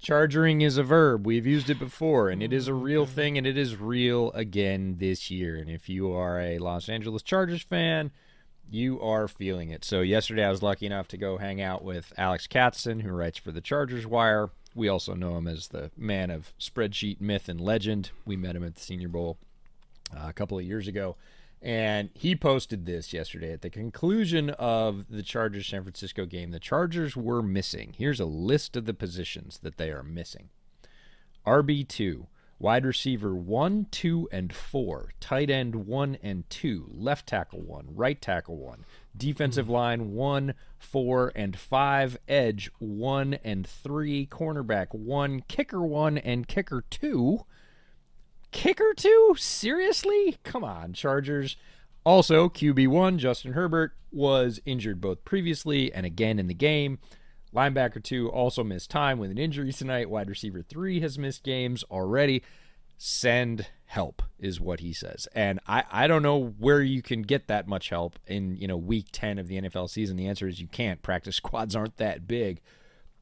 Chargering 0.00 0.60
is 0.60 0.78
a 0.78 0.84
verb. 0.84 1.26
We've 1.26 1.46
used 1.46 1.68
it 1.68 1.78
before, 1.78 2.28
and 2.28 2.40
it 2.42 2.52
is 2.52 2.68
a 2.68 2.74
real 2.74 3.04
thing, 3.04 3.36
and 3.36 3.46
it 3.46 3.58
is 3.58 3.76
real 3.76 4.30
again 4.32 4.96
this 4.98 5.30
year. 5.30 5.56
And 5.56 5.68
if 5.68 5.88
you 5.88 6.12
are 6.12 6.40
a 6.40 6.58
Los 6.58 6.88
Angeles 6.88 7.22
Chargers 7.22 7.62
fan, 7.62 8.12
you 8.70 9.00
are 9.00 9.26
feeling 9.26 9.70
it. 9.70 9.84
So, 9.84 10.00
yesterday 10.00 10.44
I 10.44 10.50
was 10.50 10.62
lucky 10.62 10.86
enough 10.86 11.08
to 11.08 11.16
go 11.16 11.38
hang 11.38 11.60
out 11.60 11.82
with 11.82 12.12
Alex 12.16 12.46
Katzen, 12.46 13.02
who 13.02 13.10
writes 13.10 13.38
for 13.38 13.50
the 13.50 13.60
Chargers 13.60 14.06
Wire. 14.06 14.50
We 14.74 14.88
also 14.88 15.14
know 15.14 15.36
him 15.36 15.48
as 15.48 15.68
the 15.68 15.90
man 15.96 16.30
of 16.30 16.52
spreadsheet 16.60 17.20
myth 17.20 17.48
and 17.48 17.60
legend. 17.60 18.10
We 18.24 18.36
met 18.36 18.54
him 18.54 18.64
at 18.64 18.76
the 18.76 18.80
Senior 18.80 19.08
Bowl 19.08 19.36
uh, 20.16 20.28
a 20.28 20.32
couple 20.32 20.58
of 20.58 20.64
years 20.64 20.86
ago. 20.86 21.16
And 21.60 22.10
he 22.14 22.36
posted 22.36 22.86
this 22.86 23.12
yesterday 23.12 23.52
at 23.52 23.62
the 23.62 23.70
conclusion 23.70 24.50
of 24.50 25.06
the 25.10 25.22
Chargers 25.22 25.66
San 25.66 25.82
Francisco 25.82 26.24
game. 26.24 26.52
The 26.52 26.60
Chargers 26.60 27.16
were 27.16 27.42
missing. 27.42 27.94
Here's 27.96 28.20
a 28.20 28.26
list 28.26 28.76
of 28.76 28.84
the 28.84 28.94
positions 28.94 29.58
that 29.62 29.76
they 29.76 29.90
are 29.90 30.04
missing. 30.04 30.50
RB2, 31.44 32.26
wide 32.60 32.84
receiver 32.84 33.34
1, 33.34 33.86
2, 33.90 34.28
and 34.30 34.52
4, 34.52 35.12
tight 35.20 35.50
end 35.50 35.86
1 35.86 36.18
and 36.22 36.48
2, 36.50 36.90
left 36.92 37.26
tackle 37.26 37.60
1, 37.62 37.88
right 37.94 38.20
tackle 38.20 38.56
1, 38.56 38.84
defensive 39.16 39.68
line 39.68 40.12
1, 40.12 40.54
4, 40.78 41.32
and 41.34 41.58
5, 41.58 42.18
edge 42.28 42.70
1 42.78 43.34
and 43.44 43.66
3, 43.66 44.26
cornerback 44.26 44.94
1, 44.94 45.42
kicker 45.48 45.82
1, 45.82 46.18
and 46.18 46.46
kicker 46.46 46.84
2 46.90 47.44
kicker 48.50 48.94
two? 48.94 49.34
Seriously? 49.36 50.38
Come 50.44 50.64
on, 50.64 50.92
Chargers. 50.92 51.56
Also, 52.04 52.48
QB1, 52.48 53.18
Justin 53.18 53.52
Herbert, 53.52 53.92
was 54.10 54.60
injured 54.64 55.00
both 55.00 55.24
previously 55.24 55.92
and 55.92 56.06
again 56.06 56.38
in 56.38 56.46
the 56.46 56.54
game. 56.54 56.98
Linebacker 57.54 58.02
2 58.02 58.30
also 58.30 58.62
missed 58.62 58.90
time 58.90 59.18
with 59.18 59.30
an 59.30 59.38
injury 59.38 59.72
tonight. 59.72 60.10
Wide 60.10 60.28
receiver 60.28 60.62
3 60.62 61.00
has 61.00 61.18
missed 61.18 61.42
games 61.42 61.84
already. 61.90 62.42
Send 62.96 63.68
help 63.86 64.22
is 64.38 64.60
what 64.60 64.80
he 64.80 64.92
says. 64.92 65.28
And 65.34 65.60
I, 65.66 65.84
I 65.90 66.06
don't 66.06 66.22
know 66.22 66.54
where 66.58 66.82
you 66.82 67.00
can 67.00 67.22
get 67.22 67.48
that 67.48 67.66
much 67.66 67.88
help 67.88 68.18
in, 68.26 68.56
you 68.56 68.66
know, 68.66 68.76
week 68.76 69.06
10 69.12 69.38
of 69.38 69.48
the 69.48 69.60
NFL 69.60 69.88
season. 69.88 70.16
The 70.16 70.26
answer 70.26 70.46
is 70.46 70.60
you 70.60 70.66
can't. 70.66 71.02
Practice 71.02 71.36
squads 71.36 71.74
aren't 71.74 71.96
that 71.96 72.26
big. 72.26 72.60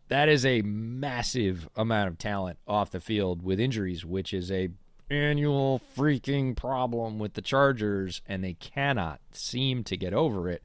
That 0.08 0.28
is 0.28 0.46
a 0.46 0.62
massive 0.62 1.68
amount 1.76 2.08
of 2.08 2.18
talent 2.18 2.58
off 2.66 2.90
the 2.90 3.00
field 3.00 3.42
with 3.42 3.60
injuries, 3.60 4.04
which 4.04 4.32
is 4.32 4.50
a 4.50 4.70
annual 5.10 5.80
freaking 5.96 6.56
problem 6.56 7.18
with 7.18 7.34
the 7.34 7.42
Chargers, 7.42 8.22
and 8.26 8.42
they 8.42 8.54
cannot 8.54 9.20
seem 9.32 9.84
to 9.84 9.96
get 9.96 10.12
over 10.12 10.48
it. 10.48 10.62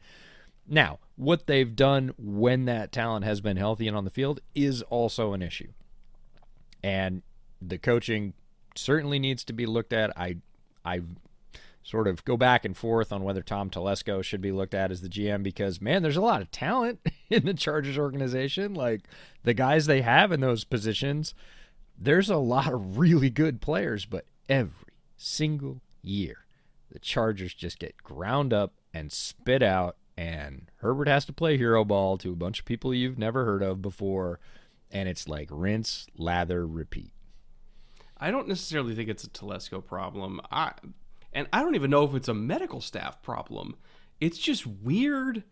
Now, 0.67 0.99
what 1.15 1.47
they've 1.47 1.75
done 1.75 2.13
when 2.17 2.65
that 2.65 2.91
talent 2.91 3.25
has 3.25 3.41
been 3.41 3.57
healthy 3.57 3.87
and 3.87 3.97
on 3.97 4.05
the 4.05 4.09
field 4.09 4.39
is 4.55 4.81
also 4.83 5.33
an 5.33 5.41
issue. 5.41 5.71
And 6.83 7.21
the 7.61 7.77
coaching 7.77 8.33
certainly 8.75 9.19
needs 9.19 9.43
to 9.45 9.53
be 9.53 9.65
looked 9.65 9.93
at. 9.93 10.17
I 10.17 10.37
I 10.83 11.01
sort 11.83 12.07
of 12.07 12.23
go 12.25 12.37
back 12.37 12.63
and 12.63 12.77
forth 12.77 13.11
on 13.11 13.23
whether 13.23 13.41
Tom 13.41 13.69
Telesco 13.69 14.23
should 14.23 14.41
be 14.41 14.51
looked 14.51 14.73
at 14.73 14.91
as 14.91 15.01
the 15.01 15.09
GM 15.09 15.43
because 15.43 15.81
man, 15.81 16.03
there's 16.03 16.17
a 16.17 16.21
lot 16.21 16.41
of 16.41 16.51
talent 16.51 16.99
in 17.29 17.45
the 17.45 17.53
Chargers 17.53 17.97
organization. 17.97 18.73
Like 18.73 19.01
the 19.43 19.53
guys 19.53 19.85
they 19.85 20.01
have 20.01 20.31
in 20.31 20.41
those 20.41 20.63
positions, 20.63 21.33
there's 21.97 22.29
a 22.29 22.37
lot 22.37 22.71
of 22.71 22.97
really 22.97 23.29
good 23.29 23.61
players, 23.61 24.05
but 24.05 24.25
every 24.51 24.93
single 25.15 25.81
year. 26.03 26.45
The 26.91 26.99
Chargers 26.99 27.53
just 27.53 27.79
get 27.79 28.03
ground 28.03 28.53
up 28.53 28.73
and 28.93 29.11
spit 29.11 29.63
out, 29.63 29.95
and 30.17 30.69
Herbert 30.77 31.07
has 31.07 31.25
to 31.25 31.33
play 31.33 31.57
hero 31.57 31.85
ball 31.85 32.17
to 32.17 32.33
a 32.33 32.35
bunch 32.35 32.59
of 32.59 32.65
people 32.65 32.93
you've 32.93 33.17
never 33.17 33.45
heard 33.45 33.63
of 33.63 33.81
before, 33.81 34.41
and 34.91 35.07
it's 35.07 35.27
like 35.27 35.47
rinse, 35.49 36.05
lather, 36.17 36.67
repeat. 36.67 37.13
I 38.17 38.29
don't 38.29 38.49
necessarily 38.49 38.93
think 38.93 39.09
it's 39.09 39.23
a 39.23 39.29
Telesco 39.29 39.83
problem. 39.83 40.41
I 40.51 40.73
and 41.33 41.47
I 41.53 41.61
don't 41.61 41.75
even 41.75 41.89
know 41.89 42.03
if 42.03 42.13
it's 42.13 42.27
a 42.27 42.33
medical 42.33 42.81
staff 42.81 43.23
problem. 43.23 43.77
It's 44.19 44.37
just 44.37 44.67
weird 44.67 45.43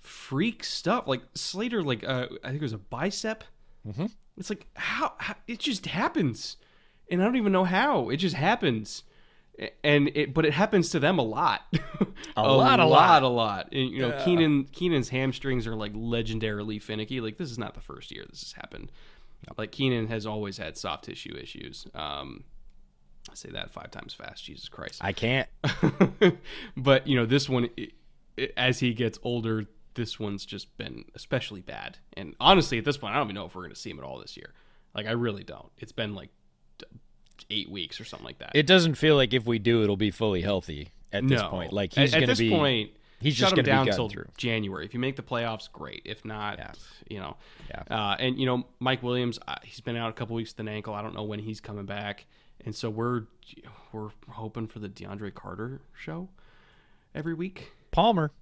freak 0.00 0.62
stuff. 0.62 1.08
Like 1.08 1.22
Slater, 1.34 1.82
like 1.82 2.04
uh, 2.04 2.28
I 2.44 2.48
think 2.48 2.60
it 2.60 2.62
was 2.62 2.72
a 2.72 2.78
bicep. 2.78 3.42
Mm-hmm. 3.86 4.06
It's 4.38 4.48
like 4.48 4.68
how, 4.74 5.14
how 5.18 5.34
it 5.48 5.58
just 5.58 5.86
happens, 5.86 6.56
and 7.10 7.20
I 7.20 7.24
don't 7.24 7.36
even 7.36 7.52
know 7.52 7.64
how 7.64 8.10
it 8.10 8.18
just 8.18 8.36
happens. 8.36 9.04
And 9.82 10.12
it, 10.14 10.34
but 10.34 10.46
it 10.46 10.52
happens 10.52 10.90
to 10.90 11.00
them 11.00 11.18
a 11.18 11.22
lot, 11.22 11.62
a, 12.00 12.06
a 12.36 12.46
lot, 12.46 12.78
a 12.78 12.84
lot, 12.84 13.24
a 13.24 13.28
lot. 13.28 13.72
And, 13.72 13.90
you 13.90 14.00
know, 14.02 14.10
yeah. 14.10 14.24
Keenan 14.24 14.64
Keenan's 14.64 15.08
hamstrings 15.08 15.66
are 15.66 15.74
like 15.74 15.92
legendarily 15.94 16.80
finicky. 16.80 17.20
Like 17.20 17.38
this 17.38 17.50
is 17.50 17.58
not 17.58 17.74
the 17.74 17.80
first 17.80 18.12
year 18.12 18.24
this 18.30 18.42
has 18.42 18.52
happened. 18.52 18.92
Like 19.56 19.72
Keenan 19.72 20.06
has 20.08 20.26
always 20.26 20.58
had 20.58 20.76
soft 20.76 21.06
tissue 21.06 21.34
issues. 21.36 21.86
Um, 21.94 22.44
I 23.30 23.34
say 23.34 23.50
that 23.50 23.70
five 23.70 23.90
times 23.90 24.14
fast. 24.14 24.44
Jesus 24.44 24.68
Christ, 24.68 25.02
I 25.02 25.12
can't. 25.12 25.48
but 26.76 27.06
you 27.06 27.16
know, 27.16 27.26
this 27.26 27.48
one, 27.48 27.68
it, 27.76 27.92
it, 28.36 28.52
as 28.56 28.78
he 28.78 28.94
gets 28.94 29.18
older, 29.22 29.66
this 29.94 30.18
one's 30.18 30.46
just 30.46 30.76
been 30.78 31.04
especially 31.14 31.60
bad. 31.60 31.98
And 32.16 32.34
honestly, 32.40 32.78
at 32.78 32.84
this 32.84 32.96
point, 32.96 33.14
I 33.14 33.18
don't 33.18 33.26
even 33.26 33.34
know 33.34 33.46
if 33.46 33.54
we're 33.54 33.62
going 33.62 33.74
to 33.74 33.80
see 33.80 33.90
him 33.90 33.98
at 33.98 34.04
all 34.04 34.20
this 34.20 34.36
year. 34.36 34.54
Like, 34.94 35.06
I 35.06 35.12
really 35.12 35.44
don't. 35.44 35.70
It's 35.78 35.92
been 35.92 36.14
like 36.14 36.30
eight 37.50 37.70
weeks 37.70 38.00
or 38.00 38.04
something 38.04 38.26
like 38.26 38.38
that. 38.38 38.52
It 38.54 38.66
doesn't 38.66 38.94
feel 38.94 39.16
like 39.16 39.32
if 39.32 39.46
we 39.46 39.58
do, 39.58 39.82
it'll 39.82 39.96
be 39.96 40.10
fully 40.10 40.42
healthy 40.42 40.88
at 41.12 41.26
this 41.26 41.40
no. 41.40 41.48
point. 41.48 41.72
Like 41.72 41.94
he's 41.94 42.12
going 42.12 42.28
to 42.28 42.36
be. 42.36 42.50
Point, 42.50 42.90
he's 43.20 43.36
just 43.36 43.54
going 43.54 43.64
to 43.64 43.70
down 43.70 43.88
until 43.88 44.10
January. 44.36 44.84
If 44.84 44.94
you 44.94 45.00
make 45.00 45.16
the 45.16 45.22
playoffs, 45.22 45.70
great. 45.70 46.02
If 46.04 46.24
not, 46.24 46.58
yeah. 46.58 46.72
you 47.08 47.18
know. 47.18 47.36
Yeah. 47.70 47.82
Uh, 47.90 48.16
and 48.18 48.38
you 48.38 48.46
know, 48.46 48.66
Mike 48.80 49.02
Williams, 49.02 49.38
uh, 49.46 49.56
he's 49.62 49.80
been 49.80 49.96
out 49.96 50.10
a 50.10 50.12
couple 50.12 50.36
weeks 50.36 50.52
with 50.52 50.60
an 50.60 50.68
ankle. 50.68 50.94
I 50.94 51.02
don't 51.02 51.14
know 51.14 51.24
when 51.24 51.38
he's 51.38 51.60
coming 51.60 51.86
back. 51.86 52.26
And 52.64 52.74
so 52.74 52.90
we're 52.90 53.22
we're 53.92 54.10
hoping 54.28 54.66
for 54.66 54.78
the 54.78 54.88
DeAndre 54.88 55.32
Carter 55.32 55.80
show 55.94 56.28
every 57.14 57.34
week. 57.34 57.72
Palmer. 57.90 58.32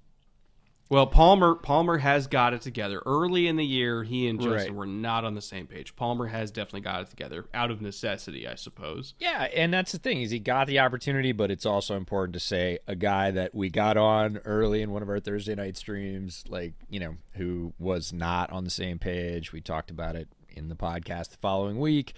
Well, 0.88 1.06
Palmer 1.08 1.56
Palmer 1.56 1.98
has 1.98 2.28
got 2.28 2.54
it 2.54 2.60
together. 2.60 3.02
Early 3.04 3.48
in 3.48 3.56
the 3.56 3.64
year, 3.64 4.04
he 4.04 4.28
and 4.28 4.40
Justin 4.40 4.72
right. 4.72 4.74
were 4.74 4.86
not 4.86 5.24
on 5.24 5.34
the 5.34 5.42
same 5.42 5.66
page. 5.66 5.96
Palmer 5.96 6.26
has 6.26 6.50
definitely 6.52 6.82
got 6.82 7.02
it 7.02 7.10
together 7.10 7.46
out 7.52 7.72
of 7.72 7.80
necessity, 7.80 8.46
I 8.46 8.54
suppose. 8.54 9.14
Yeah, 9.18 9.48
and 9.54 9.74
that's 9.74 9.92
the 9.92 9.98
thing 9.98 10.22
is 10.22 10.30
he 10.30 10.38
got 10.38 10.68
the 10.68 10.78
opportunity, 10.78 11.32
but 11.32 11.50
it's 11.50 11.66
also 11.66 11.96
important 11.96 12.34
to 12.34 12.40
say 12.40 12.78
a 12.86 12.94
guy 12.94 13.32
that 13.32 13.54
we 13.54 13.68
got 13.68 13.96
on 13.96 14.38
early 14.44 14.80
in 14.80 14.92
one 14.92 15.02
of 15.02 15.08
our 15.08 15.18
Thursday 15.18 15.56
night 15.56 15.76
streams, 15.76 16.44
like 16.48 16.74
you 16.88 17.00
know, 17.00 17.16
who 17.34 17.72
was 17.78 18.12
not 18.12 18.50
on 18.52 18.62
the 18.62 18.70
same 18.70 18.98
page. 18.98 19.52
We 19.52 19.60
talked 19.60 19.90
about 19.90 20.14
it 20.14 20.28
in 20.48 20.68
the 20.68 20.76
podcast 20.76 21.30
the 21.30 21.38
following 21.38 21.80
week 21.80 22.14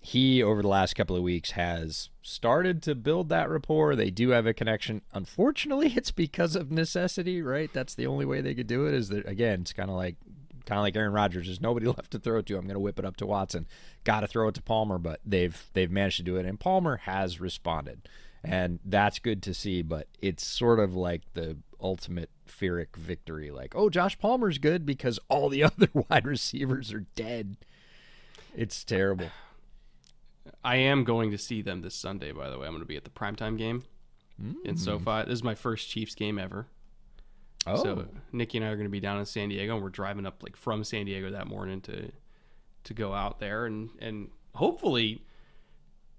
he 0.00 0.42
over 0.42 0.62
the 0.62 0.68
last 0.68 0.94
couple 0.94 1.14
of 1.14 1.22
weeks 1.22 1.52
has 1.52 2.08
started 2.22 2.82
to 2.82 2.94
build 2.94 3.28
that 3.28 3.50
rapport. 3.50 3.94
They 3.94 4.10
do 4.10 4.30
have 4.30 4.46
a 4.46 4.54
connection. 4.54 5.02
Unfortunately, 5.12 5.92
it's 5.96 6.10
because 6.10 6.56
of 6.56 6.70
necessity, 6.70 7.42
right? 7.42 7.70
That's 7.72 7.94
the 7.94 8.06
only 8.06 8.24
way 8.24 8.40
they 8.40 8.54
could 8.54 8.66
do 8.66 8.86
it. 8.86 8.94
Is 8.94 9.10
that 9.10 9.28
again? 9.28 9.60
It's 9.60 9.72
kind 9.72 9.90
of 9.90 9.96
like 9.96 10.16
kind 10.66 10.78
of 10.78 10.82
like 10.82 10.96
Aaron 10.96 11.12
Rodgers. 11.12 11.46
There's 11.46 11.60
nobody 11.60 11.86
left 11.88 12.12
to 12.12 12.18
throw 12.18 12.38
it 12.38 12.46
to. 12.46 12.56
I'm 12.56 12.62
going 12.62 12.74
to 12.74 12.80
whip 12.80 12.98
it 12.98 13.04
up 13.04 13.16
to 13.18 13.26
Watson. 13.26 13.66
Got 14.04 14.20
to 14.20 14.26
throw 14.26 14.48
it 14.48 14.54
to 14.54 14.62
Palmer, 14.62 14.98
but 14.98 15.20
they've 15.24 15.68
they've 15.74 15.90
managed 15.90 16.16
to 16.16 16.22
do 16.22 16.36
it, 16.36 16.46
and 16.46 16.58
Palmer 16.58 16.98
has 16.98 17.40
responded, 17.40 18.08
and 18.42 18.80
that's 18.84 19.18
good 19.18 19.42
to 19.42 19.52
see. 19.54 19.82
But 19.82 20.08
it's 20.20 20.46
sort 20.46 20.80
of 20.80 20.94
like 20.94 21.22
the 21.34 21.58
ultimate 21.78 22.30
Pyrrhic 22.46 22.96
victory. 22.96 23.50
Like, 23.50 23.74
oh, 23.76 23.90
Josh 23.90 24.18
Palmer's 24.18 24.58
good 24.58 24.86
because 24.86 25.18
all 25.28 25.50
the 25.50 25.62
other 25.64 25.88
wide 25.92 26.26
receivers 26.26 26.90
are 26.92 27.06
dead. 27.14 27.56
It's 28.56 28.82
terrible. 28.82 29.30
I 30.64 30.76
am 30.76 31.04
going 31.04 31.30
to 31.30 31.38
see 31.38 31.62
them 31.62 31.82
this 31.82 31.94
Sunday. 31.94 32.32
By 32.32 32.50
the 32.50 32.58
way, 32.58 32.66
I'm 32.66 32.72
going 32.72 32.82
to 32.82 32.86
be 32.86 32.96
at 32.96 33.04
the 33.04 33.10
primetime 33.10 33.56
game 33.56 33.84
mm. 34.42 34.54
in 34.64 34.76
SoFi. 34.76 35.24
This 35.24 35.34
is 35.34 35.44
my 35.44 35.54
first 35.54 35.88
Chiefs 35.88 36.14
game 36.14 36.38
ever. 36.38 36.66
Oh. 37.66 37.82
So 37.82 38.06
Nikki 38.32 38.58
and 38.58 38.66
I 38.66 38.70
are 38.70 38.76
going 38.76 38.86
to 38.86 38.90
be 38.90 39.00
down 39.00 39.18
in 39.18 39.26
San 39.26 39.50
Diego, 39.50 39.74
and 39.74 39.82
we're 39.82 39.90
driving 39.90 40.26
up 40.26 40.42
like 40.42 40.56
from 40.56 40.84
San 40.84 41.06
Diego 41.06 41.30
that 41.30 41.46
morning 41.46 41.80
to 41.82 42.10
to 42.84 42.94
go 42.94 43.12
out 43.12 43.40
there 43.40 43.66
and 43.66 43.90
and 43.98 44.30
hopefully, 44.54 45.22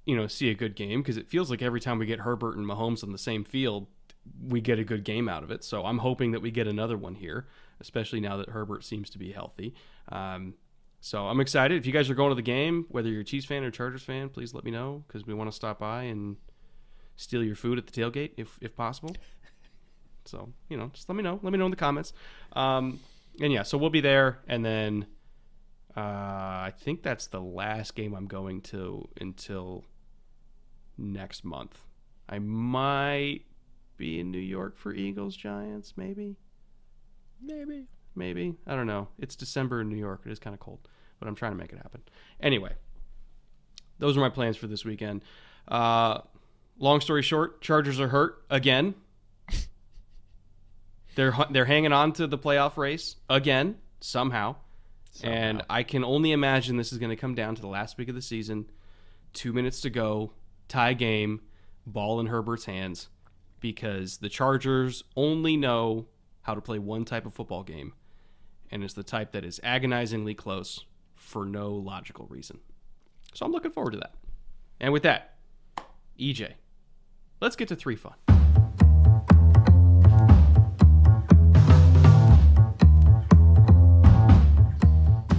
you 0.06 0.16
know, 0.16 0.28
see 0.28 0.50
a 0.50 0.54
good 0.54 0.76
game 0.76 1.02
because 1.02 1.18
it 1.18 1.28
feels 1.28 1.50
like 1.50 1.62
every 1.62 1.80
time 1.80 1.98
we 2.00 2.06
get 2.06 2.20
Herbert 2.20 2.58
and 2.58 2.66
Mahomes 2.66 3.04
on 3.04 3.12
the 3.12 3.18
same 3.18 3.44
field, 3.44 3.88
we 4.48 4.62
get 4.62 4.80
a 4.80 4.84
good 4.84 5.04
game 5.04 5.28
out 5.28 5.44
of 5.44 5.52
it. 5.52 5.64
So 5.64 5.86
I'm 5.86 6.00
hoping 6.00 6.32
that 6.32 6.42
we 6.42 6.52
get 6.52 6.68
another 6.68 6.98
one 6.98 7.16
here, 7.16 7.48
especially 7.80 8.20
now 8.20 8.38
that 8.38 8.50
Herbert 8.50 8.84
seems 8.84 9.10
to 9.12 9.18
be 9.18 9.32
healthy. 9.32 9.74
Um, 10.10 10.54
so 11.02 11.28
I'm 11.28 11.40
excited. 11.40 11.78
If 11.78 11.88
you 11.88 11.92
guys 11.92 12.12
are 12.12 12.16
going 12.16 12.30
to 12.30 12.36
the 12.36 12.44
game, 12.44 12.86
whether 12.90 13.10
you're 13.10 13.22
a 13.22 13.26
Chiefs 13.26 13.48
fan 13.48 13.64
or 13.64 13.72
Chargers 13.72 14.04
fan, 14.04 14.30
please 14.30 14.54
let 14.54 14.64
me 14.64 14.70
know 14.70 15.04
because 15.08 15.26
we 15.26 15.34
want 15.34 15.50
to 15.50 15.56
stop 15.56 15.80
by 15.80 16.04
and 16.04 16.38
steal 17.16 17.44
your 17.44 17.56
food 17.56 17.80
at 17.80 17.88
the 17.88 17.92
tailgate 17.92 18.32
if 18.38 18.58
if 18.62 18.76
possible. 18.76 19.16
So 20.26 20.54
you 20.70 20.78
know, 20.78 20.92
just 20.94 21.10
let 21.10 21.16
me 21.16 21.24
know. 21.24 21.40
Let 21.42 21.52
me 21.52 21.58
know 21.58 21.66
in 21.66 21.72
the 21.72 21.78
comments. 21.78 22.14
Um, 22.54 23.00
and 23.42 23.52
yeah, 23.52 23.64
so 23.64 23.80
we'll 23.80 23.90
be 23.90 24.02
there, 24.02 24.38
and 24.48 24.64
then 24.64 25.08
uh, 25.98 26.00
I 26.00 26.74
think 26.78 27.02
that's 27.02 27.26
the 27.26 27.42
last 27.42 27.96
game 27.96 28.14
I'm 28.14 28.28
going 28.28 28.62
to 28.62 29.10
until 29.20 29.84
next 31.00 31.44
month. 31.44 31.82
I 32.30 32.38
might 32.38 33.42
be 33.98 34.20
in 34.20 34.30
New 34.30 34.38
York 34.38 34.78
for 34.78 34.94
Eagles 34.94 35.36
Giants, 35.36 35.94
maybe. 35.98 36.38
Maybe 37.42 37.88
maybe. 38.16 38.56
I 38.68 38.76
don't 38.76 38.88
know. 38.88 39.08
It's 39.18 39.36
December 39.36 39.82
in 39.82 39.90
New 39.90 39.98
York. 39.98 40.22
It 40.26 40.32
is 40.32 40.40
kind 40.40 40.54
of 40.54 40.60
cold, 40.60 40.88
but 41.20 41.28
I'm 41.28 41.36
trying 41.36 41.52
to 41.52 41.58
make 41.58 41.72
it 41.72 41.78
happen. 41.78 42.02
Anyway, 42.40 42.74
those 44.00 44.18
are 44.18 44.20
my 44.22 44.30
plans 44.30 44.58
for 44.58 44.68
this 44.68 44.84
weekend. 44.84 45.24
Uh, 45.68 46.20
long 46.80 47.02
story 47.02 47.22
short, 47.22 47.62
Chargers 47.62 48.00
are 48.00 48.10
hurt 48.10 48.44
again. 48.50 48.96
they're 51.16 51.34
they're 51.52 51.66
hanging 51.66 51.94
on 51.94 52.14
to 52.14 52.28
the 52.28 52.38
playoff 52.38 52.78
race 52.78 53.16
again 53.30 53.78
somehow. 54.00 54.56
somehow. 55.12 55.36
And 55.36 55.62
I 55.70 55.84
can 55.84 56.04
only 56.04 56.32
imagine 56.32 56.78
this 56.78 56.92
is 56.92 56.98
going 56.98 57.12
to 57.12 57.16
come 57.16 57.36
down 57.36 57.56
to 57.56 57.62
the 57.62 57.68
last 57.68 57.98
week 57.98 58.10
of 58.10 58.16
the 58.16 58.22
season. 58.22 58.70
Two 59.34 59.54
minutes 59.54 59.82
to 59.82 59.90
go, 59.90 60.34
tie 60.68 60.94
game, 60.94 61.42
ball 61.86 62.20
in 62.20 62.26
Herbert's 62.26 62.66
hands, 62.66 63.08
because 63.62 64.18
the 64.18 64.28
Chargers 64.30 65.04
only 65.16 65.56
know 65.56 66.08
how 66.42 66.54
to 66.56 66.62
play 66.62 66.80
one 66.80 67.06
type 67.06 67.26
of 67.26 67.34
football 67.34 67.64
game, 67.64 67.94
and 68.72 68.84
is 68.84 68.94
the 68.94 69.04
type 69.04 69.32
that 69.34 69.44
is 69.44 69.60
agonizingly 69.64 70.34
close 70.34 70.86
for 71.16 71.46
no 71.46 71.72
logical 71.72 72.26
reason. 72.30 72.60
So 73.34 73.46
I'm 73.46 73.52
looking 73.52 73.72
forward 73.72 73.92
to 73.92 73.98
that. 73.98 74.14
And 74.80 74.94
with 74.94 75.04
that, 75.04 75.36
EJ, 76.20 76.54
let's 77.40 77.56
get 77.56 77.68
to 77.68 77.76
three 77.76 77.96
fun. 77.96 78.14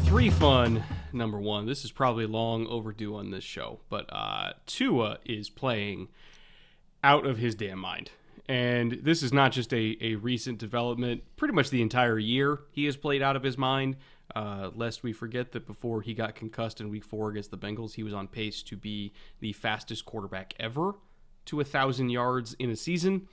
Three 0.05 0.31
fun 0.31 0.85
number 1.13 1.39
one. 1.39 1.67
This 1.67 1.85
is 1.85 1.91
probably 1.91 2.27
long 2.27 2.67
overdue 2.67 3.17
on 3.17 3.31
this 3.31 3.45
show, 3.45 3.81
but 3.89 4.07
uh, 4.13 4.53
Tua 4.67 5.19
is 5.25 5.51
playing 5.51 6.09
out 7.03 7.27
of 7.27 7.39
his 7.39 7.55
damn 7.55 7.79
mind. 7.79 8.11
And 8.53 8.93
this 9.03 9.23
is 9.23 9.33
not 9.33 9.51
just 9.51 9.73
a, 9.73 9.97
a 10.03 10.17
recent 10.17 10.59
development. 10.59 11.23
Pretty 11.37 11.55
much 11.55 11.71
the 11.71 11.81
entire 11.81 12.19
year 12.19 12.61
he 12.71 12.85
has 12.85 12.99
played 12.99 13.23
out 13.23 13.35
of 13.35 13.43
his 13.43 13.57
mind. 13.57 13.97
Uh, 14.37 14.69
lest 14.75 15.03
we 15.03 15.15
forget 15.15 15.53
that 15.53 15.67
before 15.67 16.03
he 16.03 16.13
got 16.13 16.35
concussed 16.35 16.79
in 16.79 16.91
week 16.91 17.03
four 17.03 17.31
against 17.31 17.51
the 17.51 17.57
Bengals, 17.57 17.95
he 17.95 18.03
was 18.03 18.13
on 18.13 18.29
pace 18.29 18.63
to 18.65 18.77
be 18.77 19.11
the 19.41 19.55
fastest 19.55 20.05
quarterback 20.05 20.53
ever 20.61 20.93
to 21.47 21.61
a 21.61 21.65
thousand 21.65 22.11
yards 22.11 22.53
in 22.59 22.69
a 22.69 22.77
season. 22.77 23.27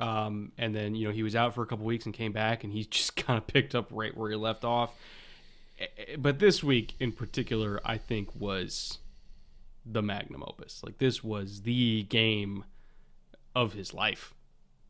Um, 0.00 0.52
and 0.58 0.74
then, 0.74 0.94
you 0.94 1.08
know, 1.08 1.14
he 1.14 1.22
was 1.22 1.34
out 1.34 1.54
for 1.54 1.62
a 1.62 1.66
couple 1.66 1.86
weeks 1.86 2.04
and 2.04 2.12
came 2.12 2.32
back, 2.32 2.62
and 2.62 2.70
he 2.70 2.84
just 2.90 3.16
kind 3.16 3.38
of 3.38 3.46
picked 3.46 3.74
up 3.74 3.88
right 3.90 4.14
where 4.14 4.28
he 4.28 4.36
left 4.36 4.64
off. 4.64 4.92
But 6.18 6.40
this 6.40 6.62
week 6.62 6.94
in 7.00 7.12
particular, 7.12 7.80
I 7.86 7.96
think 7.96 8.38
was 8.38 8.98
the 9.86 10.02
magnum 10.02 10.44
opus. 10.46 10.82
Like, 10.84 10.98
this 10.98 11.24
was 11.24 11.62
the 11.62 12.02
game 12.02 12.64
of 13.54 13.72
his 13.72 13.94
life 13.94 14.34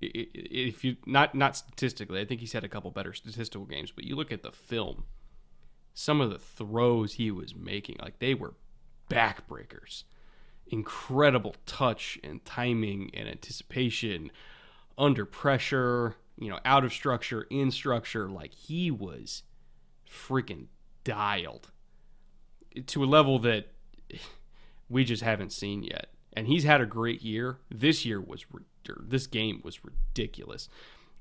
if 0.00 0.84
you 0.84 0.96
not 1.06 1.34
not 1.34 1.56
statistically, 1.56 2.20
I 2.20 2.24
think 2.24 2.40
he's 2.40 2.52
had 2.52 2.64
a 2.64 2.68
couple 2.68 2.90
better 2.90 3.12
statistical 3.12 3.66
games, 3.66 3.90
but 3.90 4.04
you 4.04 4.16
look 4.16 4.32
at 4.32 4.42
the 4.42 4.52
film, 4.52 5.04
some 5.94 6.20
of 6.20 6.30
the 6.30 6.38
throws 6.38 7.14
he 7.14 7.30
was 7.30 7.54
making, 7.54 7.96
like 8.00 8.18
they 8.18 8.34
were 8.34 8.54
backbreakers. 9.10 10.04
Incredible 10.70 11.56
touch 11.66 12.18
and 12.22 12.44
timing 12.44 13.10
and 13.14 13.28
anticipation 13.28 14.30
under 14.98 15.24
pressure, 15.24 16.16
you 16.38 16.50
know, 16.50 16.58
out 16.64 16.84
of 16.84 16.92
structure, 16.92 17.46
in 17.50 17.70
structure, 17.70 18.28
like 18.28 18.52
he 18.52 18.90
was 18.90 19.42
freaking 20.08 20.66
dialed 21.04 21.70
to 22.86 23.02
a 23.02 23.06
level 23.06 23.38
that 23.38 23.72
we 24.88 25.04
just 25.04 25.22
haven't 25.22 25.52
seen 25.52 25.82
yet. 25.82 26.08
And 26.34 26.46
he's 26.46 26.64
had 26.64 26.80
a 26.80 26.86
great 26.86 27.22
year. 27.22 27.58
This 27.70 28.04
year 28.04 28.20
was 28.20 28.44
this 29.00 29.26
game 29.26 29.60
was 29.64 29.80
ridiculous. 29.84 30.68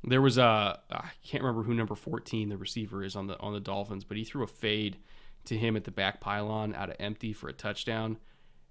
There 0.04 0.22
was 0.22 0.38
a 0.38 0.80
I 0.90 1.10
can't 1.26 1.44
remember 1.44 1.64
who 1.64 1.74
number 1.74 1.96
14 1.96 2.50
the 2.50 2.58
receiver 2.58 3.04
is 3.04 3.16
on 3.16 3.28
the 3.28 3.40
on 3.40 3.54
the 3.54 3.60
Dolphins, 3.60 4.04
but 4.04 4.18
he 4.18 4.24
threw 4.24 4.44
a 4.44 4.48
fade 4.48 4.98
to 5.46 5.58
him 5.58 5.76
at 5.76 5.86
the 5.86 5.92
back 5.92 6.20
pylon 6.20 6.76
out 6.76 6.90
of 6.90 6.96
empty 7.00 7.34
for 7.34 7.48
a 7.50 7.54
touchdown 7.54 8.18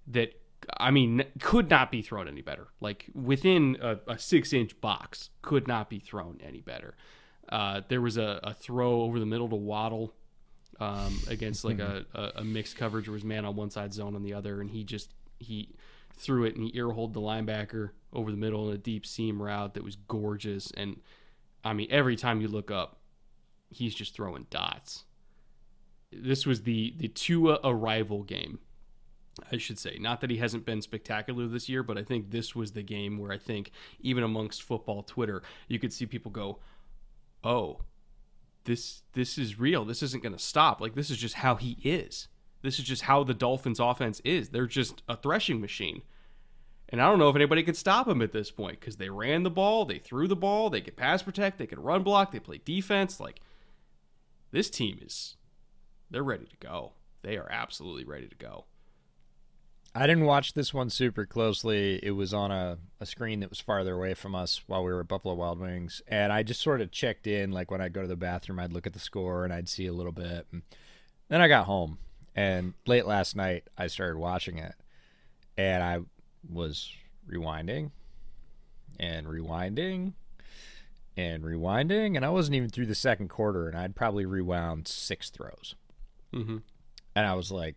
that 0.07 0.33
I 0.79 0.91
mean, 0.91 1.23
could 1.39 1.69
not 1.69 1.91
be 1.91 2.01
thrown 2.01 2.27
any 2.27 2.41
better. 2.41 2.67
Like 2.81 3.05
within 3.13 3.77
a, 3.81 3.99
a 4.07 4.17
six 4.17 4.53
inch 4.53 4.79
box, 4.81 5.29
could 5.41 5.67
not 5.67 5.89
be 5.89 5.99
thrown 5.99 6.39
any 6.43 6.61
better. 6.61 6.95
Uh, 7.47 7.81
there 7.87 8.01
was 8.01 8.17
a, 8.17 8.39
a, 8.43 8.53
throw 8.53 9.01
over 9.03 9.19
the 9.19 9.25
middle 9.25 9.47
to 9.49 9.55
Waddle 9.55 10.13
um, 10.79 11.17
against 11.29 11.63
like 11.63 11.79
a, 11.79 12.05
a, 12.35 12.43
mixed 12.43 12.75
coverage 12.75 13.07
where 13.07 13.15
his 13.15 13.23
man 13.23 13.45
on 13.45 13.55
one 13.55 13.69
side, 13.69 13.93
zone 13.93 14.15
on 14.15 14.23
the 14.23 14.33
other, 14.33 14.59
and 14.59 14.69
he 14.69 14.83
just 14.83 15.13
he 15.39 15.69
threw 16.17 16.45
it 16.45 16.55
and 16.55 16.63
he 16.63 16.79
earholed 16.79 17.13
the 17.13 17.21
linebacker 17.21 17.91
over 18.13 18.31
the 18.31 18.37
middle 18.37 18.69
in 18.69 18.75
a 18.75 18.77
deep 18.77 19.05
seam 19.05 19.41
route 19.41 19.73
that 19.73 19.83
was 19.83 19.95
gorgeous. 19.95 20.71
And 20.75 21.01
I 21.63 21.73
mean, 21.73 21.87
every 21.89 22.15
time 22.15 22.41
you 22.41 22.47
look 22.47 22.71
up, 22.71 22.99
he's 23.69 23.93
just 23.93 24.15
throwing 24.15 24.47
dots. 24.49 25.05
This 26.11 26.45
was 26.45 26.63
the 26.63 26.93
the 26.97 27.09
Tua 27.09 27.59
arrival 27.63 28.23
game 28.23 28.59
I 29.51 29.57
should 29.57 29.79
say. 29.79 29.97
Not 29.99 30.21
that 30.21 30.29
he 30.29 30.37
hasn't 30.37 30.65
been 30.65 30.81
spectacular 30.81 31.47
this 31.47 31.69
year, 31.69 31.83
but 31.83 31.97
I 31.97 32.03
think 32.03 32.31
this 32.31 32.55
was 32.55 32.71
the 32.71 32.83
game 32.83 33.17
where 33.17 33.31
I 33.31 33.37
think 33.37 33.71
even 33.99 34.23
amongst 34.23 34.63
football 34.63 35.03
Twitter, 35.03 35.43
you 35.67 35.79
could 35.79 35.93
see 35.93 36.05
people 36.05 36.31
go, 36.31 36.59
"Oh, 37.43 37.81
this 38.65 39.03
this 39.13 39.37
is 39.37 39.59
real. 39.59 39.85
This 39.85 40.03
isn't 40.03 40.23
going 40.23 40.35
to 40.35 40.41
stop. 40.41 40.81
Like 40.81 40.95
this 40.95 41.09
is 41.09 41.17
just 41.17 41.35
how 41.35 41.55
he 41.55 41.77
is. 41.83 42.27
This 42.67 42.79
is 42.79 42.85
just 42.85 43.03
how 43.03 43.23
the 43.23 43.33
Dolphins 43.33 43.79
offense 43.79 44.21
is. 44.25 44.49
They're 44.49 44.67
just 44.67 45.01
a 45.07 45.15
threshing 45.15 45.61
machine." 45.61 46.01
And 46.89 47.01
I 47.01 47.09
don't 47.09 47.19
know 47.19 47.29
if 47.29 47.35
anybody 47.35 47.63
could 47.63 47.75
stop 47.75 48.07
them 48.07 48.21
at 48.21 48.31
this 48.31 48.49
point 48.49 48.79
because 48.79 48.95
they 48.95 49.09
ran 49.09 49.43
the 49.43 49.49
ball, 49.49 49.85
they 49.85 49.99
threw 49.99 50.27
the 50.27 50.35
ball, 50.35 50.69
they 50.69 50.81
could 50.81 50.95
pass 50.95 51.21
protect, 51.21 51.57
they 51.57 51.67
could 51.67 51.79
run 51.79 52.03
block, 52.03 52.31
they 52.31 52.39
play 52.39 52.61
defense. 52.63 53.19
Like 53.19 53.41
this 54.51 54.69
team 54.69 54.99
is, 55.01 55.35
they're 56.09 56.23
ready 56.23 56.45
to 56.45 56.55
go. 56.59 56.93
They 57.23 57.37
are 57.37 57.49
absolutely 57.51 58.05
ready 58.05 58.27
to 58.27 58.35
go. 58.35 58.65
I 59.93 60.05
didn't 60.05 60.25
watch 60.25 60.53
this 60.53 60.73
one 60.73 60.89
super 60.89 61.25
closely. 61.25 61.99
It 62.03 62.11
was 62.11 62.33
on 62.33 62.51
a, 62.51 62.77
a 62.99 63.05
screen 63.05 63.39
that 63.39 63.49
was 63.49 63.59
farther 63.59 63.95
away 63.95 64.13
from 64.13 64.35
us 64.35 64.61
while 64.67 64.83
we 64.83 64.93
were 64.93 64.99
at 64.99 65.07
Buffalo 65.07 65.33
Wild 65.33 65.59
Wings. 65.59 66.01
And 66.07 66.31
I 66.31 66.43
just 66.43 66.61
sort 66.61 66.81
of 66.81 66.91
checked 66.91 67.25
in. 67.25 67.51
Like 67.51 67.71
when 67.71 67.81
I'd 67.81 67.93
go 67.93 68.03
to 68.03 68.07
the 68.07 68.15
bathroom, 68.15 68.59
I'd 68.59 68.73
look 68.73 68.85
at 68.85 68.93
the 68.93 68.99
score 68.99 69.43
and 69.43 69.51
I'd 69.51 69.67
see 69.67 69.87
a 69.87 69.93
little 69.93 70.11
bit. 70.11 70.45
And 70.51 70.61
then 71.29 71.41
I 71.41 71.47
got 71.47 71.65
home. 71.65 71.97
And 72.37 72.75
late 72.85 73.07
last 73.07 73.35
night, 73.35 73.63
I 73.77 73.87
started 73.87 74.19
watching 74.19 74.59
it. 74.59 74.75
And 75.57 75.83
I 75.83 75.99
was 76.47 76.93
rewinding 77.27 77.89
and 78.99 79.25
rewinding 79.25 80.13
and 81.17 81.43
rewinding. 81.43 82.15
And 82.15 82.23
I 82.23 82.29
wasn't 82.29 82.55
even 82.55 82.69
through 82.69 82.85
the 82.85 82.95
second 82.95 83.29
quarter. 83.29 83.67
And 83.67 83.75
I'd 83.75 83.95
probably 83.95 84.25
rewound 84.25 84.87
six 84.87 85.31
throws. 85.31 85.73
Mm-hmm. 86.31 86.57
And 87.15 87.25
I 87.25 87.33
was 87.33 87.51
like, 87.51 87.75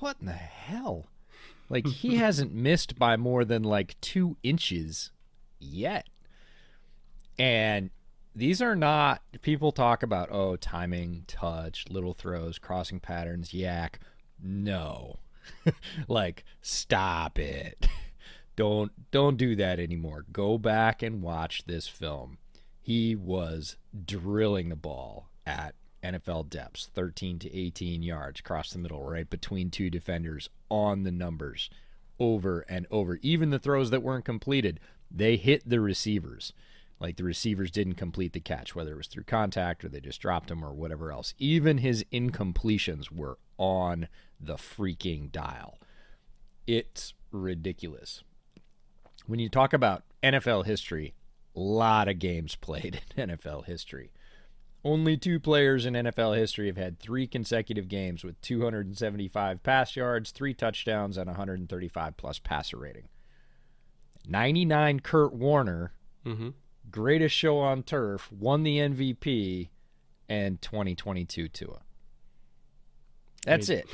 what 0.00 0.16
in 0.18 0.26
the 0.26 0.32
hell? 0.32 1.06
Like 1.68 1.86
he 1.86 2.16
hasn't 2.16 2.52
missed 2.52 2.98
by 2.98 3.16
more 3.16 3.44
than 3.44 3.62
like 3.62 3.94
two 4.00 4.36
inches 4.42 5.12
yet. 5.60 6.08
And 7.38 7.90
these 8.34 8.62
are 8.62 8.76
not 8.76 9.22
people 9.42 9.72
talk 9.72 10.02
about 10.02 10.30
oh 10.30 10.56
timing, 10.56 11.24
touch, 11.26 11.86
little 11.88 12.14
throws, 12.14 12.58
crossing 12.58 13.00
patterns, 13.00 13.50
YAC. 13.50 13.94
No. 14.42 15.18
like 16.08 16.44
stop 16.60 17.38
it. 17.38 17.86
don't 18.56 18.92
don't 19.10 19.36
do 19.36 19.56
that 19.56 19.78
anymore. 19.78 20.24
Go 20.32 20.58
back 20.58 21.02
and 21.02 21.22
watch 21.22 21.64
this 21.66 21.88
film. 21.88 22.38
He 22.80 23.14
was 23.14 23.76
drilling 24.04 24.68
the 24.68 24.76
ball 24.76 25.28
at 25.46 25.74
NFL 26.02 26.50
depths, 26.50 26.90
13 26.92 27.38
to 27.40 27.56
18 27.56 28.02
yards 28.02 28.40
across 28.40 28.70
the 28.72 28.78
middle, 28.78 29.02
right 29.02 29.28
between 29.28 29.70
two 29.70 29.88
defenders 29.88 30.48
on 30.68 31.04
the 31.04 31.12
numbers 31.12 31.70
over 32.18 32.60
and 32.68 32.86
over. 32.90 33.18
Even 33.22 33.50
the 33.50 33.58
throws 33.58 33.90
that 33.90 34.02
weren't 34.02 34.24
completed, 34.24 34.80
they 35.10 35.36
hit 35.36 35.68
the 35.68 35.80
receivers. 35.80 36.52
Like 37.02 37.16
the 37.16 37.24
receivers 37.24 37.72
didn't 37.72 37.94
complete 37.94 38.32
the 38.32 38.38
catch, 38.38 38.76
whether 38.76 38.92
it 38.92 38.96
was 38.96 39.08
through 39.08 39.24
contact 39.24 39.84
or 39.84 39.88
they 39.88 40.00
just 40.00 40.20
dropped 40.20 40.52
him 40.52 40.64
or 40.64 40.72
whatever 40.72 41.10
else. 41.10 41.34
Even 41.36 41.78
his 41.78 42.04
incompletions 42.12 43.10
were 43.10 43.38
on 43.58 44.06
the 44.40 44.54
freaking 44.54 45.32
dial. 45.32 45.80
It's 46.64 47.14
ridiculous. 47.32 48.22
When 49.26 49.40
you 49.40 49.48
talk 49.48 49.72
about 49.72 50.04
NFL 50.22 50.64
history, 50.64 51.14
a 51.56 51.60
lot 51.60 52.06
of 52.06 52.20
games 52.20 52.54
played 52.60 53.02
in 53.16 53.28
NFL 53.30 53.64
history. 53.64 54.12
Only 54.84 55.16
two 55.16 55.40
players 55.40 55.86
in 55.86 55.94
NFL 55.94 56.36
history 56.36 56.68
have 56.68 56.76
had 56.76 57.00
three 57.00 57.26
consecutive 57.26 57.88
games 57.88 58.22
with 58.22 58.40
275 58.42 59.62
pass 59.64 59.96
yards, 59.96 60.30
three 60.30 60.54
touchdowns, 60.54 61.16
and 61.16 61.26
135 61.26 62.16
plus 62.16 62.38
passer 62.38 62.76
rating. 62.76 63.08
99 64.26 65.00
Kurt 65.00 65.32
Warner, 65.32 65.92
mm-hmm. 66.24 66.50
Greatest 66.90 67.34
show 67.34 67.58
on 67.58 67.82
turf, 67.82 68.30
won 68.32 68.62
the 68.62 68.78
MVP, 68.78 69.68
and 70.28 70.60
2022 70.60 71.48
Tua. 71.48 71.80
That's 73.44 73.68
it. 73.68 73.86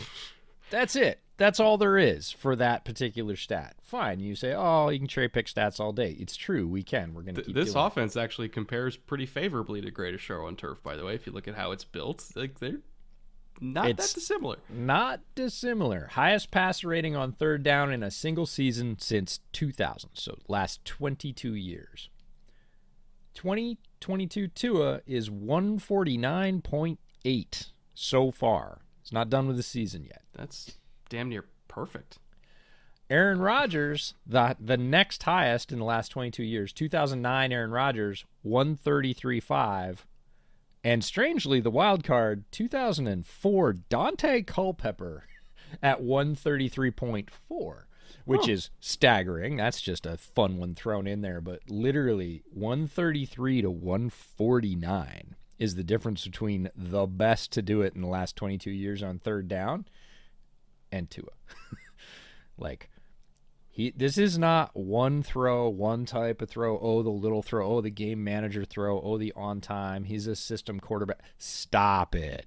That's 0.71 0.97
it. 0.97 1.21
That's 1.39 1.61
all 1.61 1.79
there 1.79 1.97
is 1.97 2.33
for 2.33 2.57
that 2.57 2.85
particular 2.85 3.37
stat. 3.37 3.77
Fine, 3.83 4.19
you 4.21 4.35
say, 4.35 4.55
oh, 4.57 4.89
you 4.89 4.99
can 4.99 5.07
cherry 5.07 5.29
pick 5.29 5.47
stats 5.47 5.79
all 5.79 5.93
day. 5.93 6.17
It's 6.19 6.37
true, 6.37 6.67
we 6.67 6.83
can. 6.83 7.15
We're 7.15 7.23
going 7.23 7.37
to 7.37 7.43
keep 7.43 7.55
this 7.55 7.75
offense 7.77 8.17
it. 8.17 8.21
actually 8.21 8.49
compares 8.49 8.97
pretty 8.97 9.25
favorably 9.25 9.81
to 9.81 9.91
Greatest 9.91 10.25
Show 10.25 10.45
on 10.45 10.57
Turf. 10.57 10.83
By 10.83 10.97
the 10.97 11.05
way, 11.05 11.15
if 11.15 11.27
you 11.27 11.33
look 11.33 11.47
at 11.47 11.55
how 11.55 11.71
it's 11.71 11.85
built, 11.85 12.27
like 12.35 12.59
they're 12.59 12.81
not 13.61 13.89
it's 13.89 14.13
that 14.13 14.21
dissimilar. 14.21 14.57
Not 14.69 15.21
dissimilar. 15.35 16.09
Highest 16.13 16.51
pass 16.51 16.83
rating 16.85 17.17
on 17.17 17.33
third 17.33 17.63
down 17.63 17.93
in 17.93 18.03
a 18.03 18.11
single 18.11 18.47
season 18.47 18.97
since 18.99 19.41
2000. 19.53 20.11
So 20.15 20.39
last 20.49 20.85
22 20.85 21.55
years. 21.55 22.11
2022 23.35 24.49
Tua 24.49 25.01
is 25.07 25.31
149.8 25.31 27.67
so 27.95 28.31
far. 28.31 28.81
It's 29.01 29.13
not 29.13 29.31
done 29.31 29.47
with 29.47 29.57
the 29.57 29.63
season 29.63 30.05
yet. 30.05 30.23
That's 30.35 30.79
damn 31.09 31.29
near 31.29 31.45
perfect. 31.67 32.19
Aaron 33.11 33.41
Rodgers, 33.41 34.15
the 34.27 34.57
the 34.61 34.77
next 34.77 35.23
highest 35.23 35.73
in 35.73 35.79
the 35.79 35.85
last 35.85 36.09
22 36.09 36.43
years, 36.43 36.73
2009 36.73 37.53
Aaron 37.53 37.71
Rodgers 37.71 38.25
133.5 38.45 39.99
and 40.85 41.03
strangely 41.03 41.61
the 41.61 41.71
wild 41.71 42.05
card 42.05 42.45
2004 42.53 43.75
Daunte 43.91 44.47
Culpepper 44.47 45.25
at 45.83 46.03
133.4 46.03 47.83
which 48.25 48.49
oh. 48.49 48.53
is 48.53 48.71
staggering. 48.81 49.57
That's 49.57 49.81
just 49.81 50.07
a 50.07 50.17
fun 50.17 50.59
one 50.59 50.75
thrown 50.75 51.07
in 51.07 51.23
there, 51.23 51.41
but 51.41 51.61
literally 51.69 52.43
133 52.53 53.63
to 53.63 53.71
149 53.71 55.37
is 55.59 55.75
the 55.75 55.85
difference 55.85 56.25
between 56.25 56.71
the 56.77 57.07
best 57.07 57.53
to 57.53 57.63
do 57.63 57.83
it 57.83 57.95
in 57.95 58.01
the 58.01 58.09
last 58.09 58.37
22 58.37 58.71
years 58.71 59.03
on 59.03 59.19
third 59.19 59.49
down 59.49 59.87
and 60.93 61.11
Tua. 61.11 61.27
like 62.59 62.91
he 63.69 63.93
this 63.97 64.19
is 64.19 64.39
not 64.39 64.75
one 64.75 65.23
throw, 65.23 65.69
one 65.69 66.05
type 66.05 66.43
of 66.43 66.49
throw, 66.49 66.79
oh 66.81 67.03
the 67.03 67.11
little 67.11 67.43
throw, 67.43 67.67
oh 67.67 67.81
the 67.81 67.91
game 67.91 68.23
manager 68.25 68.65
throw, 68.65 69.01
oh 69.01 69.19
the 69.19 69.33
on 69.37 69.61
time. 69.61 70.05
He's 70.05 70.27
a 70.27 70.37
system 70.37 70.81
quarterback. 70.81 71.21
Stop 71.39 72.15
it. 72.15 72.47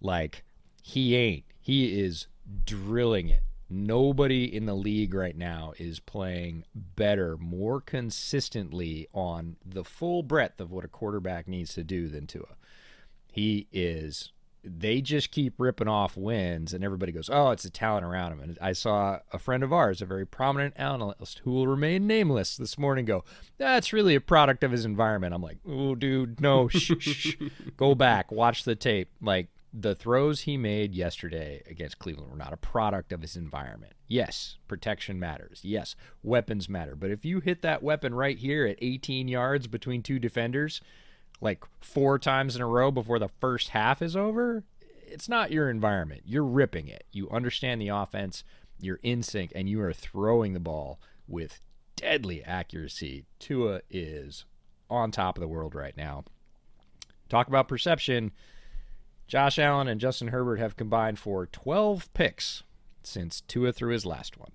Like 0.00 0.44
he 0.82 1.16
ain't. 1.16 1.44
He 1.60 2.00
is 2.00 2.26
drilling 2.64 3.28
it. 3.28 3.42
Nobody 3.70 4.44
in 4.44 4.66
the 4.66 4.74
league 4.74 5.14
right 5.14 5.36
now 5.36 5.72
is 5.78 6.00
playing 6.00 6.64
better, 6.74 7.36
more 7.36 7.80
consistently 7.80 9.06
on 9.14 9.56
the 9.64 9.84
full 9.84 10.24
breadth 10.24 10.60
of 10.60 10.72
what 10.72 10.84
a 10.84 10.88
quarterback 10.88 11.46
needs 11.46 11.74
to 11.74 11.84
do 11.84 12.08
than 12.08 12.26
Tua. 12.26 12.56
He 13.32 13.68
is 13.70 14.32
they 14.62 15.00
just 15.00 15.30
keep 15.30 15.54
ripping 15.58 15.88
off 15.88 16.16
wins, 16.16 16.74
and 16.74 16.84
everybody 16.84 17.12
goes, 17.12 17.30
"Oh, 17.32 17.50
it's 17.50 17.62
the 17.62 17.70
talent 17.70 18.04
around 18.04 18.32
him." 18.32 18.40
And 18.40 18.58
I 18.60 18.72
saw 18.72 19.20
a 19.32 19.38
friend 19.38 19.62
of 19.62 19.72
ours, 19.72 20.02
a 20.02 20.06
very 20.06 20.26
prominent 20.26 20.74
analyst 20.76 21.40
who 21.44 21.52
will 21.52 21.66
remain 21.66 22.06
nameless, 22.06 22.56
this 22.56 22.76
morning 22.76 23.04
go, 23.04 23.24
"That's 23.56 23.92
really 23.92 24.14
a 24.14 24.20
product 24.20 24.62
of 24.62 24.72
his 24.72 24.84
environment." 24.84 25.34
I'm 25.34 25.42
like, 25.42 25.58
"Oh, 25.66 25.94
dude, 25.94 26.40
no, 26.40 26.68
shh, 26.68 26.92
shh, 26.98 27.36
go 27.76 27.94
back, 27.94 28.30
watch 28.30 28.64
the 28.64 28.76
tape." 28.76 29.10
Like 29.22 29.48
the 29.72 29.94
throws 29.94 30.40
he 30.40 30.56
made 30.56 30.94
yesterday 30.94 31.62
against 31.68 31.98
Cleveland 31.98 32.30
were 32.30 32.36
not 32.36 32.52
a 32.52 32.58
product 32.58 33.12
of 33.12 33.22
his 33.22 33.36
environment. 33.36 33.92
Yes, 34.08 34.58
protection 34.66 35.20
matters. 35.20 35.60
Yes, 35.62 35.94
weapons 36.22 36.68
matter. 36.68 36.96
But 36.96 37.10
if 37.10 37.24
you 37.24 37.40
hit 37.40 37.62
that 37.62 37.82
weapon 37.82 38.14
right 38.14 38.36
here 38.36 38.66
at 38.66 38.78
18 38.82 39.28
yards 39.28 39.68
between 39.68 40.02
two 40.02 40.18
defenders 40.18 40.80
like 41.40 41.64
four 41.80 42.18
times 42.18 42.56
in 42.56 42.62
a 42.62 42.66
row 42.66 42.90
before 42.90 43.18
the 43.18 43.30
first 43.40 43.70
half 43.70 44.02
is 44.02 44.16
over, 44.16 44.64
it's 45.06 45.28
not 45.28 45.52
your 45.52 45.70
environment. 45.70 46.22
You're 46.24 46.44
ripping 46.44 46.88
it. 46.88 47.04
You 47.12 47.30
understand 47.30 47.80
the 47.80 47.88
offense, 47.88 48.44
you're 48.80 49.00
in 49.02 49.22
sync, 49.22 49.52
and 49.54 49.68
you 49.68 49.80
are 49.82 49.92
throwing 49.92 50.52
the 50.52 50.60
ball 50.60 51.00
with 51.28 51.60
deadly 51.96 52.42
accuracy. 52.44 53.24
Tua 53.38 53.80
is 53.88 54.44
on 54.88 55.10
top 55.10 55.36
of 55.36 55.40
the 55.40 55.48
world 55.48 55.74
right 55.74 55.96
now. 55.96 56.24
Talk 57.28 57.46
about 57.46 57.68
perception. 57.68 58.32
Josh 59.30 59.60
Allen 59.60 59.86
and 59.86 60.00
Justin 60.00 60.28
Herbert 60.28 60.58
have 60.58 60.76
combined 60.76 61.16
for 61.16 61.46
12 61.46 62.12
picks 62.14 62.64
since 63.04 63.42
Tua 63.42 63.72
threw 63.72 63.92
his 63.92 64.04
last 64.04 64.36
one. 64.36 64.50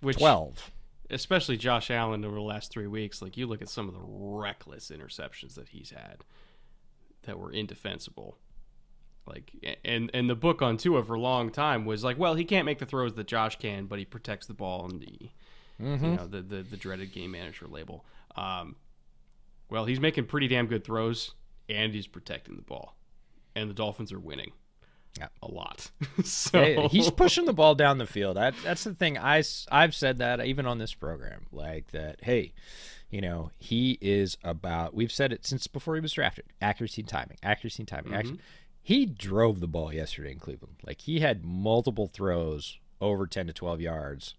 Which, 0.00 0.16
12. 0.18 0.72
especially 1.08 1.56
Josh 1.56 1.92
Allen 1.92 2.24
over 2.24 2.34
the 2.34 2.40
last 2.40 2.72
three 2.72 2.88
weeks, 2.88 3.22
like 3.22 3.36
you 3.36 3.46
look 3.46 3.62
at 3.62 3.68
some 3.68 3.86
of 3.86 3.94
the 3.94 4.00
reckless 4.02 4.90
interceptions 4.90 5.54
that 5.54 5.68
he's 5.68 5.90
had 5.90 6.24
that 7.22 7.38
were 7.38 7.52
indefensible. 7.52 8.36
Like 9.26 9.52
and 9.84 10.10
and 10.12 10.28
the 10.28 10.34
book 10.34 10.60
on 10.60 10.76
Tua 10.76 11.04
for 11.04 11.14
a 11.14 11.20
long 11.20 11.50
time 11.50 11.84
was 11.84 12.02
like, 12.02 12.18
well, 12.18 12.34
he 12.34 12.44
can't 12.44 12.66
make 12.66 12.80
the 12.80 12.86
throws 12.86 13.14
that 13.14 13.28
Josh 13.28 13.60
can, 13.60 13.86
but 13.86 14.00
he 14.00 14.04
protects 14.04 14.48
the 14.48 14.54
ball 14.54 14.88
and 14.90 15.00
the 15.00 15.30
you 15.78 16.16
know 16.16 16.26
the, 16.26 16.42
the 16.42 16.64
the 16.64 16.76
dreaded 16.76 17.12
game 17.12 17.30
manager 17.30 17.68
label. 17.68 18.04
Um, 18.34 18.74
well, 19.70 19.84
he's 19.84 20.00
making 20.00 20.26
pretty 20.26 20.48
damn 20.48 20.66
good 20.66 20.82
throws 20.82 21.34
and 21.72 21.94
he's 21.94 22.06
protecting 22.06 22.56
the 22.56 22.62
ball, 22.62 22.96
and 23.54 23.68
the 23.68 23.74
Dolphins 23.74 24.12
are 24.12 24.20
winning. 24.20 24.52
Yeah. 25.18 25.28
a 25.42 25.50
lot. 25.50 25.90
so 26.24 26.88
he's 26.88 27.10
pushing 27.10 27.44
the 27.44 27.52
ball 27.52 27.74
down 27.74 27.98
the 27.98 28.06
field. 28.06 28.38
That, 28.38 28.54
that's 28.64 28.84
the 28.84 28.94
thing. 28.94 29.18
I, 29.18 29.42
I've 29.70 29.94
said 29.94 30.16
that 30.18 30.42
even 30.42 30.64
on 30.64 30.78
this 30.78 30.94
program. 30.94 31.44
Like 31.52 31.90
that, 31.90 32.20
hey, 32.22 32.54
you 33.10 33.20
know, 33.20 33.50
he 33.58 33.98
is 34.00 34.38
about, 34.42 34.94
we've 34.94 35.12
said 35.12 35.30
it 35.30 35.46
since 35.46 35.66
before 35.66 35.96
he 35.96 36.00
was 36.00 36.14
drafted 36.14 36.46
accuracy 36.62 37.02
and 37.02 37.08
timing, 37.08 37.36
accuracy 37.42 37.82
and 37.82 37.88
timing. 37.88 38.14
Accuracy. 38.14 38.32
Mm-hmm. 38.36 38.42
He 38.82 39.04
drove 39.04 39.60
the 39.60 39.68
ball 39.68 39.92
yesterday 39.92 40.32
in 40.32 40.38
Cleveland. 40.38 40.76
Like 40.84 41.02
he 41.02 41.20
had 41.20 41.44
multiple 41.44 42.08
throws 42.08 42.78
over 43.00 43.26
10 43.26 43.48
to 43.48 43.52
12 43.52 43.82
yards 43.82 44.34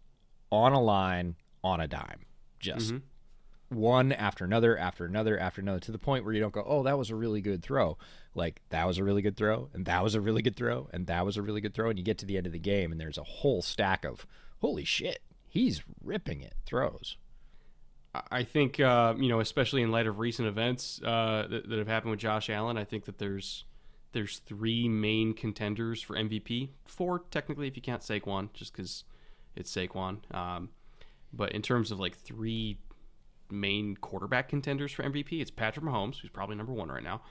on 0.51 0.73
a 0.73 0.81
line 0.81 1.35
on 1.64 1.80
a 1.80 1.88
dime. 1.88 2.26
Just 2.60 2.88
mm-hmm. 2.88 2.97
One 3.75 4.11
after 4.11 4.45
another 4.45 4.77
after 4.77 5.05
another 5.05 5.37
after 5.37 5.61
another 5.61 5.79
to 5.79 5.91
the 5.91 5.97
point 5.97 6.25
where 6.25 6.33
you 6.33 6.39
don't 6.39 6.53
go, 6.53 6.63
oh, 6.65 6.83
that 6.83 6.97
was 6.97 7.09
a 7.09 7.15
really 7.15 7.41
good 7.41 7.63
throw. 7.63 7.97
Like 8.35 8.61
that 8.69 8.87
was 8.87 8.97
a 8.97 9.03
really 9.03 9.21
good 9.21 9.37
throw, 9.37 9.69
and 9.73 9.85
that 9.85 10.03
was 10.03 10.15
a 10.15 10.21
really 10.21 10.41
good 10.41 10.55
throw, 10.55 10.89
and 10.91 11.07
that 11.07 11.25
was 11.25 11.37
a 11.37 11.41
really 11.41 11.61
good 11.61 11.73
throw, 11.73 11.89
and 11.89 11.99
you 11.99 12.05
get 12.05 12.17
to 12.19 12.25
the 12.25 12.37
end 12.37 12.47
of 12.47 12.53
the 12.53 12.59
game, 12.59 12.91
and 12.91 12.99
there's 12.99 13.17
a 13.17 13.23
whole 13.23 13.61
stack 13.61 14.05
of 14.05 14.25
holy 14.59 14.85
shit, 14.85 15.21
he's 15.49 15.83
ripping 16.01 16.41
it 16.41 16.55
throws. 16.65 17.17
I 18.31 18.43
think 18.43 18.79
uh, 18.79 19.15
you 19.17 19.29
know, 19.29 19.39
especially 19.39 19.81
in 19.81 19.91
light 19.91 20.07
of 20.07 20.19
recent 20.19 20.47
events 20.47 21.01
uh, 21.03 21.47
that, 21.49 21.67
that 21.67 21.79
have 21.79 21.87
happened 21.87 22.11
with 22.11 22.19
Josh 22.19 22.49
Allen, 22.49 22.77
I 22.77 22.83
think 22.83 23.05
that 23.05 23.17
there's 23.17 23.65
there's 24.13 24.39
three 24.39 24.87
main 24.87 25.33
contenders 25.33 26.01
for 26.01 26.15
MVP. 26.15 26.69
Four 26.85 27.23
technically, 27.31 27.67
if 27.67 27.75
you 27.75 27.81
count 27.81 28.03
Saquon, 28.03 28.53
just 28.53 28.71
because 28.71 29.03
it's 29.55 29.75
Saquon. 29.75 30.19
Um, 30.33 30.69
but 31.33 31.51
in 31.51 31.61
terms 31.61 31.91
of 31.91 31.99
like 31.99 32.15
three 32.15 32.77
main 33.49 33.95
quarterback 33.97 34.49
contenders 34.49 34.91
for 34.91 35.03
MVP, 35.03 35.41
it's 35.41 35.51
Patrick 35.51 35.85
Mahomes, 35.85 36.19
who's 36.19 36.31
probably 36.31 36.55
number 36.55 36.73
one 36.73 36.89
right 36.89 37.03
now. 37.03 37.21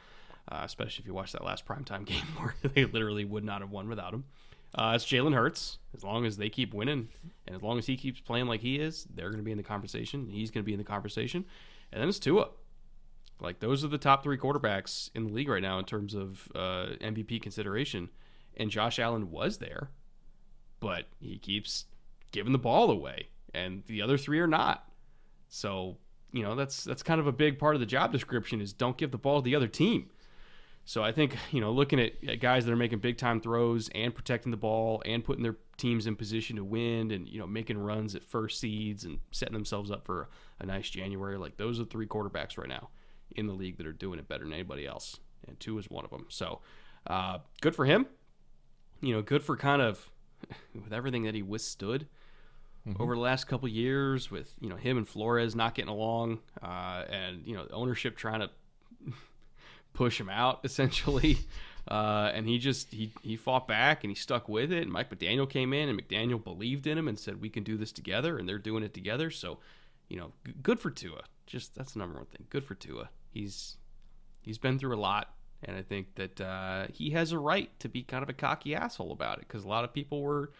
Uh, 0.50 0.62
especially 0.64 1.02
if 1.02 1.06
you 1.06 1.14
watch 1.14 1.32
that 1.32 1.44
last 1.44 1.64
primetime 1.66 2.04
game 2.06 2.26
where 2.36 2.54
they 2.74 2.84
literally 2.84 3.24
would 3.24 3.44
not 3.44 3.60
have 3.60 3.70
won 3.70 3.88
without 3.88 4.12
him. 4.12 4.24
Uh, 4.74 4.92
it's 4.94 5.04
Jalen 5.04 5.34
Hurts. 5.34 5.78
As 5.94 6.02
long 6.02 6.24
as 6.24 6.36
they 6.36 6.48
keep 6.48 6.72
winning, 6.72 7.08
and 7.46 7.54
as 7.54 7.62
long 7.62 7.78
as 7.78 7.86
he 7.86 7.96
keeps 7.96 8.20
playing 8.20 8.46
like 8.46 8.60
he 8.60 8.76
is, 8.76 9.06
they're 9.14 9.28
going 9.28 9.38
to 9.38 9.44
be 9.44 9.50
in 9.50 9.58
the 9.58 9.62
conversation. 9.62 10.28
He's 10.28 10.50
going 10.50 10.64
to 10.64 10.66
be 10.66 10.72
in 10.72 10.78
the 10.78 10.84
conversation, 10.84 11.44
and 11.92 12.00
then 12.00 12.08
it's 12.08 12.18
Tua. 12.18 12.48
Like 13.40 13.60
those 13.60 13.84
are 13.84 13.88
the 13.88 13.98
top 13.98 14.22
three 14.22 14.38
quarterbacks 14.38 15.10
in 15.14 15.26
the 15.26 15.32
league 15.32 15.48
right 15.48 15.62
now 15.62 15.78
in 15.78 15.84
terms 15.84 16.14
of 16.14 16.48
uh, 16.54 16.86
MVP 17.00 17.42
consideration. 17.42 18.08
And 18.56 18.70
Josh 18.70 18.98
Allen 18.98 19.30
was 19.30 19.58
there, 19.58 19.90
but 20.80 21.06
he 21.20 21.38
keeps 21.38 21.86
giving 22.32 22.52
the 22.52 22.58
ball 22.58 22.90
away, 22.90 23.28
and 23.52 23.82
the 23.86 24.00
other 24.00 24.16
three 24.16 24.40
are 24.40 24.46
not. 24.46 24.88
So 25.52 25.98
you 26.32 26.42
know 26.42 26.54
that's 26.54 26.82
that's 26.82 27.02
kind 27.02 27.20
of 27.20 27.26
a 27.26 27.32
big 27.32 27.58
part 27.58 27.74
of 27.74 27.80
the 27.80 27.86
job 27.86 28.10
description 28.10 28.62
is 28.62 28.72
don't 28.72 28.96
give 28.96 29.10
the 29.10 29.18
ball 29.18 29.42
to 29.42 29.44
the 29.44 29.54
other 29.54 29.68
team. 29.68 30.08
So 30.86 31.04
I 31.04 31.12
think 31.12 31.36
you 31.50 31.60
know 31.60 31.70
looking 31.70 32.00
at, 32.00 32.12
at 32.26 32.40
guys 32.40 32.64
that 32.64 32.72
are 32.72 32.76
making 32.76 33.00
big 33.00 33.18
time 33.18 33.38
throws 33.38 33.90
and 33.94 34.14
protecting 34.14 34.50
the 34.50 34.56
ball 34.56 35.02
and 35.04 35.22
putting 35.22 35.42
their 35.42 35.56
teams 35.76 36.06
in 36.06 36.16
position 36.16 36.56
to 36.56 36.64
win 36.64 37.10
and 37.10 37.28
you 37.28 37.38
know 37.38 37.46
making 37.46 37.76
runs 37.76 38.14
at 38.14 38.24
first 38.24 38.60
seeds 38.60 39.04
and 39.04 39.18
setting 39.30 39.52
themselves 39.52 39.90
up 39.90 40.06
for 40.06 40.30
a 40.58 40.64
nice 40.64 40.88
January 40.88 41.36
like 41.36 41.58
those 41.58 41.78
are 41.78 41.84
three 41.84 42.06
quarterbacks 42.06 42.56
right 42.56 42.68
now 42.68 42.88
in 43.36 43.46
the 43.46 43.52
league 43.52 43.76
that 43.76 43.86
are 43.86 43.92
doing 43.92 44.18
it 44.18 44.26
better 44.26 44.44
than 44.44 44.54
anybody 44.54 44.86
else 44.86 45.20
and 45.46 45.60
Tua 45.60 45.80
is 45.80 45.90
one 45.90 46.04
of 46.04 46.10
them. 46.10 46.26
So 46.30 46.60
uh, 47.06 47.38
good 47.60 47.76
for 47.76 47.84
him. 47.84 48.06
You 49.02 49.16
know, 49.16 49.22
good 49.22 49.42
for 49.42 49.56
kind 49.56 49.82
of 49.82 50.10
with 50.74 50.94
everything 50.94 51.24
that 51.24 51.34
he 51.34 51.42
withstood 51.42 52.06
over 52.98 53.14
the 53.14 53.20
last 53.20 53.44
couple 53.44 53.68
years 53.68 54.30
with 54.30 54.52
you 54.60 54.68
know 54.68 54.76
him 54.76 54.96
and 54.96 55.06
Flores 55.06 55.54
not 55.54 55.74
getting 55.74 55.90
along 55.90 56.40
uh, 56.62 57.04
and 57.08 57.46
you 57.46 57.54
know 57.54 57.66
ownership 57.72 58.16
trying 58.16 58.40
to 58.40 58.50
push 59.94 60.20
him 60.20 60.28
out 60.28 60.60
essentially. 60.64 61.38
Uh, 61.88 62.30
and 62.32 62.46
he 62.46 62.58
just 62.58 62.92
he 62.92 63.10
he 63.22 63.36
fought 63.36 63.66
back 63.66 64.04
and 64.04 64.10
he 64.10 64.14
stuck 64.14 64.48
with 64.48 64.70
it. 64.70 64.84
And 64.84 64.92
Mike 64.92 65.10
McDaniel 65.10 65.50
came 65.50 65.72
in 65.72 65.88
and 65.88 66.00
McDaniel 66.00 66.42
believed 66.42 66.86
in 66.86 66.96
him 66.96 67.08
and 67.08 67.18
said 67.18 67.40
we 67.40 67.48
can 67.48 67.64
do 67.64 67.76
this 67.76 67.90
together, 67.90 68.38
and 68.38 68.48
they're 68.48 68.58
doing 68.58 68.84
it 68.84 68.94
together. 68.94 69.30
So, 69.30 69.58
you 70.08 70.16
know, 70.16 70.32
g- 70.46 70.54
good 70.62 70.78
for 70.78 70.90
Tua. 70.90 71.22
Just 71.46 71.74
that's 71.74 71.94
the 71.94 71.98
number 71.98 72.16
one 72.18 72.26
thing. 72.26 72.46
Good 72.50 72.64
for 72.64 72.74
Tua. 72.74 73.10
He's 73.30 73.78
he's 74.42 74.58
been 74.58 74.78
through 74.78 74.94
a 74.94 75.00
lot, 75.00 75.34
and 75.64 75.76
I 75.76 75.82
think 75.82 76.14
that 76.14 76.40
uh, 76.40 76.86
he 76.92 77.10
has 77.10 77.32
a 77.32 77.38
right 77.38 77.68
to 77.80 77.88
be 77.88 78.04
kind 78.04 78.22
of 78.22 78.28
a 78.28 78.34
cocky 78.34 78.76
asshole 78.76 79.10
about 79.10 79.38
it 79.38 79.48
because 79.48 79.64
a 79.64 79.68
lot 79.68 79.82
of 79.82 79.92
people 79.92 80.22
were 80.22 80.52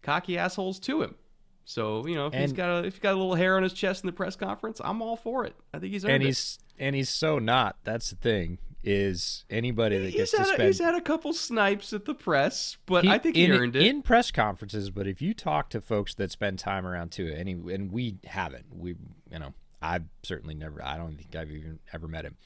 cocky 0.00 0.38
assholes 0.38 0.78
to 0.80 1.02
him. 1.02 1.14
So 1.64 2.06
you 2.06 2.14
know, 2.14 2.26
if 2.26 2.32
he's 2.34 2.50
And- 2.50 2.56
got 2.56 2.70
a 2.84 2.86
if 2.86 2.94
he's 2.94 3.00
got 3.00 3.14
a 3.14 3.16
little 3.18 3.34
hair 3.34 3.56
on 3.56 3.62
his 3.62 3.72
chest 3.72 4.02
in 4.02 4.06
the 4.08 4.12
press 4.12 4.36
conference, 4.36 4.80
I'm 4.82 5.00
all 5.02 5.16
for 5.16 5.44
it. 5.44 5.54
I 5.72 5.78
think 5.78 5.92
he's 5.92 6.04
And 6.04 6.22
it. 6.22 6.26
he's 6.26 6.58
and 6.78 6.96
he's 6.96 7.08
so 7.10 7.38
not. 7.38 7.76
That's 7.84 8.10
the 8.10 8.16
thing. 8.16 8.58
Is 8.82 9.44
anybody 9.50 9.98
that 9.98 10.06
He's 10.06 10.14
gets 10.14 10.30
to 10.30 10.38
had, 10.38 10.46
a, 10.46 10.52
spend 10.54 10.62
he's 10.68 10.78
had 10.80 10.94
a 10.94 11.02
couple 11.02 11.34
snipes 11.34 11.92
at 11.92 12.06
the 12.06 12.14
press, 12.14 12.78
but 12.86 13.04
He- 13.04 13.10
I 13.10 13.18
think 13.18 13.36
he 13.36 13.44
in, 13.44 13.50
earned 13.52 13.76
it. 13.76 13.82
in 13.82 14.00
press 14.00 14.30
conferences. 14.30 14.88
But 14.88 15.06
if 15.06 15.20
you 15.20 15.34
talk 15.34 15.68
to 15.70 15.82
folks 15.82 16.14
that 16.14 16.30
spend 16.32 16.58
time 16.58 16.86
around 16.86 17.12
Tua, 17.12 17.34
and 17.34 17.46
he, 17.46 17.52
and 17.74 17.92
we 17.92 18.16
haven't, 18.24 18.74
we 18.74 18.96
you 19.30 19.38
know, 19.38 19.52
I've 19.82 20.04
certainly 20.22 20.54
never. 20.54 20.82
I 20.82 20.96
don't 20.96 21.14
think 21.18 21.36
I've 21.36 21.50
even 21.50 21.78
ever 21.92 22.08
met 22.08 22.24
him, 22.24 22.36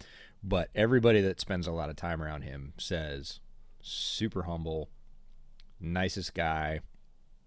but 0.43 0.71
everybody 0.75 1.21
that 1.21 1.39
spends 1.41 1.69
a 1.69 1.73
lot 1.73 1.89
of 1.89 1.95
time 1.95 2.21
around 2.21 2.43
him 2.43 2.73
says 2.79 3.39
super 3.81 4.43
humble, 4.43 4.91
nicest 5.81 6.35
guy. 6.35 6.81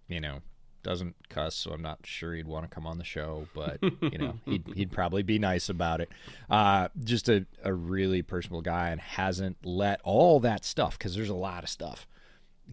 You 0.08 0.22
know, 0.22 0.40
doesn't 0.88 1.16
cuss, 1.28 1.54
so 1.54 1.72
I'm 1.72 1.82
not 1.82 2.00
sure 2.06 2.34
he'd 2.34 2.48
want 2.48 2.64
to 2.64 2.74
come 2.74 2.88
on 2.88 2.98
the 2.98 3.04
show, 3.04 3.48
but 3.54 3.78
you 4.02 4.18
know, 4.18 4.40
he'd 4.46 4.64
he'd 4.74 4.92
probably 4.92 5.22
be 5.22 5.38
nice 5.38 5.68
about 5.68 6.00
it. 6.00 6.10
Uh, 6.50 6.88
just 7.04 7.28
a, 7.28 7.46
a 7.64 7.74
really 7.74 8.22
personable 8.22 8.62
guy 8.62 8.90
and 8.90 9.02
hasn't 9.02 9.58
let 9.66 10.00
all 10.04 10.40
that 10.40 10.64
stuff 10.64 10.98
because 10.98 11.14
there's 11.14 11.30
a 11.30 11.36
lot 11.36 11.64
of 11.64 11.70
stuff 11.70 12.08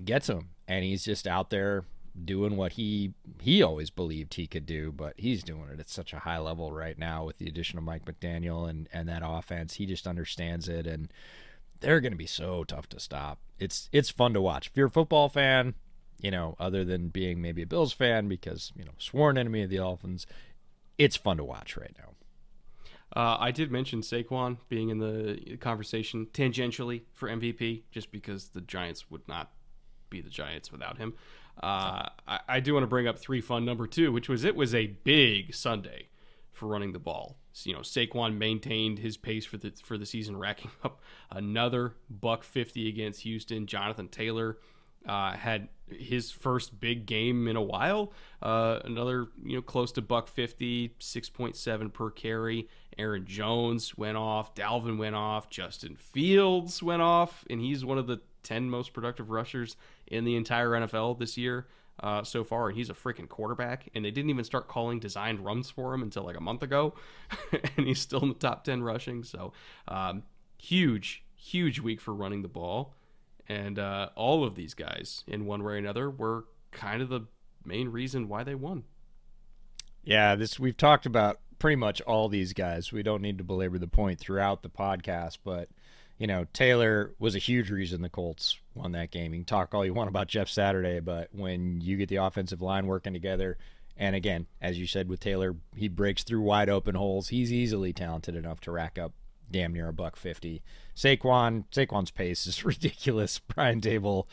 gets 0.05 0.29
him. 0.29 0.51
And 0.67 0.85
he's 0.85 1.05
just 1.05 1.27
out 1.27 1.51
there 1.51 1.85
doing 2.25 2.57
what 2.57 2.73
he 2.73 3.13
he 3.41 3.61
always 3.63 3.91
believed 3.91 4.35
he 4.35 4.47
could 4.47 4.65
do 4.65 4.93
but 4.93 5.15
he's 5.17 5.43
doing 5.43 5.69
it 5.73 5.81
at 5.81 5.89
such 5.89 6.13
a 6.13 6.21
high 6.21 6.39
level 6.39 6.71
right 6.71 6.97
now 6.97 7.25
with 7.25 7.39
the 7.39 7.49
addition 7.49 7.77
of 7.77 7.83
Mike 7.83 8.05
McDaniel 8.05 8.71
and 8.71 8.89
and 8.93 9.09
that 9.09 9.23
offense. 9.25 9.75
He 9.75 9.87
just 9.87 10.07
understands 10.07 10.69
it 10.69 10.87
and 10.87 11.13
they're 11.81 12.01
going 12.01 12.13
to 12.13 12.17
be 12.17 12.27
so 12.27 12.63
tough 12.65 12.89
to 12.91 13.01
stop. 13.01 13.41
It's 13.59 13.89
it's 13.93 14.11
fun 14.11 14.33
to 14.35 14.41
watch. 14.41 14.69
If 14.69 14.77
you're 14.77 14.87
a 14.87 14.91
football 14.91 15.29
fan 15.29 15.75
you 16.21 16.31
know 16.31 16.57
other 16.59 16.85
than 16.85 17.09
being 17.09 17.41
maybe 17.41 17.63
a 17.63 17.67
Bills 17.67 17.93
fan 17.93 18.29
because 18.29 18.73
you 18.77 18.85
know 18.85 18.93
sworn 18.99 19.37
enemy 19.39 19.63
of 19.63 19.71
the 19.71 19.77
Dolphins 19.79 20.27
it's 20.99 21.17
fun 21.17 21.37
to 21.39 21.45
watch 21.45 21.77
right 21.77 21.95
now 21.99 22.11
Uh, 23.15 23.37
I 23.39 23.51
did 23.53 23.71
mention 23.71 24.01
Saquon 24.01 24.59
being 24.69 24.89
in 24.91 24.99
the 24.99 25.57
conversation 25.61 26.27
tangentially 26.33 27.03
for 27.13 27.29
MVP, 27.29 27.83
just 27.93 28.11
because 28.11 28.49
the 28.49 28.61
Giants 28.61 29.11
would 29.11 29.27
not 29.29 29.53
be 30.11 30.21
the 30.21 30.31
Giants 30.31 30.73
without 30.73 30.99
him. 30.99 31.15
Uh, 31.63 32.09
I, 32.27 32.41
I 32.49 32.61
do 32.61 32.75
want 32.75 32.83
to 32.83 32.89
bring 32.89 33.07
up 33.07 33.19
three 33.19 33.41
fun 33.41 33.65
number 33.65 33.87
two, 33.87 34.11
which 34.11 34.29
was 34.29 34.43
it 34.45 34.57
was 34.57 34.75
a 34.75 34.87
big 35.05 35.55
Sunday 35.55 36.09
for 36.53 36.67
running 36.67 36.93
the 36.93 36.99
ball. 36.99 37.37
So, 37.53 37.71
you 37.71 37.77
know, 37.77 37.83
Saquon 37.83 38.37
maintained 38.37 38.99
his 38.99 39.17
pace 39.17 39.45
for 39.45 39.59
the 39.59 39.71
for 39.85 39.97
the 39.97 40.07
season, 40.07 40.37
racking 40.37 40.73
up 40.85 41.01
another 41.31 41.95
buck 42.11 42.43
fifty 42.43 42.89
against 42.89 43.21
Houston. 43.23 43.67
Jonathan 43.67 44.09
Taylor 44.09 44.59
uh, 45.07 45.33
had 45.33 45.69
his 45.91 46.31
first 46.31 46.79
big 46.81 47.07
game 47.07 47.47
in 47.49 47.57
a 47.57 47.63
while. 47.63 48.13
Uh, 48.43 48.81
another, 48.85 49.29
you 49.45 49.57
know, 49.57 49.63
close 49.63 49.93
to 49.93 50.03
buck 50.03 50.29
50, 50.29 50.91
6.7 51.01 51.93
per 51.93 52.11
carry. 52.11 52.69
Aaron 52.99 53.27
Jones 53.27 53.97
went 53.97 54.17
off. 54.17 54.55
Dalvin 54.55 54.99
went 54.99 55.15
off. 55.15 55.51
Justin 55.51 55.97
Fields 55.97 56.83
went 56.83 57.03
off. 57.03 57.45
And 57.51 57.61
he's 57.61 57.85
one 57.85 57.99
of 57.99 58.07
the 58.07 58.21
10 58.43 58.71
most 58.71 58.93
productive 58.93 59.31
rushers 59.31 59.77
in 60.07 60.25
the 60.25 60.37
entire 60.37 60.71
NFL 60.71 61.19
this 61.19 61.37
year 61.37 61.67
uh, 62.01 62.23
so 62.23 62.45
far. 62.45 62.69
And 62.69 62.77
he's 62.77 62.91
a 62.91 62.95
freaking 62.95 63.29
quarterback. 63.29 63.89
And 63.95 64.05
they 64.05 64.11
didn't 64.11 64.31
even 64.31 64.45
start 64.45 64.69
calling 64.69 65.01
designed 65.01 65.45
runs 65.45 65.71
for 65.71 65.93
him 65.93 66.03
until 66.03 66.25
like 66.25 66.37
a 66.37 66.43
month 66.43 66.63
ago. 66.63 66.95
and 67.77 67.87
he's 67.87 68.01
still 68.01 68.23
in 68.23 68.29
the 68.29 68.35
top 68.35 68.65
10 68.65 68.83
rushing. 68.83 69.25
So 69.25 69.53
um, 69.89 70.23
huge, 70.59 71.25
huge 71.37 71.81
week 71.81 72.01
for 72.01 72.15
running 72.15 72.43
the 72.43 72.49
ball. 72.49 72.95
And 73.49 73.79
uh, 73.79 74.09
all 74.15 74.45
of 74.45 74.55
these 74.55 74.75
guys, 74.75 75.23
in 75.27 75.47
one 75.47 75.63
way 75.63 75.75
or 75.75 75.77
another, 75.77 76.11
were 76.11 76.45
kind 76.71 77.03
of 77.03 77.09
the 77.09 77.23
main 77.65 77.89
reason 77.89 78.29
why 78.29 78.43
they 78.45 78.55
won. 78.55 78.85
Yeah, 80.03 80.35
this 80.35 80.59
we've 80.59 80.77
talked 80.77 81.07
about 81.07 81.41
pretty 81.59 81.77
much 81.77 82.01
all 82.03 82.29
these 82.29 82.53
guys. 82.53 82.93
We 82.93 83.03
don't 83.03 83.23
need 83.23 83.39
to 83.39 83.45
belabor 83.45 83.79
the 83.79 83.87
point 83.87 84.19
throughout 84.19 84.63
the 84.63 84.69
podcast, 84.69 85.39
but 85.45 85.69
you 86.19 86.27
know, 86.27 86.47
Taylor 86.53 87.13
was 87.19 87.35
a 87.35 87.41
huge 87.41 87.71
reason 87.71 88.03
the 88.03 88.09
Colts 88.09 88.59
won 88.75 88.93
that 88.93 89.11
game. 89.11 89.35
You 89.35 89.41
can 89.41 89.47
talk 89.47 89.75
all 89.75 89.85
you 89.85 89.95
want 89.95 90.09
about 90.09 90.29
Jeff 90.29 90.49
Saturday, 90.49 91.01
but 91.01 91.29
when 91.33 91.81
you 91.81 91.97
get 91.97 92.09
the 92.09 92.17
offensive 92.17 92.63
line 92.63 92.87
working 92.87 93.13
together, 93.13 93.59
and 93.97 94.15
again, 94.15 94.47
as 94.61 94.79
you 94.79 94.87
said 94.87 95.09
with 95.09 95.21
Taylor, 95.21 95.57
he 95.75 95.89
breaks 95.89 96.23
through 96.23 96.43
wide 96.43 96.69
open 96.69 96.95
holes. 96.95 97.29
He's 97.29 97.53
easily 97.53 97.93
talented 97.93 98.37
enough 98.37 98.61
to 98.61 98.71
rack 98.71 98.99
up 98.99 99.13
damn 99.55 99.73
near 99.73 99.89
a 99.89 99.93
buck 99.93 100.17
fifty. 100.17 100.65
Saquon, 100.97 101.65
Saquon's 101.71 102.11
pace 102.11 102.45
is 102.45 102.65
ridiculous. 102.65 103.39
Brian 103.39 103.81
Daboll 103.81 104.27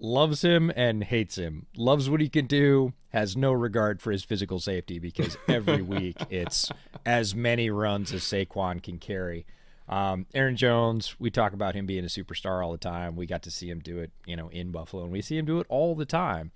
loves 0.00 0.40
him 0.40 0.72
and 0.74 1.04
hates 1.04 1.36
him. 1.36 1.66
Loves 1.76 2.08
what 2.08 2.22
he 2.22 2.30
can 2.30 2.46
do, 2.46 2.94
has 3.10 3.36
no 3.36 3.52
regard 3.52 4.00
for 4.00 4.10
his 4.10 4.24
physical 4.24 4.58
safety 4.58 4.98
because 4.98 5.36
every 5.48 5.82
week 5.82 6.16
it's 6.30 6.72
as 7.04 7.34
many 7.34 7.68
runs 7.68 8.14
as 8.14 8.22
Saquon 8.22 8.82
can 8.82 8.98
carry. 8.98 9.44
Um, 9.90 10.24
Aaron 10.32 10.56
Jones, 10.56 11.16
we 11.18 11.30
talk 11.30 11.52
about 11.52 11.74
him 11.74 11.84
being 11.84 12.04
a 12.04 12.08
superstar 12.08 12.64
all 12.64 12.72
the 12.72 12.78
time. 12.78 13.14
We 13.14 13.26
got 13.26 13.42
to 13.42 13.50
see 13.50 13.68
him 13.68 13.80
do 13.80 13.98
it, 13.98 14.10
you 14.24 14.36
know, 14.36 14.48
in 14.48 14.70
Buffalo, 14.70 15.02
and 15.02 15.12
we 15.12 15.20
see 15.20 15.36
him 15.36 15.44
do 15.44 15.60
it 15.60 15.66
all 15.68 15.94
the 15.94 16.06
time. 16.06 16.50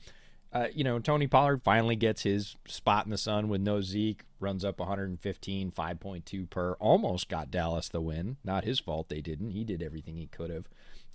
Uh, 0.56 0.68
you 0.72 0.84
know, 0.84 0.98
Tony 0.98 1.26
Pollard 1.26 1.62
finally 1.62 1.96
gets 1.96 2.22
his 2.22 2.56
spot 2.66 3.04
in 3.04 3.10
the 3.10 3.18
sun 3.18 3.48
with 3.48 3.60
no 3.60 3.82
Zeke, 3.82 4.22
runs 4.40 4.64
up 4.64 4.78
115, 4.78 5.70
5.2 5.70 6.48
per. 6.48 6.72
Almost 6.80 7.28
got 7.28 7.50
Dallas 7.50 7.90
the 7.90 8.00
win. 8.00 8.38
Not 8.42 8.64
his 8.64 8.80
fault 8.80 9.10
they 9.10 9.20
didn't. 9.20 9.50
He 9.50 9.64
did 9.64 9.82
everything 9.82 10.16
he 10.16 10.28
could 10.28 10.48
have. 10.48 10.64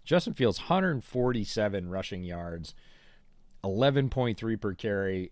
Justin 0.03 0.35
Fields, 0.35 0.59
147 0.59 1.89
rushing 1.89 2.23
yards, 2.23 2.75
11.3 3.63 4.61
per 4.61 4.73
carry. 4.75 5.31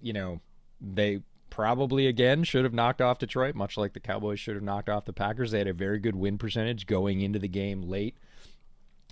You 0.00 0.14
know, 0.14 0.40
they 0.80 1.20
probably 1.50 2.06
again 2.06 2.42
should 2.42 2.64
have 2.64 2.72
knocked 2.72 3.02
off 3.02 3.18
Detroit, 3.18 3.54
much 3.54 3.76
like 3.76 3.92
the 3.92 4.00
Cowboys 4.00 4.40
should 4.40 4.54
have 4.54 4.64
knocked 4.64 4.88
off 4.88 5.04
the 5.04 5.12
Packers. 5.12 5.50
They 5.50 5.58
had 5.58 5.68
a 5.68 5.74
very 5.74 5.98
good 5.98 6.16
win 6.16 6.38
percentage 6.38 6.86
going 6.86 7.20
into 7.20 7.38
the 7.38 7.48
game 7.48 7.82
late. 7.82 8.16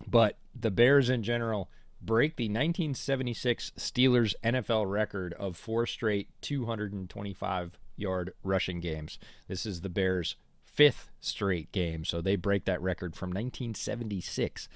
But 0.07 0.39
the 0.59 0.71
Bears 0.71 1.11
in 1.11 1.23
general 1.23 1.69
break 2.05 2.37
the 2.37 2.45
1976 2.45 3.73
Steelers 3.77 4.35
NFL 4.43 4.91
record 4.91 5.33
of 5.35 5.57
four 5.57 5.87
straight 5.87 6.29
225 6.41 7.79
yard 7.97 8.33
rushing 8.43 8.81
games. 8.81 9.19
This 9.49 9.67
is 9.67 9.81
the 9.81 9.89
Bears' 9.89 10.37
fifth 10.65 11.11
straight 11.21 11.73
game, 11.73 12.05
so 12.05 12.21
they 12.21 12.37
break 12.37 12.65
that 12.65 12.83
record 12.83 13.15
from 13.15 13.31
1976. 13.31 14.69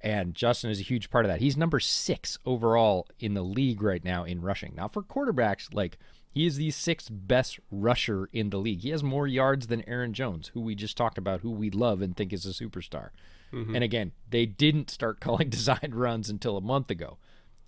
And 0.00 0.34
Justin 0.34 0.70
is 0.70 0.80
a 0.80 0.84
huge 0.84 1.10
part 1.10 1.24
of 1.24 1.30
that. 1.30 1.40
He's 1.40 1.56
number 1.56 1.80
six 1.80 2.38
overall 2.44 3.08
in 3.18 3.34
the 3.34 3.42
league 3.42 3.82
right 3.82 4.04
now 4.04 4.24
in 4.24 4.42
rushing. 4.42 4.74
Now, 4.76 4.88
for 4.88 5.02
quarterbacks, 5.02 5.72
like 5.72 5.96
he 6.30 6.46
is 6.46 6.56
the 6.56 6.72
sixth 6.72 7.08
best 7.10 7.58
rusher 7.70 8.28
in 8.32 8.50
the 8.50 8.58
league. 8.58 8.80
He 8.80 8.90
has 8.90 9.02
more 9.02 9.26
yards 9.26 9.68
than 9.68 9.88
Aaron 9.88 10.12
Jones, 10.12 10.48
who 10.48 10.60
we 10.60 10.74
just 10.74 10.96
talked 10.96 11.16
about, 11.16 11.40
who 11.40 11.50
we 11.50 11.70
love 11.70 12.02
and 12.02 12.14
think 12.14 12.32
is 12.32 12.44
a 12.44 12.48
superstar. 12.48 13.10
Mm-hmm. 13.54 13.74
And 13.74 13.84
again, 13.84 14.12
they 14.28 14.46
didn't 14.46 14.90
start 14.90 15.20
calling 15.20 15.48
designed 15.48 15.94
runs 15.94 16.28
until 16.28 16.56
a 16.56 16.60
month 16.60 16.90
ago, 16.90 17.18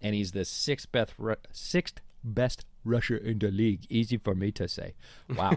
and 0.00 0.14
he's 0.14 0.32
the 0.32 0.44
sixth 0.44 0.90
best 0.92 1.14
sixth 1.52 2.00
best 2.24 2.64
rusher 2.84 3.16
in 3.16 3.38
the 3.38 3.50
league. 3.50 3.86
Easy 3.88 4.16
for 4.16 4.34
me 4.34 4.50
to 4.52 4.68
say. 4.68 4.94
Wow. 5.34 5.56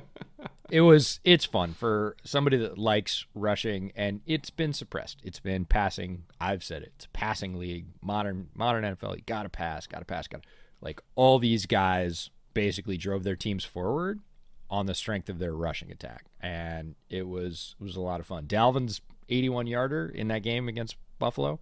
it 0.70 0.80
was 0.80 1.20
it's 1.24 1.44
fun 1.44 1.74
for 1.74 2.16
somebody 2.24 2.56
that 2.56 2.76
likes 2.78 3.26
rushing 3.34 3.92
and 3.94 4.20
it's 4.26 4.50
been 4.50 4.72
suppressed. 4.72 5.18
It's 5.22 5.40
been 5.40 5.64
passing. 5.64 6.24
I've 6.40 6.64
said 6.64 6.82
it. 6.82 6.92
It's 6.96 7.04
a 7.06 7.10
passing 7.10 7.58
league. 7.58 7.86
Modern 8.02 8.48
modern 8.54 8.84
NFL. 8.84 9.16
You 9.16 9.22
gotta 9.26 9.48
pass, 9.48 9.86
gotta 9.86 10.04
pass, 10.04 10.26
gotta 10.26 10.44
like 10.80 11.00
all 11.14 11.38
these 11.38 11.66
guys 11.66 12.30
basically 12.54 12.96
drove 12.96 13.22
their 13.22 13.36
teams 13.36 13.64
forward 13.64 14.20
on 14.68 14.86
the 14.86 14.94
strength 14.94 15.28
of 15.28 15.38
their 15.38 15.54
rushing 15.54 15.90
attack. 15.90 16.24
And 16.40 16.96
it 17.08 17.28
was 17.28 17.76
it 17.80 17.84
was 17.84 17.96
a 17.96 18.00
lot 18.00 18.20
of 18.20 18.26
fun. 18.26 18.46
Dalvin's 18.46 19.00
81 19.28 19.66
yarder 19.66 20.06
in 20.06 20.28
that 20.28 20.42
game 20.42 20.68
against 20.68 20.96
Buffalo. 21.18 21.60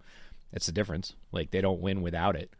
It's 0.51 0.65
the 0.65 0.71
difference. 0.71 1.13
Like 1.31 1.51
they 1.51 1.61
don't 1.61 1.81
win 1.81 2.01
without 2.01 2.35
it. 2.35 2.51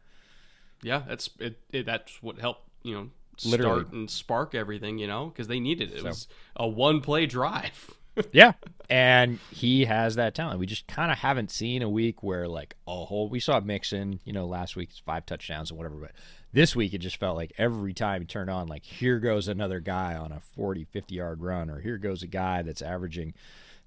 Yeah, 0.81 1.03
that's 1.07 1.29
it, 1.39 1.59
it 1.71 1.85
that's 1.85 2.21
what 2.21 2.39
helped, 2.39 2.67
you 2.83 2.93
know, 2.93 3.09
start 3.37 3.59
Literally. 3.59 3.85
and 3.91 4.09
spark 4.09 4.53
everything, 4.55 4.97
you 4.97 5.07
know, 5.07 5.27
because 5.27 5.47
they 5.47 5.59
needed 5.59 5.91
it. 5.91 5.97
It 5.97 6.01
so. 6.01 6.07
was 6.07 6.27
a 6.55 6.67
one 6.67 7.01
play 7.01 7.25
drive. 7.25 7.93
yeah. 8.31 8.53
And 8.89 9.39
he 9.51 9.85
has 9.85 10.15
that 10.15 10.35
talent. 10.35 10.59
We 10.59 10.65
just 10.65 10.87
kind 10.87 11.11
of 11.11 11.17
haven't 11.17 11.51
seen 11.51 11.81
a 11.81 11.89
week 11.89 12.23
where 12.23 12.47
like 12.47 12.75
a 12.87 13.05
whole 13.05 13.29
we 13.29 13.39
saw 13.39 13.59
Mixon, 13.59 14.19
you 14.23 14.33
know, 14.33 14.45
last 14.45 14.75
week 14.75 14.89
five 15.05 15.25
touchdowns 15.25 15.71
and 15.71 15.77
whatever, 15.77 15.95
but 15.95 16.11
this 16.53 16.75
week 16.75 16.93
it 16.93 16.99
just 16.99 17.17
felt 17.17 17.35
like 17.35 17.51
every 17.57 17.93
time 17.93 18.21
you 18.21 18.27
turned 18.27 18.49
on, 18.49 18.67
like 18.67 18.85
here 18.85 19.19
goes 19.19 19.47
another 19.47 19.79
guy 19.79 20.15
on 20.15 20.31
a 20.31 20.39
40, 20.39 20.85
50 20.85 21.15
yard 21.15 21.41
run, 21.41 21.69
or 21.69 21.79
here 21.79 21.97
goes 21.97 22.23
a 22.23 22.27
guy 22.27 22.61
that's 22.61 22.81
averaging 22.81 23.33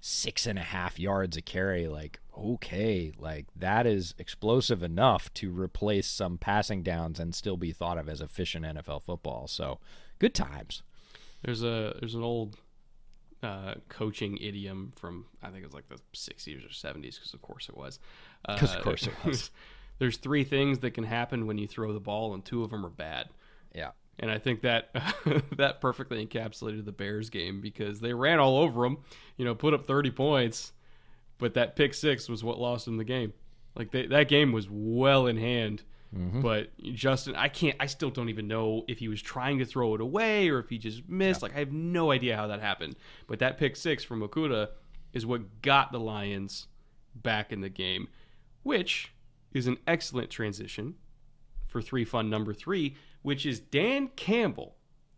six 0.01 0.45
and 0.45 0.57
a 0.57 0.63
half 0.63 0.99
yards 0.99 1.37
a 1.37 1.41
carry. 1.41 1.87
Like, 1.87 2.19
okay, 2.37 3.11
like 3.17 3.47
that 3.55 3.85
is 3.85 4.15
explosive 4.17 4.83
enough 4.83 5.33
to 5.35 5.51
replace 5.51 6.07
some 6.07 6.37
passing 6.37 6.83
downs 6.83 7.19
and 7.19 7.33
still 7.35 7.57
be 7.57 7.71
thought 7.71 7.97
of 7.97 8.09
as 8.09 8.21
efficient 8.21 8.65
NFL 8.65 9.03
football. 9.03 9.47
So 9.47 9.79
good 10.19 10.33
times. 10.33 10.83
There's 11.43 11.63
a 11.63 11.95
there's 11.99 12.15
an 12.15 12.23
old 12.23 12.57
uh, 13.41 13.75
coaching 13.87 14.37
idiom 14.37 14.91
from 14.95 15.25
I 15.41 15.49
think 15.49 15.63
it 15.63 15.67
was 15.67 15.73
like 15.73 15.89
the 15.89 15.99
60s 16.13 16.65
or 16.65 16.69
70s 16.69 17.15
because 17.15 17.33
of 17.33 17.41
course 17.41 17.69
it 17.69 17.77
was. 17.77 17.99
Because 18.47 18.73
uh, 18.73 18.77
of 18.77 18.83
course 18.83 19.07
it 19.07 19.13
was 19.25 19.51
there's 19.99 20.17
three 20.17 20.43
things 20.43 20.79
that 20.79 20.91
can 20.91 21.03
happen 21.03 21.45
when 21.45 21.57
you 21.57 21.67
throw 21.67 21.93
the 21.93 21.99
ball, 21.99 22.33
and 22.33 22.43
two 22.43 22.63
of 22.63 22.71
them 22.71 22.85
are 22.85 22.89
bad. 22.89 23.29
Yeah. 23.75 23.91
And 24.19 24.29
I 24.29 24.37
think 24.37 24.61
that 24.61 24.89
that 25.57 25.81
perfectly 25.81 26.25
encapsulated 26.25 26.85
the 26.85 26.91
Bears 26.91 27.29
game 27.29 27.61
because 27.61 27.99
they 27.99 28.13
ran 28.13 28.39
all 28.39 28.57
over 28.57 28.83
them, 28.83 28.97
you 29.37 29.45
know, 29.45 29.55
put 29.55 29.73
up 29.73 29.85
30 29.85 30.11
points, 30.11 30.73
but 31.37 31.53
that 31.53 31.75
pick 31.75 31.93
six 31.93 32.27
was 32.27 32.43
what 32.43 32.59
lost 32.59 32.85
them 32.85 32.97
the 32.97 33.03
game. 33.03 33.33
Like 33.75 33.91
they, 33.91 34.07
that 34.07 34.27
game 34.27 34.51
was 34.51 34.67
well 34.69 35.27
in 35.27 35.37
hand, 35.37 35.83
mm-hmm. 36.13 36.41
but 36.41 36.71
Justin, 36.93 37.35
I 37.35 37.47
can't, 37.47 37.77
I 37.79 37.85
still 37.85 38.09
don't 38.09 38.29
even 38.29 38.47
know 38.47 38.83
if 38.89 38.99
he 38.99 39.07
was 39.07 39.21
trying 39.21 39.59
to 39.59 39.65
throw 39.65 39.95
it 39.95 40.01
away 40.01 40.49
or 40.49 40.59
if 40.59 40.69
he 40.69 40.77
just 40.77 41.07
missed. 41.07 41.41
Yeah. 41.41 41.45
Like 41.45 41.55
I 41.55 41.59
have 41.59 41.71
no 41.71 42.11
idea 42.11 42.35
how 42.35 42.47
that 42.47 42.59
happened. 42.59 42.97
But 43.27 43.39
that 43.39 43.57
pick 43.57 43.77
six 43.77 44.03
from 44.03 44.21
Okudah 44.21 44.67
is 45.13 45.25
what 45.25 45.61
got 45.61 45.93
the 45.93 45.99
Lions 45.99 46.67
back 47.15 47.53
in 47.53 47.61
the 47.61 47.69
game, 47.69 48.09
which 48.63 49.13
is 49.53 49.65
an 49.65 49.77
excellent 49.87 50.29
transition 50.29 50.95
for 51.67 51.81
three 51.81 52.03
fun 52.03 52.29
number 52.29 52.53
three, 52.53 52.95
which 53.21 53.45
is 53.45 53.59
Dan 53.59 54.09
Campbell 54.15 54.75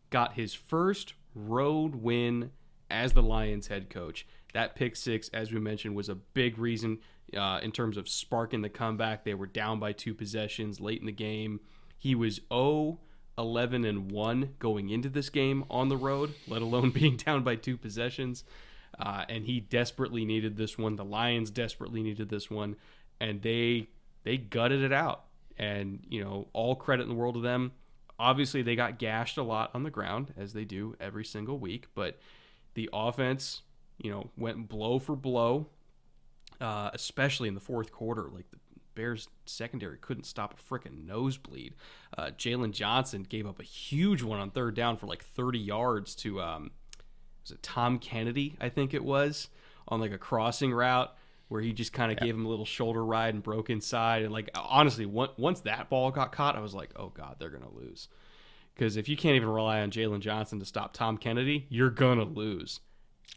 got 0.10 0.34
his 0.34 0.54
first 0.54 1.14
road 1.34 1.96
win 1.96 2.52
as 2.90 3.14
the 3.14 3.24
Lions 3.24 3.68
head 3.68 3.90
coach. 3.90 4.28
That 4.54 4.76
pick 4.76 4.96
six, 4.96 5.30
as 5.30 5.52
we 5.52 5.60
mentioned, 5.60 5.96
was 5.96 6.10
a 6.10 6.16
big 6.16 6.58
reason 6.58 7.00
uh, 7.36 7.60
in 7.64 7.72
terms 7.72 7.98
of 7.98 8.10
sparking 8.10 8.62
the 8.62 8.70
comeback. 8.70 9.24
They 9.24 9.34
were 9.34 9.48
down 9.48 9.80
by 9.80 9.94
two 9.94 10.14
possessions 10.14 10.82
late 10.82 11.00
in 11.00 11.06
the 11.06 11.12
game. 11.12 11.62
He 11.98 12.16
was 12.16 12.42
0 12.52 13.00
11 13.38 13.86
and 13.86 14.12
1 14.12 14.56
going 14.60 14.90
into 14.90 15.10
this 15.10 15.30
game 15.30 15.64
on 15.70 15.90
the 15.90 15.98
road, 15.98 16.34
let 16.48 16.62
alone 16.62 16.90
being 16.94 17.18
down 17.18 17.44
by 17.44 17.56
two 17.56 17.78
possessions. 17.78 18.44
Uh, 19.00 19.24
and 19.30 19.46
he 19.46 19.60
desperately 19.60 20.26
needed 20.26 20.58
this 20.58 20.78
one. 20.78 20.96
The 20.96 21.06
Lions 21.06 21.50
desperately 21.50 22.04
needed 22.04 22.30
this 22.30 22.52
one. 22.52 22.76
And 23.20 23.42
they 23.42 23.88
they 24.24 24.38
gutted 24.38 24.84
it 24.84 24.92
out. 24.94 25.26
And, 25.58 26.04
you 26.10 26.24
know, 26.24 26.48
all 26.54 26.76
credit 26.76 27.04
in 27.04 27.10
the 27.10 27.16
world 27.16 27.36
to 27.36 27.42
them. 27.42 27.72
Obviously, 28.22 28.62
they 28.62 28.76
got 28.76 29.00
gashed 29.00 29.40
a 29.40 29.44
lot 29.44 29.72
on 29.74 29.82
the 29.82 29.90
ground, 29.90 30.32
as 30.38 30.54
they 30.54 30.64
do 30.64 30.96
every 31.00 31.26
single 31.26 31.58
week, 31.58 31.88
but 31.96 32.20
the 32.76 32.88
offense, 32.94 33.64
you 33.98 34.12
know, 34.12 34.30
went 34.38 34.70
blow 34.70 35.00
for 35.00 35.16
blow, 35.16 35.66
uh, 36.60 36.92
especially 36.94 37.48
in 37.48 37.56
the 37.56 37.60
fourth 37.60 37.92
quarter. 37.92 38.30
Like 38.32 38.52
the 38.52 38.58
Bears 38.94 39.28
secondary 39.48 39.98
couldn't 39.98 40.26
stop 40.26 40.54
a 40.54 40.74
freaking 40.74 41.08
nosebleed. 41.08 41.74
Uh, 42.16 42.28
Jaylon 42.38 42.74
Johnson 42.74 43.24
gave 43.24 43.48
up 43.48 43.60
a 43.60 43.64
huge 43.64 44.22
one 44.22 44.40
on 44.40 44.52
third 44.52 44.76
down 44.76 44.98
for 44.98 45.08
like 45.08 45.24
30 45.24 45.58
yards 45.58 46.14
to, 46.18 46.40
um, 46.42 46.70
was 47.42 47.50
it 47.50 47.64
Tom 47.64 47.98
Kennedy? 47.98 48.56
I 48.62 48.70
think 48.70 48.94
it 48.94 49.04
was 49.04 49.50
on 49.88 50.00
like 50.00 50.12
a 50.12 50.20
crossing 50.20 50.72
route 50.72 51.12
where 51.52 51.60
he 51.60 51.74
just 51.74 51.92
kind 51.92 52.14
of 52.14 52.18
yeah. 52.22 52.28
gave 52.28 52.36
him 52.36 52.46
a 52.46 52.50
little 52.50 52.64
shoulder 52.64 53.04
ride 53.04 53.34
and 53.34 53.44
broke 53.44 53.70
inside. 53.70 54.24
And 54.24 54.32
like 54.32 54.50
honestly, 54.56 55.06
once 55.06 55.60
that 55.62 55.90
ball 55.90 56.10
got 56.10 56.32
caught, 56.32 56.56
I 56.56 56.62
was 56.62 56.74
like, 56.74 56.92
oh 56.96 57.10
god, 57.10 57.36
they're 57.40 57.50
gonna 57.50 57.74
lose. 57.76 58.08
Because 58.74 58.96
if 58.96 59.10
you 59.10 59.18
can't 59.18 59.36
even 59.36 59.50
rely 59.50 59.82
on 59.82 59.92
Jaylon 59.92 60.22
Johnson 60.22 60.60
to 60.60 60.66
stop 60.66 60.94
Tom 60.94 61.18
Kennedy, 61.18 61.66
you're 61.68 61.90
gonna 61.90 62.24
lose. 62.24 62.80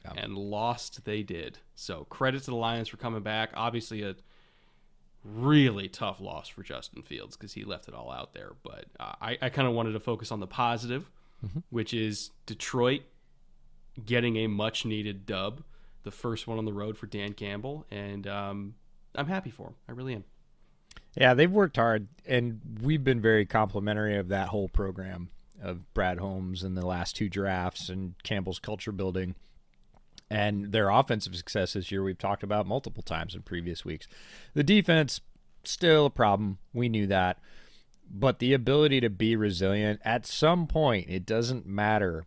Yeah. 0.05 0.13
And 0.23 0.39
lost 0.39 1.05
they 1.05 1.25
did. 1.25 1.59
So 1.75 2.05
credit 2.05 2.45
to 2.45 2.53
the 2.53 2.57
Lions 2.57 2.87
for 2.87 2.99
coming 2.99 3.23
back. 3.23 3.51
Obviously 3.55 4.03
a 4.03 4.15
really 5.25 5.89
tough 5.89 6.21
loss 6.21 6.47
for 6.47 6.63
Justin 6.63 7.03
Fields 7.03 7.37
because 7.37 7.53
he 7.53 7.65
left 7.65 7.89
it 7.89 7.95
all 7.95 8.13
out 8.13 8.33
there. 8.33 8.53
But 8.63 8.85
uh, 9.01 9.15
I, 9.21 9.39
I 9.43 9.49
kind 9.49 9.67
of 9.67 9.75
wanted 9.75 9.93
to 9.95 10.01
focus 10.01 10.31
on 10.31 10.39
the 10.39 10.47
positive, 10.47 11.11
mm-hmm. 11.45 11.61
which 11.71 11.93
is 11.93 12.31
Detroit 12.47 13.03
getting 14.07 14.37
a 14.37 14.47
much 14.47 14.85
needed 14.85 15.27
dub 15.27 15.65
the 16.05 16.11
first 16.11 16.47
one 16.47 16.59
on 16.59 16.65
the 16.65 16.73
road 16.73 16.97
for 16.97 17.07
Dan 17.07 17.33
Campbell, 17.33 17.87
and 17.91 18.27
um, 18.27 18.75
I'm 19.15 19.27
happy 19.27 19.51
for 19.51 19.69
him. 19.69 19.75
I 19.89 19.93
really 19.93 20.15
am. 20.15 20.25
Yeah, 21.17 21.35
they've 21.35 21.51
worked 21.51 21.77
hard, 21.77 22.09
and 22.27 22.61
we've 22.83 23.05
been 23.05 23.21
very 23.21 23.47
complimentary 23.47 24.17
of 24.17 24.29
that 24.29 24.49
whole 24.49 24.69
program 24.69 25.31
of 25.63 25.93
Brad 25.95 26.19
Holmes 26.19 26.63
and 26.63 26.77
the 26.77 26.87
last 26.87 27.17
two 27.17 27.29
drafts 27.29 27.89
and 27.89 28.15
Campbell's 28.23 28.59
culture 28.59 28.93
building. 28.93 29.35
And 30.31 30.73
their 30.73 30.91
offensive 30.91 31.37
success 31.37 31.75
this 31.75 31.93
year, 31.93 32.03
we've 32.03 32.19
talked 32.19 32.43
about 32.43 32.67
multiple 32.67 33.03
times 33.03 33.35
in 33.35 33.43
previous 33.43 33.85
weeks. 33.85 34.09
The 34.55 34.65
defense, 34.65 35.21
still 35.63 36.07
a 36.07 36.11
problem. 36.11 36.59
We 36.73 36.89
knew 36.89 37.07
that. 37.07 37.39
But 38.11 38.39
the 38.39 38.53
ability 38.53 39.01
to 39.01 39.11
be 39.11 39.37
resilient 39.37 40.01
at 40.05 40.27
some 40.27 40.67
point, 40.67 41.09
it 41.09 41.25
doesn't 41.25 41.67
matter 41.67 42.27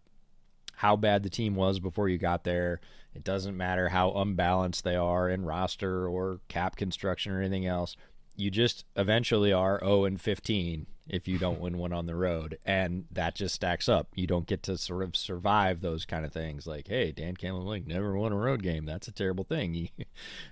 how 0.77 0.95
bad 0.95 1.23
the 1.23 1.29
team 1.29 1.55
was 1.55 1.79
before 1.79 2.07
you 2.07 2.17
got 2.17 2.43
there. 2.43 2.79
It 3.17 3.23
doesn't 3.23 3.57
matter 3.57 3.89
how 3.89 4.11
unbalanced 4.11 4.83
they 4.83 4.95
are 4.95 5.27
in 5.27 5.43
roster 5.43 6.07
or 6.07 6.39
cap 6.49 6.75
construction 6.75 7.31
or 7.31 7.39
anything 7.41 7.65
else. 7.65 7.97
You 8.35 8.51
just 8.51 8.85
eventually 8.95 9.51
are 9.51 9.79
0 9.79 10.05
and 10.05 10.21
15 10.21 10.85
if 11.09 11.27
you 11.27 11.39
don't 11.39 11.59
win 11.59 11.79
one 11.79 11.93
on 11.93 12.05
the 12.05 12.15
road. 12.15 12.59
And 12.63 13.05
that 13.11 13.33
just 13.33 13.55
stacks 13.55 13.89
up. 13.89 14.09
You 14.13 14.27
don't 14.27 14.45
get 14.45 14.61
to 14.63 14.77
sort 14.77 15.01
of 15.01 15.15
survive 15.15 15.81
those 15.81 16.05
kind 16.05 16.25
of 16.25 16.31
things 16.31 16.67
like, 16.67 16.89
hey, 16.89 17.11
Dan 17.11 17.35
Campbell 17.35 17.63
like 17.63 17.87
never 17.87 18.15
won 18.15 18.33
a 18.33 18.37
road 18.37 18.61
game. 18.61 18.85
That's 18.85 19.07
a 19.07 19.11
terrible 19.11 19.43
thing. 19.43 19.73
He, 19.77 19.91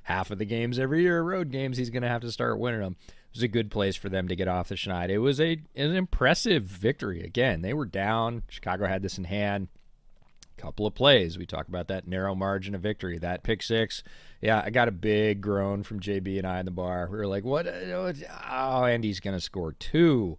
half 0.04 0.32
of 0.32 0.40
the 0.40 0.46
games 0.46 0.80
every 0.80 1.04
year 1.04 1.20
are 1.20 1.24
road 1.24 1.52
games, 1.52 1.78
he's 1.78 1.92
going 1.92 2.04
to 2.04 2.10
have 2.10 2.22
to 2.22 2.32
start 2.32 2.60
winning 2.60 2.82
them. 2.82 2.96
It 3.08 3.36
was 3.36 3.44
a 3.44 3.48
good 3.48 3.70
place 3.70 3.96
for 3.96 4.10
them 4.10 4.28
to 4.28 4.36
get 4.36 4.48
off 4.48 4.70
the 4.70 4.76
schneid. 4.76 5.10
It 5.10 5.20
was 5.20 5.40
a 5.40 5.62
an 5.76 5.96
impressive 5.96 6.64
victory. 6.64 7.22
Again, 7.22 7.62
they 7.62 7.74
were 7.74 7.86
down. 7.86 8.42
Chicago 8.50 8.88
had 8.88 9.04
this 9.04 9.20
in 9.20 9.26
hand 9.26 9.68
couple 10.58 10.86
of 10.86 10.96
plays. 10.96 11.38
We 11.38 11.46
talk 11.46 11.68
about 11.68 11.88
that 11.88 12.08
narrow 12.08 12.36
margin 12.36 12.76
of 12.76 12.82
victory, 12.82 13.18
that 13.20 13.44
pick 13.44 13.62
six. 13.62 14.04
Yeah, 14.42 14.62
I 14.64 14.70
got 14.70 14.88
a 14.88 14.92
big 14.92 15.42
groan 15.42 15.84
from 15.84 16.00
JB 16.00 16.38
and 16.38 16.48
I 16.48 16.60
in 16.60 16.66
the 16.66 16.72
bar. 16.72 17.08
We 17.12 17.18
were 17.18 17.28
like, 17.28 17.44
"What? 17.44 17.68
Uh, 17.68 18.14
oh, 18.50 18.86
Andy's 18.86 19.20
to 19.20 19.40
score 19.40 19.74
two. 19.74 20.38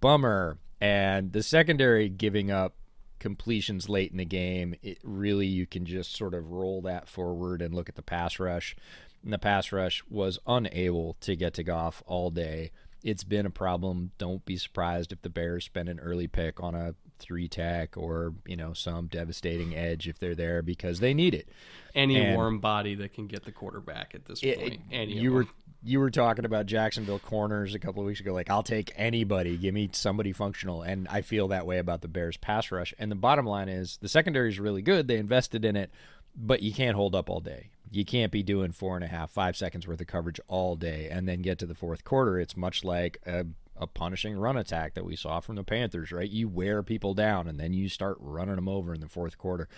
Bummer." 0.00 0.58
And 0.80 1.32
the 1.32 1.42
secondary 1.42 2.08
giving 2.08 2.50
up 2.50 2.74
completions 3.18 3.88
late 3.88 4.12
in 4.12 4.18
the 4.18 4.24
game, 4.24 4.74
it 4.82 4.98
really 5.02 5.46
you 5.46 5.66
can 5.66 5.84
just 5.84 6.16
sort 6.16 6.34
of 6.34 6.50
roll 6.52 6.82
that 6.82 7.08
forward 7.08 7.62
and 7.62 7.74
look 7.74 7.88
at 7.88 7.96
the 7.96 8.02
pass 8.02 8.38
rush. 8.38 8.76
And 9.22 9.32
the 9.32 9.38
pass 9.38 9.72
rush 9.72 10.02
was 10.08 10.38
unable 10.46 11.16
to 11.20 11.34
get 11.34 11.54
to 11.54 11.64
Goff 11.64 12.02
all 12.06 12.30
day. 12.30 12.70
It's 13.02 13.24
been 13.24 13.46
a 13.46 13.50
problem. 13.50 14.12
Don't 14.18 14.44
be 14.44 14.56
surprised 14.56 15.12
if 15.12 15.22
the 15.22 15.30
Bears 15.30 15.64
spend 15.64 15.88
an 15.88 16.00
early 16.00 16.28
pick 16.28 16.62
on 16.62 16.74
a 16.74 16.94
three 17.18 17.48
tech 17.48 17.96
or 17.96 18.34
you 18.46 18.56
know 18.56 18.72
some 18.72 19.06
devastating 19.06 19.74
edge 19.74 20.08
if 20.08 20.18
they're 20.18 20.34
there 20.34 20.62
because 20.62 21.00
they 21.00 21.14
need 21.14 21.34
it. 21.34 21.48
Any 21.94 22.16
and 22.16 22.36
warm 22.36 22.58
body 22.58 22.94
that 22.96 23.12
can 23.12 23.26
get 23.26 23.44
the 23.44 23.52
quarterback 23.52 24.14
at 24.14 24.24
this 24.24 24.40
point. 24.40 24.74
It, 24.74 24.80
any 24.90 25.12
you 25.14 25.32
were 25.32 25.46
you 25.82 26.00
were 26.00 26.10
talking 26.10 26.44
about 26.44 26.66
Jacksonville 26.66 27.18
corners 27.18 27.74
a 27.74 27.78
couple 27.78 28.02
of 28.02 28.06
weeks 28.06 28.20
ago. 28.20 28.32
Like 28.32 28.50
I'll 28.50 28.62
take 28.62 28.92
anybody, 28.96 29.56
give 29.56 29.74
me 29.74 29.88
somebody 29.92 30.32
functional, 30.32 30.82
and 30.82 31.06
I 31.08 31.22
feel 31.22 31.48
that 31.48 31.66
way 31.66 31.78
about 31.78 32.02
the 32.02 32.08
Bears 32.08 32.36
pass 32.36 32.70
rush. 32.70 32.94
And 32.98 33.10
the 33.10 33.16
bottom 33.16 33.46
line 33.46 33.68
is 33.68 33.98
the 34.00 34.08
secondary 34.08 34.48
is 34.48 34.58
really 34.58 34.82
good. 34.82 35.08
They 35.08 35.16
invested 35.16 35.64
in 35.64 35.76
it, 35.76 35.90
but 36.36 36.62
you 36.62 36.72
can't 36.72 36.96
hold 36.96 37.14
up 37.14 37.30
all 37.30 37.40
day. 37.40 37.70
You 37.90 38.04
can't 38.04 38.30
be 38.30 38.42
doing 38.42 38.72
four 38.72 38.96
and 38.96 39.04
a 39.04 39.08
half, 39.08 39.30
five 39.30 39.56
seconds 39.56 39.86
worth 39.88 40.00
of 40.00 40.06
coverage 40.06 40.40
all 40.46 40.76
day 40.76 41.08
and 41.10 41.26
then 41.26 41.40
get 41.40 41.58
to 41.60 41.66
the 41.66 41.74
fourth 41.74 42.04
quarter. 42.04 42.38
It's 42.38 42.56
much 42.56 42.84
like 42.84 43.18
a 43.24 43.46
a 43.78 43.86
punishing 43.86 44.36
run 44.36 44.56
attack 44.56 44.94
that 44.94 45.04
we 45.04 45.16
saw 45.16 45.40
from 45.40 45.56
the 45.56 45.64
Panthers, 45.64 46.12
right? 46.12 46.28
You 46.28 46.48
wear 46.48 46.82
people 46.82 47.14
down 47.14 47.48
and 47.48 47.58
then 47.58 47.72
you 47.72 47.88
start 47.88 48.16
running 48.20 48.56
them 48.56 48.68
over 48.68 48.94
in 48.94 49.00
the 49.00 49.08
fourth 49.08 49.38
quarter. 49.38 49.68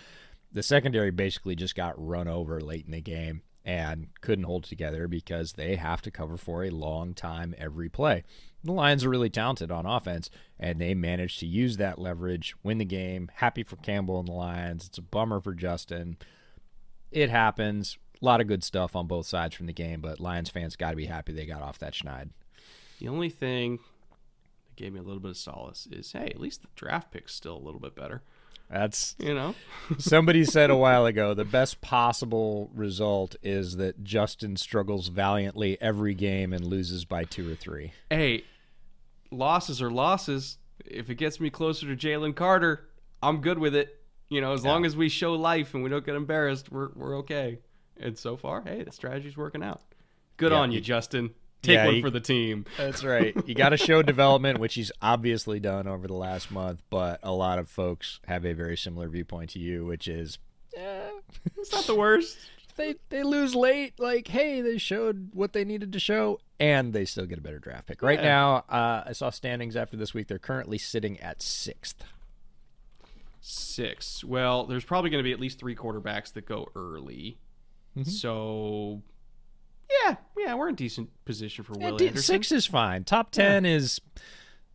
The 0.51 0.63
secondary 0.63 1.11
basically 1.11 1.55
just 1.55 1.75
got 1.75 1.93
run 1.97 2.27
over 2.27 2.59
late 2.59 2.85
in 2.85 2.91
the 2.91 3.01
game 3.01 3.43
and 3.63 4.07
couldn't 4.21 4.45
hold 4.45 4.63
together 4.63 5.07
because 5.07 5.53
they 5.53 5.75
have 5.75 6.01
to 6.01 6.11
cover 6.11 6.37
for 6.37 6.63
a 6.63 6.71
long 6.71 7.13
time 7.13 7.53
every 7.57 7.89
play. 7.89 8.23
The 8.63 8.71
Lions 8.71 9.05
are 9.05 9.09
really 9.09 9.29
talented 9.29 9.71
on 9.71 9.85
offense, 9.85 10.29
and 10.59 10.79
they 10.79 10.93
managed 10.93 11.39
to 11.39 11.47
use 11.47 11.77
that 11.77 11.99
leverage, 11.99 12.55
win 12.63 12.77
the 12.77 12.85
game. 12.85 13.29
Happy 13.35 13.63
for 13.63 13.75
Campbell 13.77 14.19
and 14.19 14.27
the 14.27 14.33
Lions. 14.33 14.87
It's 14.87 14.97
a 14.97 15.03
bummer 15.03 15.39
for 15.39 15.53
Justin. 15.53 16.17
It 17.11 17.29
happens. 17.29 17.97
A 18.21 18.25
lot 18.25 18.41
of 18.41 18.47
good 18.47 18.63
stuff 18.63 18.95
on 18.95 19.07
both 19.07 19.25
sides 19.25 19.55
from 19.55 19.65
the 19.65 19.73
game, 19.73 19.99
but 19.99 20.19
Lions 20.19 20.49
fans 20.49 20.75
got 20.75 20.91
to 20.91 20.95
be 20.95 21.07
happy 21.07 21.33
they 21.33 21.45
got 21.45 21.63
off 21.63 21.79
that 21.79 21.93
schneid. 21.93 22.29
The 22.99 23.07
only 23.07 23.29
thing 23.29 23.79
gave 24.81 24.93
me 24.93 24.99
a 24.99 25.03
little 25.03 25.21
bit 25.21 25.31
of 25.31 25.37
solace 25.37 25.87
is 25.91 26.11
hey, 26.11 26.25
at 26.25 26.39
least 26.39 26.63
the 26.63 26.67
draft 26.75 27.11
pick's 27.11 27.35
still 27.35 27.55
a 27.55 27.59
little 27.59 27.79
bit 27.79 27.95
better. 27.95 28.23
That's 28.69 29.15
you 29.19 29.33
know, 29.33 29.53
somebody 29.97 30.43
said 30.43 30.69
a 30.69 30.75
while 30.75 31.05
ago 31.05 31.33
the 31.33 31.45
best 31.45 31.81
possible 31.81 32.69
result 32.73 33.35
is 33.43 33.77
that 33.77 34.03
Justin 34.03 34.57
struggles 34.57 35.09
valiantly 35.09 35.79
every 35.81 36.15
game 36.15 36.51
and 36.53 36.65
loses 36.65 37.05
by 37.05 37.25
two 37.25 37.51
or 37.51 37.55
three. 37.55 37.93
Hey, 38.09 38.43
losses 39.29 39.81
are 39.81 39.91
losses. 39.91 40.57
If 40.85 41.09
it 41.09 41.15
gets 41.15 41.39
me 41.39 41.49
closer 41.49 41.85
to 41.87 41.95
Jalen 41.95 42.35
Carter, 42.35 42.87
I'm 43.21 43.41
good 43.41 43.59
with 43.59 43.75
it. 43.75 43.99
You 44.29 44.41
know, 44.41 44.53
as 44.53 44.63
yeah. 44.63 44.71
long 44.71 44.85
as 44.85 44.95
we 44.95 45.09
show 45.09 45.33
life 45.33 45.73
and 45.73 45.83
we 45.83 45.89
don't 45.89 46.05
get 46.05 46.15
embarrassed, 46.15 46.71
we're 46.71 46.89
we're 46.95 47.17
okay. 47.19 47.59
And 47.99 48.17
so 48.17 48.35
far, 48.35 48.63
hey, 48.63 48.83
the 48.83 48.91
strategy's 48.91 49.37
working 49.37 49.61
out. 49.61 49.81
Good 50.37 50.53
yeah, 50.53 50.57
on 50.57 50.71
you, 50.71 50.81
Justin. 50.81 51.35
Take 51.61 51.75
yeah, 51.75 51.85
one 51.85 51.95
he, 51.95 52.01
for 52.01 52.09
the 52.09 52.19
team. 52.19 52.65
That's 52.77 53.03
right. 53.03 53.35
You 53.45 53.53
got 53.53 53.69
to 53.69 53.77
show 53.77 54.01
development, 54.01 54.59
which 54.59 54.73
he's 54.73 54.91
obviously 55.01 55.59
done 55.59 55.87
over 55.87 56.07
the 56.07 56.15
last 56.15 56.49
month. 56.49 56.81
But 56.89 57.19
a 57.21 57.31
lot 57.31 57.59
of 57.59 57.69
folks 57.69 58.19
have 58.27 58.45
a 58.45 58.53
very 58.53 58.75
similar 58.75 59.07
viewpoint 59.07 59.51
to 59.51 59.59
you, 59.59 59.85
which 59.85 60.07
is, 60.07 60.39
eh, 60.75 61.09
it's 61.57 61.71
not 61.71 61.85
the 61.85 61.95
worst. 61.95 62.37
They 62.77 62.95
they 63.09 63.23
lose 63.23 63.53
late. 63.53 63.99
Like, 63.99 64.29
hey, 64.29 64.61
they 64.61 64.77
showed 64.77 65.31
what 65.33 65.51
they 65.51 65.65
needed 65.65 65.91
to 65.91 65.99
show, 65.99 66.39
and 66.57 66.93
they 66.93 67.03
still 67.03 67.25
get 67.25 67.37
a 67.37 67.41
better 67.41 67.59
draft 67.59 67.85
pick. 67.85 68.01
Right 68.01 68.17
yeah. 68.17 68.29
now, 68.29 68.55
uh, 68.69 69.03
I 69.07 69.11
saw 69.11 69.29
standings 69.29 69.75
after 69.75 69.97
this 69.97 70.13
week. 70.13 70.27
They're 70.27 70.39
currently 70.39 70.77
sitting 70.77 71.19
at 71.19 71.41
sixth. 71.41 72.05
Six. 73.41 74.23
Well, 74.23 74.65
there's 74.65 74.85
probably 74.85 75.09
going 75.09 75.21
to 75.21 75.27
be 75.27 75.33
at 75.33 75.39
least 75.39 75.59
three 75.59 75.75
quarterbacks 75.75 76.31
that 76.33 76.45
go 76.45 76.69
early. 76.73 77.37
Mm-hmm. 77.97 78.09
So 78.09 79.01
yeah, 80.05 80.15
yeah, 80.37 80.53
we're 80.53 80.69
in 80.69 80.75
decent 80.75 81.09
position 81.25 81.63
for 81.63 81.73
yeah, 81.79 81.91
Will 81.91 82.01
Anderson. 82.01 82.21
Six 82.21 82.51
is 82.51 82.65
fine. 82.65 83.03
Top 83.03 83.31
ten 83.31 83.65
yeah. 83.65 83.75
is 83.75 84.01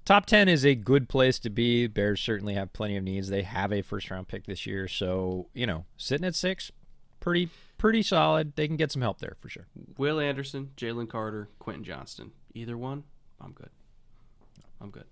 top 0.04 0.26
ten 0.26 0.48
is 0.48 0.64
a 0.64 0.74
good 0.74 1.08
place 1.08 1.38
to 1.40 1.50
be. 1.50 1.86
Bears 1.86 2.20
certainly 2.20 2.54
have 2.54 2.72
plenty 2.72 2.96
of 2.96 3.04
needs. 3.04 3.28
They 3.28 3.42
have 3.42 3.72
a 3.72 3.82
first 3.82 4.10
round 4.10 4.28
pick 4.28 4.46
this 4.46 4.66
year, 4.66 4.88
so 4.88 5.48
you 5.54 5.66
know, 5.66 5.84
sitting 5.96 6.26
at 6.26 6.34
six, 6.34 6.70
pretty 7.20 7.50
pretty 7.78 8.02
solid. 8.02 8.54
They 8.56 8.66
can 8.66 8.76
get 8.76 8.92
some 8.92 9.02
help 9.02 9.18
there 9.18 9.36
for 9.40 9.48
sure. 9.48 9.66
Will 9.98 10.20
Anderson, 10.20 10.70
Jalen 10.76 11.08
Carter, 11.08 11.48
Quentin 11.58 11.84
Johnston. 11.84 12.32
Either 12.54 12.76
one, 12.76 13.04
I'm 13.40 13.52
good. 13.52 13.70
I'm 14.80 14.90
good. 14.90 15.04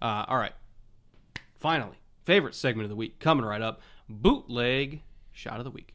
Uh, 0.00 0.24
all 0.28 0.38
right. 0.38 0.52
Finally, 1.58 1.96
favorite 2.24 2.54
segment 2.54 2.84
of 2.84 2.90
the 2.90 2.96
week 2.96 3.18
coming 3.20 3.44
right 3.44 3.62
up. 3.62 3.80
Bootleg 4.08 5.02
shot 5.32 5.58
of 5.58 5.64
the 5.64 5.70
week. 5.70 5.93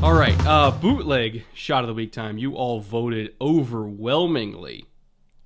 All 0.00 0.14
right, 0.14 0.38
uh, 0.46 0.70
bootleg 0.70 1.42
shot 1.52 1.82
of 1.82 1.88
the 1.88 1.94
week 1.94 2.12
time. 2.12 2.38
You 2.38 2.54
all 2.54 2.78
voted 2.78 3.34
overwhelmingly 3.40 4.84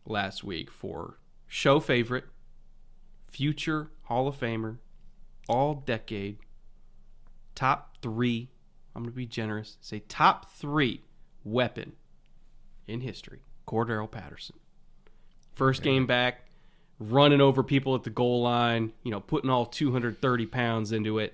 last 0.05 0.45
week 0.45 0.71
for 0.71 1.19
show 1.49 1.81
favorite, 1.81 2.25
future 3.31 3.89
Hall 4.03 4.29
of 4.29 4.39
Famer, 4.39 4.77
all 5.49 5.77
decade, 5.87 6.37
top 7.55 7.97
three. 8.03 8.51
I'm 8.95 9.05
going 9.05 9.11
to 9.11 9.17
be 9.17 9.25
generous. 9.25 9.79
Say 9.81 10.01
top 10.01 10.53
three 10.53 11.01
weapon 11.45 11.93
in 12.87 13.01
history. 13.01 13.45
Cordarrelle 13.67 14.11
Patterson. 14.11 14.57
First 15.55 15.83
game 15.83 16.07
back, 16.07 16.47
running 16.99 17.41
over 17.41 17.63
people 17.63 17.95
at 17.95 18.03
the 18.03 18.11
goal 18.11 18.43
line, 18.43 18.93
you 19.03 19.13
know, 19.13 19.21
putting 19.21 19.49
all 19.49 19.65
230 19.65 20.45
pounds 20.45 20.93
into 20.93 21.19
it 21.19 21.33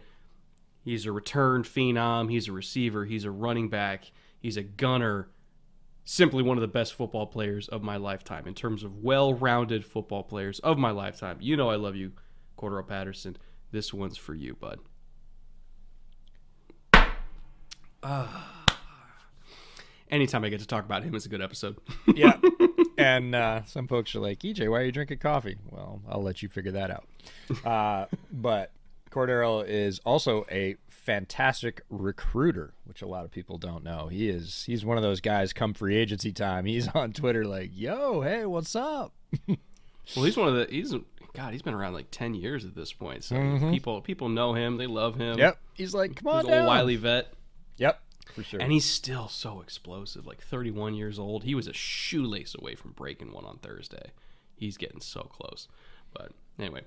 He's 0.89 1.05
a 1.05 1.13
return 1.13 1.65
phenom. 1.65 2.31
He's 2.31 2.49
a 2.49 2.53
receiver. 2.53 3.05
He's 3.05 3.27
a 3.27 3.31
running 3.31 3.69
back. 3.69 4.11
He's 4.41 4.57
a 4.57 4.63
gunner. 4.63 5.29
Simply 6.07 6.43
one 6.43 6.57
of 6.57 6.63
the 6.63 6.67
best 6.67 6.95
football 6.95 7.27
players 7.27 7.69
of 7.69 7.83
my 7.83 7.99
lifetime 7.99 8.47
in 8.47 8.55
terms 8.55 8.83
of 8.83 8.97
well 9.05 9.35
rounded 9.35 9.85
football 9.85 10.23
players 10.23 10.61
of 10.61 10.79
my 10.79 10.91
lifetime. 10.91 11.37
You 11.41 11.59
know 11.59 11.69
I 11.69 11.77
love 11.77 11.95
you, 11.95 12.13
Cordarrelle 12.57 12.89
Patterson. 12.89 13.37
This 13.71 13.93
one's 13.93 14.17
for 14.17 14.35
you, 14.35 14.55
bud. 14.55 14.79
Uh, 18.03 18.27
anytime 20.11 20.43
I 20.43 20.49
get 20.49 20.61
to 20.61 20.67
talk 20.67 20.87
about 20.87 21.05
him, 21.05 21.15
it's 21.15 21.27
a 21.27 21.29
good 21.29 21.43
episode. 21.43 21.77
yeah. 22.15 22.39
And 22.97 23.33
uh, 23.33 23.63
some 23.65 23.87
folks 23.87 24.13
are 24.17 24.19
like, 24.19 24.41
EJ, 24.41 24.69
why 24.69 24.81
are 24.81 24.85
you 24.85 24.91
drinking 24.91 25.19
coffee? 25.19 25.57
Well, 25.71 26.03
I'll 26.09 26.23
let 26.23 26.43
you 26.43 26.49
figure 26.49 26.73
that 26.73 26.91
out. 26.91 27.07
Uh, 27.65 28.07
but 28.33 28.73
Cordarrelle 29.11 29.67
is 29.67 30.01
also 30.05 30.47
a 30.51 30.77
fantastic 30.89 31.83
recruiter, 31.89 32.75
which 32.85 33.01
a 33.01 33.07
lot 33.07 33.25
of 33.25 33.31
people 33.31 33.57
don't 33.57 33.83
know. 33.83 34.09
He 34.09 34.29
is 34.29 34.65
he's 34.67 34.85
one 34.85 34.99
of 34.99 35.03
those 35.03 35.21
guys 35.21 35.53
come 35.53 35.73
free 35.73 35.97
agency 35.97 36.33
time. 36.33 36.67
He's 36.67 36.87
on 36.95 37.13
Twitter 37.13 37.45
like, 37.45 37.71
"Yo, 37.73 38.21
hey, 38.21 38.45
what's 38.45 38.77
up?" 38.77 39.15
well, 39.49 39.57
he's 40.25 40.37
one 40.37 40.49
of 40.49 40.55
the 40.55 40.67
he's 40.71 40.95
God, 41.35 41.53
he's 41.53 41.63
been 41.63 41.75
around 41.75 41.95
like 41.95 42.09
ten 42.11 42.35
years 42.35 42.65
at 42.65 42.75
this 42.75 42.93
point. 42.93 43.25
So 43.25 43.37
mm-hmm. 43.37 43.71
people 43.71 44.01
people 44.03 44.29
know 44.29 44.53
him, 44.53 44.77
they 44.77 44.87
love 44.87 45.17
him. 45.17 45.39
Yep, 45.39 45.59
he's 45.73 45.95
like, 45.95 46.17
come 46.17 46.29
on, 46.29 46.45
he's 46.45 46.55
old 46.55 46.67
wily 46.67 46.97
vet. 46.97 47.33
Yep, 47.79 48.01
for 48.35 48.43
sure. 48.43 48.61
And 48.61 48.71
he's 48.71 48.85
still 48.85 49.29
so 49.29 49.61
explosive. 49.61 50.27
Like 50.27 50.43
31 50.43 50.95
years 50.95 51.19
old, 51.19 51.45
he 51.45 51.55
was 51.55 51.67
a 51.67 51.73
shoelace 51.73 52.55
away 52.59 52.75
from 52.75 52.93
breaking 52.93 53.33
one 53.33 53.45
on 53.45 53.59
Thursday. 53.59 54.11
He's 54.57 54.77
getting 54.77 55.01
so 55.01 55.23
close. 55.23 55.69
But 56.13 56.33
anyway, 56.59 56.83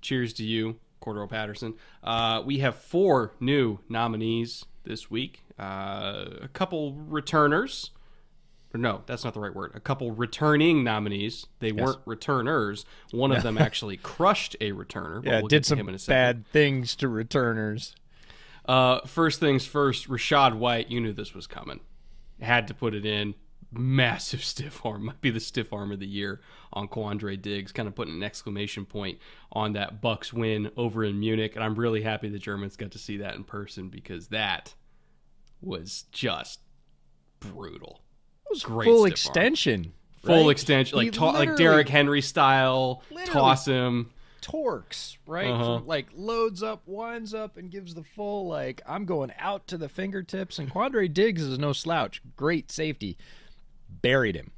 cheers 0.00 0.32
to 0.34 0.44
you, 0.44 0.76
Cordarrelle 1.00 1.30
Patterson. 1.30 1.74
Uh, 2.02 2.42
we 2.44 2.58
have 2.58 2.76
four 2.76 3.34
new 3.40 3.78
nominees 3.88 4.64
this 4.84 5.10
week. 5.10 5.42
Uh, 5.58 6.24
a 6.42 6.48
couple 6.52 6.92
returners. 6.94 7.90
Or 8.74 8.78
no, 8.78 9.02
that's 9.06 9.24
not 9.24 9.32
the 9.32 9.40
right 9.40 9.54
word. 9.54 9.72
A 9.74 9.80
couple 9.80 10.10
returning 10.10 10.84
nominees. 10.84 11.46
They 11.60 11.72
weren't 11.72 12.00
returners. 12.04 12.84
One 13.10 13.32
of 13.32 13.42
them 13.42 13.56
actually 13.58 13.96
crushed 13.96 14.56
a 14.60 14.72
returner. 14.72 15.24
Yeah, 15.24 15.40
we'll 15.40 15.48
did 15.48 15.64
some 15.64 15.78
him 15.78 15.88
in 15.88 15.94
a 15.94 15.98
bad 16.06 16.46
things 16.48 16.96
to 16.96 17.08
returners. 17.08 17.94
Uh, 18.66 19.00
first 19.06 19.40
things 19.40 19.64
first, 19.64 20.08
Rachaad 20.08 20.56
White, 20.56 20.90
you 20.90 21.00
knew 21.00 21.12
this 21.12 21.32
was 21.32 21.46
coming. 21.46 21.80
Had 22.40 22.68
to 22.68 22.74
put 22.74 22.94
it 22.94 23.06
in. 23.06 23.34
Massive 23.72 24.44
stiff 24.44 24.84
arm. 24.84 25.04
Might 25.06 25.20
be 25.20 25.30
the 25.30 25.40
stiff 25.40 25.72
arm 25.72 25.92
of 25.92 26.00
the 26.00 26.06
year 26.06 26.40
on 26.72 26.88
Quandre 26.88 27.40
Diggs, 27.40 27.72
kind 27.72 27.88
of 27.88 27.94
putting 27.94 28.14
an 28.14 28.22
exclamation 28.22 28.84
point 28.84 29.18
on 29.52 29.72
that 29.74 30.00
Bucs 30.02 30.32
win 30.32 30.70
over 30.76 31.04
in 31.04 31.18
Munich. 31.18 31.54
And 31.54 31.64
I'm 31.64 31.74
really 31.74 32.02
happy 32.02 32.28
the 32.28 32.38
Germans 32.38 32.76
got 32.76 32.92
to 32.92 32.98
see 32.98 33.18
that 33.18 33.34
in 33.34 33.44
person 33.44 33.88
because 33.88 34.28
that 34.28 34.74
was 35.60 36.04
just 36.12 36.60
brutal. 37.40 38.00
It 38.46 38.50
was 38.50 38.62
Great 38.62 38.86
Full 38.86 38.98
stiff 38.98 39.02
arm. 39.04 39.12
extension. 39.12 39.92
Full 40.24 40.46
right? 40.46 40.50
extension, 40.50 40.98
like 40.98 41.12
ta- 41.12 41.30
like 41.30 41.56
Derrick 41.56 41.88
Henry 41.88 42.20
style, 42.20 43.02
toss 43.26 43.66
him. 43.66 44.10
torques, 44.40 45.18
right? 45.26 45.46
Uh-huh. 45.50 45.80
Like 45.84 46.06
loads 46.14 46.62
up, 46.64 46.82
winds 46.86 47.32
up, 47.32 47.56
and 47.56 47.70
gives 47.70 47.94
the 47.94 48.02
full 48.02 48.48
like 48.48 48.80
I'm 48.88 49.04
going 49.04 49.32
out 49.38 49.68
to 49.68 49.78
the 49.78 49.88
fingertips. 49.88 50.58
And 50.58 50.68
Quandre 50.72 51.12
Diggs 51.12 51.42
is 51.42 51.58
no 51.60 51.72
slouch. 51.72 52.22
Great 52.34 52.72
safety. 52.72 53.16
Buried 54.06 54.36
him. 54.36 54.52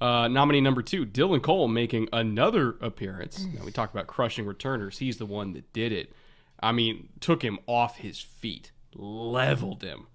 Uh, 0.00 0.26
nominee 0.28 0.62
number 0.62 0.80
two, 0.80 1.04
Dylan 1.04 1.42
Cole 1.42 1.68
making 1.68 2.08
another 2.10 2.70
appearance. 2.80 3.44
Now, 3.44 3.66
we 3.66 3.70
talk 3.70 3.92
about 3.92 4.06
crushing 4.06 4.46
returners. 4.46 4.96
He's 4.96 5.18
the 5.18 5.26
one 5.26 5.52
that 5.52 5.70
did 5.74 5.92
it. 5.92 6.14
I 6.58 6.72
mean, 6.72 7.10
took 7.20 7.42
him 7.42 7.58
off 7.66 7.98
his 7.98 8.18
feet, 8.18 8.72
leveled 8.94 9.82
him 9.82 10.06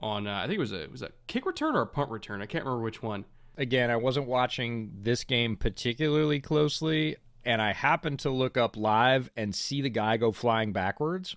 on. 0.00 0.26
Uh, 0.26 0.38
I 0.38 0.48
think 0.48 0.56
it 0.56 0.58
was 0.58 0.72
a 0.72 0.82
it 0.82 0.90
was 0.90 1.02
a 1.02 1.10
kick 1.28 1.46
return 1.46 1.76
or 1.76 1.82
a 1.82 1.86
punt 1.86 2.10
return. 2.10 2.42
I 2.42 2.46
can't 2.46 2.64
remember 2.64 2.82
which 2.82 3.00
one. 3.00 3.26
Again, 3.56 3.92
I 3.92 3.96
wasn't 3.96 4.26
watching 4.26 4.90
this 5.02 5.22
game 5.22 5.54
particularly 5.56 6.40
closely, 6.40 7.14
and 7.44 7.62
I 7.62 7.74
happened 7.74 8.18
to 8.20 8.30
look 8.30 8.56
up 8.56 8.76
live 8.76 9.30
and 9.36 9.54
see 9.54 9.82
the 9.82 9.90
guy 9.90 10.16
go 10.16 10.32
flying 10.32 10.72
backwards. 10.72 11.36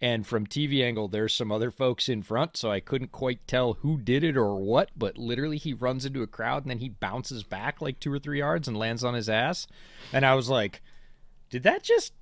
And 0.00 0.26
from 0.26 0.46
TV 0.46 0.84
angle, 0.84 1.08
there's 1.08 1.34
some 1.34 1.50
other 1.50 1.70
folks 1.70 2.08
in 2.08 2.22
front, 2.22 2.56
so 2.56 2.70
I 2.70 2.80
couldn't 2.80 3.12
quite 3.12 3.46
tell 3.46 3.74
who 3.74 3.96
did 3.96 4.22
it 4.22 4.36
or 4.36 4.56
what. 4.56 4.90
But 4.96 5.16
literally, 5.16 5.56
he 5.56 5.72
runs 5.72 6.04
into 6.04 6.22
a 6.22 6.26
crowd 6.26 6.64
and 6.64 6.70
then 6.70 6.78
he 6.78 6.88
bounces 6.88 7.42
back 7.42 7.80
like 7.80 8.00
two 8.00 8.12
or 8.12 8.18
three 8.18 8.38
yards 8.38 8.68
and 8.68 8.76
lands 8.76 9.04
on 9.04 9.14
his 9.14 9.28
ass. 9.28 9.66
And 10.12 10.26
I 10.26 10.34
was 10.34 10.50
like, 10.50 10.82
"Did 11.48 11.62
that 11.62 11.82
just? 11.82 12.12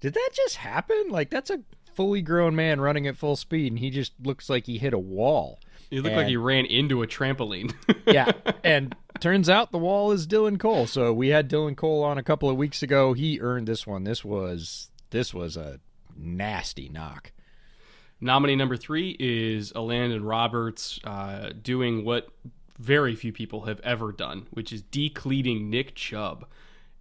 Did 0.00 0.14
that 0.14 0.30
just 0.32 0.56
happen? 0.56 1.10
Like 1.10 1.30
that's 1.30 1.50
a 1.50 1.60
fully 1.94 2.22
grown 2.22 2.56
man 2.56 2.80
running 2.80 3.06
at 3.06 3.16
full 3.16 3.36
speed, 3.36 3.72
and 3.72 3.78
he 3.78 3.90
just 3.90 4.14
looks 4.20 4.50
like 4.50 4.66
he 4.66 4.78
hit 4.78 4.94
a 4.94 4.98
wall." 4.98 5.60
He 5.90 6.00
looked 6.00 6.16
like 6.16 6.26
he 6.26 6.38
ran 6.38 6.64
into 6.64 7.02
a 7.02 7.06
trampoline. 7.06 7.74
yeah, 8.06 8.32
and 8.64 8.96
turns 9.20 9.50
out 9.50 9.72
the 9.72 9.78
wall 9.78 10.10
is 10.10 10.26
Dylan 10.26 10.58
Cole. 10.58 10.86
So 10.86 11.12
we 11.12 11.28
had 11.28 11.50
Dylan 11.50 11.76
Cole 11.76 12.02
on 12.02 12.16
a 12.16 12.22
couple 12.22 12.48
of 12.48 12.56
weeks 12.56 12.82
ago. 12.82 13.12
He 13.12 13.38
earned 13.40 13.68
this 13.68 13.86
one. 13.86 14.04
This 14.04 14.24
was 14.24 14.90
this 15.10 15.34
was 15.34 15.54
a 15.58 15.80
nasty 16.16 16.88
knock. 16.88 17.32
Nominee 18.20 18.56
number 18.56 18.76
three 18.76 19.16
is 19.18 19.72
Elandon 19.72 20.20
Roberts 20.22 21.00
uh, 21.04 21.50
doing 21.60 22.04
what 22.04 22.28
very 22.78 23.14
few 23.14 23.32
people 23.32 23.62
have 23.62 23.80
ever 23.80 24.12
done, 24.12 24.46
which 24.50 24.72
is 24.72 24.82
decleating 24.82 25.70
Nick 25.70 25.94
Chubb. 25.94 26.46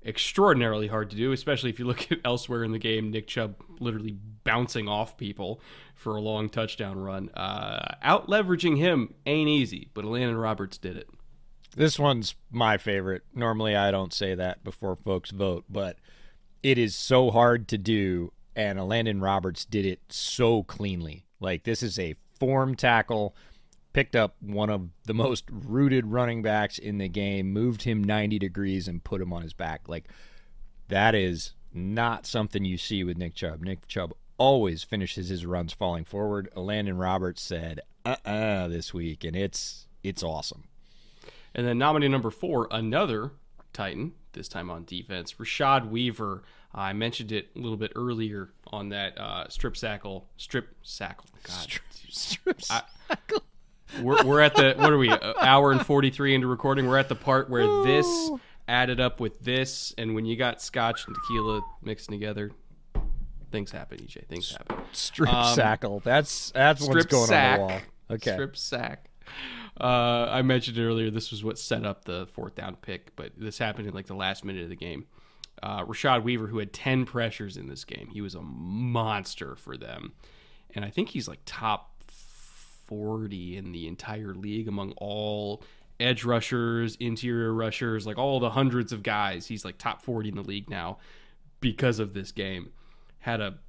Extraordinarily 0.04 0.88
hard 0.88 1.12
to 1.12 1.16
do, 1.16 1.32
especially 1.32 1.70
if 1.70 1.78
you 1.78 1.86
look 1.86 2.12
at 2.12 2.20
elsewhere 2.26 2.64
in 2.64 2.72
the 2.72 2.80
game. 2.80 3.12
Nick 3.12 3.28
Chubb 3.28 3.56
literally 3.80 4.18
bouncing 4.44 4.88
off 4.88 5.16
people 5.16 5.62
for 5.94 6.16
a 6.16 6.22
long 6.22 6.50
touchdown 6.50 6.98
run. 6.98 7.30
Uh, 7.30 7.96
out 8.02 8.28
leveraging 8.28 8.78
him 8.78 9.14
ain't 9.28 9.50
easy, 9.50 9.90
but 9.94 10.04
Elandon 10.04 10.42
Roberts 10.42 10.80
did 10.80 10.98
it. 10.98 11.08
This 11.76 12.00
one's 12.00 12.36
my 12.50 12.78
favorite. 12.78 13.24
Normally 13.34 13.76
I 13.76 13.92
don't 13.92 14.14
say 14.14 14.36
that 14.36 14.64
before 14.64 14.96
folks 14.96 15.32
vote, 15.32 15.66
but 15.70 15.98
it 16.64 16.78
is 16.78 16.96
so 16.96 17.32
hard 17.32 17.68
to 17.70 17.78
do 17.78 18.34
and 18.56 18.80
Elandon 18.80 19.22
Roberts 19.22 19.66
did 19.66 19.86
it 19.86 20.00
so 20.10 20.64
cleanly. 20.64 21.26
Like 21.40 21.64
this 21.64 21.84
is 21.84 21.98
a 21.98 22.16
form 22.40 22.76
tackle 22.76 23.36
picked 23.94 24.16
up 24.16 24.36
one 24.40 24.70
of 24.70 24.90
the 25.06 25.14
most 25.14 25.46
rooted 25.52 26.08
running 26.08 26.42
backs 26.42 26.78
in 26.78 26.98
the 26.98 27.10
game, 27.10 27.52
moved 27.52 27.84
him 27.84 28.04
90 28.04 28.40
degrees 28.40 28.88
and 28.88 29.04
put 29.04 29.22
him 29.22 29.34
on 29.34 29.42
his 29.42 29.54
back. 29.54 29.88
Like 29.88 30.08
that 30.88 31.16
is 31.16 31.54
not 31.74 32.26
something 32.26 32.66
you 32.66 32.78
see 32.78 33.04
with 33.04 33.18
Nick 33.18 33.36
Chubb. 33.36 33.62
Nick 33.62 33.88
Chubb 33.88 34.14
always 34.38 34.84
finishes 34.84 35.30
his 35.30 35.46
runs 35.46 35.74
falling 35.74 36.06
forward. 36.06 36.50
Elandon 36.56 37.00
Roberts 37.00 37.42
said, 37.42 37.82
"Uh-uh" 38.06 38.68
this 38.68 38.94
week 38.94 39.24
and 39.24 39.36
it's 39.36 39.88
it's 40.04 40.24
awesome. 40.24 40.64
And 41.54 41.68
then 41.68 41.78
nominee 41.78 42.08
number 42.08 42.32
four, 42.32 42.68
another 42.72 43.32
Titan, 43.74 44.14
this 44.34 44.48
time 44.48 44.70
on 44.70 44.86
defense, 44.86 45.34
Rashad 45.34 45.90
Weaver. 45.90 46.44
I 46.74 46.94
mentioned 46.94 47.32
it 47.32 47.50
a 47.56 47.60
little 47.60 47.78
bit 47.78 47.92
earlier 47.96 48.50
on 48.68 48.90
that 48.90 49.18
uh, 49.20 49.48
strip 49.50 49.74
sackle, 49.76 50.24
strip 50.38 50.70
sackle. 50.84 51.26
God, 51.44 51.68
Strip 52.10 52.62
I- 52.70 52.84
we're, 54.02 54.24
we're 54.26 54.40
at 54.42 54.56
the 54.56 54.74
what 54.78 54.92
are 54.94 54.98
we? 54.98 55.10
An 55.10 55.20
hour 55.42 55.72
and 55.72 55.86
forty 55.86 56.10
three 56.10 56.34
into 56.34 56.48
recording. 56.48 56.88
We're 56.88 56.98
at 56.98 57.10
the 57.10 57.16
part 57.16 57.50
where 57.50 57.84
this 57.84 58.30
added 58.68 59.00
up 59.02 59.20
with 59.20 59.42
this, 59.42 59.94
and 59.98 60.16
when 60.16 60.26
you 60.26 60.38
got 60.38 60.62
scotch 60.62 61.06
and 61.08 61.16
tequila 61.16 61.62
mixing 61.82 62.14
together, 62.14 62.52
things 63.52 63.72
happen. 63.72 63.98
EJ, 63.98 64.28
things 64.28 64.52
happen. 64.52 64.78
strip 64.94 65.28
Um, 65.34 65.58
sackle. 65.58 66.02
That's 66.04 66.52
that's 66.52 66.88
what's 66.88 67.06
going 67.06 67.28
sack. 67.28 67.60
on 67.60 67.68
the 67.68 67.74
wall. 67.74 67.82
Okay. 68.12 68.34
Strip 68.34 68.56
sack. 68.58 69.10
Uh, 69.80 70.28
I 70.30 70.42
mentioned 70.42 70.78
earlier 70.78 71.10
this 71.10 71.32
was 71.32 71.44
what 71.44 71.58
set 71.58 71.86
up 71.86 72.06
the 72.06 72.28
fourth 72.34 72.56
down 72.56 72.76
pick, 72.78 73.16
but 73.16 73.32
this 73.38 73.58
happened 73.58 73.88
in 73.88 73.94
like 73.94 74.08
the 74.08 74.16
last 74.16 74.46
minute 74.46 74.64
of 74.64 74.70
the 74.70 74.76
game. 74.76 75.06
Uh, 75.64 75.86
Rashad 75.86 76.24
Weaver, 76.24 76.48
who 76.48 76.58
had 76.58 76.74
10 76.74 77.06
pressures 77.06 77.58
in 77.58 77.68
this 77.68 77.86
game, 77.86 78.10
he 78.12 78.22
was 78.22 78.36
a 78.36 78.42
monster 78.42 79.56
for 79.56 79.78
them. 79.78 80.14
And 80.74 80.84
I 80.84 80.90
think 80.90 81.10
he's 81.10 81.28
like 81.28 81.40
top 81.46 81.92
40 82.08 83.58
in 83.58 83.72
the 83.72 83.88
entire 83.88 84.34
league 84.34 84.68
among 84.68 84.94
all 84.98 85.64
edge 86.00 86.24
rushers, 86.24 86.98
interior 87.00 87.54
rushers, 87.54 88.08
like 88.08 88.18
all 88.18 88.40
the 88.40 88.50
hundreds 88.50 88.92
of 88.92 89.04
guys. 89.04 89.48
He's 89.48 89.64
like 89.64 89.78
top 89.78 90.02
40 90.02 90.30
in 90.30 90.36
the 90.36 90.42
league 90.42 90.70
now 90.70 90.98
because 91.60 92.00
of 92.00 92.14
this 92.14 92.32
game. 92.32 92.72
Had 93.20 93.40
a 93.40 93.60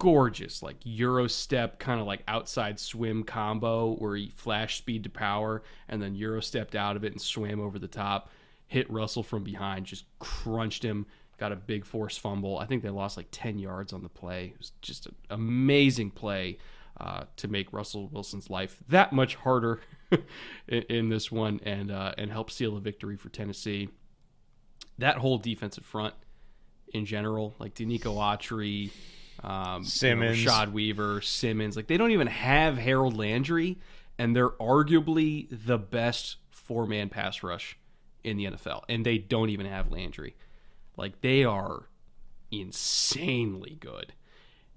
gorgeous 0.00 0.62
like 0.62 0.76
euro 0.82 1.26
step 1.26 1.78
kind 1.78 2.00
of 2.00 2.06
like 2.06 2.22
outside 2.26 2.80
swim 2.80 3.22
combo 3.22 3.96
where 3.96 4.16
he 4.16 4.30
flashed 4.34 4.78
speed 4.78 5.04
to 5.04 5.10
power 5.10 5.62
and 5.90 6.00
then 6.00 6.14
euro 6.14 6.40
stepped 6.40 6.74
out 6.74 6.96
of 6.96 7.04
it 7.04 7.12
and 7.12 7.20
swam 7.20 7.60
over 7.60 7.78
the 7.78 7.86
top 7.86 8.30
hit 8.66 8.90
russell 8.90 9.22
from 9.22 9.44
behind 9.44 9.84
just 9.84 10.06
crunched 10.18 10.82
him 10.82 11.04
got 11.40 11.50
a 11.50 11.56
big 11.56 11.84
force 11.84 12.16
fumble 12.16 12.58
i 12.58 12.66
think 12.66 12.82
they 12.82 12.90
lost 12.90 13.16
like 13.16 13.26
10 13.32 13.58
yards 13.58 13.92
on 13.92 14.02
the 14.02 14.08
play 14.08 14.52
it 14.54 14.58
was 14.58 14.72
just 14.82 15.06
an 15.06 15.14
amazing 15.30 16.10
play 16.10 16.58
uh, 17.00 17.24
to 17.36 17.48
make 17.48 17.72
russell 17.72 18.08
wilson's 18.08 18.50
life 18.50 18.76
that 18.88 19.12
much 19.12 19.34
harder 19.36 19.80
in, 20.68 20.82
in 20.82 21.08
this 21.08 21.32
one 21.32 21.58
and 21.64 21.90
uh, 21.90 22.12
and 22.18 22.30
help 22.30 22.50
seal 22.50 22.76
a 22.76 22.80
victory 22.80 23.16
for 23.16 23.30
tennessee 23.30 23.88
that 24.98 25.16
whole 25.16 25.38
defensive 25.38 25.84
front 25.84 26.14
in 26.92 27.04
general, 27.04 27.54
like 27.58 27.74
Denico 27.74 28.16
Autry, 28.16 28.90
um, 29.42 29.84
Simmons. 29.84 30.40
you 30.40 30.46
know, 30.46 30.52
Rashad 30.52 30.72
Weaver, 30.72 31.20
Simmons, 31.20 31.76
like 31.76 31.86
they 31.86 31.96
don't 31.96 32.10
even 32.10 32.26
have 32.26 32.78
Harold 32.78 33.16
Landry, 33.16 33.78
and 34.18 34.34
they're 34.34 34.50
arguably 34.50 35.48
the 35.50 35.78
best 35.78 36.36
four 36.50 36.86
man 36.86 37.08
pass 37.08 37.42
rush 37.42 37.78
in 38.22 38.36
the 38.36 38.44
NFL, 38.44 38.82
and 38.88 39.04
they 39.04 39.18
don't 39.18 39.50
even 39.50 39.66
have 39.66 39.90
Landry. 39.90 40.34
Like 41.00 41.22
they 41.22 41.44
are 41.44 41.84
insanely 42.50 43.78
good, 43.80 44.12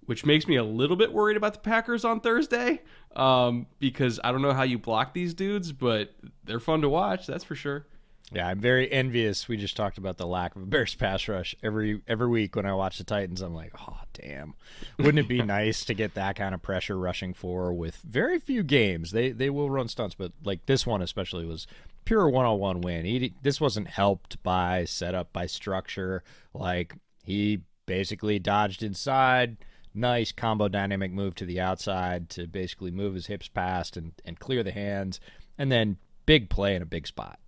which 0.06 0.26
makes 0.26 0.48
me 0.48 0.56
a 0.56 0.64
little 0.64 0.96
bit 0.96 1.12
worried 1.12 1.36
about 1.36 1.54
the 1.54 1.60
Packers 1.60 2.06
on 2.06 2.22
Thursday, 2.22 2.82
um, 3.14 3.68
because 3.80 4.22
I 4.24 4.32
don't 4.32 4.42
know 4.42 4.54
how 4.54 4.64
you 4.64 4.80
block 4.80 5.14
these 5.14 5.34
dudes, 5.34 5.74
but 5.74 6.14
they're 6.46 6.62
fun 6.62 6.82
to 6.82 6.88
watch, 6.88 7.28
that's 7.28 7.44
for 7.44 7.56
sure. 7.56 7.88
Yeah, 8.32 8.48
I'm 8.48 8.62
very 8.62 8.90
envious. 8.90 9.50
We 9.50 9.58
just 9.58 9.76
talked 9.76 9.98
about 9.98 10.18
the 10.18 10.26
lack 10.26 10.56
of 10.56 10.64
a 10.64 10.66
Bears 10.66 10.96
pass 10.96 11.28
rush 11.28 11.56
every 11.62 12.02
every 12.08 12.30
week 12.30 12.56
when 12.56 12.66
I 12.66 12.74
watch 12.74 12.98
the 12.98 13.04
Titans. 13.04 13.42
I'm 13.42 13.54
like, 13.54 13.74
oh 13.90 14.00
damn, 14.14 14.56
wouldn't 14.98 15.20
it 15.20 15.28
be 15.28 15.42
nice 15.44 15.84
to 15.86 15.94
get 15.94 16.14
that 16.14 16.38
kind 16.38 16.56
of 16.56 16.62
pressure 16.62 16.98
rushing 16.98 17.34
for 17.34 17.74
with 17.74 17.98
very 17.98 18.40
few 18.40 18.64
games? 18.64 19.12
They 19.12 19.32
they 19.32 19.50
will 19.50 19.70
run 19.70 19.90
stunts, 19.90 20.16
but 20.16 20.32
like 20.42 20.68
this 20.68 20.88
one 20.88 21.02
especially 21.02 21.46
was 21.46 21.68
pure 22.06 22.30
one 22.30 22.46
on 22.46 22.60
one 22.60 22.82
win. 22.82 23.06
He 23.06 23.34
this 23.42 23.62
wasn't 23.62 23.88
helped 23.88 24.42
by 24.44 24.86
setup 24.86 25.34
by 25.34 25.46
structure. 25.46 26.24
Like 26.54 26.96
he 27.24 27.62
basically 27.86 28.40
dodged 28.40 28.84
inside. 28.84 29.58
Nice 29.94 30.32
combo 30.32 30.68
dynamic 30.68 31.12
move 31.12 31.36
to 31.36 31.46
the 31.46 31.60
outside 31.60 32.30
to 32.32 32.48
basically 32.48 32.90
move 32.90 33.14
his 33.14 33.28
hips 33.28 33.48
past 33.48 33.96
and, 33.96 34.14
and 34.26 34.40
clear 34.40 34.64
the 34.64 34.72
hands, 34.72 35.20
and 35.58 35.72
then 35.72 35.98
big 36.26 36.50
play 36.50 36.76
in 36.76 36.82
a 36.82 36.86
big 36.86 37.06
spot. 37.06 37.40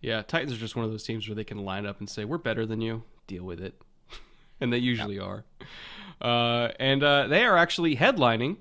Yeah, 0.00 0.22
Titans 0.22 0.52
are 0.52 0.56
just 0.56 0.76
one 0.76 0.84
of 0.84 0.92
those 0.92 1.02
teams 1.02 1.28
where 1.28 1.34
they 1.34 1.44
can 1.44 1.64
line 1.64 1.86
up 1.86 1.98
and 1.98 2.08
say, 2.08 2.24
"We're 2.24 2.38
better 2.38 2.64
than 2.66 2.80
you 2.80 3.02
deal 3.26 3.44
with 3.44 3.60
it, 3.60 3.82
and 4.60 4.72
they 4.72 4.78
usually 4.78 5.18
are. 5.18 5.44
Uh, 6.20 6.68
and 6.78 7.02
uh, 7.02 7.26
they 7.26 7.44
are 7.44 7.56
actually 7.56 7.96
headlining 7.96 8.58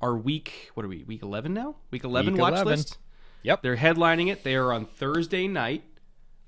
our 0.00 0.16
week. 0.16 0.70
What 0.74 0.86
are 0.86 0.88
we? 0.88 1.04
Week 1.04 1.22
eleven 1.22 1.52
now? 1.52 1.76
Week 1.90 2.04
eleven 2.04 2.34
Week 2.34 2.42
watch 2.42 2.54
11. 2.54 2.66
list. 2.66 2.98
Yep. 3.46 3.62
They're 3.62 3.76
headlining 3.76 4.32
it. 4.32 4.42
They 4.42 4.56
are 4.56 4.72
on 4.72 4.86
Thursday 4.86 5.46
night. 5.46 5.84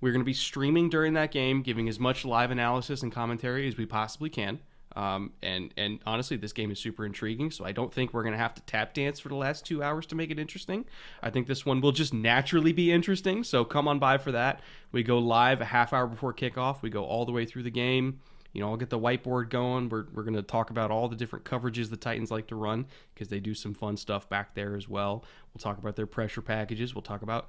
We're 0.01 0.11
going 0.11 0.21
to 0.21 0.27
be 0.27 0.33
streaming 0.33 0.91
during 0.91 1.15
that 1.15 1.31
game, 1.31 1.63
giving 1.63 1.89
as 1.89 2.01
much 2.01 2.25
live 2.25 2.51
analysis 2.51 3.05
and 3.05 3.13
commentary 3.13 3.69
as 3.69 3.77
we 3.77 3.87
possibly 3.87 4.29
can. 4.29 4.59
Um, 4.97 5.33
and 5.41 5.73
and 5.77 6.01
honestly, 6.07 6.37
this 6.37 6.53
game 6.53 6.73
is 6.73 6.81
super 6.81 7.07
intriguing. 7.07 7.53
So 7.53 7.65
I 7.65 7.71
don't 7.71 7.95
think 7.95 8.13
we're 8.13 8.25
going 8.25 8.33
to 8.33 8.39
have 8.39 8.55
to 8.55 8.63
tap 8.63 8.95
dance 8.95 9.21
for 9.21 9.29
the 9.29 9.37
last 9.37 9.65
two 9.65 9.81
hours 9.81 10.07
to 10.07 10.17
make 10.17 10.33
it 10.33 10.41
interesting. 10.41 10.87
I 11.23 11.31
think 11.31 11.47
this 11.47 11.65
one 11.65 11.81
will 11.81 11.93
just 11.93 12.13
naturally 12.13 12.73
be 12.73 12.91
interesting. 12.91 13.45
So 13.45 13.65
come 13.65 13.87
on 13.87 14.01
by 14.01 14.19
for 14.19 14.33
that. 14.33 14.61
We 14.91 15.05
go 15.05 15.21
live 15.21 15.61
a 15.61 15.67
half 15.67 15.93
hour 15.93 16.09
before 16.09 16.35
kickoff. 16.35 16.83
We 16.83 16.91
go 16.91 17.05
all 17.05 17.25
the 17.25 17.33
way 17.33 17.45
through 17.45 17.63
the 17.63 17.71
game. 17.71 18.19
You 18.53 18.63
know, 18.63 18.71
I'll 18.71 18.77
get 18.77 18.91
the 18.91 18.99
whiteboard 18.99 19.51
going. 19.51 19.89
We're, 19.89 20.07
we're 20.13 20.23
going 20.23 20.35
to 20.35 20.43
talk 20.43 20.71
about 20.71 20.91
all 20.91 21.09
the 21.09 21.17
different 21.17 21.45
coverages 21.45 21.91
the 21.91 21.97
Titans 21.97 22.31
like 22.31 22.47
to 22.49 22.57
run 22.57 22.87
because 23.15 23.29
they 23.29 23.41
do 23.41 23.55
some 23.55 23.75
fun 23.75 23.97
stuff 23.97 24.29
back 24.29 24.55
there 24.55 24.75
as 24.75 24.89
well. 24.89 25.25
We'll 25.53 25.61
talk 25.61 25.79
about 25.79 25.97
their 25.97 26.07
pressure 26.07 26.43
packages. 26.43 26.95
We'll 26.95 27.03
talk 27.03 27.23
about 27.23 27.49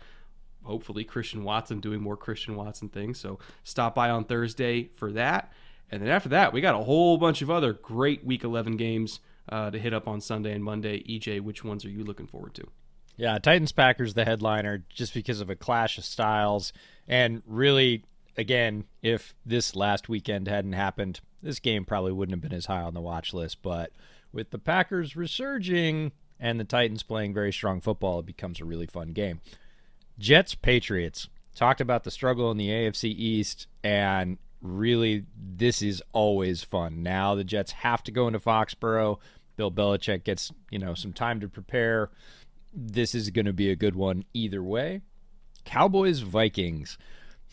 hopefully 0.63 1.03
Christian 1.03 1.43
Watson 1.43 1.79
doing 1.79 2.01
more 2.01 2.17
Christian 2.17 2.55
Watson 2.55 2.89
things. 2.89 3.19
So 3.19 3.39
stop 3.63 3.95
by 3.95 4.09
on 4.09 4.25
Thursday 4.25 4.89
for 4.95 5.11
that. 5.13 5.51
And 5.91 6.01
then 6.01 6.09
after 6.09 6.29
that, 6.29 6.53
we 6.53 6.61
got 6.61 6.75
a 6.75 6.83
whole 6.83 7.17
bunch 7.17 7.41
of 7.41 7.49
other 7.49 7.73
great 7.73 8.23
Week 8.23 8.43
11 8.43 8.77
games 8.77 9.19
uh, 9.49 9.71
to 9.71 9.79
hit 9.79 9.93
up 9.93 10.07
on 10.07 10.21
Sunday 10.21 10.53
and 10.53 10.63
Monday. 10.63 11.03
EJ, 11.03 11.41
which 11.41 11.63
ones 11.63 11.85
are 11.85 11.89
you 11.89 12.03
looking 12.03 12.27
forward 12.27 12.53
to? 12.55 12.67
Yeah, 13.15 13.37
Titans 13.37 13.71
Packers 13.71 14.13
the 14.13 14.23
headliner 14.23 14.83
just 14.87 15.13
because 15.13 15.41
of 15.41 15.49
a 15.49 15.55
clash 15.55 15.97
of 15.97 16.05
styles 16.05 16.71
and 17.07 17.41
really 17.45 18.05
again, 18.39 18.85
if 19.01 19.35
this 19.45 19.75
last 19.75 20.07
weekend 20.07 20.47
hadn't 20.47 20.73
happened, 20.73 21.19
this 21.43 21.59
game 21.59 21.83
probably 21.83 22.13
wouldn't 22.13 22.33
have 22.33 22.41
been 22.41 22.57
as 22.57 22.67
high 22.67 22.81
on 22.81 22.93
the 22.93 23.01
watch 23.01 23.33
list, 23.33 23.61
but 23.61 23.91
with 24.31 24.51
the 24.51 24.57
Packers 24.57 25.15
resurging 25.15 26.13
and 26.39 26.57
the 26.57 26.63
Titans 26.63 27.03
playing 27.03 27.33
very 27.33 27.51
strong 27.51 27.81
football, 27.81 28.19
it 28.19 28.25
becomes 28.25 28.61
a 28.61 28.65
really 28.65 28.85
fun 28.85 29.09
game. 29.09 29.41
Jets 30.17 30.55
Patriots 30.55 31.27
talked 31.53 31.81
about 31.81 32.05
the 32.05 32.11
struggle 32.11 32.49
in 32.49 32.57
the 32.57 32.69
AFC 32.69 33.05
East 33.05 33.67
and 33.83 34.37
really 34.61 35.25
this 35.37 35.81
is 35.81 36.01
always 36.13 36.63
fun. 36.63 37.03
Now 37.03 37.35
the 37.35 37.43
Jets 37.43 37.73
have 37.73 38.03
to 38.03 38.11
go 38.11 38.27
into 38.27 38.39
Foxborough. 38.39 39.19
Bill 39.57 39.71
Belichick 39.71 40.23
gets, 40.23 40.53
you 40.71 40.79
know, 40.79 40.93
some 40.93 41.11
time 41.11 41.41
to 41.41 41.49
prepare. 41.49 42.09
This 42.73 43.13
is 43.13 43.31
going 43.31 43.45
to 43.45 43.53
be 43.53 43.69
a 43.69 43.75
good 43.75 43.95
one 43.95 44.23
either 44.33 44.63
way. 44.63 45.01
Cowboys 45.65 46.19
Vikings. 46.19 46.97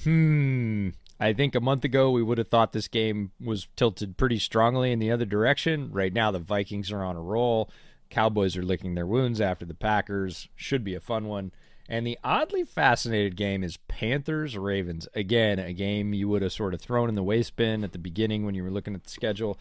Hmm. 0.04 0.90
I 1.18 1.32
think 1.32 1.54
a 1.54 1.60
month 1.60 1.84
ago 1.84 2.10
we 2.10 2.22
would 2.22 2.38
have 2.38 2.48
thought 2.48 2.72
this 2.72 2.88
game 2.88 3.32
was 3.42 3.68
tilted 3.76 4.16
pretty 4.16 4.38
strongly 4.38 4.92
in 4.92 4.98
the 4.98 5.10
other 5.10 5.24
direction. 5.24 5.90
Right 5.90 6.12
now 6.12 6.30
the 6.30 6.38
Vikings 6.38 6.92
are 6.92 7.02
on 7.02 7.16
a 7.16 7.22
roll. 7.22 7.70
Cowboys 8.10 8.56
are 8.56 8.62
licking 8.62 8.94
their 8.94 9.06
wounds 9.06 9.40
after 9.40 9.64
the 9.64 9.74
Packers. 9.74 10.48
Should 10.54 10.84
be 10.84 10.94
a 10.94 11.00
fun 11.00 11.26
one. 11.26 11.52
And 11.88 12.06
the 12.06 12.18
oddly 12.22 12.64
fascinated 12.64 13.36
game 13.36 13.62
is 13.62 13.78
Panthers 13.88 14.58
Ravens. 14.58 15.08
Again, 15.14 15.58
a 15.58 15.72
game 15.72 16.12
you 16.12 16.28
would 16.28 16.42
have 16.42 16.52
sort 16.52 16.74
of 16.74 16.80
thrown 16.80 17.08
in 17.08 17.14
the 17.14 17.22
waste 17.22 17.56
bin 17.56 17.84
at 17.84 17.92
the 17.92 17.98
beginning 17.98 18.44
when 18.44 18.54
you 18.54 18.62
were 18.62 18.70
looking 18.70 18.94
at 18.94 19.04
the 19.04 19.10
schedule. 19.10 19.58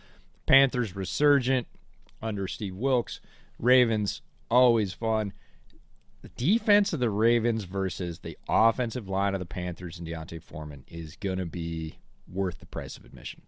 Panthers 0.47 0.95
resurgent 0.95 1.67
under 2.21 2.47
Steve 2.47 2.75
Wilks. 2.75 3.21
Ravens 3.59 4.21
always 4.49 4.93
fun. 4.93 5.33
The 6.25 6.29
defense 6.43 6.91
of 6.91 6.99
the 6.99 7.11
Ravens 7.11 7.65
versus 7.65 8.17
the 8.17 8.35
offensive 8.49 9.07
line 9.07 9.35
of 9.35 9.39
the 9.39 9.45
Panthers 9.45 9.99
and 9.99 10.07
D'Onta 10.07 10.41
Foreman 10.41 10.83
is 10.87 11.15
going 11.17 11.37
to 11.37 11.45
be 11.45 11.99
worth 12.27 12.57
the 12.57 12.65
price 12.65 12.97
of 12.97 13.05
admission. 13.05 13.43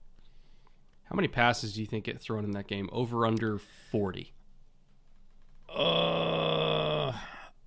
How 1.05 1.15
many 1.15 1.27
passes 1.27 1.73
do 1.73 1.81
you 1.81 1.87
think 1.87 2.05
get 2.05 2.21
thrown 2.21 2.43
in 2.43 2.51
that 2.51 2.67
game? 2.67 2.87
Over 2.91 3.25
under 3.25 3.57
40. 3.91 4.31
Uh, 5.67 7.13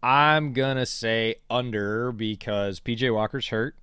I'm 0.00 0.52
going 0.52 0.76
to 0.76 0.86
say 0.86 1.34
under 1.50 2.12
because 2.12 2.78
PJ 2.78 3.12
Walker's 3.12 3.48
hurt. 3.48 3.74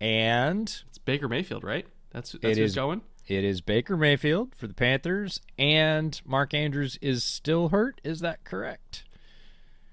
And 0.00 0.82
It's 0.88 0.98
Baker 0.98 1.28
Mayfield, 1.28 1.62
right? 1.62 1.86
That's 2.10 2.32
that's 2.32 2.44
It 2.44 2.60
who's 2.60 2.70
is- 2.70 2.74
going. 2.74 3.02
it 3.28 3.44
is 3.44 3.60
Baker 3.60 3.96
Mayfield 3.96 4.56
for 4.56 4.66
the 4.66 4.74
Panthers, 4.74 5.40
and 5.56 6.20
Mark 6.24 6.54
Andrews 6.54 6.98
is 7.00 7.22
still 7.22 7.68
hurt. 7.68 8.00
Is 8.02 8.18
that 8.18 8.42
correct? 8.42 9.04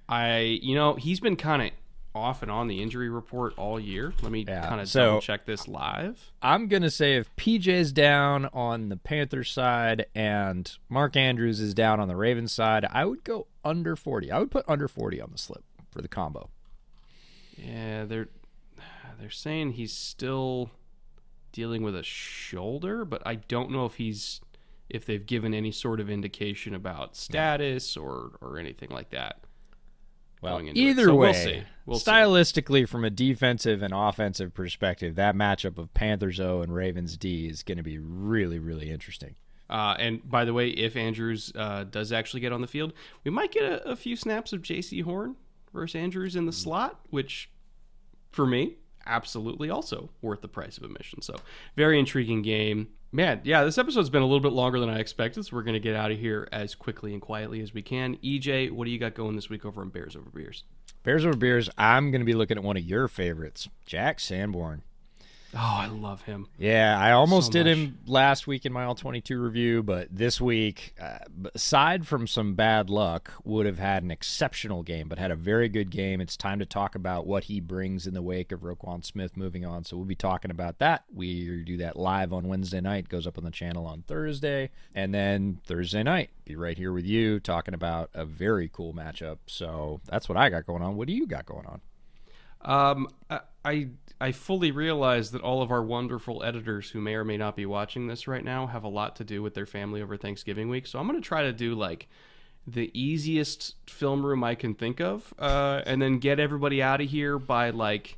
I, 0.08 0.60
you 0.62 0.76
know, 0.76 0.94
he's 0.96 1.20
been 1.20 1.36
kind 1.36 1.62
of 1.62 1.72
off 2.14 2.42
and 2.42 2.50
on 2.50 2.68
the 2.68 2.82
injury 2.82 3.10
report 3.10 3.54
all 3.58 3.78
year. 3.80 4.14
Let 4.22 4.32
me 4.32 4.46
Yeah, 4.48 4.68
kind 4.70 4.80
of 4.80 4.88
so- 4.88 5.06
double 5.06 5.22
check 5.22 5.46
this 5.46 5.68
live. 5.68 6.32
I'm 6.42 6.68
gonna 6.70 6.90
say 6.90 7.16
if 7.16 7.36
PJ's 7.36 7.92
down 7.92 8.46
on 8.54 8.88
the 8.90 8.96
Panthers 8.98 9.52
side 9.52 10.06
and 10.16 10.72
Mark 10.88 11.18
Andrews 11.18 11.60
is 11.60 11.74
down 11.74 12.00
on 12.00 12.08
the 12.08 12.16
Ravens 12.16 12.54
side, 12.54 12.86
I 12.90 13.04
would 13.06 13.24
go 13.26 13.48
under 13.66 13.96
40. 13.98 14.32
I 14.32 14.40
would 14.40 14.52
put 14.52 14.64
under 14.68 14.88
40 14.88 15.20
on 15.20 15.30
the 15.32 15.38
slip 15.38 15.64
for 15.92 16.02
the 16.02 16.08
combo. 16.08 16.50
Yeah, 17.58 18.06
they're 18.06 18.30
they're 19.20 19.30
saying 19.30 19.72
he's 19.72 19.94
still 19.94 20.72
dealing 21.52 21.82
with 21.84 21.96
a 21.96 22.04
shoulder, 22.04 23.06
but 23.06 23.22
I 23.26 23.36
don't 23.36 23.72
know 23.72 23.86
if 23.86 23.96
he's 23.96 24.42
if 24.90 25.06
they've 25.06 25.26
given 25.26 25.54
any 25.54 25.72
sort 25.72 26.00
of 26.00 26.10
indication 26.10 26.74
about 26.76 27.16
status 27.16 27.98
or 27.98 28.32
or 28.42 28.58
anything 28.60 28.90
like 28.90 29.10
that. 29.12 29.40
Well, 30.46 30.56
going 30.56 30.68
into 30.68 30.80
it. 30.80 30.84
either 30.84 31.06
So 31.06 31.16
way, 31.16 31.28
we'll 31.28 31.34
see. 31.34 31.64
We'll 31.86 32.00
see. 32.00 32.10
stylistically, 32.12 32.88
from 32.88 33.04
a 33.04 33.10
defensive 33.10 33.82
and 33.82 33.94
offensive 33.94 34.54
perspective, 34.54 35.16
that 35.16 35.36
matchup 35.36 35.78
of 35.78 35.94
Panthers 35.94 36.40
O 36.40 36.62
and 36.62 36.74
Ravens 36.74 37.18
D 37.18 37.48
is 37.48 37.64
going 37.64 37.78
to 37.78 37.84
be 37.84 37.98
really, 37.98 38.60
really 38.60 38.90
interesting. 38.90 39.36
Uh, 39.70 39.96
and 40.00 40.28
by 40.30 40.46
the 40.46 40.54
way, 40.54 40.70
if 40.70 40.96
Andrews 40.96 41.52
uh, 41.56 41.84
does 41.84 42.12
actually 42.12 42.40
get 42.40 42.54
on 42.54 42.62
the 42.62 42.68
field, 42.68 42.94
we 43.24 43.32
might 43.32 43.52
get 43.52 43.64
a, 43.64 43.90
a 43.90 43.96
few 43.96 44.16
snaps 44.16 44.54
of 44.54 44.62
Jaycee 44.62 45.04
Horn 45.04 45.36
versus 45.74 45.96
Andrews 45.96 46.36
in 46.36 46.46
the 46.46 46.54
slot, 46.54 47.00
which 47.10 47.50
for 48.30 48.46
me, 48.46 48.76
absolutely 49.06 49.70
also 49.70 50.10
worth 50.22 50.42
the 50.42 50.48
price 50.48 50.78
of 50.78 50.84
admission. 50.84 51.22
So, 51.22 51.36
very 51.76 52.00
intriguing 52.00 52.42
game. 52.42 52.90
Man, 53.12 53.42
yeah, 53.44 53.64
this 53.64 53.78
episode's 53.78 54.10
been 54.10 54.22
a 54.22 54.26
little 54.26 54.42
bit 54.42 54.52
longer 54.52 54.80
than 54.80 54.90
I 54.90 55.00
expected, 55.00 55.46
so 55.46 55.56
we're 55.56 55.64
going 55.64 55.74
to 55.74 55.80
get 55.80 55.96
out 55.96 56.12
of 56.12 56.20
here 56.20 56.48
as 56.52 56.76
quickly 56.76 57.14
and 57.14 57.22
quietly 57.22 57.62
as 57.62 57.74
we 57.74 57.82
can. 57.82 58.18
EJ, 58.18 58.72
what 58.72 58.86
do 58.86 58.92
you 58.92 59.00
got 59.00 59.14
going 59.14 59.36
this 59.36 59.50
week 59.50 59.66
over 59.66 59.82
on 59.82 59.90
Bears 59.90 60.16
Over 60.16 60.30
Beers? 60.30 60.64
Bears 61.04 61.26
over 61.26 61.38
Beers, 61.38 61.70
I'm 61.78 62.12
going 62.12 62.22
to 62.22 62.26
be 62.26 62.34
looking 62.34 62.58
at 62.58 62.64
one 62.64 62.78
of 62.78 62.84
your 62.84 63.08
favorites, 63.08 63.70
Jack 63.86 64.20
Sanborn. 64.20 64.82
Oh, 65.58 65.78
I 65.80 65.88
love 65.88 66.24
him. 66.24 66.48
Yeah, 66.58 67.00
I 67.00 67.14
almost 67.14 67.48
So 67.48 67.52
did 67.54 67.66
much. 67.66 67.78
him 67.78 67.98
last 68.08 68.46
week 68.46 68.66
in 68.66 68.74
my 68.74 68.84
all 68.84 68.94
22 68.94 69.42
review, 69.42 69.84
but 69.84 70.10
this 70.12 70.42
week, 70.42 70.94
uh, 71.00 71.20
aside 71.54 72.06
from 72.06 72.28
some 72.28 72.56
bad 72.56 72.90
luck, 72.90 73.32
would 73.46 73.66
have 73.66 73.80
had 73.80 74.04
an 74.04 74.12
exceptional 74.12 74.84
game, 74.84 75.08
but 75.08 75.18
had 75.18 75.32
a 75.32 75.36
very 75.36 75.70
good 75.70 75.92
game. 75.92 76.20
It's 76.20 76.36
time 76.36 76.60
to 76.60 76.66
talk 76.66 76.94
about 76.94 77.26
what 77.26 77.46
he 77.46 77.62
brings 77.62 78.06
in 78.06 78.14
the 78.14 78.22
wake 78.22 78.52
of 78.52 78.62
Roquan 78.62 79.06
Smith 79.06 79.38
moving 79.38 79.66
on. 79.66 79.86
So 79.86 79.96
we'll 79.96 80.06
be 80.06 80.14
talking 80.14 80.52
about 80.52 80.80
that. 80.80 81.06
We 81.14 81.64
do 81.64 81.78
that 81.78 81.96
live 81.96 82.34
on 82.34 82.50
Wednesday 82.50 82.82
night, 82.82 83.08
goes 83.08 83.26
up 83.26 83.38
on 83.38 83.46
the 83.46 83.52
channel 83.52 83.86
on 83.86 84.02
Thursday, 84.02 84.72
and 84.94 85.14
then 85.14 85.62
Thursday 85.66 86.04
night, 86.04 86.32
be 86.44 86.58
right 86.58 86.78
here 86.78 86.92
with 86.92 87.06
you 87.06 87.40
talking 87.40 87.74
about 87.74 88.10
a 88.14 88.26
very 88.26 88.70
cool 88.74 88.94
matchup. 88.94 89.38
So 89.48 90.02
that's 90.06 90.28
what 90.28 90.38
I 90.38 90.50
got 90.50 90.66
going 90.66 90.82
on. 90.82 90.98
What 90.98 91.08
do 91.08 91.14
you 91.14 91.26
got 91.28 91.46
going 91.46 91.66
on? 91.66 91.82
Um, 92.62 93.08
I, 93.30 93.40
I 93.64 93.88
I 94.20 94.32
fully 94.32 94.72
realize 94.72 95.32
that 95.32 95.42
all 95.42 95.62
of 95.62 95.72
our 95.72 95.84
wonderful 95.84 96.44
editors 96.44 96.90
who 96.90 97.02
may 97.02 97.16
or 97.16 97.26
may 97.26 97.38
not 97.38 97.56
be 97.56 97.66
watching 97.66 98.08
this 98.08 98.28
right 98.28 98.44
now 98.44 98.68
have 98.68 98.84
a 98.84 98.90
lot 98.90 99.18
to 99.18 99.24
do 99.24 99.42
with 99.42 99.54
their 99.54 99.66
family 99.66 100.02
over 100.02 100.16
Thanksgiving 100.16 100.70
week. 100.70 100.88
So 100.88 101.00
I'm 101.00 101.08
going 101.08 101.22
to 101.22 101.28
try 101.28 101.44
to 101.44 101.52
do 101.54 101.76
like 101.76 102.08
the 102.66 102.90
easiest 103.00 103.76
film 103.90 104.26
room 104.26 104.44
I 104.44 104.56
can 104.56 104.74
think 104.74 105.00
of, 105.00 105.34
uh, 105.38 105.82
and 105.86 106.02
then 106.02 106.20
get 106.20 106.40
everybody 106.40 106.82
out 106.82 107.02
of 107.02 107.10
here 107.10 107.38
by 107.38 107.70
like 107.70 108.18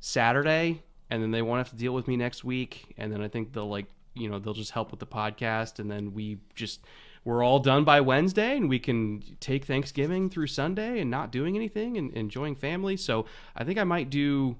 Saturday, 0.00 0.82
and 1.10 1.22
then 1.22 1.30
they 1.30 1.42
won't 1.42 1.58
have 1.58 1.70
to 1.70 1.76
deal 1.76 1.94
with 1.94 2.08
me 2.08 2.16
next 2.16 2.44
week. 2.44 2.94
And 2.98 3.12
then 3.12 3.22
I 3.22 3.28
think 3.28 3.52
they'll 3.52 3.68
like 3.68 3.86
you 4.14 4.28
know 4.28 4.38
they'll 4.38 4.52
just 4.52 4.72
help 4.72 4.90
with 4.90 5.00
the 5.00 5.06
podcast, 5.06 5.78
and 5.78 5.90
then 5.90 6.12
we 6.12 6.38
just 6.54 6.80
we're 7.24 7.42
all 7.42 7.58
done 7.58 7.84
by 7.84 8.00
Wednesday, 8.00 8.56
and 8.56 8.68
we 8.68 8.78
can 8.78 9.22
take 9.40 9.64
Thanksgiving 9.64 10.28
through 10.28 10.48
Sunday 10.48 11.00
and 11.00 11.10
not 11.10 11.32
doing 11.32 11.56
anything 11.56 11.96
and 11.96 12.12
enjoying 12.12 12.54
family. 12.54 12.96
So 12.98 13.24
I 13.56 13.64
think 13.64 13.78
I 13.78 13.84
might 13.84 14.10
do 14.10 14.56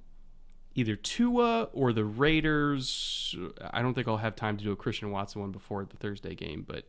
either 0.74 0.96
Tua 0.96 1.64
or 1.72 1.92
the 1.92 2.04
Raiders. 2.04 3.34
I 3.70 3.82
don't 3.82 3.94
think 3.94 4.08
I'll 4.08 4.16
have 4.16 4.36
time 4.36 4.56
to 4.56 4.64
do 4.64 4.72
a 4.72 4.76
Christian 4.76 5.10
Watson 5.10 5.40
one 5.40 5.52
before 5.52 5.84
the 5.84 5.96
Thursday 5.96 6.34
game, 6.34 6.64
but 6.66 6.84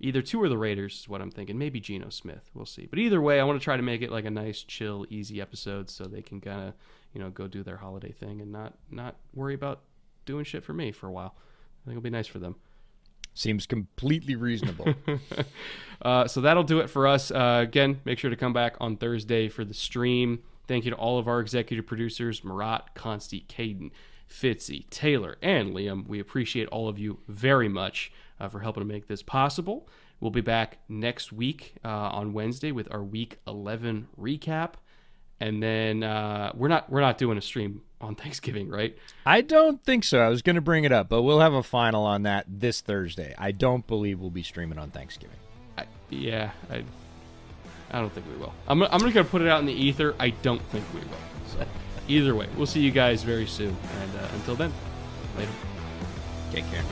either 0.00 0.22
Tua 0.22 0.44
or 0.44 0.48
the 0.48 0.58
Raiders 0.58 1.00
is 1.00 1.08
what 1.08 1.20
I'm 1.20 1.30
thinking. 1.30 1.58
Maybe 1.58 1.80
Geno 1.80 2.10
Smith. 2.10 2.50
We'll 2.54 2.66
see. 2.66 2.86
But 2.86 2.98
either 2.98 3.20
way, 3.20 3.40
I 3.40 3.44
want 3.44 3.60
to 3.60 3.64
try 3.64 3.76
to 3.76 3.82
make 3.82 4.02
it 4.02 4.10
like 4.10 4.24
a 4.24 4.30
nice, 4.30 4.62
chill, 4.62 5.06
easy 5.08 5.40
episode 5.40 5.88
so 5.88 6.04
they 6.04 6.22
can 6.22 6.40
kind 6.40 6.68
of, 6.68 6.74
you 7.14 7.20
know, 7.20 7.30
go 7.30 7.46
do 7.46 7.62
their 7.62 7.78
holiday 7.78 8.12
thing 8.12 8.40
and 8.40 8.52
not 8.52 8.74
not 8.90 9.16
worry 9.34 9.54
about 9.54 9.80
doing 10.26 10.44
shit 10.44 10.64
for 10.64 10.72
me 10.72 10.92
for 10.92 11.06
a 11.06 11.12
while. 11.12 11.34
I 11.36 11.84
think 11.86 11.96
it'll 11.96 12.02
be 12.02 12.10
nice 12.10 12.26
for 12.26 12.38
them. 12.38 12.56
Seems 13.34 13.66
completely 13.66 14.36
reasonable. 14.36 14.94
Uh, 16.04 16.26
so 16.26 16.40
that'll 16.40 16.64
do 16.64 16.80
it 16.80 16.90
for 16.90 17.06
us. 17.06 17.30
Uh, 17.30 17.60
again, 17.62 18.00
make 18.04 18.18
sure 18.18 18.28
to 18.28 18.34
come 18.34 18.52
back 18.52 18.74
on 18.80 18.96
Thursday 18.96 19.48
for 19.48 19.64
the 19.64 19.72
stream. 19.72 20.42
Thank 20.66 20.84
you 20.84 20.90
to 20.90 20.96
all 20.96 21.18
of 21.18 21.28
our 21.28 21.40
executive 21.40 21.86
producers, 21.86 22.44
Marat, 22.44 22.94
Consti, 22.94 23.46
Caden, 23.46 23.90
Fitzy, 24.28 24.88
Taylor, 24.90 25.36
and 25.42 25.74
Liam. 25.74 26.06
We 26.06 26.20
appreciate 26.20 26.68
all 26.68 26.88
of 26.88 26.98
you 26.98 27.18
very 27.28 27.68
much 27.68 28.12
uh, 28.40 28.48
for 28.48 28.60
helping 28.60 28.82
to 28.82 28.86
make 28.86 29.08
this 29.08 29.22
possible. 29.22 29.88
We'll 30.20 30.30
be 30.30 30.40
back 30.40 30.78
next 30.88 31.32
week 31.32 31.74
uh, 31.84 31.88
on 31.88 32.32
Wednesday 32.32 32.70
with 32.70 32.92
our 32.92 33.02
Week 33.02 33.38
11 33.46 34.08
recap, 34.18 34.74
and 35.40 35.60
then 35.60 36.04
uh, 36.04 36.52
we're 36.54 36.68
not 36.68 36.88
we're 36.90 37.00
not 37.00 37.18
doing 37.18 37.36
a 37.36 37.40
stream 37.40 37.82
on 38.00 38.14
Thanksgiving, 38.16 38.68
right? 38.68 38.96
I 39.26 39.40
don't 39.40 39.82
think 39.82 40.04
so. 40.04 40.20
I 40.20 40.28
was 40.28 40.42
going 40.42 40.54
to 40.56 40.62
bring 40.62 40.84
it 40.84 40.92
up, 40.92 41.08
but 41.08 41.22
we'll 41.22 41.40
have 41.40 41.54
a 41.54 41.62
final 41.62 42.04
on 42.04 42.22
that 42.22 42.46
this 42.48 42.80
Thursday. 42.80 43.34
I 43.36 43.50
don't 43.50 43.86
believe 43.86 44.20
we'll 44.20 44.30
be 44.30 44.44
streaming 44.44 44.78
on 44.78 44.90
Thanksgiving. 44.90 45.36
I, 45.76 45.86
yeah, 46.08 46.52
I 46.70 46.84
I 47.92 48.00
don't 48.00 48.12
think 48.12 48.26
we 48.26 48.36
will. 48.36 48.52
I'm 48.68 48.82
I'm 48.82 49.00
just 49.00 49.14
gonna 49.14 49.28
put 49.28 49.42
it 49.42 49.48
out 49.48 49.60
in 49.60 49.66
the 49.66 49.72
ether. 49.72 50.14
I 50.18 50.30
don't 50.30 50.62
think 50.70 50.84
we 50.94 51.00
will. 51.00 51.06
So 51.48 51.66
either 52.08 52.34
way, 52.34 52.48
we'll 52.56 52.66
see 52.66 52.80
you 52.80 52.90
guys 52.90 53.22
very 53.22 53.46
soon. 53.46 53.76
And 54.00 54.16
uh, 54.16 54.28
until 54.34 54.54
then, 54.56 54.72
later. 55.36 55.50
Take 56.52 56.70
care. 56.70 56.84